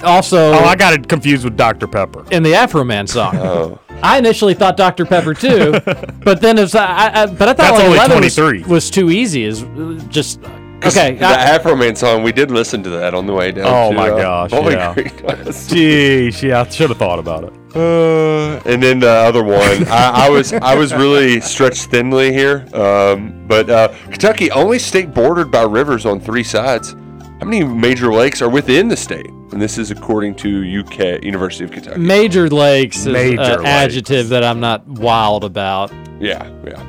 Also, 0.04 0.52
Oh, 0.52 0.64
I 0.64 0.74
got 0.74 0.92
it 0.94 1.08
confused 1.08 1.44
with 1.44 1.56
Dr. 1.56 1.86
Pepper. 1.86 2.24
in 2.32 2.42
the 2.42 2.52
Afroman 2.54 3.08
song. 3.08 3.36
Oh. 3.36 3.78
I 4.02 4.18
initially 4.18 4.54
thought 4.54 4.76
Dr. 4.76 5.04
Pepper 5.06 5.32
too, 5.34 5.70
but 6.24 6.40
then 6.40 6.58
it's 6.58 6.74
I, 6.74 7.10
I 7.22 7.26
but 7.26 7.48
I 7.48 7.52
thought 7.52 7.56
That's 7.58 7.70
like 7.78 7.84
only 7.84 7.96
11 7.98 8.20
was, 8.24 8.34
23. 8.34 8.64
was 8.64 8.90
too 8.90 9.10
easy. 9.12 9.44
Is 9.44 9.62
uh, 9.62 10.00
just 10.08 10.40
okay. 10.84 11.14
The 11.14 11.24
I- 11.26 11.56
Afroman 11.56 11.96
song, 11.96 12.24
we 12.24 12.32
did 12.32 12.50
listen 12.50 12.82
to 12.82 12.90
that 12.90 13.14
on 13.14 13.26
the 13.26 13.32
way 13.32 13.52
down. 13.52 13.66
Oh 13.68 13.90
to, 13.92 13.96
my 13.96 14.10
uh, 14.10 14.16
gosh, 14.16 14.50
Bowling 14.50 14.72
yeah. 14.72 14.94
Green 14.94 15.12
West. 15.22 15.70
Geez, 15.70 16.42
yeah, 16.42 16.62
I 16.62 16.68
should 16.68 16.88
have 16.88 16.98
thought 16.98 17.20
about 17.20 17.44
it. 17.44 17.52
Uh, 17.74 18.60
and 18.66 18.82
then 18.82 18.98
the 19.00 19.08
other 19.08 19.42
one, 19.42 19.86
I, 19.88 20.26
I 20.26 20.30
was 20.30 20.52
I 20.52 20.74
was 20.74 20.92
really 20.92 21.40
stretched 21.40 21.86
thinly 21.86 22.32
here. 22.32 22.66
Um, 22.74 23.46
but 23.48 23.68
uh, 23.70 23.88
Kentucky 24.10 24.50
only 24.50 24.78
state 24.78 25.14
bordered 25.14 25.50
by 25.50 25.62
rivers 25.62 26.04
on 26.06 26.20
three 26.20 26.44
sides. 26.44 26.92
How 27.40 27.46
many 27.46 27.64
major 27.64 28.12
lakes 28.12 28.40
are 28.42 28.48
within 28.48 28.88
the 28.88 28.96
state? 28.96 29.28
And 29.52 29.60
this 29.60 29.76
is 29.76 29.90
according 29.90 30.36
to 30.36 30.80
UK 30.80 31.22
University 31.24 31.64
of 31.64 31.70
Kentucky. 31.72 32.00
Major 32.00 32.48
lakes 32.48 33.00
is 33.00 33.06
Major 33.08 33.40
an 33.40 33.48
lakes. 33.58 33.64
adjective 33.68 34.28
that 34.28 34.44
I'm 34.44 34.60
not 34.60 34.86
wild 34.86 35.44
about. 35.44 35.92
Yeah, 36.20 36.48
yeah. 36.64 36.80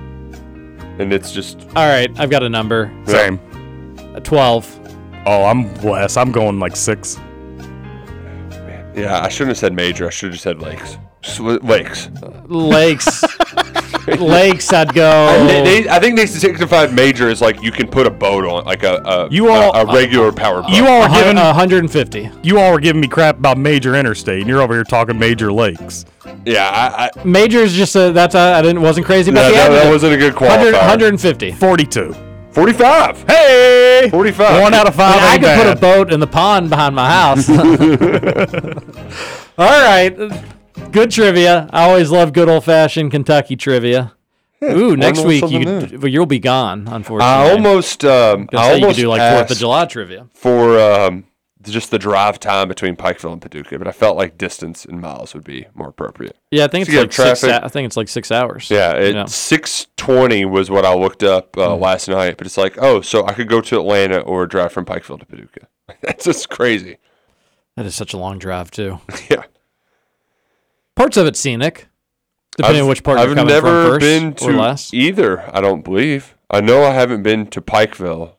And 1.00 1.12
it's 1.12 1.32
just 1.32 1.62
All 1.76 1.88
right, 1.88 2.10
I've 2.20 2.30
got 2.30 2.44
a 2.44 2.50
number. 2.50 2.94
Same. 3.06 3.40
A 4.16 4.22
12. 4.22 4.80
Oh, 5.26 5.46
I'm 5.46 5.74
less. 5.82 6.18
I'm 6.18 6.32
going 6.32 6.60
like 6.60 6.76
six. 6.76 7.20
Yeah. 8.96 9.22
I 9.22 9.30
shouldn't 9.30 9.50
have 9.50 9.58
said 9.58 9.74
major. 9.74 10.08
I 10.08 10.10
should 10.10 10.28
have 10.28 10.34
just 10.34 10.44
said 10.44 10.60
lakes. 10.60 10.98
Just 11.22 11.40
lakes. 11.40 12.10
Lakes. 12.48 13.24
lakes, 14.20 14.74
I'd 14.74 14.94
go. 14.94 15.46
They, 15.48 15.84
they, 15.84 15.90
I 15.90 16.00
think 16.00 16.18
they 16.18 16.26
signified 16.26 16.94
major 16.94 17.30
is 17.30 17.42
like 17.42 17.62
you 17.64 17.72
can 17.72 17.88
put 17.88 18.06
a 18.06 18.10
boat 18.10 18.44
on, 18.46 18.66
like 18.66 18.84
a 18.84 18.96
a, 19.06 19.30
You 19.30 19.50
all- 19.50 19.74
a, 19.76 19.86
regular 19.94 20.28
uh, 20.28 20.32
power 20.34 20.62
boat. 20.62 20.72
You 20.72 20.86
all 20.86 21.02
a 21.02 21.06
are 21.06 21.10
hun- 21.10 21.20
giving 21.22 21.36
150. 21.38 22.30
you 22.44 22.60
all 22.60 22.74
were 22.74 22.80
giving 22.82 23.00
me 23.02 23.08
crap 23.08 23.38
about 23.38 23.58
major 23.58 23.96
interstate, 23.96 24.40
and 24.42 24.50
you're 24.50 24.62
over 24.62 24.74
here 24.74 24.84
talking 24.84 25.18
major 25.18 25.52
lakes. 25.52 26.06
yeah, 26.46 26.70
I, 26.70 27.10
I, 27.20 27.24
Major 27.24 27.60
is 27.60 27.74
just 27.74 27.96
a, 27.96 28.12
that's 28.12 28.36
a, 28.36 28.40
I 28.40 28.62
didn't 28.62 28.82
wasn't 28.82 29.06
crazy 29.06 29.32
about 29.32 29.44
no, 29.44 29.50
the 29.50 29.56
that, 29.56 29.62
that 29.70 29.72
adjective. 29.72 29.92
wasn't 29.94 30.14
a 30.14 30.18
good 30.18 30.34
100, 30.36 30.74
qualifier. 30.74 30.80
150. 30.80 31.52
Forty-two. 31.54 32.16
45. 32.54 33.24
Hey, 33.28 34.08
45. 34.12 34.62
one 34.62 34.74
out 34.76 34.88
of 34.88 34.94
five. 34.96 35.16
I 35.16 35.34
ain't 35.34 35.44
could 35.44 35.58
put 35.58 35.68
a 35.68 35.76
boat 35.76 36.14
in 36.14 36.20
the 36.20 36.28
pond 36.28 36.70
behind 36.70 36.96
my 36.96 37.10
house. 37.10 37.50
All 39.58 39.58
right. 39.58 40.16
Good 40.92 41.10
trivia. 41.10 41.68
I 41.74 41.90
always 41.90 42.12
love 42.12 42.32
good 42.32 42.48
old 42.48 42.64
fashioned 42.64 43.10
Kentucky 43.10 43.56
trivia. 43.56 44.14
Ooh, 44.64 44.96
next 44.96 45.26
week 45.26 45.50
you 45.50 45.60
new. 45.60 45.80
could, 45.82 46.04
well, 46.04 46.12
you'll 46.12 46.26
be 46.28 46.40
gone, 46.40 46.88
unfortunately. 46.88 47.26
I 47.26 47.52
almost, 47.52 48.06
um, 48.06 48.48
I 48.54 48.56
say 48.56 48.76
you 48.76 48.80
could 48.80 48.84
almost 48.84 49.00
do 49.00 49.08
like 49.10 49.36
Fourth 49.36 49.52
of 49.52 49.58
July 49.58 49.86
trivia. 49.86 50.28
for 50.34 50.80
um, 50.80 51.26
just 51.72 51.92
the 51.92 52.00
drive 52.00 52.40
time 52.40 52.68
between 52.68 52.96
Pikeville 52.96 53.34
and 53.34 53.42
Paducah, 53.42 53.78
but 53.78 53.88
I 53.88 53.92
felt 53.92 54.18
like 54.18 54.38
distance 54.38 54.86
in 54.86 55.00
miles 55.00 55.34
would 55.34 55.44
be 55.44 55.66
more 55.74 55.90
appropriate. 55.90 56.38
Yeah, 56.52 56.66
I 56.66 56.68
think 56.68 56.86
So 56.88 56.92
it's 57.02 57.18
you 57.18 57.24
like 57.26 57.38
six. 57.38 57.44
I 57.44 57.68
think 57.68 57.86
it's 57.86 57.98
like 57.98 58.08
six 58.10 58.32
hours. 58.32 58.70
Yeah, 58.70 58.94
it, 58.94 59.16
Yeah. 59.16 59.26
620 59.26 60.46
was 60.46 60.70
what 60.70 60.86
I 60.86 60.94
looked 60.94 61.24
up 61.24 61.58
uh, 61.58 61.70
Mm. 61.70 61.80
last 61.82 62.08
night, 62.10 62.38
but 62.38 62.48
it's 62.48 62.58
like, 62.58 62.78
oh, 62.82 63.02
so 63.02 63.26
I 63.26 63.34
could 63.34 63.48
go 63.48 63.62
to 63.62 63.80
Atlanta 63.80 64.20
or 64.20 64.46
drive 64.48 64.72
from 64.74 64.86
Pikeville 64.86 65.20
to 65.20 65.26
Paducah. 65.26 65.68
That's 66.02 66.26
just 66.26 66.50
crazy. 66.50 66.98
That 67.76 67.86
is 67.86 67.96
such 67.96 68.14
a 68.14 68.18
long 68.18 68.38
drive 68.40 68.70
too. 68.72 69.00
Yeah. 69.30 69.44
Parts 70.96 71.18
of 71.18 71.26
it 71.26 71.36
scenic, 71.36 71.88
depending 72.58 72.78
I've- 72.82 72.84
on 72.84 72.90
which 72.90 73.04
part 73.04 73.18
I've 73.20 73.36
never 73.36 73.98
been 74.00 74.34
to 74.36 74.48
less. 74.52 74.94
either. 74.94 75.50
I 75.56 75.60
don't 75.62 75.84
believe. 75.84 76.36
I 76.50 76.62
know 76.62 76.84
I 76.84 76.92
haven't 76.92 77.24
been 77.24 77.48
to 77.48 77.62
Pikeville, 77.62 78.34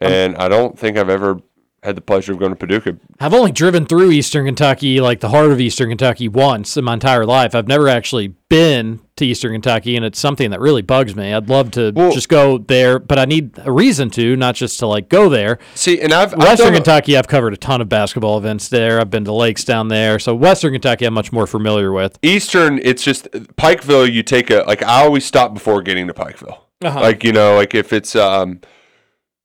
and 0.00 0.34
I 0.36 0.48
don't 0.48 0.76
think 0.76 0.96
I've 0.98 1.08
ever 1.08 1.40
had 1.82 1.96
the 1.96 2.00
pleasure 2.00 2.32
of 2.32 2.38
going 2.38 2.52
to 2.52 2.56
Paducah. 2.56 2.96
I've 3.18 3.34
only 3.34 3.50
driven 3.50 3.86
through 3.86 4.12
Eastern 4.12 4.46
Kentucky, 4.46 5.00
like 5.00 5.18
the 5.18 5.30
heart 5.30 5.50
of 5.50 5.60
Eastern 5.60 5.88
Kentucky, 5.88 6.28
once 6.28 6.76
in 6.76 6.84
my 6.84 6.94
entire 6.94 7.26
life. 7.26 7.56
I've 7.56 7.66
never 7.66 7.88
actually 7.88 8.28
been 8.48 9.00
to 9.16 9.26
Eastern 9.26 9.52
Kentucky, 9.52 9.96
and 9.96 10.04
it's 10.04 10.18
something 10.20 10.50
that 10.52 10.60
really 10.60 10.82
bugs 10.82 11.16
me. 11.16 11.32
I'd 11.34 11.48
love 11.48 11.72
to 11.72 11.90
Well- 11.94 12.12
just 12.12 12.28
go 12.28 12.58
there, 12.58 13.00
but 13.00 13.18
I 13.18 13.24
need 13.24 13.50
a 13.64 13.72
reason 13.72 14.10
to, 14.10 14.36
not 14.36 14.54
just 14.54 14.78
to 14.78 14.86
like 14.86 15.08
go 15.08 15.28
there. 15.28 15.58
See, 15.74 16.00
and 16.00 16.12
I've, 16.12 16.32
I've 16.34 16.38
Western 16.38 16.74
Kentucky, 16.74 17.16
I've 17.16 17.26
covered 17.28 17.52
a 17.52 17.56
ton 17.56 17.80
of 17.80 17.88
basketball 17.88 18.38
events 18.38 18.68
there. 18.68 19.00
I've 19.00 19.10
been 19.10 19.24
to 19.24 19.32
lakes 19.32 19.64
down 19.64 19.88
there, 19.88 20.20
so 20.20 20.36
Western 20.36 20.72
Kentucky, 20.72 21.04
I'm 21.04 21.14
much 21.14 21.32
more 21.32 21.48
familiar 21.48 21.90
with. 21.92 22.16
Eastern, 22.22 22.78
it's 22.84 23.02
just 23.02 23.28
Pikeville. 23.32 24.10
You 24.12 24.22
take 24.22 24.50
a 24.50 24.62
like. 24.68 24.82
I 24.84 25.02
always 25.02 25.24
stop 25.24 25.52
before 25.52 25.82
getting 25.82 26.06
to 26.06 26.14
Pikeville. 26.14 26.58
Uh-huh. 26.84 27.00
Like 27.00 27.24
you 27.24 27.32
know, 27.32 27.56
like 27.56 27.74
if 27.74 27.92
it's 27.92 28.14
um 28.16 28.60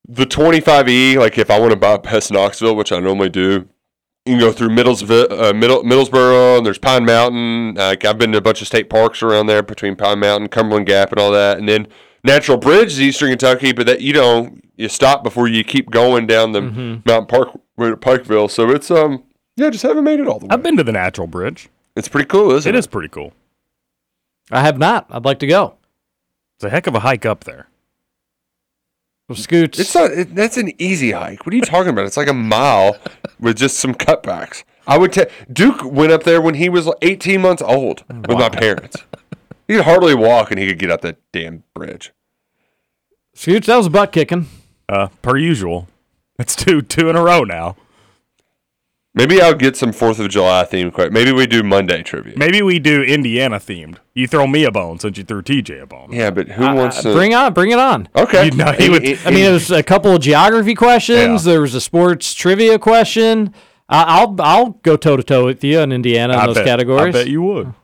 the 0.07 0.25
25E, 0.25 1.17
like 1.17 1.37
if 1.37 1.49
I 1.51 1.59
want 1.59 1.71
to 1.71 1.77
bypass 1.77 2.31
Knoxville, 2.31 2.75
which 2.75 2.91
I 2.91 2.99
normally 2.99 3.29
do, 3.29 3.67
you 4.25 4.33
can 4.33 4.39
go 4.39 4.51
through 4.51 4.69
Middlesville, 4.69 5.31
uh, 5.31 5.53
Middle, 5.53 5.83
Middlesboro, 5.83 6.57
and 6.57 6.65
there's 6.65 6.77
Pine 6.77 7.05
Mountain. 7.05 7.75
Like 7.75 8.03
I've 8.05 8.17
been 8.17 8.31
to 8.33 8.37
a 8.37 8.41
bunch 8.41 8.61
of 8.61 8.67
state 8.67 8.89
parks 8.89 9.21
around 9.23 9.47
there 9.47 9.63
between 9.63 9.95
Pine 9.95 10.19
Mountain, 10.19 10.49
Cumberland 10.49 10.85
Gap, 10.85 11.11
and 11.11 11.19
all 11.19 11.31
that. 11.31 11.57
And 11.57 11.67
then 11.67 11.87
Natural 12.23 12.57
Bridge 12.57 12.93
is 12.93 13.01
Eastern 13.01 13.29
Kentucky, 13.29 13.71
but 13.71 13.85
that 13.85 14.01
you 14.01 14.13
know 14.13 14.55
you 14.75 14.89
stop 14.89 15.23
before 15.23 15.47
you 15.47 15.63
keep 15.63 15.89
going 15.91 16.27
down 16.27 16.51
the 16.51 16.61
Mountain 16.61 17.27
Park 17.27 17.49
way 17.77 17.89
to 17.89 17.97
Pikeville. 17.97 18.49
So 18.51 18.69
it's 18.71 18.91
um 18.91 19.23
yeah, 19.55 19.69
just 19.69 19.83
haven't 19.83 20.03
made 20.03 20.19
it 20.19 20.27
all 20.27 20.39
the 20.39 20.45
way. 20.45 20.49
I've 20.53 20.61
been 20.63 20.77
to 20.77 20.83
the 20.83 20.91
Natural 20.91 21.27
Bridge. 21.27 21.69
It's 21.95 22.07
pretty 22.07 22.27
cool, 22.27 22.51
isn't 22.51 22.69
It 22.69 22.75
it? 22.75 22.79
is 22.79 22.85
pretty 22.87 23.07
cool. 23.09 23.33
I 24.51 24.61
have 24.61 24.77
not. 24.77 25.07
I'd 25.09 25.25
like 25.25 25.39
to 25.39 25.47
go. 25.47 25.77
It's 26.57 26.63
a 26.63 26.69
heck 26.69 26.85
of 26.87 26.95
a 26.95 26.99
hike 26.99 27.25
up 27.25 27.43
there. 27.43 27.67
Well, 29.27 29.35
Scoots. 29.35 29.77
It's 29.77 29.93
not. 29.93 30.11
It, 30.11 30.35
that's 30.35 30.55
an 30.57 30.71
easy 30.81 31.11
hike. 31.11 31.45
What 31.45 31.53
are 31.53 31.57
you 31.57 31.61
talking 31.61 31.89
about? 31.89 32.05
It's 32.05 32.15
like 32.15 32.29
a 32.29 32.33
mile 32.33 32.97
with 33.39 33.57
just 33.57 33.77
some 33.77 33.93
cutbacks. 33.93 34.63
I 34.87 34.97
would 34.97 35.11
tell 35.11 35.25
Duke 35.51 35.83
went 35.83 36.13
up 36.13 36.23
there 36.23 36.41
when 36.41 36.55
he 36.55 36.69
was 36.69 36.89
18 37.01 37.41
months 37.41 37.61
old 37.61 38.05
with 38.07 38.37
my 38.37 38.47
parents. 38.49 39.03
He 39.67 39.75
could 39.75 39.83
hardly 39.83 40.15
walk, 40.15 40.49
and 40.49 40.59
he 40.59 40.65
could 40.67 40.79
get 40.79 40.89
up 40.89 41.01
that 41.01 41.17
damn 41.33 41.63
bridge. 41.73 42.13
Scoots, 43.33 43.67
that 43.67 43.75
was 43.75 43.87
a 43.87 43.89
butt 43.89 44.13
kicking. 44.13 44.47
Uh, 44.87 45.09
per 45.21 45.35
usual. 45.35 45.89
It's 46.39 46.55
two 46.55 46.81
two 46.81 47.09
in 47.09 47.17
a 47.17 47.21
row 47.21 47.43
now. 47.43 47.75
Maybe 49.17 49.41
I'll 49.41 49.55
get 49.55 49.75
some 49.75 49.91
Fourth 49.91 50.19
of 50.19 50.29
July 50.29 50.63
theme. 50.63 50.91
Quick. 50.91 51.11
Maybe 51.11 51.31
we 51.31 51.47
do 51.47 51.63
Monday 51.63 52.03
trivia. 52.03 52.35
Maybe 52.37 52.61
we 52.61 52.77
do 52.79 53.01
Indiana 53.03 53.57
themed. 53.57 53.97
You 54.13 54.27
throw 54.27 54.45
me 54.47 54.63
a 54.63 54.71
bone 54.71 54.99
since 54.99 55.17
you 55.17 55.23
threw 55.23 55.41
TJ 55.41 55.81
a 55.81 55.85
bone. 55.87 56.09
Yeah, 56.11 56.29
but 56.31 56.49
who 56.49 56.63
wants 56.75 57.01
to 57.01 57.13
Bring 57.13 57.33
on, 57.33 57.53
bring 57.53 57.71
it 57.71 57.79
on. 57.79 58.07
Okay. 58.15 58.45
You 58.45 58.51
know, 58.51 58.71
he 58.73 58.89
would- 58.89 59.03
I 59.25 59.31
mean, 59.31 59.45
it 59.45 59.51
was 59.51 59.71
a 59.71 59.83
couple 59.83 60.13
of 60.15 60.21
geography 60.21 60.75
questions. 60.75 61.45
Yeah. 61.45 61.53
There 61.53 61.61
was 61.61 61.73
a 61.75 61.81
sports 61.81 62.33
trivia 62.33 62.77
question. 62.79 63.53
I 63.89 64.03
I'll 64.03 64.35
I'll 64.39 64.69
go 64.83 64.95
toe 64.97 65.17
to 65.17 65.23
toe 65.23 65.45
with 65.45 65.63
you 65.63 65.79
in 65.79 65.91
Indiana 65.91 66.33
in 66.33 66.39
I 66.39 66.45
those 66.45 66.55
bet, 66.55 66.65
categories. 66.65 67.15
I 67.15 67.19
bet 67.19 67.27
you 67.27 67.41
would. 67.41 67.73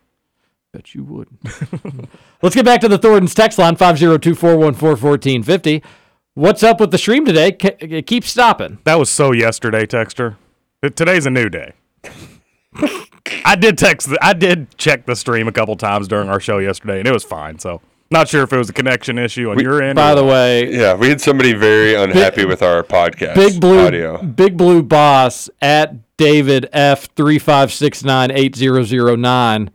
Bet 0.73 0.95
you 0.95 1.03
would. 1.03 1.27
Let's 2.41 2.55
get 2.55 2.65
back 2.65 2.81
to 2.81 2.87
the 2.87 2.97
Thornton's 2.97 3.35
text 3.35 3.59
line 3.59 3.75
502-414-1450. 3.77 5.83
What's 6.33 6.63
up 6.63 6.79
with 6.79 6.89
the 6.91 6.97
stream 6.97 7.25
today? 7.25 7.51
Ke- 7.51 7.77
It 7.79 8.07
keeps 8.07 8.29
stopping. 8.31 8.79
That 8.83 8.97
was 8.97 9.07
so 9.09 9.31
yesterday, 9.33 9.85
Texter. 9.85 10.35
T- 10.83 10.89
Today's 10.89 11.25
a 11.25 11.29
new 11.29 11.49
day. 11.49 11.73
I 13.45 13.55
did 13.55 13.77
text. 13.77 14.09
The, 14.09 14.17
I 14.21 14.33
did 14.33 14.77
check 14.77 15.05
the 15.05 15.15
stream 15.15 15.47
a 15.47 15.51
couple 15.51 15.75
times 15.77 16.07
during 16.09 16.27
our 16.29 16.39
show 16.41 16.57
yesterday, 16.57 16.99
and 16.99 17.07
it 17.07 17.13
was 17.13 17.23
fine. 17.23 17.57
So, 17.59 17.81
not 18.11 18.27
sure 18.27 18.43
if 18.43 18.51
it 18.51 18.57
was 18.57 18.69
a 18.69 18.73
connection 18.73 19.17
issue 19.17 19.49
on 19.49 19.59
your 19.59 19.81
end. 19.81 19.95
By 19.95 20.11
or 20.11 20.15
the 20.15 20.25
way, 20.25 20.75
Yeah, 20.75 20.95
we 20.95 21.07
had 21.07 21.21
somebody 21.21 21.53
very 21.53 21.95
unhappy 21.95 22.45
with 22.45 22.61
our 22.61 22.83
podcast. 22.83 23.35
Big 23.35 23.61
Blue 23.61 23.79
audio. 23.85 24.21
Big 24.21 24.57
Blue 24.57 24.83
Boss 24.83 25.49
at 25.61 26.17
David 26.17 26.67
F 26.73 27.07
three 27.15 27.39
five 27.39 27.71
six 27.71 28.03
nine 28.03 28.29
eight 28.31 28.55
zero 28.55 28.83
zero 28.83 29.15
nine 29.15 29.71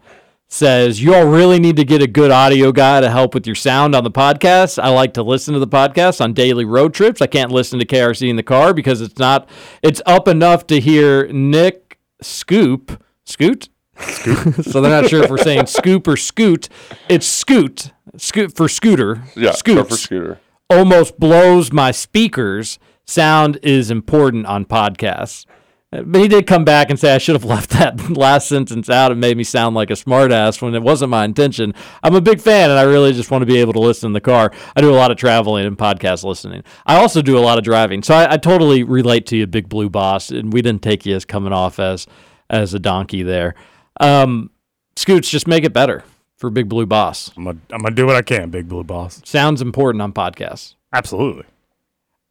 says 0.49 1.03
you 1.03 1.15
all 1.15 1.27
really 1.27 1.59
need 1.61 1.77
to 1.77 1.85
get 1.85 2.01
a 2.03 2.07
good 2.07 2.31
audio 2.31 2.73
guy 2.73 3.01
to 3.01 3.11
help 3.11 3.35
with 3.35 3.47
your 3.47 3.55
sound 3.55 3.95
on 3.95 4.03
the 4.03 4.11
podcast. 4.11 4.83
I 4.83 4.89
like 4.89 5.15
to 5.15 5.23
listen 5.23 5.53
to 5.55 5.61
the 5.61 5.69
podcast 5.69 6.23
on 6.23 6.33
daily 6.33 6.65
road 6.65 6.95
trips. 6.95 7.21
I 7.21 7.27
can't 7.27 7.53
listen 7.53 7.79
to 7.79 7.85
KRC 7.85 8.29
in 8.31 8.37
the 8.37 8.43
car 8.43 8.73
because 8.73 9.01
it's 9.03 9.19
not 9.19 9.49
it's 9.83 10.01
up 10.07 10.27
enough 10.27 10.67
to 10.69 10.81
hear 10.81 11.27
Nick 11.29 11.99
Scoop 12.23 13.03
Scoot. 13.27 13.69
Scoot. 13.99 14.65
so 14.65 14.81
they're 14.81 15.03
not 15.03 15.11
sure 15.11 15.25
if 15.25 15.31
we're 15.31 15.39
saying 15.39 15.67
scoop 15.67 16.07
or 16.09 16.17
scoot. 16.17 16.69
It's 17.09 17.27
scoot. 17.27 17.93
Scoot 18.17 18.57
for 18.57 18.69
scooter. 18.69 19.23
Yeah, 19.37 19.53
Scoots 19.53 19.89
for 19.91 19.97
scooter. 19.97 20.41
almost 20.71 21.19
blows 21.19 21.73
my 21.73 21.91
speakers. 21.91 22.79
Sound 23.07 23.59
is 23.63 23.91
important 23.91 24.47
on 24.47 24.65
podcasts. 24.65 25.45
But 25.91 26.17
he 26.17 26.29
did 26.29 26.47
come 26.47 26.65
back 26.65 26.91
and 26.91 26.99
say 26.99 27.15
I 27.15 27.19
should 27.19 27.35
have 27.35 27.47
left 27.47 27.71
that 27.71 28.11
last 28.17 28.47
sentence 28.47 28.91
out. 28.91 29.11
It 29.11 29.15
made 29.15 29.39
me 29.39 29.45
sound 29.45 29.75
like 29.75 29.89
a 29.91 29.95
smartass 29.95 30.61
when 30.61 30.75
it 30.75 30.83
wasn't 30.83 31.11
my 31.11 31.25
intention. 31.25 31.73
I'm 32.03 32.15
a 32.15 32.21
big 32.21 32.41
fan 32.41 32.69
and 32.69 32.79
I 32.79 32.83
really 32.83 33.15
just 33.15 33.31
want 33.31 33.41
to 33.43 33.47
be 33.47 33.57
able 33.59 33.73
to 33.73 33.81
listen 33.81 34.09
in 34.09 34.13
the 34.13 34.21
car. 34.21 34.53
I 34.77 34.83
do 34.83 34.91
a 34.91 34.95
lot 34.95 35.11
of 35.11 35.17
traveling 35.17 35.65
and 35.65 35.79
podcast 35.79 36.25
listening. 36.25 36.63
I 36.85 36.97
also 36.97 37.23
do 37.23 37.39
a 37.39 37.41
lot 37.41 37.57
of 37.57 37.65
driving. 37.65 38.03
So 38.03 38.15
I, 38.15 38.35
I 38.35 38.37
totally 38.37 38.83
relate 38.83 39.25
to 39.27 39.37
you, 39.37 39.47
Big 39.47 39.71
Blue 39.71 39.89
Boss. 39.89 40.31
And 40.31 40.53
we 40.53 40.61
didn't 40.61 40.83
take 40.83 41.07
you 41.07 41.17
as 41.17 41.25
coming 41.25 41.53
off 41.55 41.79
as 41.79 42.07
as 42.51 42.75
a 42.75 42.79
donkey 42.79 43.23
there. 43.23 43.55
Um, 44.01 44.51
Scoots, 44.97 45.31
just 45.31 45.47
make 45.47 45.65
it 45.65 45.73
better 45.73 46.05
for 46.37 46.51
Big 46.51 46.69
Blue 46.69 46.87
Boss. 46.87 47.31
I'm 47.37 47.45
gonna, 47.45 47.59
I'm 47.71 47.83
gonna 47.83 47.95
do 47.95 48.07
what 48.07 48.17
I 48.17 48.23
can, 48.23 48.51
Big 48.51 48.69
Blue 48.69 48.85
Boss. 48.85 49.21
Sounds 49.25 49.63
important 49.63 50.03
on 50.03 50.13
podcasts. 50.13 50.75
Absolutely. 50.93 51.45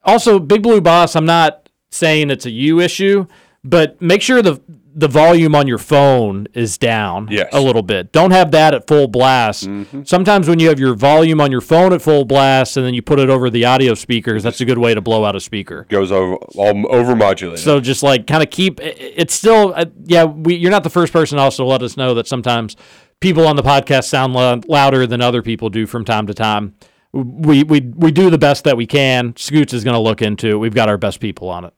Also, 0.03 0.39
Big 0.39 0.63
Blue 0.63 0.81
Boss, 0.81 1.15
I'm 1.15 1.25
not 1.25 1.69
saying 1.91 2.29
it's 2.29 2.45
a 2.45 2.49
you 2.49 2.79
issue, 2.79 3.27
but 3.63 4.01
make 4.01 4.21
sure 4.21 4.41
the 4.41 4.59
the 4.99 5.07
volume 5.07 5.53
on 5.53 5.67
your 5.67 5.77
phone 5.77 6.47
is 6.55 6.75
down 6.79 7.27
Yes. 7.29 7.49
a 7.53 7.61
little 7.61 7.83
bit. 7.83 8.11
Don't 8.11 8.31
have 8.31 8.49
that 8.51 8.73
at 8.73 8.87
full 8.87 9.07
blast. 9.07 9.69
Sometimes 10.05 10.49
when 10.49 10.57
you 10.57 10.69
have 10.69 10.79
your 10.79 10.95
volume 10.95 11.39
on 11.39 11.51
your 11.51 11.61
phone 11.61 11.93
at 11.93 12.01
full 12.01 12.25
blast 12.25 12.77
and 12.77 12.85
then 12.85 12.95
you 12.95 13.03
put 13.03 13.19
it 13.19 13.29
over 13.29 13.51
the 13.51 13.63
audio 13.63 13.93
speakers, 13.93 14.41
that's 14.41 14.59
a 14.59 14.65
good 14.65 14.79
way 14.79 14.95
to 14.95 15.01
blow 15.01 15.23
out 15.23 15.35
a 15.35 15.39
speaker. 15.39 15.85
Goes 15.89 16.11
over 16.11 16.37
all 16.55 16.85
over 16.95 17.15
modulated. 17.15 17.63
So 17.63 17.79
just 17.79 18.01
like 18.01 18.25
kind 18.25 18.41
of 18.41 18.49
keep 18.49 18.79
it's 18.81 19.35
still 19.35 19.73
uh, 19.75 19.85
yeah 20.05 20.23
we 20.23 20.55
you're 20.55 20.71
not 20.71 20.83
the 20.83 20.89
first 20.89 21.13
person 21.13 21.37
also 21.37 21.63
to 21.63 21.67
let 21.69 21.83
us 21.83 21.95
know 21.95 22.15
that 22.15 22.25
sometimes 22.27 22.75
people 23.19 23.45
on 23.45 23.55
the 23.55 23.63
podcast 23.63 24.05
sound 24.05 24.33
lou- 24.33 24.61
louder 24.67 25.05
than 25.05 25.21
other 25.21 25.43
people 25.43 25.69
do 25.69 25.85
from 25.85 26.05
time 26.05 26.25
to 26.25 26.33
time. 26.33 26.73
We 27.13 27.61
we 27.63 27.81
we 27.81 28.11
do 28.11 28.31
the 28.31 28.39
best 28.39 28.63
that 28.63 28.77
we 28.77 28.87
can. 28.87 29.35
Scoots 29.37 29.73
is 29.73 29.83
going 29.83 29.93
to 29.95 29.99
look 30.01 30.23
into 30.23 30.47
it. 30.47 30.57
We've 30.57 30.73
got 30.73 30.89
our 30.89 30.97
best 30.97 31.19
people 31.19 31.49
on 31.49 31.65
it. 31.65 31.73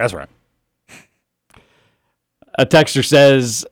That's 0.00 0.14
right. 0.14 0.28
A 2.58 2.64
texter 2.64 3.04
says, 3.04 3.66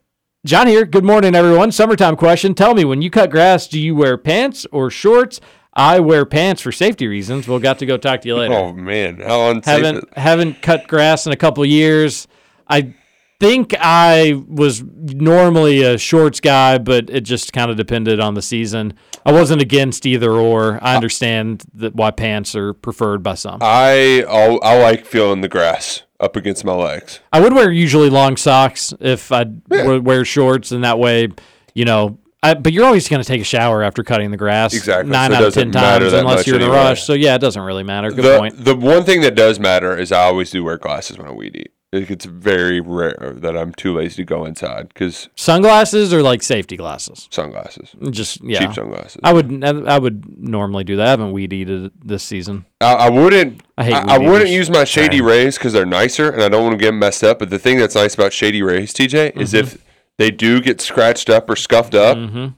"John 0.45 0.66
here. 0.66 0.85
Good 0.85 1.05
morning, 1.05 1.35
everyone. 1.35 1.72
Summertime 1.72 2.16
question. 2.16 2.55
Tell 2.55 2.74
me, 2.74 2.85
when 2.85 3.01
you 3.01 3.09
cut 3.09 3.31
grass, 3.31 3.66
do 3.66 3.81
you 3.81 3.95
wear 3.95 4.18
pants 4.18 4.66
or 4.70 4.91
shorts? 4.91 5.41
I 5.72 6.01
wear 6.01 6.26
pants 6.26 6.61
for 6.61 6.70
safety 6.70 7.07
reasons. 7.07 7.49
We'll 7.49 7.61
got 7.61 7.79
to 7.79 7.87
go 7.87 7.97
talk 7.97 8.20
to 8.22 8.29
you 8.29 8.37
later. 8.37 8.53
oh 8.55 8.72
man, 8.74 9.20
how 9.20 9.51
unsafe! 9.51 9.64
haven't 9.85 9.97
is- 9.97 10.05
haven't 10.16 10.61
cut 10.62 10.87
grass 10.87 11.26
in 11.26 11.33
a 11.33 11.37
couple 11.37 11.64
years. 11.64 12.29
I 12.68 12.95
think 13.41 13.74
I 13.79 14.43
was 14.47 14.83
normally 14.83 15.83
a 15.83 15.97
shorts 15.97 16.41
guy, 16.41 16.76
but 16.79 17.09
it 17.09 17.20
just 17.22 17.53
kind 17.55 17.70
of 17.70 17.76
depended 17.79 18.20
on 18.20 18.35
the 18.35 18.43
season. 18.43 18.93
I 19.24 19.33
wasn't 19.33 19.62
against 19.62 20.05
either 20.07 20.33
or. 20.33 20.79
I 20.83 20.95
understand 20.95 21.64
that 21.74 21.95
why 21.95 22.11
pants 22.11 22.55
are 22.55 22.74
preferred 22.74 23.22
by 23.22 23.35
some. 23.35 23.59
I 23.62 24.24
I'll, 24.29 24.59
I 24.62 24.79
like 24.81 25.07
feeling 25.07 25.41
the 25.41 25.49
grass 25.49 26.03
up 26.21 26.37
against 26.37 26.64
my 26.64 26.75
legs. 26.75 27.21
I 27.33 27.41
would 27.41 27.53
wear 27.53 27.71
usually 27.71 28.11
long 28.11 28.37
socks 28.37 28.93
if 29.01 29.31
I 29.33 29.45
would 29.69 30.05
wear 30.05 30.25
shorts, 30.25 30.73
and 30.73 30.85
that 30.85 30.99
way, 30.99 31.29
you 31.75 31.85
know. 31.85 32.19
I, 32.41 32.55
but 32.55 32.73
you're 32.73 32.85
always 32.85 33.09
going 33.09 33.21
to 33.21 33.27
take 33.27 33.41
a 33.41 33.45
shower 33.45 33.83
after 33.83 34.05
cutting 34.05 34.31
the 34.31 34.37
grass. 34.37 34.73
Exactly, 34.73 35.11
Nine 35.11 35.33
so 35.33 35.37
out 35.37 35.43
of 35.43 35.55
ten 35.55 35.73
times, 35.73 36.12
unless 36.12 36.47
you're 36.47 36.55
in 36.55 36.62
a 36.62 36.66
anyway. 36.66 36.79
rush. 36.79 37.03
So 37.03 37.14
yeah, 37.14 37.35
it 37.35 37.41
doesn't 37.41 37.61
really 37.61 37.83
matter. 37.83 38.12
Good 38.12 38.25
the, 38.25 38.39
point. 38.39 38.64
The 38.64 38.77
one 38.77 39.03
thing 39.03 39.23
that 39.23 39.35
does 39.35 39.59
matter 39.59 39.99
is 39.99 40.12
I 40.12 40.23
always 40.23 40.53
do 40.53 40.62
wear 40.62 40.77
glasses 40.79 41.19
when 41.19 41.27
I 41.27 41.33
weed 41.33 41.57
eat. 41.57 41.73
Like, 41.93 42.11
It's 42.11 42.26
very 42.26 42.80
rare 42.80 43.32
that 43.36 43.57
I'm 43.57 43.72
too 43.72 43.95
lazy 43.97 44.16
to 44.16 44.24
go 44.24 44.45
inside 44.45 44.89
because 44.89 45.28
Sunglasses 45.36 46.12
or 46.12 46.22
like 46.22 46.43
safety 46.43 46.76
glasses. 46.76 47.28
sunglasses, 47.30 47.95
Just 48.11 48.43
yeah, 48.45 48.59
cheap 48.61 48.74
sunglasses. 48.74 49.20
I 49.24 49.32
would 49.32 49.64
I 49.64 49.99
would 49.99 50.39
normally 50.39 50.84
do 50.84 50.97
that. 50.97 51.07
I 51.07 51.11
haven't 51.11 51.32
weed 51.32 51.53
eated 51.53 51.91
this 52.05 52.22
season. 52.22 52.66
I, 52.82 52.93
I 52.95 53.09
wouldn't. 53.09 53.62
I 53.78 53.84
hate 53.84 53.95
I, 53.95 54.18
weed 54.18 54.26
wouldn't 54.28 54.51
eaters. 54.51 54.68
use 54.68 54.70
my 54.70 54.84
Shady 54.84 55.20
Rays 55.22 55.57
because 55.57 55.72
they're 55.72 55.86
nicer, 55.86 56.30
and 56.30 56.43
I 56.43 56.49
don't 56.51 56.62
want 56.64 56.74
to 56.74 56.78
get 56.78 56.89
'em 56.89 56.99
messed 56.99 57.24
up. 57.24 57.39
But 57.39 57.49
the 57.51 57.59
thing 57.59 57.78
that's 57.78 57.95
nice 57.95 58.14
about 58.14 58.32
Shady 58.34 58.62
Rays, 58.62 58.93
TJ, 58.93 59.32
is 59.41 59.53
Mm-hmm. 59.55 59.57
if 59.57 59.84
they 60.18 60.30
do 60.30 60.61
get 60.61 60.80
scratched 60.82 61.30
up 61.30 61.49
or 61.49 61.57
scuffed 61.57 61.95
up, 61.95 62.16
hmm 62.18 62.49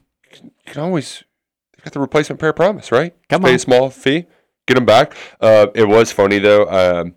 you 0.43 0.51
can 0.65 0.81
always 0.81 1.23
you 1.77 1.83
got 1.85 1.93
the 1.93 1.99
replacement 2.01 2.39
pair 2.41 2.51
promise, 2.53 2.91
right? 2.91 3.13
Come 3.29 3.43
Pay 3.43 3.49
on. 3.49 3.55
a 3.55 3.59
small 3.59 3.89
fee, 3.89 4.25
get 4.67 4.73
them 4.75 4.85
back. 4.85 5.15
Uh, 5.39 5.67
it 5.73 5.87
was 5.87 6.11
funny 6.11 6.39
though. 6.39 6.65
Um, 6.69 7.15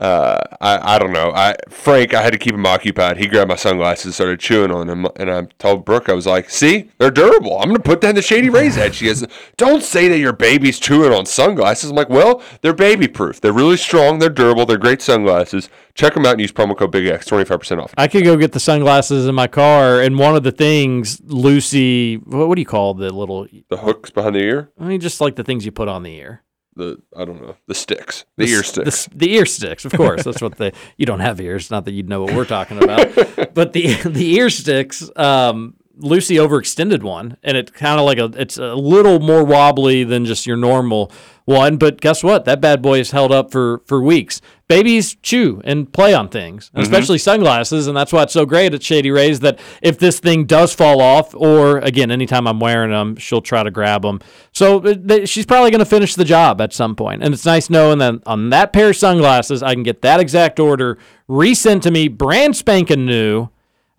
uh, 0.00 0.38
I 0.62 0.94
I 0.94 0.98
don't 0.98 1.12
know. 1.12 1.30
I 1.34 1.56
Frank, 1.68 2.14
I 2.14 2.22
had 2.22 2.32
to 2.32 2.38
keep 2.38 2.54
him 2.54 2.64
occupied. 2.64 3.18
He 3.18 3.26
grabbed 3.26 3.50
my 3.50 3.56
sunglasses 3.56 4.06
and 4.06 4.14
started 4.14 4.40
chewing 4.40 4.70
on 4.70 4.86
them, 4.86 5.06
and 5.16 5.30
I 5.30 5.42
told 5.58 5.84
Brooke, 5.84 6.08
I 6.08 6.14
was 6.14 6.26
like, 6.26 6.48
"See, 6.48 6.90
they're 6.98 7.10
durable. 7.10 7.58
I'm 7.58 7.68
gonna 7.68 7.80
put 7.80 8.00
that 8.00 8.10
in 8.10 8.14
the 8.14 8.22
Shady 8.22 8.48
Rays 8.48 8.76
head." 8.76 8.94
She 8.94 9.06
goes, 9.06 9.26
"Don't 9.58 9.82
say 9.82 10.08
that 10.08 10.18
your 10.18 10.32
baby's 10.32 10.78
chewing 10.78 11.12
on 11.12 11.26
sunglasses." 11.26 11.90
I'm 11.90 11.96
like, 11.96 12.08
"Well, 12.08 12.42
they're 12.62 12.72
baby 12.72 13.08
proof. 13.08 13.42
They're 13.42 13.52
really 13.52 13.76
strong. 13.76 14.18
They're 14.18 14.30
durable. 14.30 14.64
They're 14.64 14.78
great 14.78 15.02
sunglasses. 15.02 15.68
Check 15.94 16.14
them 16.14 16.24
out 16.24 16.32
and 16.32 16.40
use 16.40 16.52
promo 16.52 16.76
code 16.76 16.92
Big 16.92 17.06
X, 17.06 17.26
twenty 17.26 17.44
five 17.44 17.58
percent 17.58 17.82
off." 17.82 17.92
I 17.98 18.08
could 18.08 18.24
go 18.24 18.38
get 18.38 18.52
the 18.52 18.60
sunglasses 18.60 19.26
in 19.26 19.34
my 19.34 19.48
car, 19.48 20.00
and 20.00 20.18
one 20.18 20.34
of 20.34 20.44
the 20.44 20.52
things 20.52 21.20
Lucy, 21.26 22.16
what, 22.16 22.48
what 22.48 22.54
do 22.54 22.62
you 22.62 22.66
call 22.66 22.94
the 22.94 23.12
little? 23.12 23.46
The 23.68 23.76
hooks 23.76 24.08
behind 24.08 24.34
the 24.34 24.40
ear, 24.40 24.70
I 24.80 24.84
mean, 24.84 25.00
just 25.00 25.20
like 25.20 25.36
the 25.36 25.44
things 25.44 25.66
you 25.66 25.72
put 25.72 25.88
on 25.88 26.04
the 26.04 26.16
ear. 26.16 26.42
The 26.80 27.00
I 27.16 27.24
don't 27.24 27.40
know, 27.42 27.56
the 27.66 27.74
sticks, 27.74 28.24
the, 28.36 28.44
s- 28.44 28.50
ear 28.50 28.58
The, 28.58 28.64
sticks. 28.64 28.88
s- 28.88 29.08
the 29.14 29.34
ear 29.34 29.46
sticks, 29.46 29.84
of 29.84 29.92
course. 29.92 30.24
That's 30.24 30.40
what 30.42 30.56
they. 30.56 30.72
You 30.96 31.06
don't 31.06 31.20
have 31.20 31.40
ears, 31.40 31.70
not 31.70 31.84
that 31.84 31.92
you'd 31.92 32.08
know 32.08 32.22
what 32.22 32.34
we're 32.34 32.44
talking 32.44 32.82
about. 32.82 33.14
but 33.54 33.72
the 33.72 33.94
the 34.04 34.34
ear 34.36 34.50
sticks. 34.50 35.08
Um, 35.16 35.74
Lucy 36.00 36.36
overextended 36.36 37.02
one, 37.02 37.36
and 37.42 37.56
it 37.56 37.72
kind 37.74 38.00
of 38.00 38.06
like 38.06 38.18
a. 38.18 38.30
It's 38.40 38.58
a 38.58 38.74
little 38.74 39.20
more 39.20 39.44
wobbly 39.44 40.04
than 40.04 40.24
just 40.24 40.46
your 40.46 40.56
normal 40.56 41.12
one. 41.44 41.76
But 41.76 42.00
guess 42.00 42.22
what? 42.22 42.44
That 42.44 42.60
bad 42.60 42.82
boy 42.82 43.00
is 43.00 43.10
held 43.10 43.32
up 43.32 43.50
for 43.50 43.82
for 43.86 44.00
weeks. 44.02 44.40
Babies 44.68 45.16
chew 45.16 45.60
and 45.64 45.92
play 45.92 46.14
on 46.14 46.28
things, 46.28 46.70
and 46.72 46.82
especially 46.82 47.18
sunglasses, 47.18 47.88
and 47.88 47.96
that's 47.96 48.12
why 48.12 48.22
it's 48.22 48.32
so 48.32 48.46
great 48.46 48.72
at 48.72 48.84
Shady 48.84 49.10
Rays 49.10 49.40
that 49.40 49.58
if 49.82 49.98
this 49.98 50.20
thing 50.20 50.44
does 50.44 50.72
fall 50.72 51.00
off, 51.00 51.34
or 51.34 51.78
again, 51.78 52.12
anytime 52.12 52.46
I'm 52.46 52.60
wearing 52.60 52.92
them, 52.92 53.16
she'll 53.16 53.40
try 53.40 53.64
to 53.64 53.70
grab 53.72 54.02
them. 54.02 54.20
So 54.52 54.78
uh, 54.78 55.26
she's 55.26 55.44
probably 55.44 55.72
going 55.72 55.80
to 55.80 55.84
finish 55.84 56.14
the 56.14 56.24
job 56.24 56.60
at 56.60 56.72
some 56.72 56.94
point, 56.94 57.24
and 57.24 57.34
it's 57.34 57.44
nice 57.44 57.68
knowing 57.68 57.98
that 57.98 58.22
on 58.26 58.50
that 58.50 58.72
pair 58.72 58.90
of 58.90 58.96
sunglasses, 58.96 59.60
I 59.60 59.74
can 59.74 59.82
get 59.82 60.02
that 60.02 60.20
exact 60.20 60.60
order 60.60 60.98
resent 61.26 61.82
to 61.82 61.90
me, 61.90 62.06
brand 62.06 62.56
spanking 62.56 63.06
new. 63.06 63.48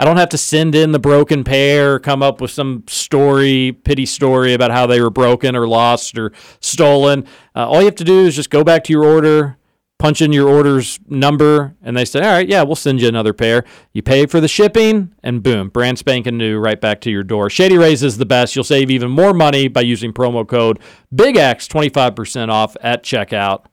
I 0.01 0.03
don't 0.03 0.17
have 0.17 0.29
to 0.29 0.37
send 0.39 0.73
in 0.73 0.93
the 0.93 0.99
broken 0.99 1.43
pair, 1.43 1.93
or 1.93 1.99
come 1.99 2.23
up 2.23 2.41
with 2.41 2.49
some 2.49 2.85
story, 2.87 3.71
pity 3.71 4.07
story 4.07 4.55
about 4.55 4.71
how 4.71 4.87
they 4.87 4.99
were 4.99 5.11
broken 5.11 5.55
or 5.55 5.67
lost 5.67 6.17
or 6.17 6.31
stolen. 6.59 7.23
Uh, 7.55 7.69
all 7.69 7.81
you 7.81 7.85
have 7.85 7.95
to 7.97 8.03
do 8.03 8.25
is 8.25 8.35
just 8.35 8.49
go 8.49 8.63
back 8.63 8.83
to 8.85 8.93
your 8.93 9.05
order, 9.05 9.59
punch 9.99 10.19
in 10.23 10.31
your 10.31 10.49
order's 10.49 10.99
number, 11.07 11.75
and 11.83 11.95
they 11.95 12.03
say, 12.03 12.19
all 12.19 12.31
right, 12.31 12.49
yeah, 12.49 12.63
we'll 12.63 12.75
send 12.75 12.99
you 12.99 13.07
another 13.07 13.31
pair. 13.31 13.63
You 13.93 14.01
pay 14.01 14.25
for 14.25 14.41
the 14.41 14.47
shipping, 14.47 15.13
and 15.21 15.43
boom, 15.43 15.69
brand 15.69 15.99
spanking 15.99 16.35
new 16.35 16.57
right 16.57 16.81
back 16.81 17.01
to 17.01 17.11
your 17.11 17.23
door. 17.23 17.51
Shady 17.51 17.77
Rays 17.77 18.01
is 18.01 18.17
the 18.17 18.25
best. 18.25 18.55
You'll 18.55 18.63
save 18.63 18.89
even 18.89 19.11
more 19.11 19.35
money 19.35 19.67
by 19.67 19.81
using 19.81 20.13
promo 20.13 20.47
code 20.47 20.79
BIGX, 21.13 21.67
25% 21.67 22.49
off 22.49 22.75
at 22.81 23.03
checkout. 23.03 23.65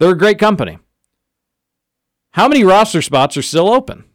They're 0.00 0.10
a 0.10 0.18
great 0.18 0.40
company. 0.40 0.80
How 2.32 2.48
many 2.48 2.64
roster 2.64 3.00
spots 3.00 3.36
are 3.36 3.42
still 3.42 3.68
open? 3.68 4.06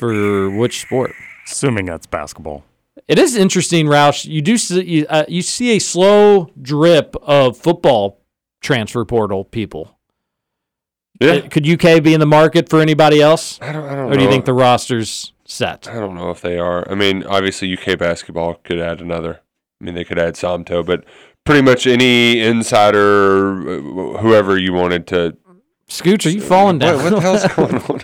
For 0.00 0.48
which 0.48 0.80
sport? 0.80 1.12
Assuming 1.46 1.84
that's 1.84 2.06
basketball. 2.06 2.64
It 3.06 3.18
is 3.18 3.36
interesting, 3.36 3.84
Roush. 3.86 4.24
You 4.24 4.40
do 4.40 4.56
see, 4.56 4.82
you, 4.82 5.06
uh, 5.10 5.24
you 5.28 5.42
see 5.42 5.76
a 5.76 5.78
slow 5.78 6.50
drip 6.60 7.14
of 7.22 7.58
football 7.58 8.18
transfer 8.62 9.04
portal 9.04 9.44
people. 9.44 9.98
Yeah. 11.20 11.32
Uh, 11.32 11.48
Could 11.48 11.68
UK 11.68 12.02
be 12.02 12.14
in 12.14 12.20
the 12.20 12.26
market 12.26 12.70
for 12.70 12.80
anybody 12.80 13.20
else? 13.20 13.58
I 13.60 13.72
don't, 13.72 13.84
I 13.86 13.94
don't 13.94 14.10
Or 14.10 14.14
do 14.14 14.20
you 14.20 14.24
know. 14.24 14.30
think 14.32 14.46
the 14.46 14.54
roster's 14.54 15.32
set? 15.44 15.86
I 15.86 15.94
don't 16.00 16.14
know 16.14 16.30
if 16.30 16.40
they 16.40 16.58
are. 16.58 16.90
I 16.90 16.94
mean, 16.94 17.24
obviously 17.24 17.70
UK 17.76 17.98
basketball 17.98 18.54
could 18.54 18.78
add 18.80 19.02
another. 19.02 19.40
I 19.80 19.84
mean, 19.84 19.94
they 19.94 20.04
could 20.04 20.18
add 20.18 20.34
Somto, 20.34 20.84
but 20.84 21.04
pretty 21.44 21.60
much 21.62 21.86
any 21.86 22.40
insider, 22.40 23.50
uh, 23.60 24.18
whoever 24.22 24.56
you 24.58 24.72
wanted 24.72 25.06
to. 25.08 25.36
Scooch, 25.88 26.24
are 26.24 26.30
you 26.30 26.40
falling 26.40 26.78
down? 26.78 26.96
What, 27.02 27.12
what 27.12 27.14
the 27.16 27.20
hell's 27.20 27.44
going 27.54 27.76
on? 27.82 28.00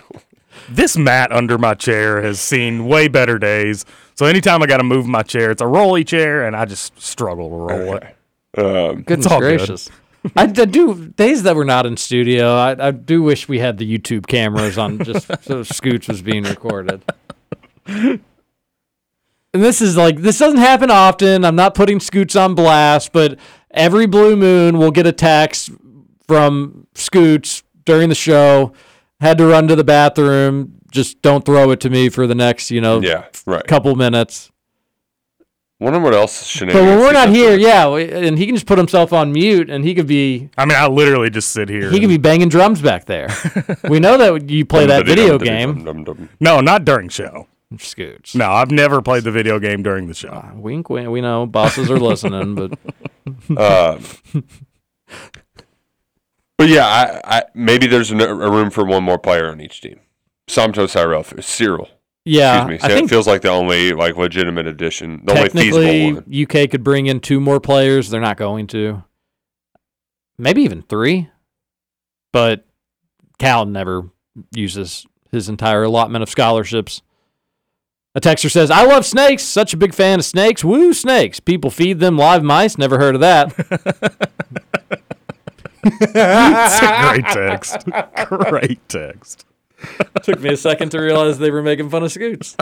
This 0.69 0.97
mat 0.97 1.31
under 1.31 1.57
my 1.57 1.73
chair 1.73 2.21
has 2.21 2.39
seen 2.39 2.85
way 2.85 3.07
better 3.07 3.39
days. 3.39 3.85
So 4.15 4.25
anytime 4.25 4.61
I 4.61 4.65
got 4.65 4.77
to 4.77 4.83
move 4.83 5.05
my 5.07 5.23
chair, 5.23 5.51
it's 5.51 5.61
a 5.61 5.67
rolly 5.67 6.03
chair, 6.03 6.45
and 6.45 6.55
I 6.55 6.65
just 6.65 6.99
struggle 7.01 7.49
to 7.49 7.55
roll 7.55 7.95
it. 7.95 8.03
Um, 8.57 9.03
Goodness 9.03 9.27
all 9.27 9.39
good. 9.39 9.57
gracious. 9.57 9.89
I, 10.35 10.43
I 10.43 10.45
do 10.47 11.09
days 11.09 11.43
that 11.43 11.55
we're 11.55 11.63
not 11.63 11.85
in 11.85 11.95
studio. 11.95 12.55
I, 12.55 12.87
I 12.87 12.91
do 12.91 13.21
wish 13.21 13.47
we 13.47 13.59
had 13.59 13.77
the 13.77 13.97
YouTube 13.97 14.27
cameras 14.27 14.77
on, 14.77 14.99
just 15.03 15.27
so 15.43 15.61
Scooch 15.61 16.07
was 16.07 16.21
being 16.21 16.43
recorded. 16.43 17.03
And 17.85 19.63
this 19.63 19.81
is 19.81 19.95
like 19.95 20.17
this 20.17 20.37
doesn't 20.39 20.59
happen 20.59 20.91
often. 20.91 21.45
I'm 21.45 21.55
not 21.55 21.73
putting 21.75 21.99
Scoots 21.99 22.35
on 22.35 22.55
blast, 22.55 23.11
but 23.13 23.39
every 23.71 24.05
blue 24.05 24.35
moon 24.35 24.77
we'll 24.77 24.91
get 24.91 25.07
a 25.07 25.11
text 25.11 25.69
from 26.27 26.87
Scoots 26.93 27.63
during 27.85 28.09
the 28.09 28.15
show. 28.15 28.73
Had 29.19 29.37
to 29.39 29.45
run 29.47 29.67
to 29.67 29.75
the 29.75 29.83
bathroom. 29.83 30.73
Just 30.91 31.21
don't 31.21 31.43
throw 31.45 31.71
it 31.71 31.79
to 31.81 31.89
me 31.89 32.09
for 32.09 32.27
the 32.27 32.35
next, 32.35 32.71
you 32.71 32.79
know, 32.81 33.01
yeah, 33.01 33.25
right. 33.45 33.65
couple 33.67 33.95
minutes. 33.95 34.51
Wonder 35.79 35.99
what 35.99 36.13
else 36.15 36.59
But 36.59 36.73
when 36.73 36.97
we're 36.97 37.11
not 37.13 37.27
up 37.27 37.33
to. 37.33 37.39
here, 37.39 37.55
yeah, 37.55 37.87
and 37.95 38.35
he 38.37 38.47
can 38.47 38.55
just 38.55 38.65
put 38.65 38.79
himself 38.79 39.13
on 39.13 39.31
mute, 39.31 39.69
and 39.69 39.83
he 39.85 39.93
could 39.93 40.07
be 40.07 40.49
I 40.57 40.65
mean, 40.65 40.75
I 40.75 40.87
literally 40.87 41.29
just 41.29 41.51
sit 41.51 41.69
here. 41.69 41.91
he 41.91 41.99
could 41.99 42.09
be 42.09 42.17
banging 42.17 42.49
drums 42.49 42.81
back 42.81 43.05
there. 43.05 43.27
we 43.89 43.99
know 43.99 44.17
that 44.17 44.49
you 44.49 44.65
play 44.65 44.87
that 44.87 45.05
video 45.05 45.37
game. 45.37 46.29
No, 46.39 46.61
not 46.61 46.83
during 46.83 47.09
show. 47.09 47.47
Scoots. 47.77 48.33
No, 48.33 48.49
I've 48.49 48.71
never 48.71 49.01
played 49.03 49.23
the 49.23 49.31
video 49.31 49.59
game 49.59 49.83
during 49.83 50.07
the 50.07 50.13
show. 50.15 50.51
Wink, 50.55 50.89
wink. 50.89 51.09
We 51.09 51.21
know 51.21 51.45
bosses 51.45 51.91
are 51.91 51.99
listening, 51.99 52.55
but 52.55 52.79
Um, 53.57 54.03
but 56.57 56.69
yeah, 56.69 56.85
I, 56.85 57.37
I, 57.37 57.43
maybe 57.53 57.87
there's 57.87 58.11
a, 58.11 58.17
a 58.17 58.51
room 58.51 58.69
for 58.69 58.83
one 58.83 59.03
more 59.03 59.17
player 59.19 59.49
on 59.49 59.61
each 59.61 59.81
team. 59.81 59.99
Somto 60.49 60.89
Cyril, 60.89 61.23
Cyril. 61.41 61.89
yeah, 62.25 62.61
Excuse 62.63 62.81
me. 62.81 62.85
I 62.85 62.93
think 62.93 63.05
it 63.07 63.09
feels 63.09 63.27
like 63.27 63.41
the 63.41 63.49
only 63.49 63.93
like 63.93 64.15
legitimate 64.15 64.65
addition, 64.65 65.21
the 65.25 65.33
only 65.37 65.49
feasible 65.49 65.83
technically 65.83 66.13
one. 66.13 66.63
UK 66.63 66.69
could 66.69 66.83
bring 66.83 67.07
in 67.07 67.19
two 67.19 67.39
more 67.39 67.59
players. 67.59 68.09
They're 68.09 68.21
not 68.21 68.37
going 68.37 68.67
to. 68.67 69.03
Maybe 70.37 70.61
even 70.61 70.83
three, 70.83 71.29
but 72.31 72.65
Cal 73.39 73.65
never 73.65 74.09
uses 74.51 75.05
his 75.31 75.49
entire 75.49 75.83
allotment 75.83 76.21
of 76.23 76.29
scholarships. 76.29 77.01
A 78.15 78.21
texter 78.21 78.49
says, 78.49 78.71
"I 78.71 78.83
love 78.83 79.05
snakes. 79.05 79.43
Such 79.43 79.73
a 79.73 79.77
big 79.77 79.93
fan 79.93 80.19
of 80.19 80.25
snakes. 80.25 80.63
Woo, 80.63 80.93
snakes! 80.93 81.39
People 81.39 81.71
feed 81.71 81.99
them 81.99 82.17
live 82.17 82.43
mice. 82.43 82.77
Never 82.77 82.97
heard 82.99 83.15
of 83.15 83.21
that." 83.21 84.29
It's 86.01 86.81
a 86.81 87.09
great 87.09 87.25
text. 87.25 87.85
Great 88.49 88.89
text. 88.89 89.45
Took 90.23 90.39
me 90.39 90.53
a 90.53 90.57
second 90.57 90.89
to 90.89 90.99
realize 90.99 91.37
they 91.37 91.51
were 91.51 91.61
making 91.61 91.89
fun 91.89 92.03
of 92.03 92.11
Scoots. 92.11 92.55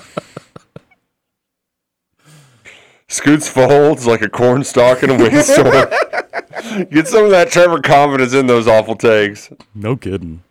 Scoots 3.07 3.47
folds 3.47 4.05
like 4.05 4.21
a 4.21 4.29
corn 4.29 4.63
stalk 4.63 5.03
in 5.03 5.09
a 5.09 5.17
windstorm. 5.17 5.71
Get 6.89 7.07
some 7.07 7.25
of 7.25 7.31
that 7.31 7.49
Trevor 7.51 7.79
confidence 7.79 8.33
in 8.33 8.47
those 8.47 8.67
awful 8.67 8.95
takes. 8.95 9.49
No 9.73 9.95
kidding. 9.95 10.43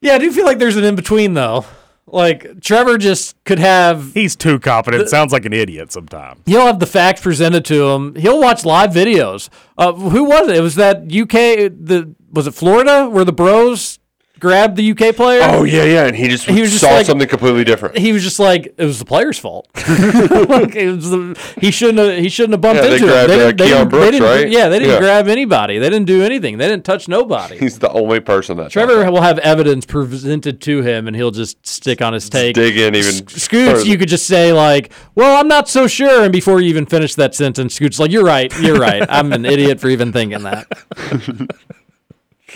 Yeah, 0.00 0.14
I 0.14 0.18
do 0.18 0.30
feel 0.32 0.44
like 0.44 0.58
there's 0.58 0.76
an 0.76 0.84
in 0.84 0.96
between 0.96 1.34
though. 1.34 1.64
Like 2.08 2.60
Trevor 2.60 2.98
just 2.98 3.42
could 3.44 3.58
have 3.58 4.12
He's 4.14 4.36
too 4.36 4.58
confident. 4.60 5.08
Sounds 5.08 5.32
like 5.32 5.44
an 5.44 5.52
idiot 5.52 5.90
sometimes. 5.92 6.40
he'll 6.46 6.66
have 6.66 6.78
the 6.78 6.86
facts 6.86 7.20
presented 7.20 7.64
to 7.66 7.88
him. 7.90 8.14
He'll 8.14 8.40
watch 8.40 8.64
live 8.64 8.90
videos. 8.90 9.48
Uh, 9.76 9.92
who 9.92 10.24
was 10.24 10.48
it? 10.48 10.56
It 10.56 10.60
was 10.60 10.76
that 10.76 10.98
UK 10.98 11.72
the 11.84 12.14
was 12.30 12.46
it 12.46 12.52
Florida 12.52 13.08
where 13.08 13.24
the 13.24 13.32
Bros 13.32 13.98
grabbed 14.38 14.76
the 14.76 14.90
UK 14.90 15.14
player? 15.16 15.40
Oh 15.42 15.64
yeah, 15.64 15.84
yeah, 15.84 16.06
and 16.06 16.14
he 16.16 16.28
just, 16.28 16.44
He 16.44 16.60
was 16.60 16.70
just 16.70 16.82
saw 16.84 16.90
like- 16.90 17.06
something 17.06 17.28
completely 17.28 17.64
different. 17.64 17.98
He 17.98 18.12
was 18.12 18.22
just 18.22 18.38
like 18.38 18.74
it 18.76 18.84
was 18.84 18.98
the 18.98 19.04
player's 19.04 19.38
fault. 19.38 19.68
like 19.74 20.72
the, 20.72 21.38
he 21.60 21.70
shouldn't 21.70 21.98
have 21.98 22.18
he 22.18 22.28
shouldn't 22.28 22.52
have 22.52 22.60
bumped 22.60 22.82
Yeah, 22.82 22.90
into 22.92 23.04
him. 23.04 23.08
grabbed, 23.26 23.30
uh, 23.30 23.36
they 23.36 23.84
Brooks, 23.84 24.04
they 24.04 24.10
didn't, 24.12 24.22
right? 24.28 24.48
Yeah, 24.50 24.68
they 24.68 24.78
didn't 24.78 24.94
Yeah. 24.94 24.98
grab 25.00 25.28
anybody. 25.28 25.78
They 25.78 25.88
didn't 25.90 26.06
do 26.06 26.22
anything. 26.22 26.58
They 26.58 26.68
didn't 26.68 26.84
touch 26.84 27.08
nobody. 27.08 27.58
He's 27.58 27.78
the 27.78 27.90
only 27.90 28.20
person 28.20 28.56
that 28.58 28.70
Trevor 28.70 29.10
will 29.10 29.22
have 29.22 29.38
evidence 29.40 29.86
presented 29.86 30.60
to 30.62 30.82
him, 30.82 31.06
and 31.06 31.16
he'll 31.16 31.30
just 31.30 31.66
stick 31.66 32.02
on 32.02 32.12
his 32.12 32.28
take. 32.28 32.54
dig 32.54 32.76
in 32.76 32.94
even 32.94 33.08
S- 33.14 33.42
Scoots, 33.42 33.70
further. 33.80 33.84
you 33.84 33.96
could 33.98 34.08
just 34.08 34.26
say 34.26 34.52
like, 34.52 34.92
"Well, 35.14 35.38
I'm 35.38 35.48
not 35.48 35.68
so 35.68 35.86
sure," 35.86 36.22
and 36.24 36.32
before 36.32 36.60
you 36.60 36.68
even 36.68 36.86
finish 36.86 37.14
that 37.16 37.34
sentence, 37.34 37.74
Scoots 37.74 37.98
like, 37.98 38.10
"You're 38.10 38.24
right, 38.24 38.52
you're 38.60 38.76
right. 38.78 39.04
I'm 39.08 39.32
an 39.32 39.44
idiot 39.44 39.80
for 39.80 39.88
even 39.88 40.12
thinking 40.12 40.42
that." 40.42 40.66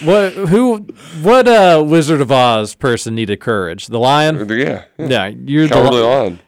what? 0.02 0.32
Who? 0.32 0.78
What? 1.22 1.46
Uh, 1.48 1.82
Wizard 1.86 2.20
of 2.20 2.30
Oz 2.32 2.74
person 2.74 3.14
needed 3.14 3.40
courage? 3.40 3.86
The 3.88 3.98
lion. 3.98 4.48
Yeah, 4.48 4.84
yeah. 4.98 5.06
Yeah, 5.08 5.26
you're 5.26 5.66
the 5.68 5.74
Cowardly 5.74 6.00
li- 6.00 6.06
Lion. 6.06 6.38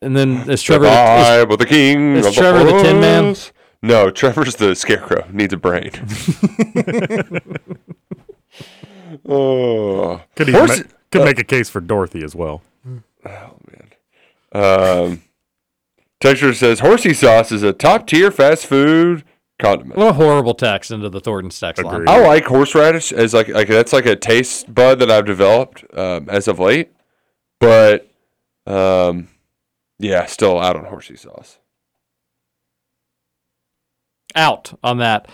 And 0.00 0.16
then 0.16 0.50
is 0.50 0.62
Trevor? 0.62 0.84
the 0.86 0.90
is- 0.90 0.96
vibe 0.96 1.58
the 1.58 1.66
king. 1.66 2.16
is 2.16 2.26
of 2.26 2.34
Trevor 2.34 2.64
the 2.64 2.82
Tin 2.82 3.00
Man? 3.00 3.22
forest. 3.24 3.52
No, 3.82 4.10
Trevor's 4.10 4.54
the 4.56 4.74
scarecrow. 4.76 5.26
Needs 5.32 5.52
a 5.52 5.56
brain. 5.56 5.90
oh, 9.28 10.20
Could 10.36 10.48
even 10.48 10.60
Horse- 10.60 10.78
ma- 10.84 10.90
could 11.10 11.24
make 11.24 11.38
a 11.38 11.44
case 11.44 11.68
for 11.68 11.80
Dorothy 11.80 12.22
as 12.24 12.34
well. 12.34 12.62
Oh 13.26 13.56
man. 13.70 13.88
Um, 14.54 15.22
Texture 16.20 16.54
says 16.54 16.80
horsey 16.80 17.12
sauce 17.14 17.52
is 17.52 17.62
a 17.62 17.72
top 17.72 18.06
tier 18.06 18.30
fast 18.30 18.66
food 18.66 19.24
condiment. 19.58 19.96
what 19.96 20.08
a 20.08 20.12
horrible 20.12 20.54
text 20.54 20.90
into 20.90 21.08
the 21.08 21.20
Thornton's 21.20 21.58
text 21.58 21.82
line. 21.82 22.08
I 22.08 22.20
like 22.26 22.44
horseradish 22.44 23.12
as 23.12 23.32
like 23.34 23.48
like 23.48 23.68
that's 23.68 23.92
like 23.92 24.06
a 24.06 24.16
taste 24.16 24.72
bud 24.74 24.98
that 25.00 25.10
I've 25.10 25.26
developed 25.26 25.84
um, 25.94 26.28
as 26.28 26.48
of 26.48 26.58
late, 26.58 26.92
but 27.60 28.10
um, 28.66 29.28
yeah, 29.98 30.26
still 30.26 30.58
out 30.60 30.76
on 30.76 30.84
horsey 30.84 31.16
sauce. 31.16 31.58
out 34.34 34.78
on 34.82 34.98
that. 34.98 35.28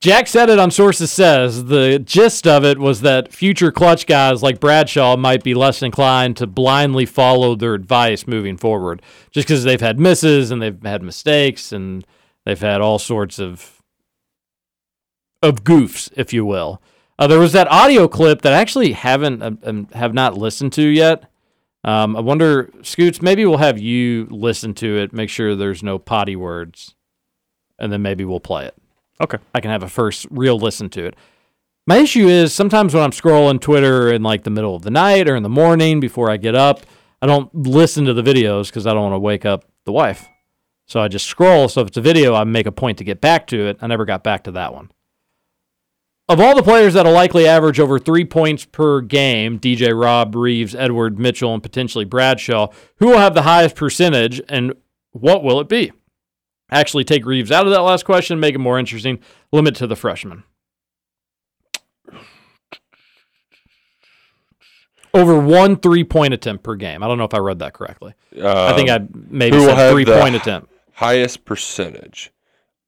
Jack 0.00 0.26
said 0.26 0.50
it 0.50 0.58
on 0.58 0.72
Sources 0.72 1.12
Says. 1.12 1.66
The 1.66 2.00
gist 2.00 2.44
of 2.44 2.64
it 2.64 2.78
was 2.78 3.02
that 3.02 3.32
future 3.32 3.70
clutch 3.70 4.04
guys 4.06 4.42
like 4.42 4.58
Bradshaw 4.58 5.16
might 5.16 5.44
be 5.44 5.54
less 5.54 5.80
inclined 5.80 6.36
to 6.38 6.46
blindly 6.48 7.06
follow 7.06 7.54
their 7.54 7.74
advice 7.74 8.26
moving 8.26 8.56
forward, 8.56 9.00
just 9.30 9.46
because 9.46 9.62
they've 9.62 9.80
had 9.80 10.00
misses 10.00 10.50
and 10.50 10.60
they've 10.60 10.82
had 10.82 11.04
mistakes 11.04 11.70
and 11.70 12.04
they've 12.44 12.60
had 12.60 12.80
all 12.80 12.98
sorts 12.98 13.38
of 13.38 13.82
of 15.42 15.64
goofs, 15.64 16.10
if 16.16 16.32
you 16.32 16.44
will. 16.44 16.80
Uh, 17.18 17.26
there 17.26 17.38
was 17.38 17.52
that 17.52 17.68
audio 17.68 18.08
clip 18.08 18.42
that 18.42 18.52
I 18.52 18.56
actually 18.56 18.92
haven't 18.92 19.42
um, 19.42 19.58
um, 19.64 19.88
have 19.92 20.14
not 20.14 20.36
listened 20.36 20.72
to 20.74 20.82
yet. 20.82 21.30
Um, 21.84 22.16
I 22.16 22.20
wonder, 22.20 22.70
Scoots, 22.82 23.20
maybe 23.20 23.44
we'll 23.44 23.58
have 23.58 23.78
you 23.78 24.28
listen 24.30 24.72
to 24.74 24.98
it, 24.98 25.12
make 25.12 25.28
sure 25.28 25.56
there's 25.56 25.82
no 25.82 25.98
potty 25.98 26.36
words, 26.36 26.94
and 27.78 27.92
then 27.92 28.02
maybe 28.02 28.24
we'll 28.24 28.40
play 28.40 28.66
it. 28.66 28.74
Okay. 29.20 29.38
I 29.54 29.60
can 29.60 29.70
have 29.70 29.82
a 29.82 29.88
first 29.88 30.26
real 30.30 30.58
listen 30.58 30.88
to 30.90 31.04
it. 31.04 31.16
My 31.86 31.96
issue 31.98 32.28
is 32.28 32.54
sometimes 32.54 32.94
when 32.94 33.02
I'm 33.02 33.10
scrolling 33.10 33.60
Twitter 33.60 34.12
in 34.12 34.22
like 34.22 34.44
the 34.44 34.50
middle 34.50 34.76
of 34.76 34.82
the 34.82 34.90
night 34.90 35.28
or 35.28 35.34
in 35.34 35.42
the 35.42 35.48
morning 35.48 35.98
before 35.98 36.30
I 36.30 36.36
get 36.36 36.54
up, 36.54 36.86
I 37.20 37.26
don't 37.26 37.52
listen 37.54 38.04
to 38.04 38.14
the 38.14 38.22
videos 38.22 38.66
because 38.66 38.86
I 38.86 38.92
don't 38.92 39.02
want 39.02 39.14
to 39.14 39.18
wake 39.18 39.44
up 39.44 39.64
the 39.84 39.92
wife. 39.92 40.28
So 40.92 41.00
I 41.00 41.08
just 41.08 41.26
scroll. 41.26 41.70
So 41.70 41.80
if 41.80 41.88
it's 41.88 41.96
a 41.96 42.02
video, 42.02 42.34
I 42.34 42.44
make 42.44 42.66
a 42.66 42.70
point 42.70 42.98
to 42.98 43.04
get 43.04 43.22
back 43.22 43.46
to 43.46 43.66
it. 43.66 43.78
I 43.80 43.86
never 43.86 44.04
got 44.04 44.22
back 44.22 44.44
to 44.44 44.50
that 44.50 44.74
one. 44.74 44.90
of 46.28 46.38
all 46.38 46.54
the 46.54 46.62
players 46.62 46.92
that'll 46.92 47.14
likely 47.14 47.46
average 47.48 47.80
over 47.80 47.98
three 47.98 48.26
points 48.26 48.66
per 48.66 49.00
game, 49.00 49.58
DJ 49.58 49.98
Rob, 49.98 50.34
Reeves, 50.34 50.74
Edward, 50.74 51.18
Mitchell, 51.18 51.54
and 51.54 51.62
potentially 51.62 52.04
Bradshaw, 52.04 52.68
who 52.96 53.06
will 53.06 53.16
have 53.16 53.32
the 53.32 53.40
highest 53.40 53.74
percentage 53.74 54.42
and 54.50 54.74
what 55.12 55.42
will 55.42 55.60
it 55.60 55.68
be? 55.70 55.92
Actually, 56.70 57.04
take 57.04 57.24
Reeves 57.24 57.50
out 57.50 57.64
of 57.66 57.72
that 57.72 57.80
last 57.80 58.04
question, 58.04 58.38
make 58.38 58.54
it 58.54 58.58
more 58.58 58.78
interesting, 58.78 59.18
limit 59.50 59.74
to 59.76 59.86
the 59.86 59.96
freshman. 59.96 60.44
Over 65.14 65.38
one 65.40 65.76
three 65.76 66.04
point 66.04 66.34
attempt 66.34 66.62
per 66.64 66.74
game. 66.74 67.02
I 67.02 67.08
don't 67.08 67.16
know 67.16 67.24
if 67.24 67.32
I 67.32 67.38
read 67.38 67.60
that 67.60 67.72
correctly. 67.72 68.12
I 68.38 68.74
think 68.74 68.90
I 68.90 69.00
maybe 69.30 69.56
Um, 69.56 69.64
said 69.64 69.90
three 69.90 70.04
the 70.04 70.18
point 70.20 70.34
attempt. 70.34 70.68
Highest 70.94 71.44
percentage. 71.44 72.32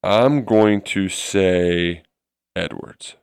I'm 0.02 0.44
going 0.44 0.82
to 0.82 1.08
say 1.08 2.02
Edwards. 2.54 3.16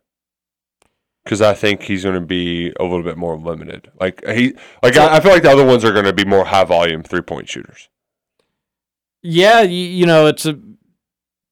Because 1.23 1.39
I 1.41 1.53
think 1.53 1.83
he's 1.83 2.01
going 2.03 2.15
to 2.15 2.25
be 2.25 2.73
a 2.79 2.83
little 2.83 3.03
bit 3.03 3.15
more 3.15 3.37
limited. 3.37 3.91
Like 3.99 4.25
he, 4.27 4.53
like 4.81 4.97
I, 4.97 5.17
I 5.17 5.19
feel 5.19 5.31
like 5.31 5.43
the 5.43 5.51
other 5.51 5.65
ones 5.65 5.85
are 5.85 5.91
going 5.93 6.05
to 6.05 6.13
be 6.13 6.25
more 6.25 6.45
high 6.45 6.63
volume 6.63 7.03
three 7.03 7.21
point 7.21 7.47
shooters. 7.47 7.89
Yeah, 9.21 9.61
you, 9.61 9.77
you 9.85 10.05
know, 10.07 10.25
it's 10.25 10.47
a 10.47 10.57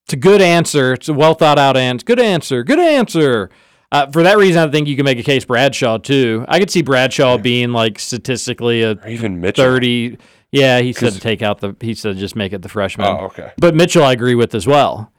it's 0.06 0.14
a 0.14 0.18
good 0.18 0.42
answer. 0.42 0.94
It's 0.94 1.08
a 1.08 1.14
well 1.14 1.36
thought 1.36 1.60
out 1.60 1.78
answer. 1.78 2.04
Good 2.04 2.20
answer. 2.20 2.64
Good 2.64 2.80
answer. 2.80 3.52
Uh, 3.92 4.08
for 4.08 4.24
that 4.24 4.38
reason, 4.38 4.68
I 4.68 4.72
think 4.72 4.88
you 4.88 4.96
can 4.96 5.06
make 5.06 5.20
a 5.20 5.24
case 5.24 5.46
Bradshaw 5.46 6.00
too. 6.00 6.46
I 6.48 6.58
could 6.58 6.72
see 6.72 6.82
Bradshaw 6.82 7.38
being 7.38 7.72
like 7.72 8.00
statistically 8.00 8.82
a 8.82 8.94
Or 8.94 9.08
even 9.08 9.40
Mitchell. 9.40 9.64
thirty. 9.66 10.18
Yeah, 10.52 10.80
he 10.80 10.94
said 10.94 11.14
to 11.14 11.20
take 11.20 11.42
out 11.42 11.60
the. 11.60 11.76
He 11.80 11.94
said 11.94 12.18
just 12.18 12.36
make 12.36 12.54
it 12.54 12.62
the 12.64 12.70
freshman. 12.70 13.08
Oh, 13.08 13.26
okay. 13.26 13.52
But 13.58 13.76
Mitchell, 13.76 14.04
I 14.04 14.14
agree 14.14 14.36
with 14.36 14.56
as 14.56 14.66
well. 14.66 15.12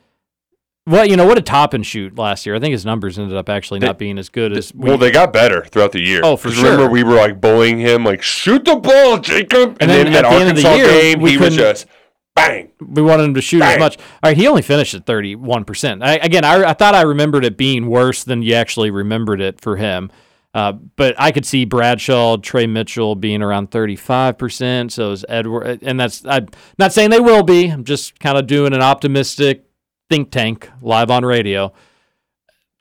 Well, 0.86 1.04
you 1.06 1.14
know 1.16 1.26
what 1.26 1.38
a 1.38 1.42
top 1.42 1.72
and 1.72 1.86
shoot 1.86 2.18
last 2.18 2.46
year? 2.46 2.56
I 2.56 2.58
think 2.58 2.72
his 2.72 2.84
numbers 2.84 3.16
ended 3.18 3.36
up 3.36 3.48
actually 3.48 3.78
not 3.80 3.96
being 3.98 4.18
as 4.18 4.28
good 4.28 4.56
as 4.56 4.74
we. 4.74 4.88
Well, 4.88 4.98
they 4.98 5.12
got 5.12 5.32
better 5.32 5.64
throughout 5.66 5.92
the 5.92 6.00
year. 6.00 6.20
Oh, 6.24 6.36
for 6.36 6.48
'Cause 6.48 6.56
Remember, 6.56 6.84
sure. 6.84 6.90
we 6.90 7.04
were 7.04 7.14
like 7.14 7.40
bullying 7.40 7.78
him, 7.78 8.04
like 8.04 8.22
shoot 8.22 8.64
the 8.64 8.74
ball, 8.76 9.18
Jacob. 9.18 9.76
And, 9.80 9.82
And 9.82 9.90
then, 9.90 9.98
then 9.98 10.06
in 10.08 10.12
that 10.14 10.24
at 10.24 10.30
the 10.30 10.36
end 10.36 10.50
of 10.50 10.56
the 10.56 10.66
Arkansas 10.68 10.74
year, 10.92 11.00
game, 11.14 11.20
we 11.20 11.30
he 11.32 11.36
was 11.38 11.54
just 11.54 11.86
bang. 12.34 12.70
we 12.80 13.02
wanted 13.02 13.24
him 13.24 13.34
to 13.34 13.40
shoot 13.42 13.62
as 13.62 13.78
much. 13.78 13.98
All 13.98 14.30
right, 14.30 14.36
he 14.36 14.48
only 14.48 14.62
finished 14.62 14.94
at 14.94 15.06
thirty 15.06 15.36
one 15.36 15.64
percent. 15.64 16.02
Again, 16.02 16.44
I, 16.44 16.70
I 16.70 16.72
thought 16.72 16.96
I 16.96 17.02
remembered 17.02 17.44
it 17.44 17.56
being 17.56 17.86
worse 17.86 18.24
than 18.24 18.42
you 18.42 18.54
actually 18.54 18.90
remembered 18.90 19.40
it 19.40 19.60
for 19.60 19.76
him. 19.76 20.10
Uh, 20.52 20.72
but 20.72 21.14
I 21.18 21.30
could 21.30 21.46
see 21.46 21.64
Bradshaw, 21.64 22.36
Tre 22.38 22.66
Mitchell 22.66 23.14
being 23.14 23.42
around 23.42 23.70
thirty 23.70 23.96
five 23.96 24.36
percent. 24.36 24.92
So 24.92 25.12
is 25.12 25.24
Edward, 25.28 25.80
and 25.82 26.00
that's 26.00 26.26
I'm 26.26 26.48
not 26.78 26.92
saying 26.92 27.10
they 27.10 27.20
will 27.20 27.44
be. 27.44 27.68
I'm 27.68 27.84
just 27.84 28.18
kind 28.18 28.36
of 28.36 28.46
doing 28.46 28.74
an 28.74 28.82
optimistic 28.82 29.64
think 30.08 30.30
tank 30.32 30.68
live 30.82 31.10
on 31.10 31.24
radio. 31.24 31.72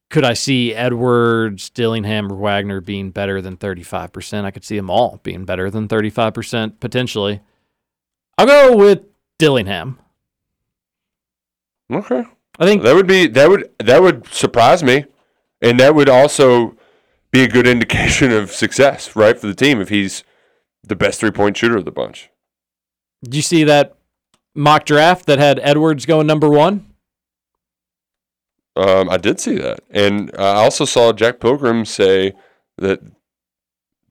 Could 0.09 0.25
I 0.25 0.33
see 0.33 0.73
Edwards, 0.73 1.69
Dillingham, 1.69 2.31
or 2.31 2.35
Wagner 2.35 2.81
being 2.81 3.11
better 3.11 3.41
than 3.43 3.57
35%? 3.57 4.43
I 4.43 4.49
could 4.49 4.65
see 4.65 4.75
them 4.75 4.89
all 4.89 5.19
being 5.21 5.45
better 5.45 5.69
than 5.69 5.87
35% 5.87 6.79
potentially. 6.79 7.41
I'll 8.39 8.47
go 8.47 8.75
with 8.75 9.01
Dillingham. 9.37 9.99
Okay. 11.91 12.23
I 12.57 12.65
think 12.65 12.81
That 12.81 12.95
would 12.95 13.07
be 13.07 13.27
that 13.27 13.49
would 13.49 13.69
that 13.79 14.01
would 14.01 14.27
surprise 14.27 14.83
me, 14.83 15.05
and 15.61 15.79
that 15.79 15.93
would 15.93 16.09
also 16.09 16.75
be 17.31 17.43
a 17.43 17.47
good 17.47 17.67
indication 17.67 18.31
of 18.31 18.51
success, 18.51 19.15
right, 19.15 19.39
for 19.39 19.47
the 19.47 19.55
team 19.55 19.81
if 19.81 19.89
he's 19.89 20.23
the 20.83 20.95
best 20.95 21.19
three 21.19 21.31
point 21.31 21.57
shooter 21.57 21.77
of 21.77 21.85
the 21.85 21.91
bunch. 21.91 22.29
Did 23.23 23.35
you 23.35 23.41
see 23.41 23.63
that 23.65 23.95
mock 24.55 24.85
draft 24.85 25.25
that 25.25 25.39
had 25.39 25.59
Edwards 25.61 26.05
going 26.05 26.27
number 26.27 26.49
one? 26.49 26.85
Um, 28.75 29.09
I 29.09 29.17
did 29.17 29.39
see 29.39 29.55
that, 29.57 29.81
and 29.89 30.31
I 30.37 30.53
also 30.63 30.85
saw 30.85 31.11
Jack 31.11 31.39
Pilgrim 31.39 31.83
say 31.83 32.33
that 32.77 33.01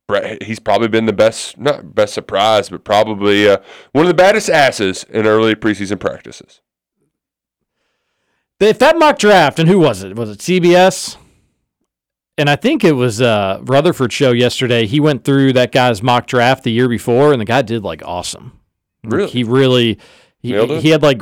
Brett, 0.07 0.43
he's 0.43 0.59
probably 0.59 0.89
been 0.89 1.07
the 1.07 1.13
best, 1.13 1.59
not 1.59 1.95
best 1.95 2.13
surprise, 2.13 2.69
but 2.69 2.85
probably 2.85 3.49
uh, 3.49 3.59
one 3.93 4.05
of 4.05 4.09
the 4.09 4.15
baddest 4.15 4.51
asses 4.51 5.05
in 5.05 5.27
early 5.27 5.55
preseason 5.55 5.99
practices. 5.99 6.61
If 8.61 8.79
that 8.81 8.99
mock 8.99 9.19
draft, 9.19 9.59
and 9.59 9.69
who 9.69 9.79
was 9.79 10.03
it? 10.03 10.17
Was 10.17 10.31
it 10.31 10.39
CBS? 10.41 11.17
And 12.39 12.49
I 12.49 12.57
think 12.57 12.85
it 12.85 12.93
was 12.93 13.21
uh, 13.21 13.59
Rutherford 13.65 14.13
show 14.13 14.31
yesterday. 14.33 14.87
He 14.87 15.01
went 15.01 15.25
through 15.25 15.53
that 15.55 15.73
guy's 15.73 16.03
mock 16.03 16.27
draft 16.29 16.63
the 16.65 16.71
year 16.73 16.89
before, 16.89 17.33
and 17.33 17.41
the 17.41 17.45
guy 17.45 17.63
did 17.63 17.83
like 17.83 18.01
awesome. 18.05 18.53
Like, 19.05 19.13
Really? 19.13 19.31
he 19.31 19.45
really 19.45 19.99
he, 20.41 20.55
he 20.81 20.91
had 20.91 21.03
like 21.03 21.21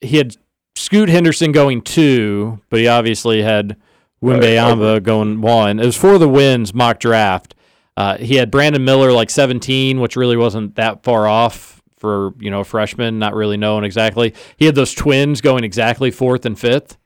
he 0.00 0.16
had 0.18 0.36
Scoot 0.76 1.08
Henderson 1.08 1.52
going 1.52 1.80
two, 1.82 2.60
but 2.70 2.80
he 2.80 2.88
obviously 2.88 3.42
had 3.42 3.76
Wembanyama 4.22 5.02
going 5.02 5.40
one. 5.40 5.78
It 5.78 5.86
was 5.86 5.96
for 5.96 6.18
the 6.18 6.28
wins 6.28 6.74
mock 6.74 6.98
draft. 7.00 7.54
Uh, 7.96 8.16
he 8.18 8.36
had 8.36 8.50
Brandon 8.50 8.84
Miller 8.84 9.10
like 9.12 9.30
17, 9.30 9.98
which 10.00 10.14
really 10.16 10.36
wasn't 10.36 10.74
that 10.76 11.02
far 11.02 11.26
off 11.26 11.82
for 11.98 12.32
you 12.40 12.50
know 12.50 12.60
a 12.60 12.64
freshman, 12.64 13.18
not 13.18 13.34
really 13.34 13.56
knowing 13.56 13.84
exactly. 13.84 14.34
He 14.56 14.66
had 14.66 14.74
those 14.74 14.94
twins 14.94 15.40
going 15.40 15.62
exactly 15.64 16.10
fourth 16.10 16.44
and 16.46 16.58
fifth, 16.58 16.96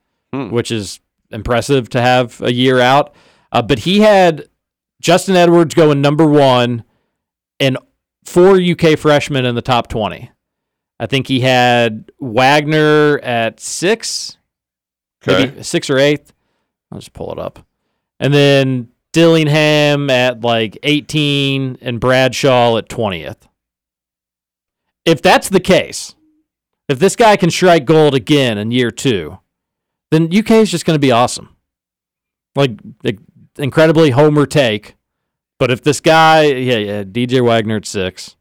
which 0.50 0.70
is 0.70 1.00
impressive 1.30 1.88
to 1.90 2.00
have 2.00 2.40
a 2.42 2.52
year 2.52 2.80
out. 2.80 3.14
Uh, 3.52 3.62
but 3.62 3.80
he 3.80 4.00
had 4.00 4.48
Justin 5.00 5.36
Edwards 5.36 5.74
going 5.74 6.00
number 6.00 6.26
one, 6.26 6.82
and 7.60 7.76
four 8.24 8.58
UK 8.60 8.98
freshmen 8.98 9.44
in 9.44 9.54
the 9.54 9.62
top 9.62 9.88
20. 9.88 10.30
I 10.98 11.06
think 11.06 11.26
he 11.26 11.40
had 11.40 12.10
Wagner 12.20 13.18
at 13.22 13.60
six, 13.60 14.38
Okay. 15.26 15.46
maybe 15.46 15.62
six 15.62 15.90
or 15.90 15.98
eighth. 15.98 16.32
I'll 16.90 16.98
just 16.98 17.12
pull 17.12 17.32
it 17.32 17.38
up. 17.38 17.64
And 18.20 18.32
then 18.32 18.88
Dillingham 19.12 20.08
at 20.10 20.40
like 20.40 20.78
18 20.82 21.78
and 21.80 22.00
Bradshaw 22.00 22.76
at 22.78 22.88
20th. 22.88 23.48
If 25.04 25.20
that's 25.20 25.48
the 25.48 25.60
case, 25.60 26.14
if 26.88 26.98
this 26.98 27.16
guy 27.16 27.36
can 27.36 27.50
strike 27.50 27.84
gold 27.84 28.14
again 28.14 28.56
in 28.58 28.70
year 28.70 28.90
two, 28.90 29.38
then 30.10 30.24
UK 30.36 30.52
is 30.52 30.70
just 30.70 30.84
going 30.84 30.94
to 30.94 31.00
be 31.00 31.10
awesome. 31.10 31.56
Like, 32.54 32.72
like, 33.02 33.18
incredibly 33.58 34.10
homer 34.10 34.46
take. 34.46 34.96
But 35.58 35.70
if 35.70 35.82
this 35.82 36.00
guy, 36.00 36.44
yeah, 36.44 36.78
yeah, 36.78 37.04
DJ 37.04 37.44
Wagner 37.44 37.76
at 37.76 37.86
six. 37.86 38.36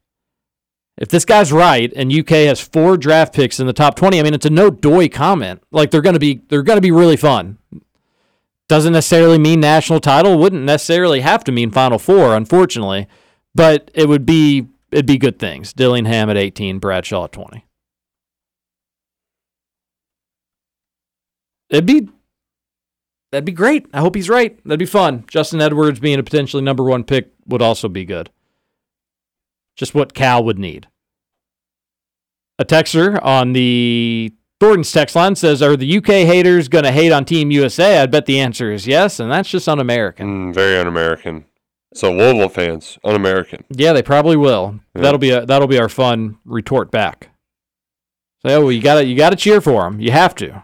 If 0.98 1.08
this 1.08 1.24
guy's 1.24 1.52
right 1.52 1.92
and 1.96 2.12
UK 2.12 2.28
has 2.46 2.60
four 2.60 2.96
draft 2.96 3.34
picks 3.34 3.58
in 3.58 3.66
the 3.66 3.72
top 3.72 3.96
20, 3.96 4.18
I 4.18 4.22
mean, 4.22 4.34
it's 4.34 4.46
a 4.46 4.50
no 4.50 4.70
doy 4.70 5.08
comment. 5.08 5.62
Like 5.70 5.90
they're 5.90 6.02
going 6.02 6.14
to 6.14 6.20
be, 6.20 6.42
they're 6.48 6.62
going 6.62 6.76
to 6.76 6.82
be 6.82 6.90
really 6.90 7.16
fun. 7.16 7.58
Doesn't 8.68 8.92
necessarily 8.92 9.38
mean 9.38 9.60
national 9.60 10.00
title. 10.00 10.38
Wouldn't 10.38 10.64
necessarily 10.64 11.20
have 11.20 11.44
to 11.44 11.52
mean 11.52 11.70
Final 11.70 11.98
Four, 11.98 12.34
unfortunately. 12.34 13.06
But 13.54 13.90
it 13.94 14.08
would 14.08 14.24
be, 14.24 14.68
it'd 14.90 15.06
be 15.06 15.18
good 15.18 15.38
things. 15.38 15.72
Dillingham 15.72 16.30
at 16.30 16.36
18, 16.36 16.78
Bradshaw 16.78 17.24
at 17.24 17.32
20. 17.32 17.66
It'd 21.70 21.86
be, 21.86 22.08
that'd 23.32 23.44
be 23.44 23.52
great. 23.52 23.86
I 23.92 24.00
hope 24.00 24.14
he's 24.14 24.28
right. 24.28 24.56
That'd 24.64 24.78
be 24.78 24.86
fun. 24.86 25.24
Justin 25.26 25.60
Edwards 25.60 25.98
being 25.98 26.20
a 26.20 26.22
potentially 26.22 26.62
number 26.62 26.84
one 26.84 27.02
pick 27.02 27.32
would 27.46 27.62
also 27.62 27.88
be 27.88 28.04
good. 28.04 28.30
Just 29.74 29.94
what 29.94 30.14
Cal 30.14 30.44
would 30.44 30.58
need. 30.58 30.86
A 32.58 32.64
texter 32.64 33.18
on 33.24 33.54
the 33.54 34.32
Thornton's 34.60 34.92
text 34.92 35.16
line 35.16 35.34
says, 35.34 35.62
Are 35.62 35.76
the 35.76 35.96
UK 35.96 36.06
haters 36.06 36.68
going 36.68 36.84
to 36.84 36.92
hate 36.92 37.10
on 37.10 37.24
Team 37.24 37.50
USA? 37.50 37.98
I 37.98 38.06
bet 38.06 38.26
the 38.26 38.38
answer 38.38 38.70
is 38.70 38.86
yes, 38.86 39.18
and 39.18 39.32
that's 39.32 39.50
just 39.50 39.68
un 39.68 39.80
American. 39.80 40.52
Mm, 40.52 40.54
very 40.54 40.76
un-American. 40.76 41.46
So 41.94 42.12
Louisville 42.12 42.48
fans, 42.48 42.98
un-American. 43.02 43.64
Yeah, 43.70 43.92
they 43.92 44.02
probably 44.02 44.36
will. 44.36 44.78
Yeah. 44.94 45.02
That'll 45.02 45.18
be 45.18 45.30
a, 45.30 45.44
that'll 45.44 45.66
be 45.66 45.78
our 45.78 45.88
fun 45.88 46.38
retort 46.44 46.90
back. 46.90 47.30
So, 48.46 48.48
oh, 48.50 48.60
well, 48.62 48.72
you 48.72 48.82
gotta 48.82 49.04
you 49.04 49.16
gotta 49.16 49.36
cheer 49.36 49.60
for 49.60 49.82
them. 49.82 50.00
You 50.00 50.10
have 50.10 50.34
to. 50.36 50.62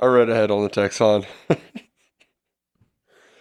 I 0.00 0.06
read 0.06 0.30
ahead 0.30 0.50
on 0.50 0.62
the 0.62 0.68
text 0.68 1.00
on. 1.00 1.26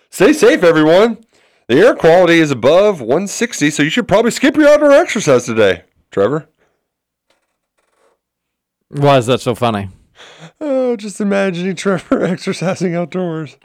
Stay 0.10 0.34
safe, 0.34 0.64
everyone. 0.64 1.24
The 1.68 1.76
air 1.76 1.96
quality 1.96 2.40
is 2.40 2.50
above 2.50 3.02
160, 3.02 3.70
so 3.70 3.84
you 3.84 3.90
should 3.90 4.08
probably 4.08 4.32
skip 4.32 4.56
your 4.56 4.70
outdoor 4.70 4.94
exercise 4.94 5.46
today. 5.46 5.84
Trevor? 6.10 6.48
Why 8.90 9.18
is 9.18 9.26
that 9.28 9.42
so 9.42 9.54
funny? 9.54 9.90
Oh, 10.60 10.96
just 10.96 11.22
imagining 11.22 11.76
Trevor 11.76 12.24
exercising 12.26 12.96
outdoors. 12.96 13.58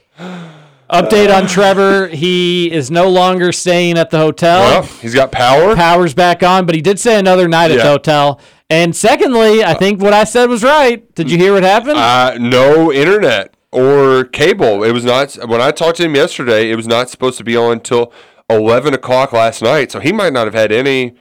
Update 0.91 1.35
on 1.35 1.47
Trevor. 1.47 2.09
He 2.09 2.71
is 2.71 2.91
no 2.91 3.09
longer 3.09 3.53
staying 3.53 3.97
at 3.97 4.11
the 4.11 4.19
hotel. 4.19 4.61
Well, 4.61 4.83
he's 4.83 5.15
got 5.15 5.33
power. 5.33 5.75
Power's 5.75 6.13
back 6.13 6.43
on, 6.43 6.67
but 6.67 6.75
he 6.75 6.83
did 6.83 7.01
say 7.01 7.19
another 7.19 7.49
night 7.49 7.71
at 7.71 7.79
the 7.79 7.89
hotel. 7.89 8.41
And 8.73 8.97
secondly, 8.97 9.63
I 9.63 9.75
think 9.75 10.01
what 10.01 10.15
I 10.15 10.25
said 10.25 10.49
was 10.49 10.65
right. 10.65 11.15
Did 11.15 11.31
you 11.31 11.37
hear 11.37 11.53
what 11.53 11.63
happened? 11.63 11.99
Uh, 11.99 12.39
no 12.39 12.91
internet 12.91 13.55
or 13.71 14.25
cable. 14.25 14.83
It 14.83 14.93
was 14.93 15.05
not 15.05 15.35
when 15.47 15.61
I 15.61 15.73
talked 15.73 15.99
to 15.99 16.05
him 16.05 16.15
yesterday. 16.15 16.71
It 16.71 16.77
was 16.77 16.87
not 16.87 17.11
supposed 17.11 17.37
to 17.37 17.45
be 17.45 17.55
on 17.55 17.73
until 17.73 18.15
eleven 18.49 18.95
o'clock 18.95 19.35
last 19.35 19.61
night. 19.61 19.93
So 19.93 20.01
he 20.01 20.11
might 20.11 20.33
not 20.33 20.47
have 20.47 20.55
had 20.55 20.73
any 20.73 21.15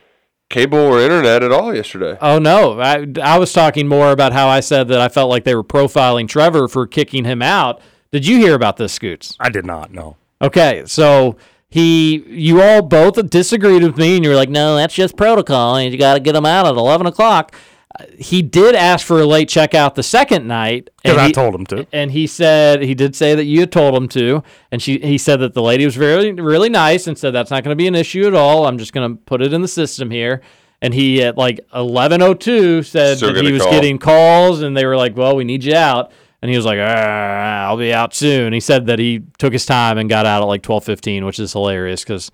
cable 0.50 0.80
or 0.80 1.02
internet 1.02 1.44
at 1.44 1.52
all 1.52 1.76
yesterday. 1.76 2.18
Oh 2.22 2.40
no, 2.40 2.80
I, 2.80 3.06
I 3.22 3.38
was 3.38 3.52
talking 3.52 3.86
more 3.86 4.12
about 4.14 4.32
how 4.32 4.48
I 4.48 4.62
said 4.62 4.88
that 4.88 5.02
I 5.02 5.10
felt 5.10 5.30
like 5.30 5.44
they 5.44 5.56
were 5.56 5.64
profiling 5.64 6.30
Trevor 6.30 6.70
for 6.70 6.88
kicking 6.88 7.26
him 7.26 7.42
out. 7.42 7.82
Did 8.14 8.26
you 8.26 8.38
hear 8.38 8.56
about 8.56 8.78
this, 8.78 8.94
Scoots? 8.94 9.36
I 9.42 9.50
did 9.50 9.66
not 9.66 9.92
know. 9.92 10.16
Okay, 10.42 10.84
so 10.86 11.36
he, 11.72 12.18
you 12.28 12.62
all 12.62 12.84
both 12.84 13.16
disagreed 13.32 13.82
with 13.82 13.98
me, 13.98 14.16
and 14.18 14.24
you 14.24 14.30
were 14.30 14.36
like, 14.36 14.50
"No, 14.50 14.76
that's 14.76 14.94
just 14.94 15.18
protocol, 15.18 15.78
and 15.78 15.92
you 15.92 15.98
got 15.98 16.14
to 16.14 16.20
get 16.20 16.36
him 16.36 16.46
out 16.46 16.68
at 16.68 16.76
eleven 16.76 17.08
o'clock." 17.08 17.56
Uh, 18.00 18.04
He 18.20 18.42
did 18.42 18.76
ask 18.76 19.06
for 19.08 19.20
a 19.22 19.26
late 19.26 19.50
checkout 19.50 19.96
the 19.96 20.04
second 20.04 20.48
night, 20.48 20.90
Because 21.02 21.18
and 21.18 21.28
I 21.28 21.32
told 21.32 21.56
him 21.56 21.66
to. 21.68 21.88
and 21.92 22.12
he 22.12 22.28
said 22.28 22.84
he 22.84 22.94
did 22.94 23.16
say 23.16 23.34
that 23.36 23.46
you 23.46 23.62
had 23.62 23.72
told 23.72 23.96
him 23.96 24.08
to, 24.10 24.44
and 24.72 24.82
she 24.82 25.00
he 25.00 25.18
said 25.18 25.40
that 25.40 25.54
the 25.56 25.62
lady 25.64 25.86
was 25.86 25.96
very 25.96 26.32
really 26.34 26.70
nice 26.70 27.08
and 27.08 27.18
said 27.18 27.32
that's 27.32 27.50
not 27.52 27.64
going 27.64 27.76
to 27.76 27.82
be 27.82 27.88
an 27.88 27.96
issue 27.96 28.28
at 28.28 28.36
all. 28.36 28.68
I'm 28.68 28.78
just 28.78 28.94
going 28.94 29.10
to 29.10 29.16
put 29.24 29.42
it 29.42 29.52
in 29.54 29.62
the 29.62 29.68
system 29.68 30.12
here. 30.12 30.42
And 30.84 30.94
he 30.96 31.22
at 31.24 31.38
like 31.38 31.60
11:02 31.76 32.84
said 32.86 33.18
Still 33.18 33.34
that 33.34 33.46
he 33.46 33.52
was 33.52 33.62
call. 33.62 33.72
getting 33.72 33.98
calls, 33.98 34.62
and 34.62 34.76
they 34.76 34.86
were 34.86 34.98
like, 34.98 35.16
"Well, 35.16 35.36
we 35.36 35.44
need 35.44 35.64
you 35.64 35.76
out." 35.76 36.12
And 36.42 36.50
he 36.50 36.58
was 36.58 36.66
like, 36.66 36.80
"Ah, 36.82 37.66
"I'll 37.68 37.78
be 37.78 37.94
out 37.94 38.14
soon." 38.16 38.52
He 38.54 38.60
said 38.60 38.88
that 38.88 38.98
he 39.00 39.22
took 39.38 39.54
his 39.54 39.66
time 39.66 39.98
and 39.98 40.10
got 40.10 40.26
out 40.26 40.42
at 40.42 40.46
like 40.48 40.64
12:15, 40.64 41.26
which 41.26 41.40
is 41.40 41.54
hilarious 41.54 42.04
because. 42.04 42.32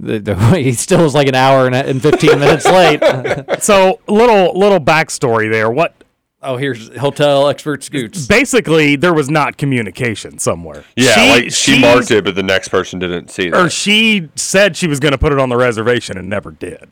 The, 0.00 0.18
the, 0.18 0.34
he 0.56 0.72
still 0.72 1.04
was 1.04 1.14
like 1.14 1.28
an 1.28 1.36
hour 1.36 1.66
and, 1.66 1.74
and 1.74 2.02
15 2.02 2.40
minutes 2.40 2.66
late. 2.66 3.00
So 3.62 4.00
little 4.08 4.58
little 4.58 4.80
backstory 4.80 5.48
there. 5.50 5.70
What 5.70 5.94
oh, 6.42 6.56
here's 6.56 6.94
hotel 6.96 7.46
expert 7.48 7.84
Scoots. 7.84 8.26
basically 8.26 8.96
there 8.96 9.14
was 9.14 9.30
not 9.30 9.56
communication 9.56 10.38
somewhere. 10.40 10.84
Yeah, 10.96 11.14
She- 11.14 11.30
like 11.30 11.52
she 11.52 11.80
marked 11.80 12.10
it, 12.10 12.24
but 12.24 12.34
the 12.34 12.42
next 12.42 12.68
person 12.68 12.98
didn't 12.98 13.30
see 13.30 13.46
it. 13.46 13.54
or 13.54 13.70
she 13.70 14.30
said 14.34 14.76
she 14.76 14.88
was 14.88 14.98
going 14.98 15.12
to 15.12 15.18
put 15.18 15.32
it 15.32 15.38
on 15.38 15.48
the 15.48 15.56
reservation 15.56 16.18
and 16.18 16.28
never 16.28 16.50
did. 16.50 16.90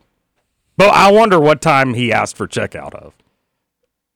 But 0.76 0.90
I 0.94 1.10
wonder 1.10 1.40
what 1.40 1.60
time 1.60 1.94
he 1.94 2.12
asked 2.12 2.36
for 2.36 2.46
checkout 2.46 2.94
of. 2.94 3.14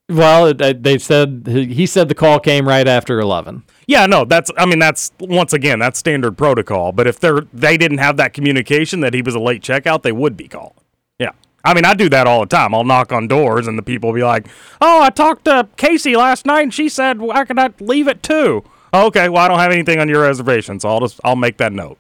Well, 0.08 0.46
it, 0.46 0.60
it- 0.60 0.82
they 0.82 0.98
said 0.98 1.42
he 1.46 1.84
said 1.86 2.08
the 2.08 2.14
call 2.14 2.38
came 2.38 2.68
right 2.68 2.86
after 2.86 3.18
11. 3.18 3.64
Yeah, 3.88 4.06
no, 4.06 4.24
that's 4.24 4.50
I 4.56 4.66
mean 4.66 4.78
that's 4.78 5.12
once 5.20 5.52
again 5.52 5.78
that's 5.78 5.98
standard 5.98 6.36
protocol. 6.38 6.92
But 6.92 7.06
if 7.06 7.18
they're 7.20 7.42
they 7.52 7.76
didn't 7.76 7.98
have 7.98 8.16
that 8.16 8.32
communication 8.32 9.00
that 9.00 9.14
he 9.14 9.22
was 9.22 9.34
a 9.34 9.40
late 9.40 9.62
checkout, 9.62 10.02
they 10.02 10.12
would 10.12 10.36
be 10.36 10.48
calling. 10.48 10.74
Yeah, 11.18 11.30
I 11.64 11.72
mean 11.74 11.84
I 11.84 11.94
do 11.94 12.08
that 12.08 12.26
all 12.26 12.40
the 12.40 12.46
time. 12.46 12.74
I'll 12.74 12.84
knock 12.84 13.12
on 13.12 13.28
doors 13.28 13.66
and 13.68 13.78
the 13.78 13.82
people 13.82 14.10
will 14.10 14.14
be 14.16 14.24
like, 14.24 14.48
"Oh, 14.80 15.02
I 15.02 15.10
talked 15.10 15.44
to 15.46 15.68
Casey 15.76 16.16
last 16.16 16.46
night 16.46 16.62
and 16.62 16.74
she 16.74 16.88
said 16.88 17.20
I 17.32 17.44
could 17.44 17.56
not 17.56 17.80
leave 17.80 18.08
at 18.08 18.22
2. 18.22 18.64
Okay, 18.94 19.28
well 19.28 19.44
I 19.44 19.48
don't 19.48 19.58
have 19.60 19.72
anything 19.72 19.98
on 20.00 20.08
your 20.08 20.22
reservation, 20.22 20.80
so 20.80 20.88
I'll 20.88 21.00
just 21.00 21.20
I'll 21.24 21.36
make 21.36 21.58
that 21.58 21.72
note. 21.72 21.98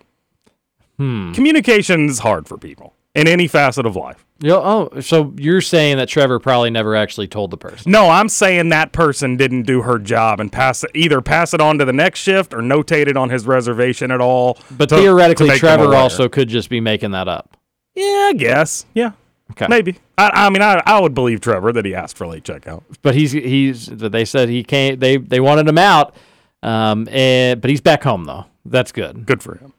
Hmm. 0.96 1.32
Communication 1.32 2.08
is 2.08 2.20
hard 2.20 2.48
for 2.48 2.56
people 2.58 2.94
in 3.16 3.26
any 3.28 3.48
facet 3.48 3.86
of 3.86 3.96
life. 3.96 4.24
Yo, 4.40 4.56
oh, 4.92 5.00
so 5.00 5.32
you're 5.38 5.62
saying 5.62 5.96
that 5.96 6.08
Trevor 6.08 6.38
probably 6.38 6.68
never 6.68 6.94
actually 6.94 7.26
told 7.26 7.50
the 7.50 7.56
person? 7.56 7.90
No, 7.90 8.10
I'm 8.10 8.28
saying 8.28 8.68
that 8.68 8.92
person 8.92 9.36
didn't 9.38 9.62
do 9.62 9.80
her 9.82 9.98
job 9.98 10.40
and 10.40 10.52
pass 10.52 10.84
it, 10.84 10.90
either 10.94 11.22
pass 11.22 11.54
it 11.54 11.60
on 11.60 11.78
to 11.78 11.86
the 11.86 11.92
next 11.92 12.20
shift 12.20 12.52
or 12.52 12.58
notate 12.58 13.06
it 13.08 13.16
on 13.16 13.30
his 13.30 13.46
reservation 13.46 14.10
at 14.10 14.20
all. 14.20 14.58
But 14.70 14.90
to- 14.90 14.96
to 14.96 15.00
theoretically, 15.00 15.48
them 15.48 15.58
Trevor 15.58 15.94
also 15.94 16.28
could 16.28 16.48
just 16.48 16.68
be 16.68 16.80
making 16.80 17.12
that 17.12 17.28
up. 17.28 17.56
Yeah, 17.94 18.04
I 18.28 18.34
guess. 18.36 18.84
Yeah, 18.92 19.12
Okay. 19.52 19.66
maybe. 19.70 19.96
I, 20.18 20.30
I 20.34 20.50
mean, 20.50 20.60
I, 20.60 20.82
I 20.84 21.00
would 21.00 21.14
believe 21.14 21.40
Trevor 21.40 21.72
that 21.72 21.86
he 21.86 21.94
asked 21.94 22.18
for 22.18 22.26
late 22.26 22.44
checkout. 22.44 22.82
But 23.00 23.14
he's 23.14 23.32
he's 23.32 23.86
they 23.86 24.26
said 24.26 24.50
he 24.50 24.62
can't. 24.62 25.00
They 25.00 25.16
they 25.16 25.40
wanted 25.40 25.66
him 25.66 25.78
out. 25.78 26.14
Um, 26.62 27.08
and, 27.10 27.60
but 27.60 27.70
he's 27.70 27.80
back 27.80 28.02
home 28.02 28.24
though. 28.24 28.44
That's 28.66 28.92
good. 28.92 29.24
Good 29.24 29.42
for 29.42 29.56
him. 29.56 29.72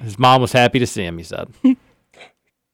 His 0.00 0.18
mom 0.18 0.40
was 0.40 0.52
happy 0.52 0.78
to 0.78 0.86
see 0.86 1.02
him. 1.04 1.18
He 1.18 1.24
said. 1.24 1.52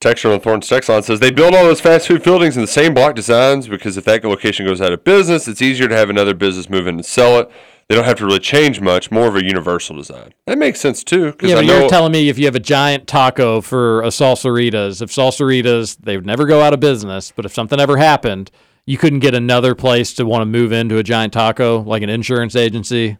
Texture 0.05 0.31
on 0.31 0.39
Thorn's 0.39 0.67
text 0.67 0.87
line 0.87 1.01
says 1.01 1.19
they 1.19 1.31
build 1.31 1.55
all 1.55 1.63
those 1.63 1.81
fast 1.81 2.07
food 2.07 2.21
buildings 2.21 2.55
in 2.55 2.61
the 2.61 2.67
same 2.67 2.93
block 2.93 3.15
designs 3.15 3.67
because 3.67 3.97
if 3.97 4.03
that 4.05 4.23
location 4.23 4.63
goes 4.63 4.79
out 4.79 4.93
of 4.93 5.03
business, 5.03 5.47
it's 5.47 5.63
easier 5.63 5.87
to 5.87 5.95
have 5.95 6.11
another 6.11 6.35
business 6.35 6.69
move 6.69 6.85
in 6.85 6.93
and 6.95 7.05
sell 7.05 7.39
it. 7.39 7.49
They 7.89 7.95
don't 7.95 8.03
have 8.05 8.17
to 8.17 8.25
really 8.25 8.37
change 8.37 8.79
much. 8.79 9.09
More 9.09 9.27
of 9.27 9.35
a 9.35 9.43
universal 9.43 9.95
design. 9.95 10.35
That 10.45 10.59
makes 10.59 10.79
sense 10.79 11.03
too. 11.03 11.33
Yeah, 11.41 11.53
I 11.53 11.55
but 11.55 11.65
know 11.65 11.79
you're 11.79 11.89
telling 11.89 12.11
me 12.11 12.29
if 12.29 12.37
you 12.37 12.45
have 12.45 12.53
a 12.53 12.59
giant 12.59 13.07
taco 13.07 13.61
for 13.61 14.03
a 14.03 14.09
salsaritas, 14.09 15.01
if 15.01 15.09
salsaritas, 15.09 15.97
they 15.97 16.17
would 16.17 16.25
never 16.27 16.45
go 16.45 16.61
out 16.61 16.73
of 16.75 16.79
business. 16.79 17.33
But 17.35 17.45
if 17.45 17.53
something 17.55 17.79
ever 17.79 17.97
happened, 17.97 18.51
you 18.85 18.99
couldn't 18.99 19.21
get 19.21 19.33
another 19.33 19.73
place 19.73 20.13
to 20.13 20.25
want 20.27 20.41
to 20.41 20.45
move 20.45 20.71
into 20.71 20.97
a 20.99 21.03
giant 21.03 21.33
taco, 21.33 21.79
like 21.81 22.03
an 22.03 22.09
insurance 22.09 22.55
agency. 22.55 23.17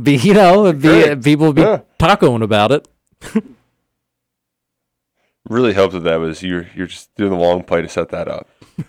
Be 0.00 0.14
you 0.18 0.34
know, 0.34 0.72
be, 0.72 1.16
people 1.16 1.46
would 1.48 1.56
be 1.56 1.62
Yeah. 1.62 1.80
tacoing 1.98 2.44
about 2.44 2.70
it. 2.70 2.86
really 5.48 5.72
helped 5.72 5.94
that 5.94 6.04
that 6.04 6.16
was 6.16 6.42
you're 6.42 6.68
you're 6.74 6.86
just 6.86 7.14
doing 7.16 7.30
the 7.30 7.36
long 7.36 7.62
play 7.62 7.82
to 7.82 7.88
set 7.88 8.08
that 8.10 8.28
up. 8.28 8.48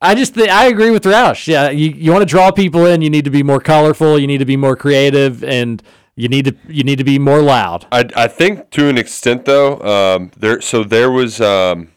I 0.00 0.14
just 0.14 0.34
th- 0.34 0.48
I 0.50 0.66
agree 0.66 0.90
with 0.90 1.04
Roush. 1.04 1.46
Yeah, 1.46 1.70
you, 1.70 1.90
you 1.90 2.12
want 2.12 2.22
to 2.22 2.26
draw 2.26 2.50
people 2.50 2.84
in, 2.84 3.00
you 3.00 3.08
need 3.08 3.24
to 3.24 3.30
be 3.30 3.42
more 3.42 3.60
colorful, 3.60 4.18
you 4.18 4.26
need 4.26 4.38
to 4.38 4.44
be 4.44 4.56
more 4.56 4.76
creative, 4.76 5.42
and 5.42 5.82
you 6.14 6.28
need 6.28 6.44
to 6.44 6.54
you 6.68 6.84
need 6.84 6.98
to 6.98 7.04
be 7.04 7.18
more 7.18 7.40
loud. 7.40 7.86
I, 7.90 8.08
I 8.14 8.28
think 8.28 8.70
to 8.72 8.88
an 8.88 8.98
extent 8.98 9.46
though, 9.46 9.80
um, 9.80 10.30
there 10.36 10.60
so 10.60 10.84
there 10.84 11.10
was 11.10 11.40
um, 11.40 11.88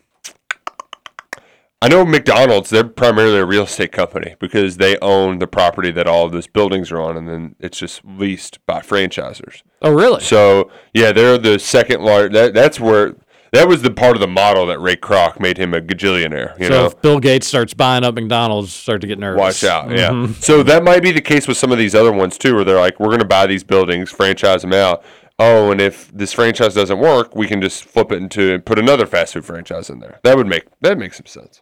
I 1.82 1.90
know 1.90 2.04
McDonald's 2.04 2.72
they're 2.72 2.84
primarily 2.84 3.38
a 3.38 3.46
real 3.46 3.64
estate 3.64 3.92
company 3.92 4.36
because 4.40 4.78
they 4.78 4.98
own 5.00 5.40
the 5.40 5.48
property 5.48 5.92
that 5.92 6.08
all 6.08 6.26
of 6.26 6.32
those 6.32 6.48
buildings 6.48 6.92
are 6.92 7.00
on, 7.00 7.16
and 7.18 7.28
then 7.28 7.56
it's 7.60 7.78
just 7.78 8.04
leased 8.04 8.66
by 8.66 8.80
franchisers. 8.80 9.62
Oh, 9.82 9.94
really? 9.94 10.22
So 10.22 10.72
yeah, 10.94 11.12
they're 11.12 11.38
the 11.38 11.60
second 11.60 12.02
large. 12.02 12.34
That, 12.34 12.56
that's 12.56 12.80
where 12.80 13.16
that 13.54 13.68
was 13.68 13.84
the 13.84 13.92
part 13.92 14.16
of 14.16 14.22
the 14.22 14.28
model 14.28 14.66
that 14.66 14.80
Ray 14.80 14.96
Kroc 14.96 15.40
made 15.40 15.58
him 15.58 15.74
a 15.74 15.80
gajillionaire. 15.80 16.60
You 16.60 16.68
so 16.68 16.74
know, 16.74 16.86
if 16.88 17.02
Bill 17.02 17.20
Gates 17.20 17.48
starts 17.48 17.76
buying 17.76 18.04
up 18.04 18.16
McDonald's, 18.16 18.74
start 18.74 19.02
to 19.02 19.08
get 19.08 19.20
nervous. 19.20 19.40
Watch 19.40 19.64
out, 19.64 19.92
yeah. 19.92 20.10
Mhm. 20.10 20.34
So 20.44 20.64
that 20.64 20.84
might 20.84 21.04
be 21.04 21.12
the 21.12 21.22
case 21.22 21.48
with 21.48 21.58
some 21.58 21.72
of 21.72 21.78
these 21.78 21.94
other 21.94 22.12
ones 22.12 22.38
too, 22.38 22.56
where 22.56 22.64
they're 22.64 22.80
like, 22.80 23.00
we're 23.00 23.08
going 23.08 23.20
to 23.20 23.26
buy 23.26 23.46
these 23.46 23.64
buildings, 23.64 24.12
franchise 24.12 24.64
them 24.64 24.74
out. 24.74 25.04
Oh, 25.40 25.72
and 25.72 25.80
if 25.80 26.12
this 26.12 26.34
franchise 26.34 26.74
doesn't 26.74 26.98
work, 26.98 27.36
we 27.36 27.48
can 27.48 27.62
just 27.62 27.84
flip 27.86 28.12
it 28.12 28.16
into 28.16 28.56
and 28.56 28.66
put 28.66 28.80
another 28.80 29.06
fast 29.06 29.34
food 29.34 29.46
franchise 29.46 29.90
in 29.90 30.00
there. 30.00 30.20
That 30.24 30.36
would 30.36 30.48
make 30.48 30.66
that 30.82 30.98
makes 30.98 31.18
some 31.18 31.28
sense. 31.28 31.62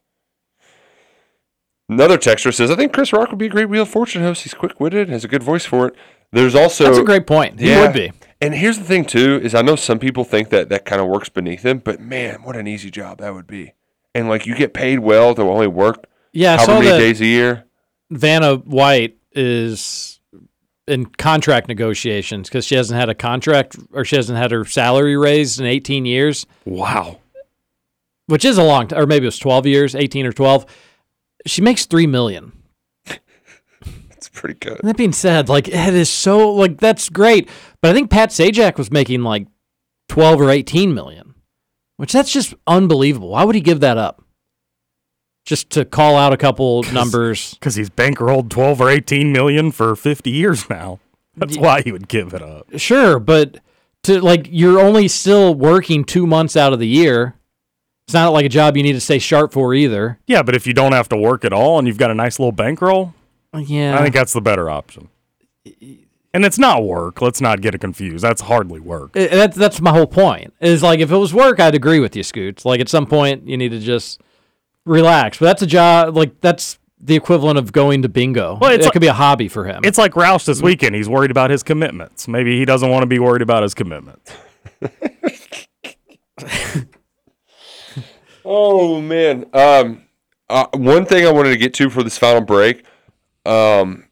Another 1.87 2.17
texter 2.17 2.53
says, 2.53 2.71
I 2.71 2.75
think 2.75 2.93
Chris 2.93 3.13
Rock 3.13 3.29
would 3.29 3.37
be 3.37 3.45
a 3.45 3.49
great 3.49 3.69
Wheel 3.69 3.83
of 3.83 3.89
Fortune 3.89 4.23
host. 4.23 4.43
He's 4.43 4.53
quick 4.53 4.79
witted, 4.79 5.09
has 5.09 5.23
a 5.23 5.27
good 5.27 5.43
voice 5.43 5.65
for 5.65 5.87
it. 5.87 5.95
There's 6.31 6.55
also 6.55 6.85
That's 6.85 6.97
a 6.97 7.03
great 7.03 7.27
point. 7.27 7.59
He 7.59 7.69
would 7.75 7.93
be. 7.93 8.11
And 8.41 8.53
here's 8.53 8.77
the 8.77 8.83
thing 8.83 9.05
too 9.05 9.39
is 9.41 9.55
I 9.55 9.61
know 9.61 9.75
some 9.75 9.99
people 9.99 10.23
think 10.23 10.49
that 10.49 10.69
that 10.69 10.85
kind 10.85 11.01
of 11.01 11.07
works 11.07 11.29
beneath 11.29 11.63
him, 11.65 11.79
but 11.79 11.99
man, 11.99 12.43
what 12.43 12.55
an 12.55 12.67
easy 12.67 12.91
job 12.91 13.19
that 13.19 13.33
would 13.33 13.47
be. 13.47 13.73
And 14.13 14.27
like 14.27 14.45
you 14.45 14.55
get 14.55 14.73
paid 14.73 14.99
well 14.99 15.33
to 15.35 15.41
only 15.43 15.67
work 15.67 16.05
Yeah, 16.33 16.57
however 16.57 16.83
many 16.83 16.97
days 16.97 17.21
a 17.21 17.25
year. 17.25 17.65
Vanna 18.11 18.57
White 18.57 19.17
is 19.31 20.19
in 20.87 21.05
contract 21.05 21.67
negotiations 21.67 22.49
because 22.49 22.65
she 22.65 22.75
hasn't 22.75 22.99
had 22.99 23.09
a 23.09 23.15
contract 23.15 23.77
or 23.91 24.05
she 24.05 24.15
hasn't 24.15 24.37
had 24.37 24.51
her 24.51 24.65
salary 24.65 25.17
raised 25.17 25.59
in 25.59 25.65
18 25.65 26.05
years. 26.05 26.45
Wow. 26.65 27.19
Which 28.27 28.43
is 28.43 28.57
a 28.57 28.63
long 28.63 28.87
time, 28.87 28.99
or 28.99 29.05
maybe 29.05 29.25
it 29.25 29.27
was 29.27 29.39
12 29.39 29.65
years, 29.67 29.95
18 29.95 30.25
or 30.25 30.31
12. 30.33 30.65
She 31.45 31.61
makes 31.61 31.85
three 31.85 32.07
million. 32.07 32.51
that's 34.09 34.29
pretty 34.29 34.55
good. 34.55 34.79
And 34.79 34.89
that 34.89 34.97
being 34.97 35.13
said, 35.13 35.49
like 35.49 35.67
it 35.67 35.93
is 35.93 36.09
so 36.09 36.51
like 36.51 36.79
that's 36.79 37.09
great, 37.09 37.49
but 37.81 37.91
I 37.91 37.93
think 37.93 38.09
Pat 38.09 38.29
Sajak 38.29 38.77
was 38.77 38.91
making 38.91 39.23
like 39.23 39.47
12 40.09 40.41
or 40.41 40.49
18 40.49 40.93
million, 40.93 41.35
which 41.97 42.11
that's 42.13 42.31
just 42.31 42.53
unbelievable. 42.67 43.29
Why 43.29 43.43
would 43.43 43.55
he 43.55 43.61
give 43.61 43.79
that 43.81 43.97
up? 43.97 44.23
Just 45.45 45.69
to 45.71 45.85
call 45.85 46.15
out 46.17 46.33
a 46.33 46.37
couple 46.37 46.81
numbers. 46.93 47.53
Because 47.53 47.75
he's 47.75 47.89
bankrolled 47.89 48.49
12 48.49 48.81
or 48.81 48.89
18 48.89 49.31
million 49.31 49.71
for 49.71 49.95
50 49.95 50.31
years 50.31 50.69
now. 50.69 50.99
That's 51.37 51.57
why 51.57 51.81
he 51.81 51.91
would 51.91 52.07
give 52.07 52.33
it 52.33 52.41
up. 52.41 52.67
Sure, 52.77 53.19
but 53.19 53.59
to 54.03 54.21
like 54.21 54.47
you're 54.49 54.79
only 54.79 55.07
still 55.07 55.53
working 55.53 56.03
two 56.05 56.25
months 56.25 56.55
out 56.55 56.73
of 56.73 56.79
the 56.79 56.87
year. 56.87 57.35
It's 58.07 58.13
not 58.13 58.33
like 58.33 58.45
a 58.45 58.49
job 58.49 58.77
you 58.77 58.83
need 58.83 58.93
to 58.93 59.01
stay 59.01 59.17
sharp 59.17 59.51
for 59.51 59.73
either. 59.73 60.19
Yeah, 60.27 60.43
but 60.43 60.55
if 60.55 60.67
you 60.67 60.73
don't 60.73 60.91
have 60.91 61.09
to 61.09 61.17
work 61.17 61.43
at 61.43 61.51
all 61.53 61.79
and 61.79 61.87
you've 61.87 61.97
got 61.97 62.11
a 62.11 62.13
nice 62.13 62.37
little 62.39 62.51
bankroll, 62.51 63.13
Yeah, 63.55 63.97
I 63.97 64.03
think 64.03 64.13
that's 64.13 64.33
the 64.33 64.41
better 64.41 64.69
option. 64.69 65.09
And 66.33 66.45
it's 66.45 66.59
not 66.59 66.83
work. 66.83 67.21
Let's 67.21 67.41
not 67.41 67.61
get 67.61 67.73
it 67.73 67.79
confused. 67.79 68.23
That's 68.23 68.41
hardly 68.41 68.79
work. 68.79 69.15
Uh, 69.17 69.27
that's 69.27 69.57
that's 69.57 69.81
my 69.81 69.91
whole 69.91 70.05
point. 70.05 70.53
Is 70.59 70.83
like 70.83 70.99
if 70.99 71.11
it 71.11 71.17
was 71.17 71.33
work, 71.33 71.59
I'd 71.59 71.73
agree 71.75 71.99
with 71.99 72.15
you, 72.15 72.23
Scoots. 72.23 72.65
Like 72.65 72.79
at 72.81 72.89
some 72.89 73.05
point, 73.07 73.47
you 73.47 73.57
need 73.57 73.69
to 73.69 73.79
just 73.79 74.21
relax. 74.85 75.39
But 75.39 75.45
that's 75.45 75.61
a 75.61 75.67
job. 75.67 76.15
Like 76.15 76.41
that's 76.41 76.77
the 76.99 77.15
equivalent 77.15 77.57
of 77.57 77.71
going 77.71 78.01
to 78.03 78.09
bingo. 78.09 78.57
Well, 78.59 78.71
it 78.71 78.81
like- 78.81 78.91
could 78.91 79.01
be 79.01 79.07
a 79.07 79.13
hobby 79.13 79.47
for 79.47 79.65
him. 79.65 79.81
It's 79.85 79.97
like 79.97 80.11
Roush 80.11 80.45
this 80.45 80.61
weekend. 80.61 80.93
He's 80.95 81.07
worried 81.09 81.31
about 81.31 81.49
his 81.51 81.63
commitments. 81.63 82.27
Maybe 82.27 82.59
he 82.59 82.65
doesn't 82.65 82.89
want 82.89 83.03
to 83.03 83.07
be 83.07 83.17
worried 83.19 83.41
about 83.41 83.63
his 83.63 83.73
commitments. 83.73 84.31
Oh 88.45 89.01
man. 89.01 89.45
Um, 89.53 90.03
uh, 90.49 90.67
one 90.73 91.05
thing 91.05 91.25
I 91.25 91.31
wanted 91.31 91.49
to 91.49 91.57
get 91.57 91.73
to 91.75 91.89
for 91.89 92.03
this 92.03 92.17
final 92.17 92.41
break, 92.41 92.85
um, 93.45 94.05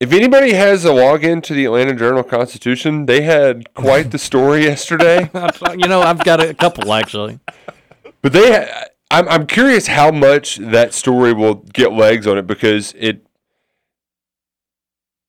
If 0.00 0.12
anybody 0.12 0.52
has 0.54 0.84
a 0.84 0.88
login 0.88 1.40
to 1.44 1.54
the 1.54 1.64
Atlanta 1.66 1.94
Journal 1.94 2.24
Constitution, 2.24 3.06
they 3.06 3.22
had 3.22 3.72
quite 3.74 4.10
the 4.10 4.18
story 4.18 4.64
yesterday. 4.64 5.30
you 5.76 5.86
know, 5.88 6.02
I've 6.02 6.24
got 6.24 6.40
a 6.40 6.54
couple 6.54 6.92
actually. 6.92 7.38
But 8.20 8.32
they, 8.32 8.52
ha- 8.52 8.84
I'm, 9.12 9.28
I'm 9.28 9.46
curious 9.46 9.86
how 9.86 10.10
much 10.10 10.56
that 10.56 10.92
story 10.92 11.32
will 11.32 11.54
get 11.54 11.92
legs 11.92 12.26
on 12.26 12.38
it 12.38 12.46
because 12.48 12.94
it 12.98 13.24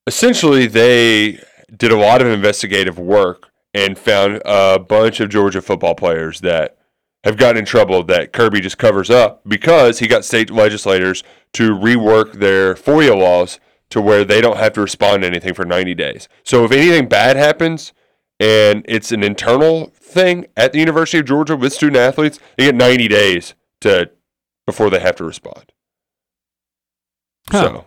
essentially 0.08 0.66
they 0.68 1.40
did 1.76 1.92
a 1.92 1.98
lot 1.98 2.22
of 2.22 2.28
investigative 2.28 2.98
work 2.98 3.50
and 3.76 3.98
found 3.98 4.42
a 4.46 4.80
bunch 4.80 5.20
of 5.20 5.30
Georgia 5.30 5.62
football 5.62 5.96
players 5.96 6.42
that 6.42 6.78
have 7.24 7.38
gotten 7.38 7.58
in 7.58 7.66
trouble 7.66 8.04
that 8.04 8.34
Kirby 8.34 8.62
just 8.62 8.78
covers 8.78 9.10
up 9.10 9.42
because 9.48 10.00
he 10.00 10.08
got 10.08 10.26
state 10.26 10.50
legislators 10.50 11.24
to 11.54 11.72
rework 11.72 12.34
their 12.34 12.76
FOIA 12.76 13.18
laws 13.18 13.60
to 13.90 14.02
where 14.02 14.26
they 14.26 14.42
don't 14.42 14.58
have 14.58 14.74
to 14.74 14.82
respond 14.82 15.22
to 15.22 15.28
anything 15.28 15.54
for 15.54 15.66
90 15.66 15.94
days. 15.96 16.28
So 16.44 16.66
if 16.66 16.72
anything 16.72 17.08
bad 17.08 17.38
happens 17.38 17.94
and 18.40 18.84
it's 18.88 19.12
an 19.12 19.24
internal 19.24 19.92
thing 19.96 20.48
at 20.58 20.74
the 20.74 20.80
University 20.80 21.20
of 21.20 21.26
Georgia 21.26 21.56
with 21.56 21.74
student 21.74 21.98
athletes, 21.98 22.40
they 22.58 22.66
get 22.66 22.76
90 22.76 23.08
days 23.08 23.54
to 23.82 24.10
before 24.66 24.90
they 24.90 25.00
have 25.00 25.16
to 25.18 25.24
respond. 25.24 25.72
Huh. 27.50 27.62
So 27.62 27.86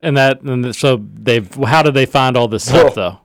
And 0.00 0.16
that, 0.16 0.42
and 0.42 0.74
so 0.74 1.04
they've. 1.14 1.52
How 1.54 1.82
did 1.82 1.94
they 1.94 2.06
find 2.06 2.36
all 2.36 2.48
this 2.48 2.66
stuff 2.66 2.94
though? 2.94 3.20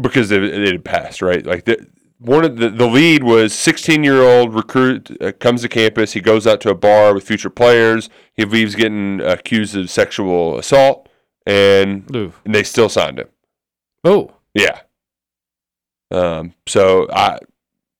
because 0.00 0.30
it, 0.30 0.42
it 0.42 0.72
had 0.72 0.84
passed, 0.84 1.22
right? 1.22 1.44
Like 1.44 1.64
the 1.64 1.86
one 2.20 2.44
of 2.44 2.56
the 2.58 2.68
the 2.68 2.86
lead 2.86 3.24
was 3.24 3.54
16 3.54 4.04
year 4.04 4.22
old 4.22 4.54
recruit 4.54 5.10
uh, 5.20 5.32
comes 5.32 5.62
to 5.62 5.68
campus. 5.68 6.12
He 6.12 6.20
goes 6.20 6.46
out 6.46 6.60
to 6.62 6.70
a 6.70 6.74
bar 6.74 7.14
with 7.14 7.26
future 7.26 7.50
players. 7.50 8.10
He 8.34 8.44
leaves 8.44 8.74
getting 8.74 9.20
accused 9.20 9.76
of 9.76 9.90
sexual 9.90 10.58
assault, 10.58 11.08
and, 11.46 12.04
and 12.44 12.54
they 12.54 12.62
still 12.62 12.88
signed 12.88 13.18
him. 13.18 13.28
Oh, 14.04 14.32
Yeah. 14.54 14.80
Um. 16.10 16.54
So 16.66 17.08
I 17.12 17.38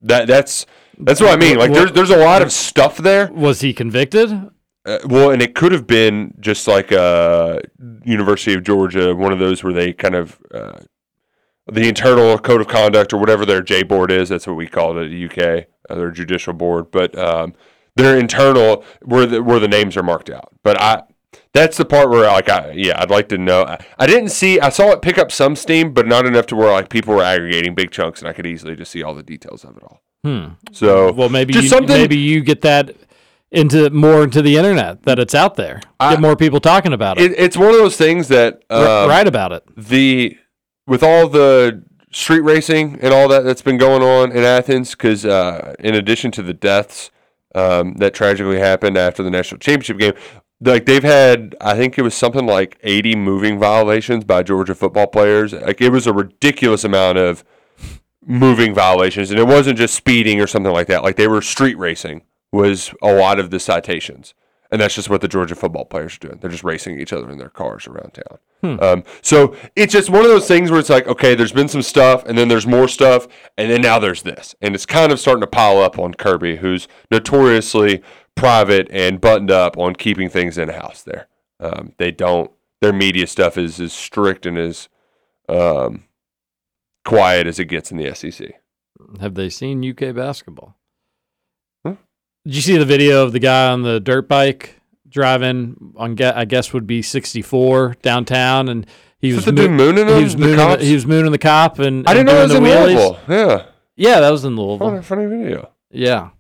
that 0.03 0.27
that's 0.27 0.67
that's 0.99 1.21
what 1.21 1.31
I 1.31 1.37
mean. 1.37 1.59
Like 1.59 1.73
there's 1.73 1.93
there's 1.93 2.11
a 2.11 2.17
lot 2.17 2.43
of 2.43 2.53
stuff 2.53 2.99
there. 2.99 3.31
was 3.33 3.61
he 3.61 3.73
convicted? 3.73 4.51
Uh, 4.85 4.99
well, 5.05 5.31
and 5.31 5.43
it 5.43 5.55
could 5.55 5.73
have 5.73 5.87
been 5.87 6.35
just 6.41 6.67
like 6.67 6.91
uh, 6.91 7.61
University 8.05 8.55
of 8.55 8.65
Georgia, 8.65 9.15
one 9.15 9.33
of 9.33 9.39
those 9.39 9.63
where 9.63 9.75
they 9.75 9.93
kind 9.93 10.15
of 10.15 10.41
uh, 10.53 10.81
the 11.73 11.89
internal 11.89 12.39
code 12.39 12.61
of 12.61 12.69
conduct 12.69 13.13
or 13.13 13.19
whatever 13.19 13.45
their 13.47 13.63
J 13.63 13.83
board 13.83 14.11
is. 14.11 14.29
That's 14.29 14.47
what 14.47 14.57
we 14.57 14.67
call 14.67 14.97
it 14.99 15.05
at 15.05 15.11
the 15.11 15.25
UK, 15.27 15.67
uh, 15.89 15.95
their 15.95 16.11
judicial 16.11 16.53
board. 16.53 16.91
But 16.91 17.17
um, 17.19 17.55
their 17.97 18.19
internal 18.19 18.85
where 19.03 19.27
the, 19.27 19.43
where 19.43 19.59
the 19.61 19.69
names 19.69 19.97
are 19.97 20.03
marked 20.03 20.31
out. 20.31 20.53
But 20.63 20.81
I 20.81 21.03
that's 21.53 21.77
the 21.77 21.85
part 21.85 22.11
where 22.11 22.27
like 22.27 22.49
I 22.49 22.73
yeah 22.73 23.01
I'd 23.01 23.11
like 23.11 23.29
to 23.31 23.39
know. 23.39 23.65
I, 23.65 23.85
I 23.99 24.07
didn't 24.07 24.31
see 24.31 24.61
I 24.61 24.69
saw 24.69 24.91
it 24.93 25.03
pick 25.03 25.19
up 25.19 25.31
some 25.33 25.57
steam, 25.57 25.93
but 25.93 26.07
not 26.07 26.27
enough 26.27 26.47
to 26.47 26.57
where 26.57 26.71
like 26.73 26.89
people 26.89 27.15
were 27.15 27.23
aggregating 27.23 27.75
big 27.75 27.91
chunks, 27.91 28.21
and 28.21 28.29
I 28.29 28.33
could 28.33 28.47
easily 28.47 28.77
just 28.77 28.91
see 28.93 29.03
all 29.03 29.15
the 29.15 29.23
details 29.23 29.65
of 29.65 29.77
it 29.77 29.83
all. 29.83 30.03
Hmm. 30.25 30.49
So 30.73 31.13
Well, 31.13 31.29
maybe 31.31 31.53
just 31.53 31.65
you, 31.65 31.69
something 31.71 31.97
maybe 31.97 32.17
you 32.19 32.43
get 32.43 32.61
that 32.63 32.95
into 33.51 33.91
more 33.91 34.23
into 34.23 34.43
the 34.43 34.57
internet 34.57 35.03
that 35.05 35.19
it's 35.19 35.35
out 35.35 35.57
there. 35.57 35.81
I- 35.99 36.13
get 36.13 36.21
more 36.21 36.37
people 36.37 36.61
talking 36.61 36.93
about 36.93 37.19
it. 37.19 37.33
it, 37.33 37.39
it's 37.39 37.57
one 37.57 37.71
of 37.71 37.77
those 37.77 37.97
things 37.97 38.29
that 38.29 38.63
R- 38.71 39.05
um, 39.05 39.09
write 39.09 39.27
about 39.27 39.53
it. 39.53 39.65
the 39.77 40.37
with 40.91 41.05
all 41.05 41.29
the 41.29 41.85
street 42.11 42.41
racing 42.41 42.99
and 43.01 43.15
all 43.15 43.29
that 43.29 43.45
that's 43.45 43.63
been 43.63 43.79
going 43.79 44.03
on 44.03 44.33
in 44.33 44.43
Athens, 44.43 44.91
because 44.91 45.25
uh, 45.25 45.77
in 45.79 45.95
addition 45.95 46.33
to 46.33 46.43
the 46.43 46.53
deaths 46.53 47.13
um, 47.55 47.95
that 47.99 48.13
tragically 48.13 48.59
happened 48.59 48.99
after 48.99 49.23
the 49.23 49.31
national 49.31 49.61
championship 49.61 49.99
game, 49.99 50.15
like 50.61 50.87
they've 50.87 51.05
had, 51.05 51.55
I 51.61 51.77
think 51.77 51.97
it 51.97 52.03
was 52.03 52.15
something 52.15 52.45
like 52.45 52.77
80 52.83 53.15
moving 53.15 53.57
violations 53.57 54.25
by 54.25 54.43
Georgia 54.43 54.75
football 54.75 55.07
players. 55.07 55.53
Like 55.53 55.81
it 55.81 55.91
was 55.91 56.09
a 56.09 56.13
ridiculous 56.13 56.83
amount 56.83 57.19
of 57.19 57.45
moving 58.27 58.75
violations, 58.75 59.31
and 59.31 59.39
it 59.39 59.47
wasn't 59.47 59.79
just 59.79 59.95
speeding 59.95 60.41
or 60.41 60.49
something 60.49 60.73
like 60.73 60.89
that. 60.89 61.05
Like 61.05 61.15
they 61.15 61.29
were 61.29 61.41
street 61.41 61.79
racing 61.79 62.23
was 62.51 62.93
a 63.01 63.15
lot 63.15 63.39
of 63.39 63.51
the 63.51 63.61
citations. 63.61 64.35
And 64.73 64.81
that's 64.81 64.95
just 64.95 65.11
what 65.11 65.21
the 65.21 65.29
Georgia 65.29 65.55
football 65.55 65.85
players 65.85 66.15
are 66.17 66.19
doing. 66.19 66.39
They're 66.41 66.51
just 66.51 66.63
racing 66.65 67.01
each 67.01 67.13
other 67.13 67.31
in 67.31 67.39
their 67.39 67.49
cars 67.49 67.87
around 67.89 68.15
town. 68.15 68.39
Um, 68.81 69.05
so 69.23 69.57
it's 69.75 69.93
just 69.93 70.11
one 70.11 70.23
of 70.23 70.29
those 70.29 70.47
things 70.47 70.71
where 70.71 70.79
it's 70.79 70.91
like, 70.91 71.07
okay, 71.09 71.35
there's 71.35 71.53
been 71.53 71.69
some 71.69 71.83
stuff, 71.83 72.25
and 72.27 72.37
then 72.37 72.49
there's 72.49 72.67
more 72.67 72.89
stuff, 72.89 73.27
and 73.57 73.71
then 73.71 73.81
now 73.81 73.99
there's 73.99 74.23
this, 74.23 74.55
and 74.61 74.75
it's 74.75 74.85
kind 74.85 75.13
of 75.13 75.19
starting 75.19 75.41
to 75.41 75.47
pile 75.47 75.79
up 75.79 75.99
on 75.99 76.13
Kirby, 76.13 76.57
who's 76.57 76.87
notoriously 77.11 78.03
private 78.35 78.87
and 78.91 79.21
buttoned 79.21 79.51
up 79.51 79.79
on 79.79 79.95
keeping 79.95 80.29
things 80.29 80.59
in 80.59 80.69
house. 80.69 81.03
There, 81.03 81.29
um, 81.59 81.95
they 81.97 82.11
don't. 82.11 82.51
Their 82.81 82.93
media 82.93 83.27
stuff 83.27 83.59
is 83.59 83.81
as 83.81 83.93
strict 83.93 84.47
and 84.47 84.57
as 84.59 84.89
um, 85.49 86.05
quiet 87.05 87.47
as 87.47 87.59
it 87.59 87.67
gets 87.67 87.91
in 87.91 87.99
the 87.99 88.15
SEC. 88.15 88.55
Have 89.21 89.35
they 89.35 89.49
seen 89.51 89.85
UK 89.85 90.15
basketball? 90.15 90.77
Huh? 92.45 92.49
Did 92.49 92.55
you 92.57 92.63
see 92.63 92.77
the 92.79 92.85
video 92.85 93.23
of 93.25 93.33
the 93.33 93.39
guy 93.39 93.71
on 93.71 93.83
the 93.83 94.01
dirt 94.01 94.29
bike 94.29 94.77
driving 95.09 95.93
on? 95.97 96.17
ge- 96.17 96.23
I 96.23 96.45
guess 96.45 96.73
would 96.73 96.87
be 96.87 97.03
64 97.03 97.97
downtown, 98.03 98.69
and 98.69 98.87
he 99.19 99.33
was 99.33 99.45
that 99.45 99.53
the 99.53 99.63
dude 99.63 99.71
mooning 99.73 100.07
He 100.07 100.13
him, 100.15 100.23
was 100.25 100.35
the 100.37 100.41
mooning. 100.41 100.57
cops? 100.57 100.83
he 100.83 100.95
was 100.95 101.07
mooning 101.07 101.33
the 101.33 101.39
cop, 101.39 101.79
and 101.79 102.07
I 102.09 102.15
didn't 102.15 102.29
and 102.31 102.37
know 102.37 102.41
it 102.41 102.49
was 102.49 102.55
in 102.55 102.63
wheelies. 102.63 102.95
Louisville. 102.97 103.19
Yeah, 103.29 103.67
Yeah, 103.97 104.21
that 104.21 104.31
was 104.31 104.45
in 104.45 104.57
Louisville. 104.57 104.89
funny, 104.89 105.03
funny 105.03 105.27
video. 105.27 105.71
Yeah. 105.91 106.31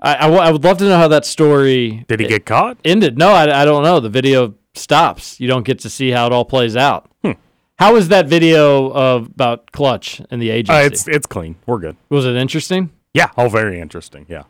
I, 0.00 0.16
I, 0.16 0.20
w- 0.22 0.40
I 0.40 0.50
would 0.50 0.64
love 0.64 0.78
to 0.78 0.84
know 0.84 0.96
how 0.96 1.08
that 1.08 1.24
story 1.24 2.04
Did 2.08 2.18
he 2.20 2.26
get 2.26 2.44
caught? 2.44 2.76
ended. 2.84 3.16
No, 3.18 3.28
I, 3.30 3.62
I 3.62 3.64
don't 3.64 3.84
know. 3.84 4.00
The 4.00 4.08
video 4.08 4.54
stops. 4.74 5.38
You 5.40 5.46
don't 5.48 5.64
get 5.64 5.78
to 5.80 5.90
see 5.90 6.10
how 6.10 6.26
it 6.26 6.32
all 6.32 6.44
plays 6.44 6.74
out. 6.76 7.08
Hmm. 7.24 7.32
How 7.78 7.94
was 7.94 8.08
that 8.08 8.26
video 8.26 8.90
of, 8.92 9.26
about 9.28 9.70
Clutch 9.72 10.20
and 10.30 10.42
the 10.42 10.50
agency? 10.50 10.76
Uh, 10.80 10.84
it's 10.86 11.06
it's 11.08 11.26
clean. 11.26 11.54
We're 11.66 11.78
good. 11.78 11.96
was 12.08 12.26
it 12.26 12.34
interesting? 12.36 12.90
Yeah. 13.14 13.30
Oh, 13.36 13.48
very 13.48 13.80
interesting. 13.80 14.26
Yeah. 14.28 14.42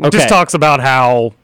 It 0.00 0.06
Okay. 0.06 0.18
Just 0.18 0.28
talks 0.28 0.54
about 0.54 0.80
how 0.80 1.34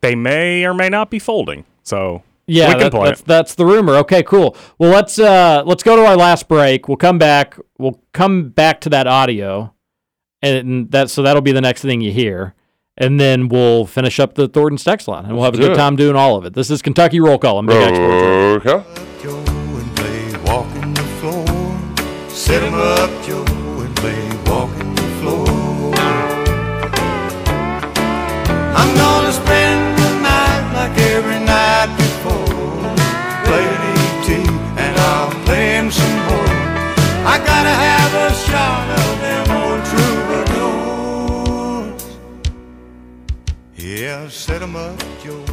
they 0.00 0.14
may 0.14 0.64
or 0.64 0.74
may 0.74 0.88
not 0.88 1.10
be 1.10 1.18
folding. 1.18 1.64
So 1.82 2.22
Yeah, 2.46 2.68
we 2.68 2.72
can 2.74 2.80
that- 2.84 2.92
play 2.92 3.04
that's 3.08 3.20
it. 3.20 3.26
that's 3.26 3.54
the 3.54 3.66
rumor. 3.66 3.94
Okay, 3.96 4.22
cool. 4.22 4.56
Well, 4.78 4.90
let's 4.90 5.18
uh 5.18 5.62
let's 5.66 5.82
go 5.82 5.96
to 5.96 6.04
our 6.04 6.16
last 6.16 6.48
break. 6.48 6.88
We'll 6.88 6.96
come 6.96 7.18
back. 7.18 7.56
We'll 7.78 8.00
come 8.12 8.48
back 8.50 8.80
to 8.82 8.88
that 8.90 9.06
audio, 9.06 9.72
and 10.40 10.90
that 10.90 11.10
so 11.10 11.22
that'll 11.22 11.42
be 11.42 11.52
the 11.52 11.60
next 11.60 11.82
thing 11.82 12.00
you 12.00 12.12
hear, 12.12 12.54
and 12.96 13.18
then 13.20 13.48
we'll 13.48 13.86
finish 13.86 14.18
up 14.20 14.34
the 14.34 14.48
Thornton's 14.48 14.84
text 14.84 15.08
line, 15.08 15.24
and 15.24 15.34
we'll 15.34 15.44
have 15.44 15.54
a 15.54 15.58
good 15.58 15.72
it. 15.72 15.76
time 15.76 15.96
doing 15.96 16.16
all 16.16 16.36
of 16.36 16.44
it. 16.44 16.54
This 16.54 16.70
is 16.70 16.82
Kentucky 16.82 17.20
Roll 17.20 17.38
Call. 17.38 17.58
I'm 17.58 17.66
Big 17.66 17.76
X 17.76 17.96
Sports. 17.96 18.22
Radio. 18.22 18.76
Okay. 18.78 19.22
Joe 19.22 19.38
and 19.38 19.96
play 19.96 20.52
walking 20.52 20.94
the 20.94 21.02
floor. 21.20 22.28
Set 22.28 22.62
set 44.32 44.62
him 44.62 44.76
up, 44.76 44.98
Joe. 45.22 45.44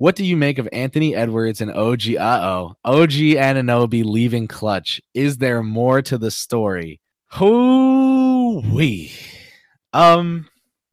What 0.00 0.16
do 0.16 0.24
you 0.24 0.34
make 0.34 0.56
of 0.56 0.66
Anthony 0.72 1.14
Edwards 1.14 1.60
and 1.60 1.70
OG? 1.70 2.16
Uh 2.18 2.40
oh. 2.42 2.76
OG 2.86 3.10
Anunoby 3.10 4.02
leaving 4.02 4.48
clutch. 4.48 4.98
Is 5.12 5.36
there 5.36 5.62
more 5.62 6.00
to 6.00 6.16
the 6.16 6.30
story? 6.30 7.02
Who 7.34 8.62
we? 8.72 9.12
Um, 9.92 10.48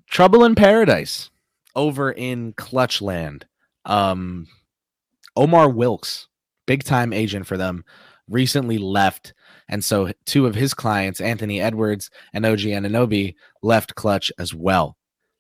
Trouble 0.10 0.44
in 0.44 0.56
Paradise 0.56 1.30
over 1.74 2.12
in 2.12 2.52
Clutch 2.52 3.02
Land. 3.02 3.46
Um, 3.86 4.48
Omar 5.38 5.70
Wilkes, 5.70 6.28
big 6.66 6.84
time 6.84 7.14
agent 7.14 7.48
for 7.48 7.56
them, 7.56 7.86
recently 8.28 8.78
left. 8.78 9.34
And 9.70 9.86
so 9.86 10.12
two 10.26 10.48
of 10.48 10.56
his 10.56 10.74
clients, 10.74 11.22
Anthony 11.22 11.62
Edwards 11.62 12.10
and 12.34 12.46
OG 12.46 12.60
Anunoby, 12.60 13.36
left 13.64 13.96
Clutch 13.96 14.34
as 14.38 14.54
well. 14.54 14.98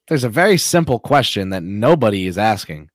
There's 0.07 0.23
a 0.23 0.29
very 0.29 0.57
simple 0.57 0.99
question 0.99 1.49
that 1.49 1.63
nobody 1.63 2.27
is 2.27 2.37
asking. 2.37 2.89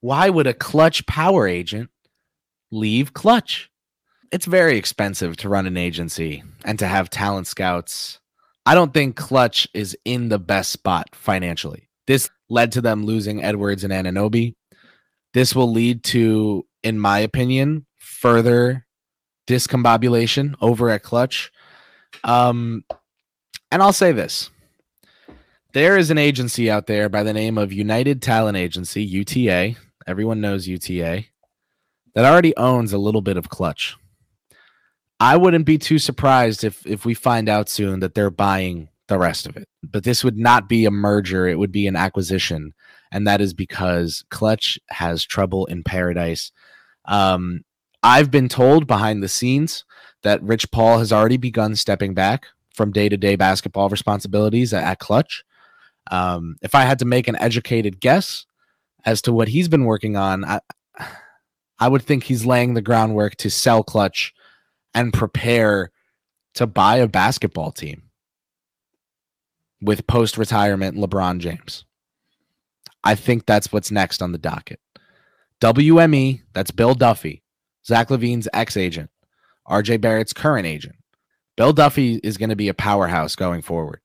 Why 0.00 0.30
would 0.30 0.46
a 0.46 0.54
clutch 0.54 1.06
power 1.06 1.46
agent 1.46 1.90
leave 2.70 3.12
clutch? 3.12 3.70
It's 4.30 4.46
very 4.46 4.78
expensive 4.78 5.36
to 5.38 5.48
run 5.48 5.66
an 5.66 5.76
agency 5.76 6.42
and 6.64 6.78
to 6.78 6.86
have 6.86 7.10
talent 7.10 7.46
scouts. 7.46 8.18
I 8.64 8.74
don't 8.74 8.94
think 8.94 9.16
clutch 9.16 9.68
is 9.74 9.96
in 10.04 10.30
the 10.30 10.38
best 10.38 10.72
spot 10.72 11.08
financially. 11.12 11.90
This 12.06 12.30
led 12.48 12.72
to 12.72 12.80
them 12.80 13.04
losing 13.04 13.42
edwards 13.42 13.84
and 13.84 13.92
Anunoby. 13.92 14.54
This 15.34 15.54
will 15.54 15.70
lead 15.70 16.02
to 16.04 16.66
in 16.82 16.98
my 16.98 17.18
opinion 17.18 17.86
further 17.98 18.86
discombobulation 19.46 20.54
over 20.60 20.88
at 20.90 21.02
clutch. 21.02 21.52
Um 22.24 22.84
and 23.70 23.82
i'll 23.82 23.92
say 23.92 24.12
this 24.12 24.50
there 25.72 25.96
is 25.96 26.10
an 26.10 26.18
agency 26.18 26.70
out 26.70 26.86
there 26.86 27.08
by 27.08 27.22
the 27.22 27.32
name 27.32 27.58
of 27.58 27.72
United 27.72 28.20
Talent 28.22 28.56
Agency, 28.56 29.02
UTA. 29.02 29.76
everyone 30.06 30.40
knows 30.40 30.68
UTA, 30.68 31.24
that 32.14 32.24
already 32.24 32.56
owns 32.56 32.92
a 32.92 32.98
little 32.98 33.22
bit 33.22 33.36
of 33.36 33.48
Clutch. 33.48 33.96
I 35.18 35.36
wouldn't 35.36 35.66
be 35.66 35.78
too 35.78 35.98
surprised 35.98 36.64
if 36.64 36.84
if 36.86 37.04
we 37.04 37.14
find 37.14 37.48
out 37.48 37.68
soon 37.68 38.00
that 38.00 38.14
they're 38.14 38.30
buying 38.30 38.88
the 39.08 39.18
rest 39.18 39.46
of 39.46 39.56
it. 39.56 39.68
But 39.82 40.04
this 40.04 40.24
would 40.24 40.38
not 40.38 40.68
be 40.68 40.84
a 40.84 40.90
merger, 40.90 41.46
it 41.46 41.58
would 41.58 41.72
be 41.72 41.86
an 41.86 41.96
acquisition. 41.96 42.74
And 43.10 43.26
that 43.26 43.40
is 43.40 43.52
because 43.54 44.24
Clutch 44.30 44.78
has 44.90 45.24
trouble 45.24 45.66
in 45.66 45.84
paradise. 45.84 46.50
Um, 47.04 47.62
I've 48.02 48.30
been 48.30 48.48
told 48.48 48.86
behind 48.86 49.22
the 49.22 49.28
scenes 49.28 49.84
that 50.22 50.42
Rich 50.42 50.70
Paul 50.70 50.98
has 50.98 51.12
already 51.12 51.36
begun 51.36 51.76
stepping 51.76 52.14
back 52.14 52.46
from 52.74 52.90
day 52.90 53.08
to 53.08 53.16
day 53.16 53.36
basketball 53.36 53.88
responsibilities 53.90 54.72
at, 54.72 54.82
at 54.82 54.98
Clutch. 54.98 55.44
Um, 56.10 56.56
if 56.62 56.74
I 56.74 56.82
had 56.82 56.98
to 57.00 57.04
make 57.04 57.28
an 57.28 57.36
educated 57.36 58.00
guess 58.00 58.46
as 59.04 59.22
to 59.22 59.32
what 59.32 59.48
he's 59.48 59.68
been 59.68 59.84
working 59.84 60.16
on, 60.16 60.44
I, 60.44 60.60
I 61.78 61.88
would 61.88 62.02
think 62.02 62.24
he's 62.24 62.46
laying 62.46 62.74
the 62.74 62.82
groundwork 62.82 63.36
to 63.36 63.50
sell 63.50 63.82
Clutch 63.82 64.32
and 64.94 65.12
prepare 65.12 65.90
to 66.54 66.66
buy 66.66 66.96
a 66.96 67.08
basketball 67.08 67.72
team 67.72 68.02
with 69.80 70.06
post 70.06 70.38
retirement 70.38 70.96
LeBron 70.96 71.38
James. 71.38 71.84
I 73.04 73.14
think 73.14 73.46
that's 73.46 73.72
what's 73.72 73.90
next 73.90 74.22
on 74.22 74.32
the 74.32 74.38
docket. 74.38 74.80
WME, 75.60 76.42
that's 76.52 76.70
Bill 76.70 76.94
Duffy, 76.94 77.42
Zach 77.86 78.08
LaVine's 78.08 78.48
ex 78.52 78.76
agent, 78.76 79.10
RJ 79.68 80.00
Barrett's 80.00 80.32
current 80.32 80.66
agent. 80.66 80.96
Bill 81.56 81.72
Duffy 81.72 82.20
is 82.22 82.36
going 82.36 82.50
to 82.50 82.56
be 82.56 82.68
a 82.68 82.74
powerhouse 82.74 83.36
going 83.36 83.62
forward. 83.62 84.00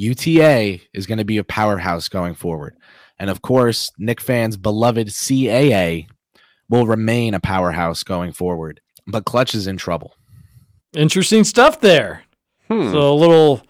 UTA 0.00 0.80
is 0.94 1.06
going 1.06 1.18
to 1.18 1.24
be 1.24 1.36
a 1.36 1.44
powerhouse 1.44 2.08
going 2.08 2.34
forward. 2.34 2.74
And 3.18 3.28
of 3.28 3.42
course, 3.42 3.90
Knicks 3.98 4.24
fans' 4.24 4.56
beloved 4.56 5.08
CAA 5.08 6.06
will 6.70 6.86
remain 6.86 7.34
a 7.34 7.40
powerhouse 7.40 8.02
going 8.02 8.32
forward. 8.32 8.80
But 9.06 9.26
Clutch 9.26 9.54
is 9.54 9.66
in 9.66 9.76
trouble. 9.76 10.16
Interesting 10.94 11.44
stuff 11.44 11.80
there. 11.80 12.24
Hmm. 12.68 12.90
So 12.90 13.12
a 13.12 13.14
little 13.14 13.62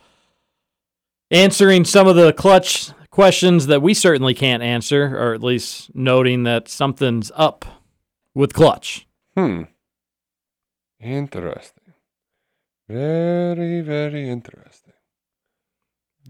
answering 1.32 1.84
some 1.84 2.06
of 2.06 2.14
the 2.14 2.32
clutch 2.32 2.90
questions 3.10 3.66
that 3.66 3.82
we 3.82 3.92
certainly 3.92 4.34
can't 4.34 4.62
answer, 4.62 5.16
or 5.16 5.34
at 5.34 5.42
least 5.42 5.94
noting 5.94 6.44
that 6.44 6.68
something's 6.68 7.32
up 7.34 7.64
with 8.34 8.52
clutch. 8.52 9.06
Hmm. 9.36 9.62
Interesting. 11.00 11.94
Very, 12.88 13.80
very 13.80 14.28
interesting. 14.28 14.89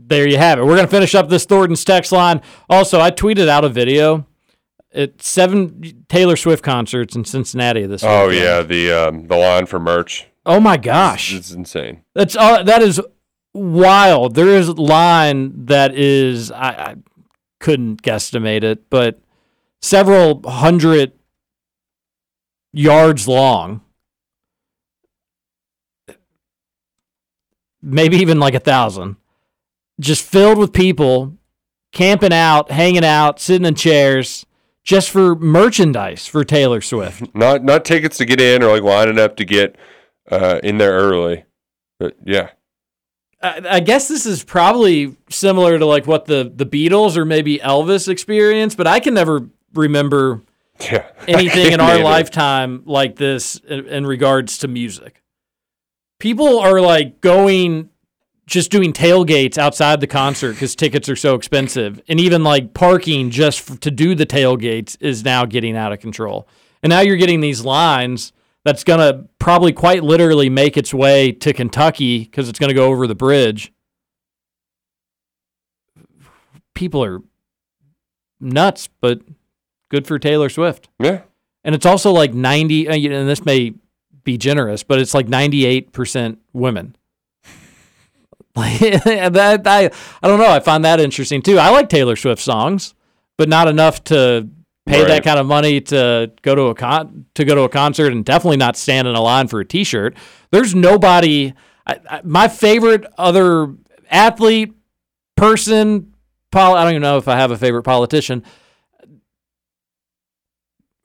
There 0.07 0.27
you 0.29 0.39
have 0.39 0.59
it. 0.59 0.63
We're 0.65 0.77
going 0.77 0.87
to 0.87 0.91
finish 0.91 1.15
up 1.15 1.29
this 1.29 1.45
Thornton's 1.45 1.85
text 1.85 2.11
line. 2.13 2.41
Also, 2.69 3.01
I 3.01 3.11
tweeted 3.11 3.49
out 3.49 3.65
a 3.65 3.69
video 3.69 4.27
at 4.93 5.23
seven 5.23 6.05
Taylor 6.09 6.37
Swift 6.37 6.63
concerts 6.65 7.15
in 7.15 7.25
Cincinnati 7.25 7.87
this 7.87 8.03
Oh 8.03 8.29
weekend. 8.29 8.45
yeah, 8.45 8.63
the 8.63 8.93
um, 9.09 9.27
the 9.29 9.37
line 9.37 9.67
for 9.67 9.79
merch. 9.79 10.27
Oh 10.47 10.59
my 10.59 10.77
gosh. 10.79 11.33
It's 11.35 11.51
insane. 11.53 12.03
That's 12.15 12.35
uh, 12.37 12.63
that 12.65 12.83
is 12.83 13.01
wild. 13.55 14.35
There 14.35 14.49
is 14.49 14.69
a 14.69 14.73
line 14.73 15.67
that 15.67 15.95
is 15.95 16.51
I, 16.51 16.69
I 16.71 16.95
couldn't 17.61 18.03
guesstimate 18.03 18.65
it, 18.65 18.89
but 18.91 19.21
several 19.81 20.43
hundred 20.49 21.13
yards 22.73 23.29
long. 23.29 23.83
Maybe 27.83 28.17
even 28.19 28.39
like 28.41 28.55
a 28.55 28.61
thousand. 28.61 29.17
Just 30.01 30.25
filled 30.25 30.59
with 30.59 30.73
people 30.73 31.37
camping 31.93 32.33
out, 32.33 32.71
hanging 32.71 33.05
out, 33.05 33.39
sitting 33.39 33.67
in 33.67 33.75
chairs 33.75 34.47
just 34.83 35.11
for 35.11 35.35
merchandise 35.37 36.27
for 36.27 36.43
Taylor 36.45 36.81
Swift. 36.81 37.23
Not 37.35 37.63
not 37.63 37.85
tickets 37.85 38.17
to 38.19 38.25
get 38.25 38.41
in 38.41 38.63
or 38.63 38.69
like 38.73 38.83
lining 38.83 39.19
up 39.19 39.37
to 39.37 39.45
get 39.45 39.77
uh, 40.31 40.59
in 40.65 40.79
there 40.79 40.93
early. 40.93 41.45
But 41.99 42.17
yeah. 42.25 42.51
I, 43.43 43.63
I 43.69 43.81
guess 43.81 44.09
this 44.09 44.25
is 44.27 44.43
probably 44.43 45.17
similar 45.29 45.79
to 45.79 45.85
like 45.87 46.07
what 46.07 46.25
the 46.25 46.51
the 46.55 46.65
Beatles 46.67 47.17
or 47.17 47.25
maybe 47.25 47.59
Elvis 47.59 48.09
experienced, 48.09 48.77
but 48.79 48.87
I 48.87 49.01
can 49.01 49.15
never 49.15 49.49
remember 49.75 50.43
Yeah. 50.81 51.07
anything 51.29 51.73
in 51.73 51.81
our 51.81 51.89
neither. 51.95 52.05
lifetime 52.05 52.83
like 52.87 53.17
this 53.17 53.57
in, 53.57 53.87
in 53.87 54.07
regards 54.07 54.59
to 54.59 54.69
music. 54.69 55.23
People 56.19 56.59
are 56.59 56.81
like 56.81 57.21
going 57.21 57.91
just 58.51 58.71
doing 58.73 58.93
tailgates 58.93 59.57
outside 59.57 60.01
the 60.01 60.07
concert 60.09 60.55
because 60.55 60.75
tickets 60.75 61.09
are 61.09 61.17
so 61.17 61.37
expensive, 61.37 62.03
and 62.09 62.19
even 62.19 62.43
like 62.43 62.75
parking 62.75 63.31
just 63.31 63.71
f- 63.71 63.81
to 63.81 63.91
do 63.93 64.15
the 64.17 64.27
tailgates 64.27 64.97
is 65.01 65.25
now 65.25 65.45
getting 65.47 65.77
out 65.77 65.93
of 65.93 66.01
control. 66.01 66.49
And 66.83 66.91
now 66.91 67.01
you're 67.01 67.17
getting 67.17 67.41
these 67.41 67.65
lines 67.65 68.33
that's 68.65 68.83
gonna 68.83 69.27
probably 69.39 69.73
quite 69.73 70.03
literally 70.03 70.51
make 70.51 70.77
its 70.77 70.93
way 70.93 71.31
to 71.31 71.53
Kentucky 71.53 72.25
because 72.25 72.49
it's 72.49 72.59
gonna 72.59 72.75
go 72.75 72.87
over 72.87 73.07
the 73.07 73.15
bridge. 73.15 73.73
People 76.75 77.05
are 77.05 77.23
nuts, 78.41 78.89
but 79.01 79.21
good 79.91 80.09
for 80.09 80.19
Taylor 80.19 80.49
Swift. 80.49 80.89
Yeah. 80.99 81.23
And 81.63 81.75
it's 81.75 81.87
also 81.87 82.11
like 82.11 82.35
90, 82.35 82.89
uh, 82.89 82.95
and 82.95 83.29
this 83.29 83.45
may 83.45 83.75
be 84.25 84.37
generous, 84.37 84.83
but 84.83 84.99
it's 84.99 85.15
like 85.15 85.27
98% 85.27 86.39
women. 86.53 86.97
That, 89.31 89.67
I, 89.67 89.91
I 90.23 90.29
don't 90.29 90.39
know. 90.39 90.51
I 90.51 90.61
find 90.61 90.85
that 90.85 91.01
interesting 91.01 91.43
too. 91.43 91.59
I 91.59 91.71
like 91.71 91.89
Taylor 91.89 92.17
Swift 92.17 92.43
songs, 92.43 92.95
but 93.39 93.49
not 93.49 93.69
enough 93.69 94.03
to 94.05 94.49
pay 94.87 95.01
Right. 95.01 95.09
that 95.09 95.25
kind 95.25 95.39
of 95.39 95.47
money 95.47 95.81
to 95.83 96.33
go 96.43 96.55
to 96.55 96.63
a 96.65 96.75
con 96.75 97.27
to 97.35 97.45
go 97.45 97.55
to 97.55 97.63
a 97.63 97.69
concert, 97.69 98.13
and 98.13 98.25
definitely 98.25 98.57
not 98.57 98.77
stand 98.77 99.07
in 99.09 99.15
a 99.15 99.21
line 99.21 99.47
for 99.49 99.61
a 99.61 99.65
T-shirt. 99.65 100.17
There's 100.51 100.75
nobody. 100.75 101.53
I, 101.87 101.99
I, 102.09 102.21
my 102.25 102.49
favorite 102.49 103.05
other 103.19 103.75
athlete, 104.11 104.75
person, 105.37 106.13
pol- 106.53 106.75
I 106.77 106.83
don't 106.85 106.93
even 106.93 107.03
know 107.03 107.17
if 107.19 107.29
I 107.29 107.37
have 107.37 107.51
a 107.51 107.57
favorite 107.59 107.83
politician. 107.85 108.43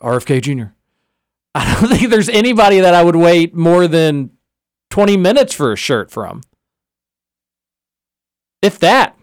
RFK 0.01 0.41
Jr. 0.41 0.73
I 1.55 1.79
don't 1.79 1.89
think 1.89 2.09
there's 2.09 2.29
anybody 2.29 2.79
that 2.81 2.93
I 2.93 3.03
would 3.03 3.15
wait 3.15 3.55
more 3.55 3.87
than 3.87 4.31
20 4.89 5.15
minutes 5.17 5.53
for 5.53 5.71
a 5.71 5.75
shirt 5.77 6.11
from. 6.11 6.41
If 8.65 8.79
that. 8.79 9.15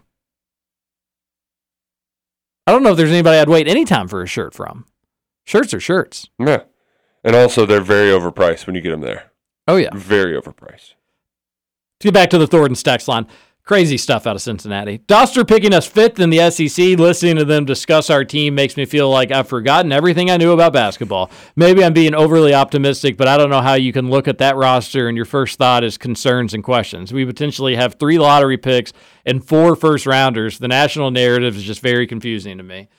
I 2.65 2.71
don't 2.71 2.81
know 2.81 2.91
if 2.91 2.97
there's 2.97 3.09
anybody 3.11 3.39
I'd 3.39 3.49
wait 3.49 3.67
any 3.67 3.83
time 3.83 4.07
for 4.07 4.23
a 4.23 4.25
shirt 4.25 4.53
from. 4.53 4.85
Shirts 5.43 5.73
are 5.73 5.81
shirts. 5.81 6.29
Yeah. 6.39 6.63
And 7.25 7.35
also 7.35 7.65
they're 7.65 7.81
very 7.81 8.09
overpriced 8.09 8.65
when 8.65 8.75
you 8.75 8.81
get 8.81 8.91
them 8.91 9.01
there. 9.01 9.33
Oh 9.67 9.75
yeah. 9.75 9.89
Very 9.93 10.39
overpriced. 10.39 10.93
To 11.99 12.07
get 12.07 12.13
back 12.13 12.29
to 12.29 12.37
the 12.37 12.47
Thornton's 12.47 12.83
text 12.83 13.09
line, 13.09 13.27
crazy 13.63 13.97
stuff 13.97 14.27
out 14.27 14.35
of 14.35 14.41
Cincinnati. 14.41 14.99
Doster 14.99 15.47
picking 15.47 15.73
us 15.73 15.87
fifth 15.87 16.19
in 16.19 16.29
the 16.29 16.49
SEC. 16.49 16.99
Listening 16.99 17.37
to 17.37 17.45
them 17.45 17.65
discuss 17.65 18.09
our 18.09 18.25
team 18.25 18.55
makes 18.55 18.75
me 18.75 18.85
feel 18.85 19.09
like 19.09 19.31
I've 19.31 19.47
forgotten 19.47 19.91
everything 19.91 20.29
I 20.29 20.37
knew 20.37 20.51
about 20.51 20.73
basketball. 20.73 21.31
Maybe 21.55 21.83
I'm 21.83 21.93
being 21.93 22.13
overly 22.13 22.53
optimistic, 22.53 23.15
but 23.15 23.27
I 23.27 23.37
don't 23.37 23.49
know 23.49 23.61
how 23.61 23.75
you 23.75 23.93
can 23.93 24.09
look 24.09 24.27
at 24.27 24.39
that 24.39 24.57
roster 24.57 25.07
and 25.07 25.15
your 25.15 25.25
first 25.25 25.57
thought 25.57 25.83
is 25.83 25.97
concerns 25.97 26.53
and 26.53 26.63
questions. 26.63 27.13
We 27.13 27.25
potentially 27.25 27.75
have 27.75 27.95
three 27.95 28.19
lottery 28.19 28.57
picks 28.57 28.91
and 29.25 29.45
four 29.45 29.75
first 29.75 30.05
rounders. 30.05 30.59
The 30.59 30.67
national 30.67 31.11
narrative 31.11 31.55
is 31.55 31.63
just 31.63 31.81
very 31.81 32.05
confusing 32.05 32.57
to 32.57 32.63
me. 32.63 32.89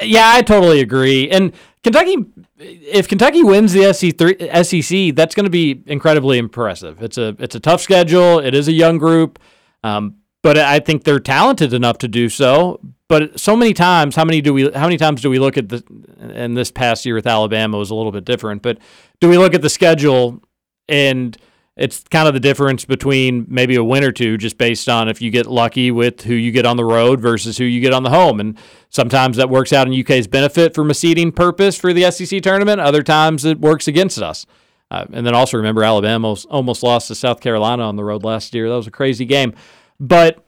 Yeah, 0.00 0.30
I 0.34 0.42
totally 0.42 0.80
agree. 0.80 1.30
And 1.30 1.52
Kentucky, 1.82 2.16
if 2.58 3.08
Kentucky 3.08 3.42
wins 3.42 3.72
the 3.72 3.92
SEC, 3.92 5.14
that's 5.16 5.34
going 5.34 5.44
to 5.44 5.50
be 5.50 5.82
incredibly 5.86 6.38
impressive. 6.38 7.02
It's 7.02 7.18
a 7.18 7.34
it's 7.40 7.56
a 7.56 7.60
tough 7.60 7.80
schedule. 7.80 8.38
It 8.38 8.54
is 8.54 8.68
a 8.68 8.72
young 8.72 8.98
group, 8.98 9.40
um, 9.82 10.16
but 10.42 10.56
I 10.56 10.78
think 10.78 11.02
they're 11.02 11.18
talented 11.18 11.72
enough 11.72 11.98
to 11.98 12.08
do 12.08 12.28
so. 12.28 12.80
But 13.08 13.38
so 13.38 13.56
many 13.56 13.74
times, 13.74 14.14
how 14.14 14.24
many 14.24 14.40
do 14.40 14.54
we? 14.54 14.70
How 14.70 14.84
many 14.84 14.96
times 14.96 15.22
do 15.22 15.28
we 15.28 15.40
look 15.40 15.58
at 15.58 15.68
the? 15.68 15.82
And 16.20 16.56
this 16.56 16.70
past 16.70 17.04
year 17.04 17.16
with 17.16 17.26
Alabama 17.26 17.78
was 17.78 17.90
a 17.90 17.96
little 17.96 18.12
bit 18.12 18.24
different. 18.24 18.62
But 18.62 18.78
do 19.20 19.28
we 19.28 19.36
look 19.36 19.52
at 19.52 19.62
the 19.62 19.68
schedule 19.68 20.40
and 20.88 21.36
it's 21.76 22.04
kind 22.10 22.28
of 22.28 22.34
the 22.34 22.40
difference 22.40 22.84
between 22.84 23.46
maybe 23.48 23.76
a 23.76 23.84
win 23.84 24.04
or 24.04 24.12
two 24.12 24.36
just 24.36 24.58
based 24.58 24.88
on 24.88 25.08
if 25.08 25.22
you 25.22 25.30
get 25.30 25.46
lucky 25.46 25.90
with 25.90 26.22
who 26.22 26.34
you 26.34 26.52
get 26.52 26.66
on 26.66 26.76
the 26.76 26.84
road 26.84 27.20
versus 27.20 27.56
who 27.56 27.64
you 27.64 27.80
get 27.80 27.94
on 27.94 28.02
the 28.02 28.10
home. 28.10 28.40
And 28.40 28.58
sometimes 28.90 29.38
that 29.38 29.48
works 29.48 29.72
out 29.72 29.86
in 29.86 29.98
UK's 29.98 30.26
benefit 30.26 30.74
from 30.74 30.90
a 30.90 30.94
seeding 30.94 31.32
purpose 31.32 31.78
for 31.78 31.94
the 31.94 32.10
SEC 32.10 32.42
tournament. 32.42 32.80
Other 32.80 33.02
times 33.02 33.46
it 33.46 33.58
works 33.58 33.88
against 33.88 34.20
us. 34.20 34.44
Uh, 34.90 35.06
and 35.14 35.26
then 35.26 35.34
also 35.34 35.56
remember 35.56 35.82
Alabama 35.82 36.28
almost- 36.28 36.46
almost 36.50 36.82
lost 36.82 37.08
to 37.08 37.14
South 37.14 37.40
Carolina 37.40 37.84
on 37.84 37.96
the 37.96 38.04
road 38.04 38.22
last 38.22 38.54
year. 38.54 38.68
That 38.68 38.76
was 38.76 38.86
a 38.86 38.90
crazy 38.90 39.24
game. 39.24 39.54
But 39.98 40.44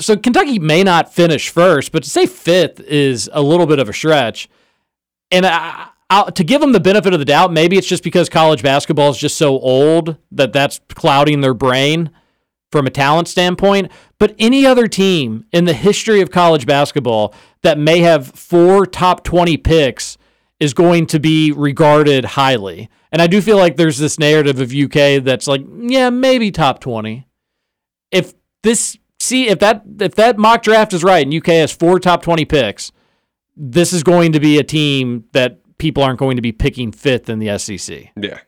so 0.00 0.16
Kentucky 0.18 0.58
may 0.58 0.82
not 0.82 1.14
finish 1.14 1.48
first, 1.48 1.92
but 1.92 2.02
to 2.02 2.10
say 2.10 2.26
fifth 2.26 2.80
is 2.80 3.30
a 3.32 3.40
little 3.40 3.66
bit 3.66 3.78
of 3.78 3.88
a 3.88 3.94
stretch. 3.94 4.50
And 5.30 5.46
I, 5.46 5.88
I, 6.08 6.30
to 6.30 6.44
give 6.44 6.60
them 6.60 6.72
the 6.72 6.80
benefit 6.80 7.12
of 7.12 7.18
the 7.18 7.24
doubt, 7.24 7.52
maybe 7.52 7.76
it's 7.76 7.86
just 7.86 8.04
because 8.04 8.28
college 8.28 8.62
basketball 8.62 9.10
is 9.10 9.18
just 9.18 9.36
so 9.36 9.58
old 9.58 10.16
that 10.30 10.52
that's 10.52 10.80
clouding 10.94 11.40
their 11.40 11.54
brain 11.54 12.10
from 12.70 12.86
a 12.86 12.90
talent 12.90 13.28
standpoint. 13.28 13.90
But 14.18 14.34
any 14.38 14.64
other 14.64 14.86
team 14.86 15.46
in 15.52 15.64
the 15.64 15.72
history 15.72 16.20
of 16.20 16.30
college 16.30 16.66
basketball 16.66 17.34
that 17.62 17.78
may 17.78 18.00
have 18.00 18.28
four 18.28 18.86
top 18.86 19.24
20 19.24 19.56
picks 19.56 20.16
is 20.60 20.74
going 20.74 21.06
to 21.06 21.18
be 21.18 21.52
regarded 21.52 22.24
highly. 22.24 22.88
And 23.12 23.20
I 23.20 23.26
do 23.26 23.40
feel 23.40 23.56
like 23.56 23.76
there's 23.76 23.98
this 23.98 24.18
narrative 24.18 24.60
of 24.60 24.72
UK 24.72 25.22
that's 25.22 25.46
like, 25.46 25.62
yeah, 25.80 26.10
maybe 26.10 26.50
top 26.50 26.80
20. 26.80 27.26
If 28.10 28.34
this 28.62 28.96
see 29.18 29.48
if 29.48 29.58
that 29.58 29.82
if 30.00 30.14
that 30.14 30.38
mock 30.38 30.62
draft 30.62 30.92
is 30.92 31.02
right 31.02 31.26
and 31.26 31.34
UK 31.34 31.46
has 31.54 31.72
four 31.72 31.98
top 31.98 32.22
20 32.22 32.44
picks, 32.44 32.92
this 33.56 33.92
is 33.92 34.02
going 34.02 34.32
to 34.32 34.40
be 34.40 34.58
a 34.58 34.64
team 34.64 35.24
that 35.32 35.60
people 35.78 36.02
aren't 36.02 36.18
going 36.18 36.36
to 36.36 36.42
be 36.42 36.52
picking 36.52 36.92
fifth 36.92 37.28
in 37.28 37.38
the 37.38 37.58
SEC. 37.58 38.10
Yeah. 38.16 38.40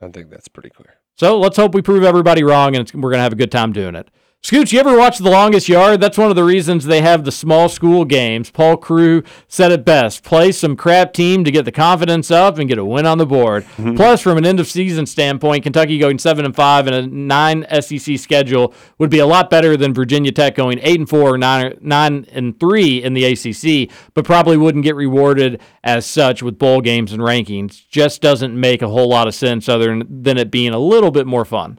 I 0.00 0.08
think 0.08 0.30
that's 0.30 0.48
pretty 0.48 0.70
clear. 0.70 0.94
So 1.16 1.38
let's 1.38 1.56
hope 1.56 1.74
we 1.74 1.82
prove 1.82 2.04
everybody 2.04 2.42
wrong 2.42 2.74
and 2.74 2.82
it's, 2.82 2.94
we're 2.94 3.10
going 3.10 3.18
to 3.18 3.24
have 3.24 3.32
a 3.32 3.36
good 3.36 3.52
time 3.52 3.72
doing 3.72 3.94
it. 3.94 4.08
Scooch, 4.44 4.72
you 4.72 4.80
ever 4.80 4.98
watch 4.98 5.18
The 5.18 5.30
Longest 5.30 5.68
Yard? 5.68 6.00
That's 6.00 6.18
one 6.18 6.28
of 6.28 6.34
the 6.34 6.42
reasons 6.42 6.84
they 6.84 7.00
have 7.00 7.24
the 7.24 7.30
small 7.30 7.68
school 7.68 8.04
games. 8.04 8.50
Paul 8.50 8.76
Crewe 8.76 9.22
said 9.46 9.70
it 9.70 9.84
best 9.84 10.24
play 10.24 10.50
some 10.50 10.74
crap 10.74 11.12
team 11.12 11.44
to 11.44 11.52
get 11.52 11.64
the 11.64 11.70
confidence 11.70 12.28
up 12.28 12.58
and 12.58 12.68
get 12.68 12.76
a 12.76 12.84
win 12.84 13.06
on 13.06 13.18
the 13.18 13.24
board. 13.24 13.62
Mm-hmm. 13.62 13.94
Plus, 13.94 14.20
from 14.20 14.38
an 14.38 14.44
end 14.44 14.58
of 14.58 14.66
season 14.66 15.06
standpoint, 15.06 15.62
Kentucky 15.62 15.96
going 15.96 16.18
7 16.18 16.44
and 16.44 16.56
5 16.56 16.86
and 16.88 16.96
a 16.96 17.06
9 17.06 17.82
SEC 17.82 18.18
schedule 18.18 18.74
would 18.98 19.10
be 19.10 19.20
a 19.20 19.26
lot 19.26 19.48
better 19.48 19.76
than 19.76 19.94
Virginia 19.94 20.32
Tech 20.32 20.56
going 20.56 20.80
8 20.82 20.98
and 20.98 21.08
4 21.08 21.20
or 21.20 21.38
9, 21.38 21.78
9 21.80 22.26
and 22.32 22.58
3 22.58 23.00
in 23.04 23.14
the 23.14 23.24
ACC, 23.24 23.96
but 24.12 24.24
probably 24.24 24.56
wouldn't 24.56 24.82
get 24.82 24.96
rewarded 24.96 25.60
as 25.84 26.04
such 26.04 26.42
with 26.42 26.58
bowl 26.58 26.80
games 26.80 27.12
and 27.12 27.22
rankings. 27.22 27.88
Just 27.88 28.20
doesn't 28.20 28.58
make 28.58 28.82
a 28.82 28.88
whole 28.88 29.08
lot 29.08 29.28
of 29.28 29.36
sense 29.36 29.68
other 29.68 30.02
than 30.10 30.36
it 30.36 30.50
being 30.50 30.74
a 30.74 30.80
little 30.80 31.12
bit 31.12 31.28
more 31.28 31.44
fun. 31.44 31.78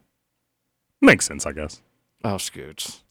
Makes 1.01 1.25
sense, 1.25 1.45
I 1.45 1.51
guess. 1.51 1.81
Oh, 2.23 2.37
Scoots. 2.37 3.01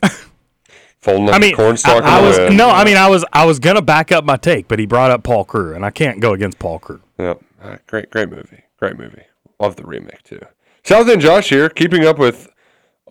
Folding 1.00 1.28
up 1.28 1.34
I 1.34 1.38
the 1.38 1.46
mean, 1.46 1.56
cornstalk. 1.56 2.04
I, 2.04 2.18
I 2.18 2.20
was 2.20 2.54
no, 2.54 2.70
I 2.70 2.84
mean, 2.84 2.96
I 2.96 3.08
was 3.08 3.24
I 3.32 3.44
was 3.44 3.58
gonna 3.58 3.82
back 3.82 4.12
up 4.12 4.24
my 4.24 4.36
take, 4.36 4.68
but 4.68 4.78
he 4.78 4.86
brought 4.86 5.10
up 5.10 5.24
Paul 5.24 5.44
Crewe, 5.44 5.74
and 5.74 5.84
I 5.84 5.90
can't 5.90 6.20
go 6.20 6.32
against 6.32 6.60
Paul 6.60 6.78
Crewe. 6.78 7.02
Yep. 7.18 7.42
Uh, 7.60 7.76
great, 7.88 8.10
great 8.10 8.30
movie. 8.30 8.62
Great 8.78 8.96
movie. 8.96 9.22
Love 9.58 9.76
the 9.76 9.84
remake 9.84 10.22
too. 10.22 10.40
South 10.84 11.08
End 11.08 11.20
Josh 11.20 11.48
here, 11.48 11.68
keeping 11.68 12.04
up 12.04 12.18
with 12.18 12.48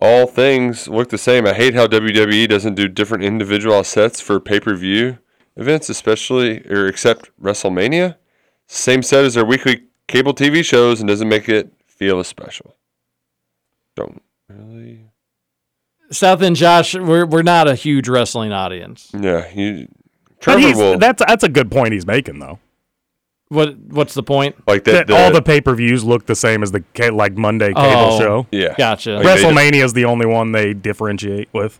all 0.00 0.26
things 0.26 0.88
look 0.88 1.10
the 1.10 1.18
same. 1.18 1.46
I 1.46 1.52
hate 1.52 1.74
how 1.74 1.86
WWE 1.86 2.48
doesn't 2.48 2.74
do 2.74 2.88
different 2.88 3.24
individual 3.24 3.84
sets 3.84 4.20
for 4.20 4.40
pay 4.40 4.58
per 4.58 4.74
view 4.74 5.18
events, 5.56 5.88
especially 5.88 6.66
or 6.68 6.86
except 6.86 7.30
WrestleMania. 7.40 8.16
Same 8.66 9.02
set 9.02 9.24
as 9.24 9.34
their 9.34 9.44
weekly 9.44 9.84
cable 10.08 10.34
TV 10.34 10.64
shows 10.64 11.00
and 11.00 11.08
doesn't 11.08 11.28
make 11.28 11.48
it 11.48 11.72
feel 11.86 12.18
as 12.18 12.26
special. 12.26 12.74
Don't 13.94 14.22
really. 14.48 15.11
South 16.12 16.42
and 16.42 16.54
Josh, 16.54 16.94
we're, 16.94 17.26
we're 17.26 17.42
not 17.42 17.66
a 17.68 17.74
huge 17.74 18.08
wrestling 18.08 18.52
audience. 18.52 19.10
Yeah, 19.18 19.50
you. 19.52 19.88
But 20.26 20.40
Trevor 20.40 20.58
he's, 20.60 20.76
will 20.76 20.98
that's 20.98 21.22
that's 21.26 21.44
a 21.44 21.48
good 21.48 21.70
point 21.70 21.92
he's 21.92 22.06
making 22.06 22.38
though. 22.40 22.58
What 23.48 23.76
What's 23.78 24.14
the 24.14 24.22
point? 24.22 24.56
like 24.66 24.84
That 24.84 25.06
that. 25.06 25.24
all 25.26 25.32
the 25.32 25.42
pay 25.42 25.60
per 25.60 25.74
views 25.74 26.04
look 26.04 26.26
the 26.26 26.34
same 26.34 26.62
as 26.62 26.72
the 26.72 26.82
ca- 26.94 27.10
like 27.10 27.36
Monday 27.36 27.68
cable 27.68 27.82
Oh. 27.84 28.18
show. 28.18 28.46
yeah. 28.50 28.74
Gotcha. 28.76 29.18
Like 29.18 29.26
WrestleMania 29.26 29.84
is 29.84 29.92
the 29.92 30.04
only 30.06 30.26
one 30.26 30.52
they 30.52 30.74
differentiate 30.74 31.48
with. 31.52 31.78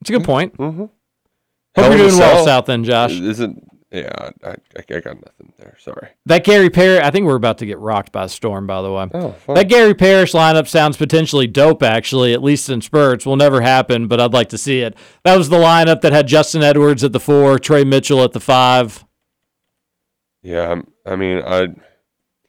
It's 0.00 0.10
a 0.10 0.12
good 0.12 0.24
point. 0.24 0.56
Mm-hmm. 0.58 0.80
Hope 0.80 0.90
Hell 1.76 1.88
you're 1.96 2.08
doing 2.08 2.18
well, 2.20 2.44
South 2.44 2.68
End 2.68 2.84
Josh. 2.84 3.12
Isn't 3.12 3.66
yeah? 3.94 4.30
I, 4.44 4.48
I, 4.50 4.54
I 4.76 4.82
got 5.00 5.16
nothing 5.16 5.52
there. 5.58 5.76
Sorry. 5.78 6.08
That 6.26 6.44
Gary 6.44 6.68
Parrish, 6.70 7.02
I 7.02 7.10
think 7.10 7.26
we're 7.26 7.36
about 7.36 7.58
to 7.58 7.66
get 7.66 7.78
rocked 7.78 8.12
by 8.12 8.24
a 8.24 8.28
storm, 8.28 8.66
by 8.66 8.82
the 8.82 8.90
way. 8.92 9.08
Oh, 9.14 9.32
fun. 9.32 9.54
That 9.56 9.68
Gary 9.68 9.94
Parrish 9.94 10.32
lineup 10.32 10.66
sounds 10.68 10.96
potentially 10.96 11.46
dope, 11.46 11.82
actually, 11.82 12.32
at 12.34 12.42
least 12.42 12.68
in 12.68 12.80
spurts. 12.80 13.24
Will 13.24 13.36
never 13.36 13.60
happen, 13.60 14.08
but 14.08 14.20
I'd 14.20 14.32
like 14.32 14.48
to 14.50 14.58
see 14.58 14.80
it. 14.80 14.96
That 15.24 15.36
was 15.36 15.48
the 15.48 15.58
lineup 15.58 16.00
that 16.00 16.12
had 16.12 16.26
Justin 16.26 16.62
Edwards 16.62 17.04
at 17.04 17.12
the 17.12 17.20
four, 17.20 17.58
Tre 17.58 17.84
Mitchell 17.84 18.22
at 18.24 18.32
the 18.32 18.40
five, 18.40 19.04
Yeah, 20.42 20.70
I'm, 20.70 20.86
mean, 21.16 21.42
I 21.44 21.68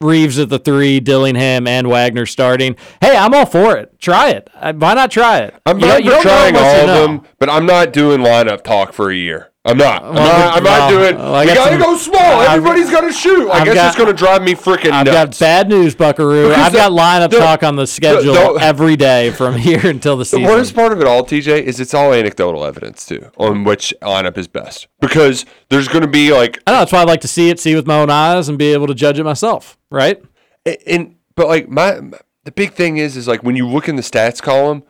Reeves 0.02 0.38
at 0.40 0.50
the 0.50 0.60
three, 0.60 1.00
Dillingham 1.00 1.68
and 1.68 1.88
Wagner 1.88 2.26
starting. 2.26 2.76
Hey, 3.00 3.16
I'm 3.16 3.34
all 3.34 3.46
for 3.46 3.78
it. 3.78 3.98
Try 4.00 4.32
it. 4.32 4.50
Why 4.62 4.94
not 4.94 5.10
try 5.10 5.40
it? 5.40 5.56
I'm 5.66 5.80
You 5.80 5.88
know- 5.88 5.98
you 5.98 6.04
for 6.04 6.10
don't 6.12 6.26
know 6.26 6.30
trying 6.32 6.56
all 6.58 6.90
of 6.90 7.22
them, 7.22 7.22
but 7.40 7.50
I'm 7.50 7.66
not 7.66 7.94
doing 7.94 8.20
lineup 8.20 8.64
talk 8.64 8.92
for 8.94 9.10
a 9.10 9.16
year. 9.16 9.52
I'm 9.68 9.78
not. 9.78 10.04
I'm 10.04 10.14
Well, 10.14 10.24
not, 10.40 10.58
I'm 10.58 10.64
not 10.64 10.90
doing. 10.92 11.18
well, 11.18 11.34
I 11.34 11.42
we 11.42 11.48
got 11.48 11.56
gotta 11.56 11.72
some- 11.72 11.80
go 11.82 11.98
small. 11.98 12.22
I've- 12.22 12.54
Everybody's 12.58 12.92
got 12.92 13.02
to 13.02 13.12
shoot. 13.12 13.50
I 13.50 13.60
I've 13.60 13.66
guess 13.66 13.74
got- 13.74 13.88
it's 13.88 13.96
gonna 13.98 14.14
drive 14.14 14.44
me 14.44 14.54
freaking 14.54 14.92
I've 14.92 15.08
nuts. 15.08 15.40
got 15.40 15.40
bad 15.40 15.70
news, 15.70 15.96
Buckaroo. 15.96 16.50
Because 16.50 16.66
I've 16.68 16.72
the- 16.72 16.78
got 16.78 16.92
lineup 16.92 17.32
the- 17.32 17.40
talk 17.40 17.64
on 17.64 17.76
the 17.76 17.88
schedule 17.88 18.34
the- 18.54 18.60
every 18.62 18.96
day 18.96 19.32
from 19.32 19.56
here 19.58 19.82
until 19.84 20.18
the 20.18 20.24
the 20.26 20.44
worst 20.44 20.76
part 20.76 20.92
of 20.92 21.02
it 21.02 21.08
all, 21.08 21.24
TJ, 21.24 21.64
is 21.64 21.80
it's 21.80 21.96
all 21.96 22.14
anecdotal 22.14 22.64
evidence 22.64 23.08
too 23.08 23.26
on 23.38 23.64
which 23.64 23.92
lineup 24.04 24.38
is 24.38 24.48
best 24.48 24.88
because 25.02 25.46
there's 25.70 25.88
gonna 25.88 26.06
be 26.06 26.32
like 26.32 26.60
I 26.68 26.72
know 26.72 26.78
that's 26.80 26.92
why 26.92 27.02
I'd 27.02 27.08
like 27.08 27.22
to 27.22 27.28
see 27.28 27.50
it, 27.50 27.60
see 27.60 27.74
with 27.74 27.88
my 27.88 28.00
own 28.00 28.12
eyes, 28.12 28.48
and 28.50 28.60
be 28.60 28.72
able 28.72 28.86
to 28.88 28.94
judge 28.94 29.18
it 29.18 29.24
myself. 29.24 29.78
Right? 29.90 30.22
and, 30.66 30.78
and 30.86 31.16
but 31.36 31.48
like 31.48 31.70
my 31.70 32.00
the 32.44 32.52
big 32.52 32.74
thing 32.74 32.98
is 32.98 33.18
is 33.18 33.28
like 33.28 33.42
when 33.42 33.56
you 33.56 33.68
look 33.68 33.90
in 33.90 33.96
the 33.96 34.04
stats 34.04 34.40
column 34.44 34.84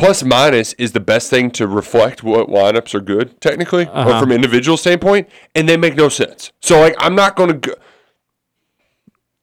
plus 0.00 0.22
minus 0.24 0.72
is 0.74 0.92
the 0.92 1.00
best 1.00 1.30
thing 1.30 1.50
to 1.52 1.66
reflect 1.66 2.22
what 2.22 2.48
lineups 2.48 2.94
are 2.94 3.00
good 3.00 3.40
technically 3.40 3.84
or 3.86 3.90
Uh-huh. 3.90 4.20
from 4.20 4.32
individual 4.32 4.76
standpoint 4.76 5.28
and 5.54 5.68
they 5.68 5.76
make 5.76 5.94
no 5.94 6.08
sense 6.08 6.52
so 6.60 6.80
like 6.80 6.94
i'm 6.98 7.14
not 7.14 7.36
gonna 7.36 7.54
go 7.54 7.74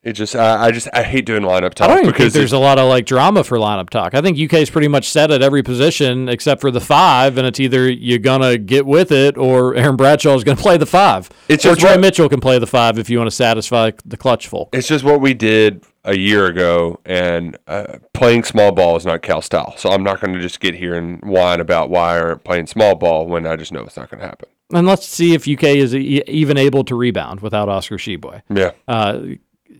it 0.03 0.13
just 0.13 0.35
I, 0.35 0.67
I 0.67 0.71
just 0.71 0.87
i 0.93 1.03
hate 1.03 1.25
doing 1.25 1.41
lineup 1.43 1.73
talk 1.73 1.89
I 1.89 1.95
don't 1.95 2.05
because 2.05 2.31
there's 2.33 2.53
a 2.53 2.57
lot 2.59 2.79
of 2.79 2.87
like 2.87 3.05
drama 3.05 3.43
for 3.43 3.57
lineup 3.57 3.89
talk. 3.89 4.13
I 4.15 4.21
think 4.21 4.37
UK's 4.39 4.69
pretty 4.69 4.87
much 4.87 5.09
set 5.09 5.31
at 5.31 5.41
every 5.41 5.63
position 5.63 6.29
except 6.29 6.61
for 6.61 6.71
the 6.71 6.79
five, 6.79 7.37
and 7.37 7.45
it's 7.45 7.59
either 7.59 7.89
you're 7.91 8.19
gonna 8.19 8.57
get 8.57 8.85
with 8.85 9.11
it 9.11 9.37
or 9.37 9.75
Aaron 9.75 9.97
Bradshaw 9.97 10.35
is 10.35 10.43
gonna 10.45 10.55
play 10.61 10.77
the 10.77 10.85
five. 10.85 11.29
It's 11.49 11.65
or 11.65 11.75
Tre 11.75 11.91
what- 11.91 11.99
Mitchell 11.99 12.29
can 12.29 12.39
play 12.39 12.57
the 12.57 12.67
five 12.67 12.97
if 12.97 13.09
you 13.09 13.17
want 13.17 13.27
to 13.29 13.35
satisfy 13.35 13.91
the 14.05 14.15
clutch 14.17 14.47
folk. 14.47 14.69
it's 14.71 14.87
just 14.87 15.03
what 15.03 15.19
we 15.19 15.33
did 15.33 15.83
a 16.07 16.15
year 16.17 16.45
ago 16.47 16.99
and 17.05 17.57
uh, 17.67 17.97
playing 18.13 18.43
small 18.43 18.71
ball 18.71 18.95
is 18.95 19.05
not 19.05 19.21
cal 19.21 19.41
style 19.41 19.75
so 19.77 19.89
i'm 19.89 20.03
not 20.03 20.19
going 20.21 20.33
to 20.33 20.39
just 20.39 20.59
get 20.59 20.73
here 20.73 20.95
and 20.95 21.21
whine 21.23 21.59
about 21.59 21.89
why 21.89 22.15
I 22.15 22.19
aren't 22.21 22.43
playing 22.43 22.67
small 22.67 22.95
ball 22.95 23.27
when 23.27 23.45
i 23.45 23.55
just 23.55 23.71
know 23.71 23.81
it's 23.81 23.97
not 23.97 24.09
going 24.09 24.21
to 24.21 24.25
happen 24.27 24.47
And 24.73 24.87
let's 24.87 25.05
see 25.05 25.33
if 25.33 25.47
UK 25.47 25.63
is 25.65 25.93
e- 25.93 26.23
even 26.27 26.57
able 26.57 26.83
to 26.85 26.95
rebound 26.95 27.41
without 27.41 27.69
Oscar 27.69 27.97
Tshiebwe. 27.97 28.41
yeah 28.49 28.71
Uh, 28.87 29.19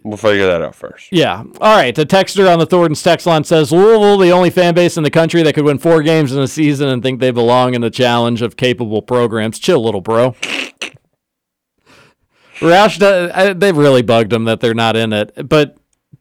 we'll 0.04 0.18
figure 0.18 0.46
that 0.48 0.62
out 0.62 0.76
first 0.76 1.08
Yeah. 1.12 1.44
All 1.60 1.76
right. 1.76 1.94
The 1.94 2.06
texter 2.06 2.52
on 2.52 2.60
the 2.60 2.66
Thornton's 2.66 3.02
text 3.04 3.26
line 3.26 3.44
says 3.44 3.72
Louisville, 3.74 4.18
the 4.18 4.30
only 4.32 4.50
fan 4.50 4.74
base 4.74 4.96
in 4.96 5.04
the 5.04 5.10
country 5.12 5.44
that 5.44 5.54
could 5.54 5.66
win 5.66 5.80
four 5.80 6.02
games 6.02 6.32
in 6.32 6.40
a 6.42 6.48
season 6.48 6.88
and 6.88 7.02
think 7.04 7.20
they 7.20 7.32
belong 7.32 7.74
in 7.74 7.82
the 7.82 7.90
challenge 7.90 8.42
of 8.42 8.56
capable 8.56 9.02
programs. 9.02 9.60
Chill, 9.60 9.84
little 9.84 10.00
bro. 10.02 10.36
Roush, 12.60 13.60
they've 13.60 13.78
really 13.78 14.02
bugged 14.02 14.32
them 14.32 14.46
that 14.46 14.60
they're 14.62 14.74
not 14.74 14.96
in 14.96 15.14
it. 15.14 15.48
But 15.48 15.78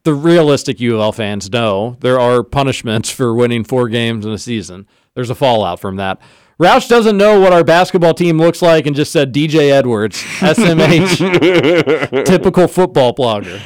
the 0.06 0.14
realistic 0.14 0.80
U 0.80 0.94
of 0.94 1.00
L 1.02 1.12
fans 1.12 1.50
know 1.52 1.98
there 2.00 2.18
are 2.18 2.42
punishments 2.42 3.10
for 3.10 3.34
winning 3.34 3.62
four 3.64 3.90
games 3.90 4.24
in 4.24 4.32
a 4.32 4.38
season. 4.38 4.86
There's 5.14 5.28
a 5.28 5.34
fallout 5.34 5.78
from 5.80 5.96
that. 5.96 6.18
Roush 6.58 6.88
doesn't 6.88 7.18
know 7.18 7.38
what 7.38 7.52
our 7.52 7.62
basketball 7.64 8.14
team 8.14 8.38
looks 8.38 8.62
like 8.62 8.86
and 8.86 8.96
just 8.96 9.12
said 9.12 9.34
DJ 9.34 9.70
Edwards, 9.72 10.16
SMH, 10.38 12.24
typical 12.24 12.66
football 12.68 13.14
blogger. 13.14 13.60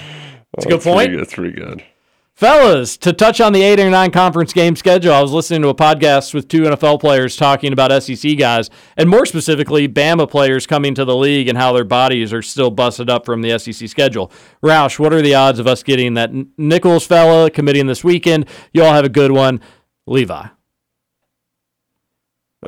That's 0.55 0.67
a 0.67 0.69
good 0.69 0.81
That's 0.81 0.85
point. 0.85 1.07
pretty- 1.09 1.17
that's 1.17 1.35
pretty 1.35 1.53
good 1.53 1.85
Fellas, 2.41 2.97
to 2.97 3.13
touch 3.13 3.39
on 3.39 3.53
the 3.53 3.61
eight 3.61 3.79
or 3.79 3.91
nine 3.91 4.11
conference 4.11 4.55
game 4.55 4.75
schedule, 4.75 5.13
I 5.13 5.21
was 5.21 5.31
listening 5.31 5.61
to 5.61 5.69
a 5.69 5.75
podcast 5.75 6.33
with 6.33 6.49
two 6.49 6.63
NFL 6.63 6.99
players 6.99 7.37
talking 7.37 7.71
about 7.71 8.03
SEC 8.03 8.39
guys, 8.39 8.71
and 8.97 9.11
more 9.11 9.27
specifically, 9.27 9.87
Bama 9.87 10.27
players 10.27 10.67
coming 10.67 10.95
to 10.95 11.05
the 11.05 11.15
league 11.15 11.49
and 11.49 11.59
how 11.59 11.75
their 11.75 11.85
bodies 11.85 12.33
are 12.33 12.41
still 12.41 12.71
busted 12.71 13.11
up 13.11 13.27
from 13.27 13.43
the 13.43 13.59
SEC 13.59 13.87
schedule. 13.91 14.33
Roush, 14.63 14.99
what 14.99 15.13
are 15.13 15.21
the 15.21 15.35
odds 15.35 15.59
of 15.59 15.67
us 15.67 15.83
getting 15.83 16.15
that 16.15 16.31
Nichols 16.57 17.07
fella 17.07 17.51
committing 17.51 17.89
this 17.89 18.03
weekend? 18.03 18.47
You 18.73 18.85
all 18.85 18.95
have 18.95 19.05
a 19.05 19.11
good 19.11 19.33
one. 19.33 19.61
Levi. 20.07 20.47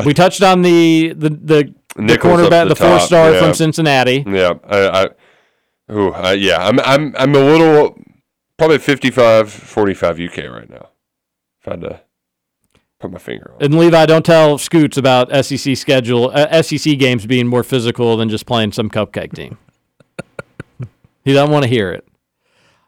We 0.05 0.13
touched 0.13 0.43
on 0.43 0.61
the 0.61 1.15
the 1.17 1.31
the, 1.31 1.75
the 1.97 2.19
cornerback, 2.19 2.69
the 2.69 2.75
the, 2.75 2.77
four 2.77 3.01
star 3.01 3.33
yeah. 3.33 3.41
from 3.41 3.55
Cincinnati. 3.55 4.23
Yeah, 4.27 4.53
I, 4.65 5.07
I 5.89 5.95
ooh, 5.95 6.13
uh, 6.13 6.37
yeah, 6.39 6.59
I'm, 6.59 6.79
I'm, 6.81 7.17
I'm 7.17 7.35
a 7.35 7.41
little, 7.41 7.99
probably 8.63 8.79
55, 8.79 9.51
45 9.51 10.21
UK 10.21 10.37
right 10.49 10.71
now. 10.71 10.91
If 11.61 11.67
I 11.67 11.71
had 11.73 11.81
to 11.81 12.01
put 13.01 13.11
my 13.11 13.19
finger 13.19 13.51
on. 13.53 13.61
it. 13.61 13.65
And 13.65 13.77
Levi, 13.77 14.07
don't 14.07 14.25
tell 14.25 14.57
Scoots 14.57 14.97
about 14.97 15.33
SEC 15.45 15.77
schedule, 15.77 16.31
uh, 16.33 16.63
SEC 16.63 16.97
games 16.97 17.27
being 17.27 17.49
more 17.49 17.65
physical 17.65 18.17
than 18.17 18.29
just 18.29 18.47
playing 18.47 18.71
some 18.71 18.89
cupcake 18.89 19.35
team. 19.35 19.59
he 21.25 21.33
doesn't 21.33 21.51
want 21.51 21.65
to 21.65 21.69
hear 21.69 21.91
it. 21.91 22.07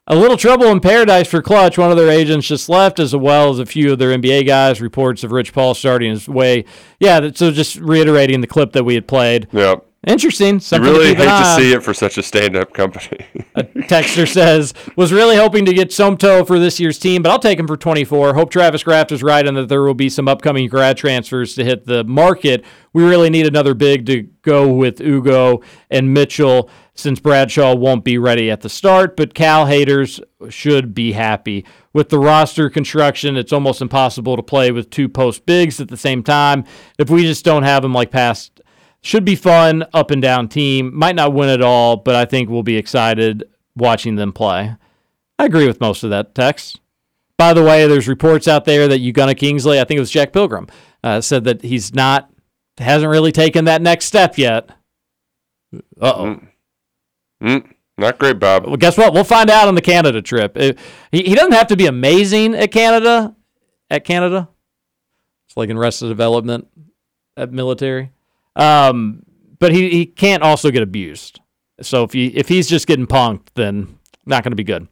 A 0.06 0.14
little 0.14 0.36
trouble 0.36 0.66
in 0.66 0.78
paradise 0.78 1.26
for 1.26 1.42
Clutch. 1.42 1.76
One 1.76 1.90
of 1.90 1.96
their 1.96 2.10
agents 2.10 2.46
just 2.46 2.68
left, 2.68 3.00
as 3.00 3.16
well 3.16 3.50
as 3.50 3.58
a 3.58 3.66
few 3.66 3.94
of 3.94 3.98
their 3.98 4.16
NBA 4.16 4.46
guys. 4.46 4.80
Reports 4.80 5.24
of 5.24 5.32
Rich 5.32 5.52
Paul 5.52 5.74
starting 5.74 6.10
his 6.10 6.28
way. 6.28 6.66
Yeah, 7.00 7.30
so 7.34 7.50
just 7.50 7.76
reiterating 7.76 8.42
the 8.42 8.46
clip 8.46 8.74
that 8.74 8.84
we 8.84 8.94
had 8.94 9.08
played. 9.08 9.48
Yep. 9.50 9.84
Interesting. 10.06 10.60
You 10.60 10.78
really 10.80 11.14
to 11.14 11.22
hate 11.22 11.24
to 11.24 11.54
see 11.56 11.72
it 11.72 11.82
for 11.82 11.94
such 11.94 12.18
a 12.18 12.22
stand-up 12.22 12.74
company. 12.74 13.26
Texter 13.56 14.30
says, 14.30 14.74
was 14.96 15.12
really 15.12 15.36
hoping 15.36 15.64
to 15.64 15.72
get 15.72 15.90
Somto 15.90 16.46
for 16.46 16.58
this 16.58 16.78
year's 16.78 16.98
team, 16.98 17.22
but 17.22 17.30
I'll 17.30 17.38
take 17.38 17.58
him 17.58 17.66
for 17.66 17.76
24. 17.76 18.34
Hope 18.34 18.50
Travis 18.50 18.82
Graf 18.82 19.12
is 19.12 19.22
right 19.22 19.46
and 19.46 19.56
that 19.56 19.68
there 19.68 19.82
will 19.82 19.94
be 19.94 20.08
some 20.08 20.28
upcoming 20.28 20.68
grad 20.68 20.96
transfers 20.96 21.54
to 21.54 21.64
hit 21.64 21.86
the 21.86 22.04
market. 22.04 22.64
We 22.92 23.02
really 23.04 23.30
need 23.30 23.46
another 23.46 23.74
big 23.74 24.06
to 24.06 24.22
go 24.42 24.70
with 24.70 25.00
Ugo 25.00 25.62
and 25.90 26.12
Mitchell 26.12 26.68
since 26.94 27.18
Bradshaw 27.18 27.74
won't 27.74 28.04
be 28.04 28.18
ready 28.18 28.50
at 28.50 28.60
the 28.60 28.68
start, 28.68 29.16
but 29.16 29.34
Cal 29.34 29.66
haters 29.66 30.20
should 30.48 30.94
be 30.94 31.12
happy. 31.12 31.64
With 31.92 32.08
the 32.08 32.18
roster 32.18 32.70
construction, 32.70 33.36
it's 33.36 33.52
almost 33.52 33.80
impossible 33.80 34.36
to 34.36 34.42
play 34.42 34.70
with 34.70 34.90
two 34.90 35.08
post 35.08 35.44
bigs 35.46 35.80
at 35.80 35.88
the 35.88 35.96
same 35.96 36.22
time. 36.22 36.64
If 36.98 37.10
we 37.10 37.22
just 37.22 37.44
don't 37.44 37.64
have 37.64 37.82
them 37.82 37.92
like 37.92 38.10
past 38.10 38.60
should 39.04 39.24
be 39.24 39.36
fun, 39.36 39.84
up 39.92 40.10
and 40.10 40.20
down 40.22 40.48
team. 40.48 40.94
Might 40.94 41.14
not 41.16 41.32
win 41.32 41.48
it 41.48 41.60
all, 41.62 41.96
but 41.96 42.14
I 42.14 42.24
think 42.24 42.48
we'll 42.48 42.62
be 42.62 42.76
excited 42.76 43.44
watching 43.76 44.16
them 44.16 44.32
play. 44.32 44.76
I 45.38 45.44
agree 45.44 45.66
with 45.66 45.80
most 45.80 46.02
of 46.04 46.10
that 46.10 46.34
text. 46.34 46.80
By 47.36 47.52
the 47.52 47.62
way, 47.62 47.86
there's 47.86 48.06
reports 48.08 48.46
out 48.48 48.64
there 48.64 48.86
that 48.88 49.00
Ugonna 49.00 49.36
Kingsley, 49.36 49.80
I 49.80 49.84
think 49.84 49.96
it 49.96 50.00
was 50.00 50.10
Jack 50.10 50.32
Pilgrim, 50.32 50.68
uh, 51.02 51.20
said 51.20 51.44
that 51.44 51.62
he's 51.62 51.92
not, 51.94 52.30
hasn't 52.78 53.10
really 53.10 53.32
taken 53.32 53.64
that 53.64 53.82
next 53.82 54.06
step 54.06 54.38
yet. 54.38 54.70
Uh 56.00 56.12
oh. 56.16 56.40
Mm, 57.42 57.66
not 57.98 58.18
great, 58.18 58.38
Bob. 58.38 58.66
Well, 58.66 58.76
guess 58.76 58.96
what? 58.96 59.12
We'll 59.12 59.24
find 59.24 59.50
out 59.50 59.66
on 59.68 59.74
the 59.74 59.82
Canada 59.82 60.22
trip. 60.22 60.56
It- 60.56 60.78
he, 61.10 61.24
he 61.24 61.34
doesn't 61.34 61.52
have 61.52 61.66
to 61.68 61.76
be 61.76 61.86
amazing 61.86 62.54
at 62.54 62.70
Canada. 62.72 63.34
At 63.90 64.04
Canada, 64.04 64.48
it's 65.46 65.56
like 65.58 65.68
in 65.68 65.76
rest 65.78 66.00
of 66.00 66.08
Development 66.08 66.66
at 67.36 67.52
military. 67.52 68.10
Um, 68.56 69.22
but 69.58 69.72
he, 69.72 69.90
he 69.90 70.06
can't 70.06 70.42
also 70.42 70.70
get 70.70 70.82
abused. 70.82 71.40
So 71.80 72.04
if 72.04 72.12
he 72.12 72.26
if 72.28 72.48
he's 72.48 72.68
just 72.68 72.86
getting 72.86 73.06
punked, 73.06 73.48
then 73.54 73.98
not 74.26 74.44
going 74.44 74.52
to 74.52 74.56
be 74.56 74.64
good. 74.64 74.88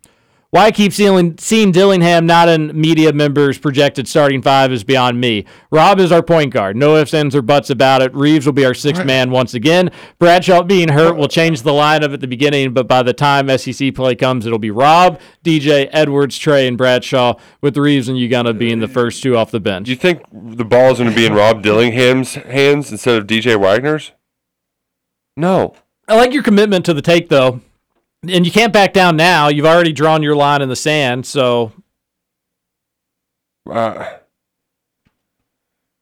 Why 0.52 0.66
I 0.66 0.70
keep 0.70 0.92
seeing, 0.92 1.38
seeing 1.38 1.72
Dillingham 1.72 2.26
not 2.26 2.46
in 2.46 2.78
media 2.78 3.10
members' 3.14 3.56
projected 3.56 4.06
starting 4.06 4.42
five 4.42 4.70
is 4.70 4.84
beyond 4.84 5.18
me. 5.18 5.46
Rob 5.70 5.98
is 5.98 6.12
our 6.12 6.22
point 6.22 6.52
guard. 6.52 6.76
No 6.76 6.94
ifs, 6.96 7.14
ands, 7.14 7.34
or 7.34 7.40
buts 7.40 7.70
about 7.70 8.02
it. 8.02 8.14
Reeves 8.14 8.44
will 8.44 8.52
be 8.52 8.66
our 8.66 8.74
sixth 8.74 9.02
man 9.06 9.30
once 9.30 9.54
again. 9.54 9.90
Bradshaw 10.18 10.62
being 10.62 10.90
hurt 10.90 11.16
will 11.16 11.26
change 11.26 11.62
the 11.62 11.70
lineup 11.70 12.12
at 12.12 12.20
the 12.20 12.26
beginning, 12.26 12.74
but 12.74 12.86
by 12.86 13.02
the 13.02 13.14
time 13.14 13.48
SEC 13.56 13.94
play 13.94 14.14
comes, 14.14 14.44
it'll 14.44 14.58
be 14.58 14.70
Rob, 14.70 15.18
DJ, 15.42 15.88
Edwards, 15.90 16.36
Tre, 16.36 16.68
and 16.68 16.76
Bradshaw, 16.76 17.36
with 17.62 17.78
Reeves 17.78 18.10
and 18.10 18.18
Ugonna 18.18 18.58
being 18.58 18.80
the 18.80 18.88
first 18.88 19.22
two 19.22 19.34
off 19.34 19.50
the 19.50 19.58
bench. 19.58 19.86
Do 19.86 19.92
you 19.92 19.96
think 19.96 20.20
the 20.30 20.66
ball 20.66 20.92
is 20.92 20.98
going 20.98 21.08
to 21.08 21.16
be 21.16 21.24
in 21.24 21.32
Rob 21.32 21.62
Dillingham's 21.62 22.34
hands 22.34 22.92
instead 22.92 23.16
of 23.16 23.26
DJ 23.26 23.58
Wagner's? 23.58 24.12
No. 25.34 25.76
I 26.06 26.16
like 26.16 26.34
your 26.34 26.42
commitment 26.42 26.84
to 26.84 26.92
the 26.92 27.00
take, 27.00 27.30
though. 27.30 27.62
And 28.22 28.46
you 28.46 28.52
can't 28.52 28.72
back 28.72 28.92
down 28.92 29.16
now. 29.16 29.48
You've 29.48 29.66
already 29.66 29.92
drawn 29.92 30.22
your 30.22 30.36
line 30.36 30.62
in 30.62 30.68
the 30.68 30.76
sand, 30.76 31.26
so 31.26 31.72
Uh, 33.68 34.18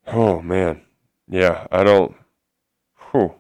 oh 0.07 0.43
man, 0.43 0.83
yeah. 1.29 1.67
I 1.73 1.83
don't. 1.83 2.15
Whew. 3.11 3.35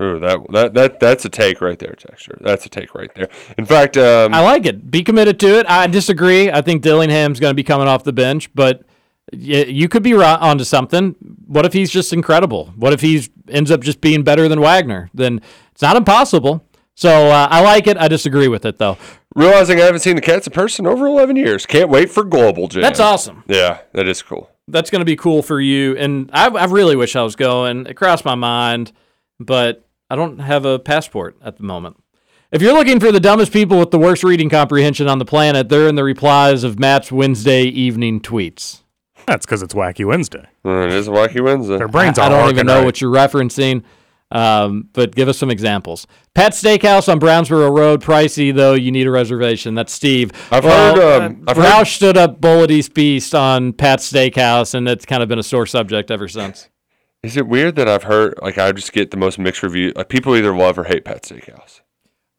Ooh, 0.00 0.18
that 0.20 0.38
that 0.50 0.74
that 0.74 1.00
that's 1.00 1.24
a 1.24 1.28
take 1.28 1.60
right 1.60 1.78
there, 1.78 1.94
texture. 1.94 2.38
That's 2.40 2.66
a 2.66 2.68
take 2.68 2.94
right 2.94 3.12
there. 3.14 3.28
In 3.58 3.66
fact, 3.66 3.96
um, 3.96 4.32
I 4.32 4.40
like 4.40 4.64
it. 4.64 4.90
Be 4.90 5.02
committed 5.02 5.38
to 5.40 5.58
it. 5.58 5.66
I 5.68 5.86
disagree. 5.88 6.50
I 6.50 6.62
think 6.62 6.82
Dillingham's 6.82 7.40
going 7.40 7.50
to 7.50 7.56
be 7.56 7.64
coming 7.64 7.88
off 7.88 8.04
the 8.04 8.12
bench, 8.12 8.52
but 8.54 8.84
you 9.32 9.88
could 9.88 10.02
be 10.02 10.14
onto 10.14 10.64
something. 10.64 11.14
What 11.46 11.64
if 11.66 11.72
he's 11.72 11.90
just 11.90 12.12
incredible? 12.12 12.72
What 12.76 12.92
if 12.92 13.00
he 13.00 13.28
ends 13.48 13.70
up 13.70 13.80
just 13.80 14.00
being 14.00 14.22
better 14.22 14.48
than 14.48 14.60
Wagner? 14.60 15.10
Then 15.14 15.40
it's 15.72 15.82
not 15.82 15.96
impossible. 15.96 16.66
So 16.94 17.28
uh, 17.28 17.48
I 17.50 17.62
like 17.62 17.86
it. 17.86 17.96
I 17.96 18.08
disagree 18.08 18.48
with 18.48 18.64
it 18.64 18.78
though. 18.78 18.98
realizing 19.34 19.80
I 19.80 19.84
haven't 19.84 20.00
seen 20.00 20.16
the 20.16 20.22
Cats 20.22 20.46
in 20.46 20.52
person 20.52 20.86
over 20.86 21.06
eleven 21.06 21.36
years. 21.36 21.66
Can't 21.66 21.88
wait 21.88 22.10
for 22.10 22.24
Global 22.24 22.68
Jam. 22.68 22.82
That's 22.82 23.00
awesome. 23.00 23.44
Yeah, 23.48 23.80
that 23.92 24.06
is 24.08 24.22
cool. 24.22 24.50
That's 24.68 24.90
going 24.90 25.00
to 25.00 25.06
be 25.06 25.16
cool 25.16 25.42
for 25.42 25.60
you. 25.60 25.96
And 25.96 26.30
I, 26.32 26.48
I 26.48 26.64
really 26.66 26.96
wish 26.96 27.16
I 27.16 27.22
was 27.22 27.34
going. 27.34 27.86
It 27.86 27.94
crossed 27.94 28.24
my 28.24 28.34
mind, 28.36 28.92
but 29.40 29.86
I 30.08 30.16
don't 30.16 30.38
have 30.38 30.64
a 30.64 30.78
passport 30.78 31.36
at 31.42 31.56
the 31.56 31.64
moment. 31.64 31.96
If 32.52 32.60
you're 32.60 32.74
looking 32.74 33.00
for 33.00 33.10
the 33.10 33.18
dumbest 33.20 33.52
people 33.52 33.78
with 33.78 33.90
the 33.90 33.98
worst 33.98 34.22
reading 34.22 34.50
comprehension 34.50 35.08
on 35.08 35.18
the 35.18 35.24
planet, 35.24 35.70
they're 35.70 35.88
in 35.88 35.94
the 35.94 36.04
replies 36.04 36.64
of 36.64 36.78
Matt's 36.78 37.10
Wednesday 37.10 37.62
evening 37.64 38.20
tweets. 38.20 38.81
That's 39.26 39.46
because 39.46 39.62
it's 39.62 39.74
Wacky 39.74 40.04
Wednesday. 40.04 40.46
It 40.64 40.92
is 40.92 41.08
Wacky 41.08 41.40
Wednesday. 41.42 41.78
Their 41.78 41.88
brains 41.88 42.18
I, 42.18 42.26
I 42.26 42.28
don't 42.28 42.50
even 42.50 42.66
know 42.66 42.78
right. 42.78 42.84
what 42.84 43.00
you're 43.00 43.12
referencing, 43.14 43.82
um, 44.30 44.88
but 44.92 45.14
give 45.14 45.28
us 45.28 45.38
some 45.38 45.50
examples. 45.50 46.06
Pat 46.34 46.52
Steakhouse 46.52 47.10
on 47.10 47.20
Brownsboro 47.20 47.76
Road, 47.76 48.02
pricey 48.02 48.54
though. 48.54 48.74
You 48.74 48.90
need 48.90 49.06
a 49.06 49.10
reservation. 49.10 49.74
That's 49.74 49.92
Steve. 49.92 50.30
I've 50.50 50.64
Well, 50.64 50.96
heard, 50.96 51.22
um, 51.22 51.44
I've 51.46 51.56
heard- 51.56 51.86
stood 51.86 52.16
up 52.16 52.40
Bull 52.40 52.62
at 52.64 52.70
East 52.70 52.94
Beast 52.94 53.34
on 53.34 53.72
Pat's 53.72 54.10
Steakhouse, 54.12 54.74
and 54.74 54.88
it's 54.88 55.04
kind 55.06 55.22
of 55.22 55.28
been 55.28 55.38
a 55.38 55.42
sore 55.44 55.66
subject 55.66 56.10
ever 56.10 56.28
since. 56.28 56.68
Is 57.22 57.36
it 57.36 57.46
weird 57.46 57.76
that 57.76 57.88
I've 57.88 58.02
heard 58.04 58.34
like 58.42 58.58
I 58.58 58.72
just 58.72 58.92
get 58.92 59.12
the 59.12 59.16
most 59.16 59.38
mixed 59.38 59.62
review? 59.62 59.92
Like 59.94 60.08
people 60.08 60.34
either 60.34 60.54
love 60.56 60.76
or 60.78 60.84
hate 60.84 61.04
Pat 61.04 61.22
Steakhouse. 61.22 61.80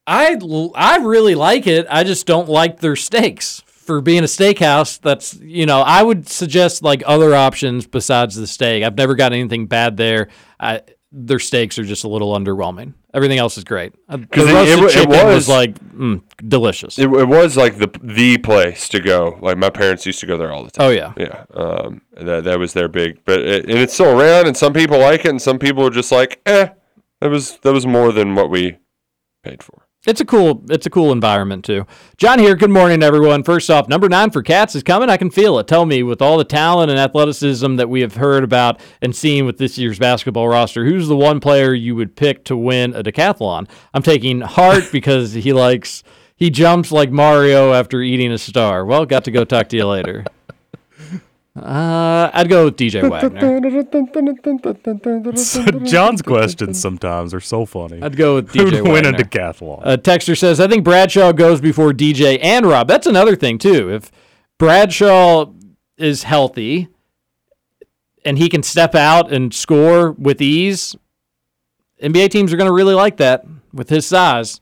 I 0.06 0.36
I 0.74 0.98
really 0.98 1.34
like 1.34 1.66
it. 1.66 1.86
I 1.88 2.04
just 2.04 2.26
don't 2.26 2.48
like 2.48 2.80
their 2.80 2.94
steaks. 2.94 3.62
For 3.86 4.00
being 4.00 4.20
a 4.20 4.26
steakhouse, 4.26 5.00
that's 5.00 5.34
you 5.34 5.66
know, 5.66 5.80
I 5.80 6.02
would 6.02 6.28
suggest 6.28 6.82
like 6.82 7.02
other 7.06 7.34
options 7.34 7.86
besides 7.86 8.34
the 8.36 8.46
steak. 8.46 8.82
I've 8.84 8.96
never 8.96 9.14
got 9.14 9.32
anything 9.32 9.66
bad 9.66 9.96
there. 9.96 10.28
I, 10.58 10.82
their 11.12 11.38
steaks 11.38 11.78
are 11.78 11.84
just 11.84 12.02
a 12.04 12.08
little 12.08 12.32
underwhelming. 12.34 12.94
Everything 13.12 13.38
else 13.38 13.56
is 13.56 13.62
great. 13.62 13.94
Uh, 14.08 14.16
The 14.16 14.26
'Cause 14.26 14.48
it- 14.48 14.52
roasted 14.54 14.78
it 14.78 14.84
it 14.84 14.90
chicken 14.90 15.10
was, 15.10 15.34
was- 15.34 15.48
like 15.48 15.74
mm, 15.94 16.22
delicious. 16.48 16.98
It, 16.98 17.04
it 17.12 17.28
was 17.28 17.56
like 17.56 17.78
the 17.78 17.88
the 18.02 18.38
place 18.38 18.88
to 18.88 19.00
go. 19.00 19.38
Like 19.40 19.56
my 19.58 19.70
parents 19.70 20.04
used 20.06 20.18
to 20.20 20.26
go 20.26 20.36
there 20.36 20.50
all 20.50 20.64
the 20.64 20.70
time. 20.72 20.86
Oh, 20.86 20.90
yeah. 20.90 21.12
yeah. 21.16 21.44
Um, 21.54 22.00
that 22.20 22.44
that 22.44 22.58
was 22.58 22.72
their 22.72 22.88
big. 22.88 23.20
But 23.24 23.40
it, 23.40 23.64
and 23.66 23.78
it's 23.78 23.94
still 23.94 24.18
around, 24.18 24.46
and 24.48 24.56
some 24.56 24.72
people 24.72 24.98
like 24.98 25.24
it, 25.24 25.28
and 25.30 25.40
some 25.40 25.58
people 25.58 25.86
are 25.86 25.90
just 25.90 26.10
like, 26.10 26.40
eh. 26.46 26.68
That 27.20 27.30
was 27.30 27.58
that 27.58 27.72
was 27.72 27.86
more 27.86 28.10
than 28.12 28.34
what 28.34 28.50
we 28.50 28.78
paid 29.44 29.62
for. 29.62 29.83
It's 30.06 30.20
a 30.20 30.24
cool 30.26 30.62
it's 30.68 30.84
a 30.84 30.90
cool 30.90 31.12
environment 31.12 31.64
too. 31.64 31.86
John 32.18 32.38
here, 32.38 32.54
good 32.54 32.70
morning 32.70 33.02
everyone. 33.02 33.42
First 33.42 33.70
off, 33.70 33.88
number 33.88 34.06
9 34.06 34.30
for 34.32 34.42
Cats 34.42 34.74
is 34.74 34.82
coming. 34.82 35.08
I 35.08 35.16
can 35.16 35.30
feel 35.30 35.58
it. 35.58 35.66
Tell 35.66 35.86
me 35.86 36.02
with 36.02 36.20
all 36.20 36.36
the 36.36 36.44
talent 36.44 36.90
and 36.90 37.00
athleticism 37.00 37.76
that 37.76 37.88
we 37.88 38.02
have 38.02 38.16
heard 38.16 38.44
about 38.44 38.80
and 39.00 39.16
seen 39.16 39.46
with 39.46 39.56
this 39.56 39.78
year's 39.78 39.98
basketball 39.98 40.46
roster, 40.46 40.84
who's 40.84 41.08
the 41.08 41.16
one 41.16 41.40
player 41.40 41.72
you 41.72 41.96
would 41.96 42.16
pick 42.16 42.44
to 42.44 42.56
win 42.56 42.94
a 42.94 43.02
decathlon? 43.02 43.66
I'm 43.94 44.02
taking 44.02 44.42
Hart 44.42 44.84
because 44.92 45.32
he 45.32 45.54
likes 45.54 46.02
he 46.36 46.50
jumps 46.50 46.92
like 46.92 47.10
Mario 47.10 47.72
after 47.72 48.02
eating 48.02 48.30
a 48.30 48.38
star. 48.38 48.84
Well, 48.84 49.06
got 49.06 49.24
to 49.24 49.30
go 49.30 49.44
talk 49.44 49.70
to 49.70 49.76
you 49.76 49.86
later. 49.86 50.26
Uh, 51.56 52.30
I'd 52.34 52.48
go 52.48 52.64
with 52.64 52.76
DJ 52.76 53.08
Wagner. 53.08 53.60
John's 55.86 56.20
questions 56.20 56.80
sometimes 56.80 57.32
are 57.32 57.40
so 57.40 57.64
funny. 57.64 58.02
I'd 58.02 58.16
go 58.16 58.36
with 58.36 58.50
Who'd 58.54 58.72
DJ 58.74 58.82
win 58.82 59.06
a 59.06 59.12
Wagner. 59.12 59.24
decathlon? 59.24 59.82
A 59.84 59.96
texter 59.96 60.36
says, 60.36 60.58
I 60.58 60.66
think 60.66 60.82
Bradshaw 60.82 61.32
goes 61.32 61.60
before 61.60 61.92
DJ 61.92 62.40
and 62.42 62.66
Rob. 62.66 62.88
That's 62.88 63.06
another 63.06 63.36
thing, 63.36 63.58
too. 63.58 63.88
If 63.92 64.10
Bradshaw 64.58 65.52
is 65.96 66.24
healthy 66.24 66.88
and 68.24 68.36
he 68.36 68.48
can 68.48 68.64
step 68.64 68.96
out 68.96 69.32
and 69.32 69.54
score 69.54 70.10
with 70.12 70.42
ease, 70.42 70.96
NBA 72.02 72.30
teams 72.30 72.52
are 72.52 72.56
going 72.56 72.68
to 72.68 72.74
really 72.74 72.94
like 72.94 73.18
that 73.18 73.44
with 73.72 73.90
his 73.90 74.06
size. 74.06 74.60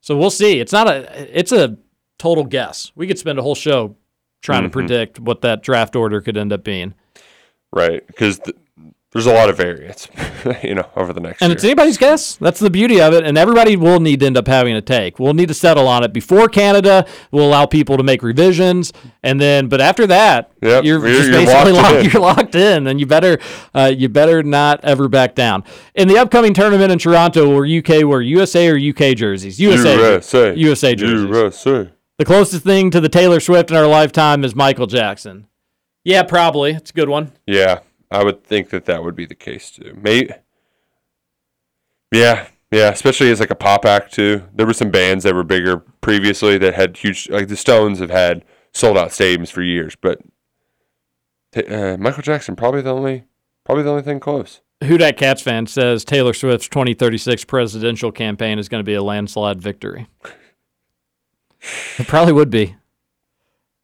So 0.00 0.16
we'll 0.16 0.30
see. 0.30 0.60
It's 0.60 0.72
not 0.72 0.86
a 0.86 1.38
it's 1.38 1.50
a 1.50 1.76
total 2.18 2.44
guess. 2.44 2.92
We 2.94 3.08
could 3.08 3.18
spend 3.18 3.38
a 3.38 3.42
whole 3.42 3.56
show 3.56 3.96
trying 4.42 4.62
to 4.62 4.68
Mhm. 4.68 4.72
predict 4.72 5.20
what 5.20 5.40
that 5.42 5.62
draft 5.62 5.96
order 5.96 6.20
could 6.20 6.36
end 6.36 6.52
up 6.52 6.64
being. 6.64 6.94
Right, 7.72 8.06
because 8.06 8.38
th- 8.38 8.56
there's 9.12 9.26
a 9.26 9.32
lot 9.32 9.48
of 9.48 9.56
variance, 9.56 10.06
you 10.62 10.74
know, 10.74 10.86
over 10.94 11.12
the 11.14 11.20
next 11.20 11.40
And 11.42 11.48
year. 11.50 11.54
it's 11.56 11.64
anybody's 11.64 11.96
guess. 11.98 12.36
That's 12.36 12.60
the 12.60 12.70
beauty 12.70 13.00
of 13.00 13.12
it. 13.14 13.24
And 13.24 13.36
everybody 13.38 13.74
will 13.74 14.00
need 14.00 14.20
to 14.20 14.26
end 14.26 14.36
up 14.36 14.46
having 14.46 14.74
a 14.74 14.80
take. 14.82 15.18
We'll 15.18 15.32
need 15.34 15.48
to 15.48 15.54
settle 15.54 15.88
on 15.88 16.04
it 16.04 16.12
before 16.12 16.48
Canada. 16.48 17.04
We'll 17.32 17.46
allow 17.46 17.64
people 17.66 17.96
to 17.96 18.02
make 18.02 18.22
revisions, 18.22 18.92
and 19.22 19.40
then, 19.40 19.66
but 19.68 19.80
after 19.80 20.06
that, 20.06 20.50
Yep, 20.62 20.84
you're, 20.84 20.98
you're- 21.06 21.12
just 21.18 21.30
you're 21.30 21.40
basically 21.40 21.72
locked 21.72 21.92
locked. 21.92 22.04
in. 22.04 22.10
You're 22.12 22.22
locked 22.22 22.54
in, 22.54 22.86
and 22.86 23.00
you 23.00 23.06
better, 23.06 23.38
uh, 23.74 23.92
you 23.94 24.08
better 24.08 24.42
not 24.42 24.80
ever 24.84 25.08
back 25.08 25.34
down. 25.34 25.64
In 25.94 26.08
the 26.08 26.16
upcoming 26.18 26.54
tournament 26.54 26.92
in 26.92 26.98
Toronto, 26.98 27.50
or 27.50 27.66
UK, 27.66 28.04
wear 28.04 28.20
USA 28.20 28.68
or 28.68 28.76
UK 28.78 29.14
jerseys. 29.16 29.58
USA, 29.60 29.94
USA. 29.96 30.54
USA 30.54 30.94
jerseys. 30.94 31.28
USA. 31.28 31.90
The 32.18 32.24
closest 32.24 32.64
thing 32.64 32.90
to 32.90 33.00
the 33.00 33.08
Taylor 33.08 33.38
Swift 33.38 33.70
in 33.70 33.76
our 33.76 33.86
lifetime 33.86 34.42
is 34.42 34.52
Michael 34.52 34.88
Jackson. 34.88 35.46
Yeah, 36.02 36.24
probably. 36.24 36.72
It's 36.72 36.90
a 36.90 36.94
good 36.94 37.08
one. 37.08 37.30
Yeah, 37.46 37.80
I 38.10 38.24
would 38.24 38.42
think 38.42 38.70
that 38.70 38.86
that 38.86 39.04
would 39.04 39.14
be 39.14 39.24
the 39.24 39.36
case 39.36 39.70
too. 39.70 39.96
Maybe. 39.96 40.32
Yeah, 42.12 42.48
yeah, 42.72 42.88
especially 42.90 43.30
as 43.30 43.38
like 43.38 43.52
a 43.52 43.54
pop 43.54 43.84
act 43.84 44.12
too. 44.12 44.42
There 44.52 44.66
were 44.66 44.74
some 44.74 44.90
bands 44.90 45.22
that 45.22 45.34
were 45.34 45.44
bigger 45.44 45.78
previously 46.00 46.58
that 46.58 46.74
had 46.74 46.96
huge, 46.96 47.30
like 47.30 47.46
the 47.46 47.56
Stones 47.56 48.00
have 48.00 48.10
had 48.10 48.44
sold 48.72 48.98
out 48.98 49.10
stadiums 49.10 49.52
for 49.52 49.62
years, 49.62 49.94
but 49.94 50.20
uh, 51.54 51.96
Michael 51.98 52.22
Jackson 52.24 52.56
probably 52.56 52.82
the 52.82 52.92
only, 52.92 53.26
probably 53.64 53.84
the 53.84 53.90
only 53.90 54.02
thing 54.02 54.18
close. 54.18 54.60
Who 54.82 54.98
Dat 54.98 55.16
Cats 55.16 55.42
fan 55.42 55.68
says 55.68 56.04
Taylor 56.04 56.34
Swift's 56.34 56.68
2036 56.68 57.44
presidential 57.44 58.10
campaign 58.10 58.58
is 58.58 58.68
going 58.68 58.80
to 58.80 58.86
be 58.86 58.94
a 58.94 59.02
landslide 59.02 59.60
victory. 59.60 60.08
It 61.98 62.06
probably 62.06 62.32
would 62.32 62.50
be. 62.50 62.76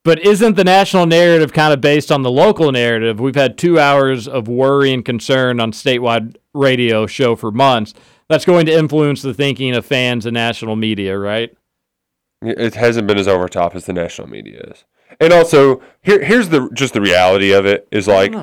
But 0.05 0.19
isn't 0.21 0.57
the 0.57 0.65
national 0.65 1.07
narrative 1.07 1.53
kind 1.53 1.73
of 1.73 1.81
based 1.81 2.13
on 2.13 2.23
the 2.23 2.31
local 2.31 2.71
narrative? 2.71 3.21
We've 3.21 3.35
had 3.35 3.57
two 3.57 3.79
hours 3.79 4.29
of 4.29 4.49
worry 4.49 4.93
and 4.93 5.03
concern 5.03 5.61
on 5.61 5.73
statewide 5.73 6.37
radio 6.53 7.07
show 7.07 7.37
for 7.37 7.51
months. 7.51 7.95
That's 8.29 8.45
going 8.45 8.67
to 8.67 8.73
influence 8.73 9.23
the 9.23 9.33
thinking 9.33 9.75
of 9.75 9.87
fans 9.87 10.27
and 10.27 10.35
national 10.35 10.77
media, 10.77 11.19
right? 11.19 11.57
It 12.43 12.75
hasn't 12.75 13.07
been 13.07 13.17
as 13.17 13.27
over 13.27 13.49
top 13.49 13.75
as 13.75 13.87
the 13.87 13.95
national 13.95 14.29
media 14.29 14.61
is. 14.71 14.85
And 15.21 15.33
also, 15.33 15.81
here 16.03 16.23
here's 16.23 16.51
the 16.51 16.69
just 16.75 16.93
the 16.93 17.01
reality 17.01 17.53
of 17.53 17.65
it 17.65 17.89
is 17.91 18.07
like 18.09 18.35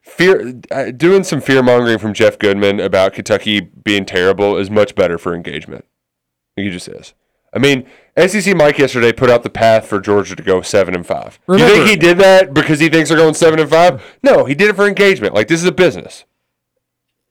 fear 0.00 0.54
uh, 0.70 0.90
doing 0.90 1.22
some 1.22 1.40
fear 1.40 1.62
mongering 1.62 1.98
from 1.98 2.14
Jeff 2.14 2.38
Goodman 2.38 2.80
about 2.80 3.12
Kentucky 3.12 3.60
being 3.60 4.04
terrible 4.04 4.56
is 4.56 4.70
much 4.70 4.94
better 4.94 5.18
for 5.18 5.34
engagement. 5.34 5.84
He 6.56 6.70
just 6.70 6.88
is. 6.88 7.14
I 7.52 7.58
mean, 7.58 7.86
SEC 8.26 8.56
Mike 8.56 8.78
yesterday 8.78 9.12
put 9.12 9.30
out 9.30 9.42
the 9.42 9.50
path 9.50 9.86
for 9.86 10.00
Georgia 10.00 10.34
to 10.34 10.42
go 10.42 10.62
seven 10.62 10.94
and 10.94 11.06
five. 11.06 11.38
you 11.48 11.58
think 11.58 11.86
he 11.86 11.96
did 11.96 12.18
that 12.18 12.54
because 12.54 12.80
he 12.80 12.88
thinks 12.88 13.10
they're 13.10 13.18
going 13.18 13.34
seven 13.34 13.60
and 13.60 13.70
five? 13.70 14.02
No, 14.22 14.44
he 14.44 14.54
did 14.54 14.68
it 14.68 14.76
for 14.76 14.86
engagement. 14.86 15.34
Like 15.34 15.48
this 15.48 15.60
is 15.60 15.68
a 15.68 15.72
business. 15.72 16.24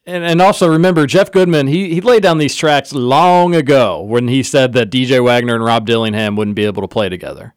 And, 0.07 0.23
and 0.23 0.41
also 0.41 0.69
remember, 0.69 1.05
Jeff 1.05 1.33
Goodman, 1.33 1.67
he, 1.67 1.93
he 1.93 1.99
laid 1.99 2.23
down 2.23 2.37
these 2.37 2.55
tracks 2.55 2.93
long 2.93 3.53
ago 3.53 4.01
when 4.01 4.29
he 4.29 4.41
said 4.41 4.71
that 4.71 4.89
DJ 4.89 5.21
Wagner 5.21 5.55
and 5.55 5.63
Rob 5.63 5.85
Dillingham 5.85 6.37
wouldn't 6.37 6.55
be 6.55 6.63
able 6.63 6.81
to 6.81 6.87
play 6.87 7.09
together. 7.09 7.53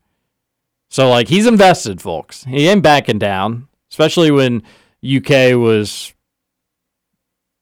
So, 0.89 1.09
like, 1.09 1.29
he's 1.29 1.47
invested, 1.47 2.03
folks. 2.03 2.43
He 2.43 2.67
ain't 2.67 2.83
backing 2.83 3.21
down, 3.21 3.69
especially 3.89 4.33
when 4.33 4.65
UK 5.09 5.55
was, 5.55 6.13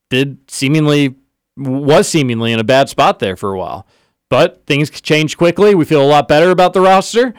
did 0.09 0.39
seemingly, 0.51 1.17
was 1.55 2.09
seemingly 2.09 2.55
in 2.55 2.59
a 2.59 2.65
bad 2.65 2.89
spot 2.89 3.19
there 3.19 3.37
for 3.37 3.53
a 3.53 3.59
while. 3.59 3.87
But 4.31 4.67
things 4.67 4.91
changed 4.91 5.39
quickly. 5.39 5.75
We 5.75 5.85
feel 5.85 6.03
a 6.03 6.07
lot 6.07 6.29
better 6.29 6.51
about 6.51 6.75
the 6.75 6.81
roster. 6.81 7.35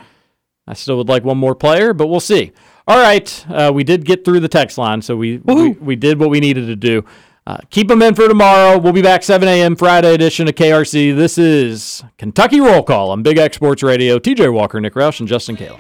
I 0.68 0.74
still 0.74 0.98
would 0.98 1.10
like 1.10 1.24
one 1.24 1.38
more 1.38 1.56
player, 1.56 1.94
but 1.94 2.08
we'll 2.08 2.20
see. 2.20 2.52
All 2.88 2.98
right, 2.98 3.46
uh, 3.50 3.72
we 3.74 3.84
did 3.84 4.06
get 4.06 4.26
through 4.26 4.40
the 4.40 4.48
text 4.48 4.78
line, 4.78 5.02
so 5.02 5.16
we 5.16 5.38
we, 5.38 5.70
we 5.74 5.96
did 5.96 6.20
what 6.20 6.30
we 6.32 6.40
needed 6.40 6.66
to 6.68 6.76
do. 6.76 7.06
Uh, 7.46 7.58
keep 7.70 7.88
them 7.88 8.02
in 8.02 8.14
for 8.16 8.28
tomorrow. 8.28 8.78
We'll 8.78 8.94
be 8.94 9.02
back 9.02 9.24
7 9.24 9.48
a.m. 9.48 9.76
Friday 9.76 10.14
edition 10.14 10.48
of 10.48 10.56
KRC. 10.56 11.16
This 11.16 11.38
is 11.38 12.04
Kentucky 12.18 12.60
Roll 12.60 12.84
Call 12.84 13.10
on 13.12 13.24
Big 13.24 13.38
X 13.38 13.56
Sports 13.56 13.82
Radio. 13.82 14.20
TJ 14.20 14.54
Walker, 14.54 14.80
Nick 14.80 14.94
Roush, 14.94 15.20
and 15.20 15.28
Justin 15.28 15.58
Kayla. 15.58 15.80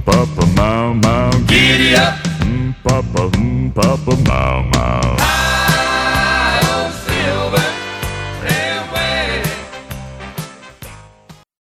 Mm, 0.00 0.04
papa, 0.04 0.46
mau, 0.56 0.94
mau. 0.94 1.30
Giddy 1.46 1.94
up. 1.94 2.14
Mm, 2.44 2.72
Papa, 2.82 3.28
mm, 3.36 3.70
papa, 3.74 4.12
mau, 4.26 4.62
mau. 4.72 5.49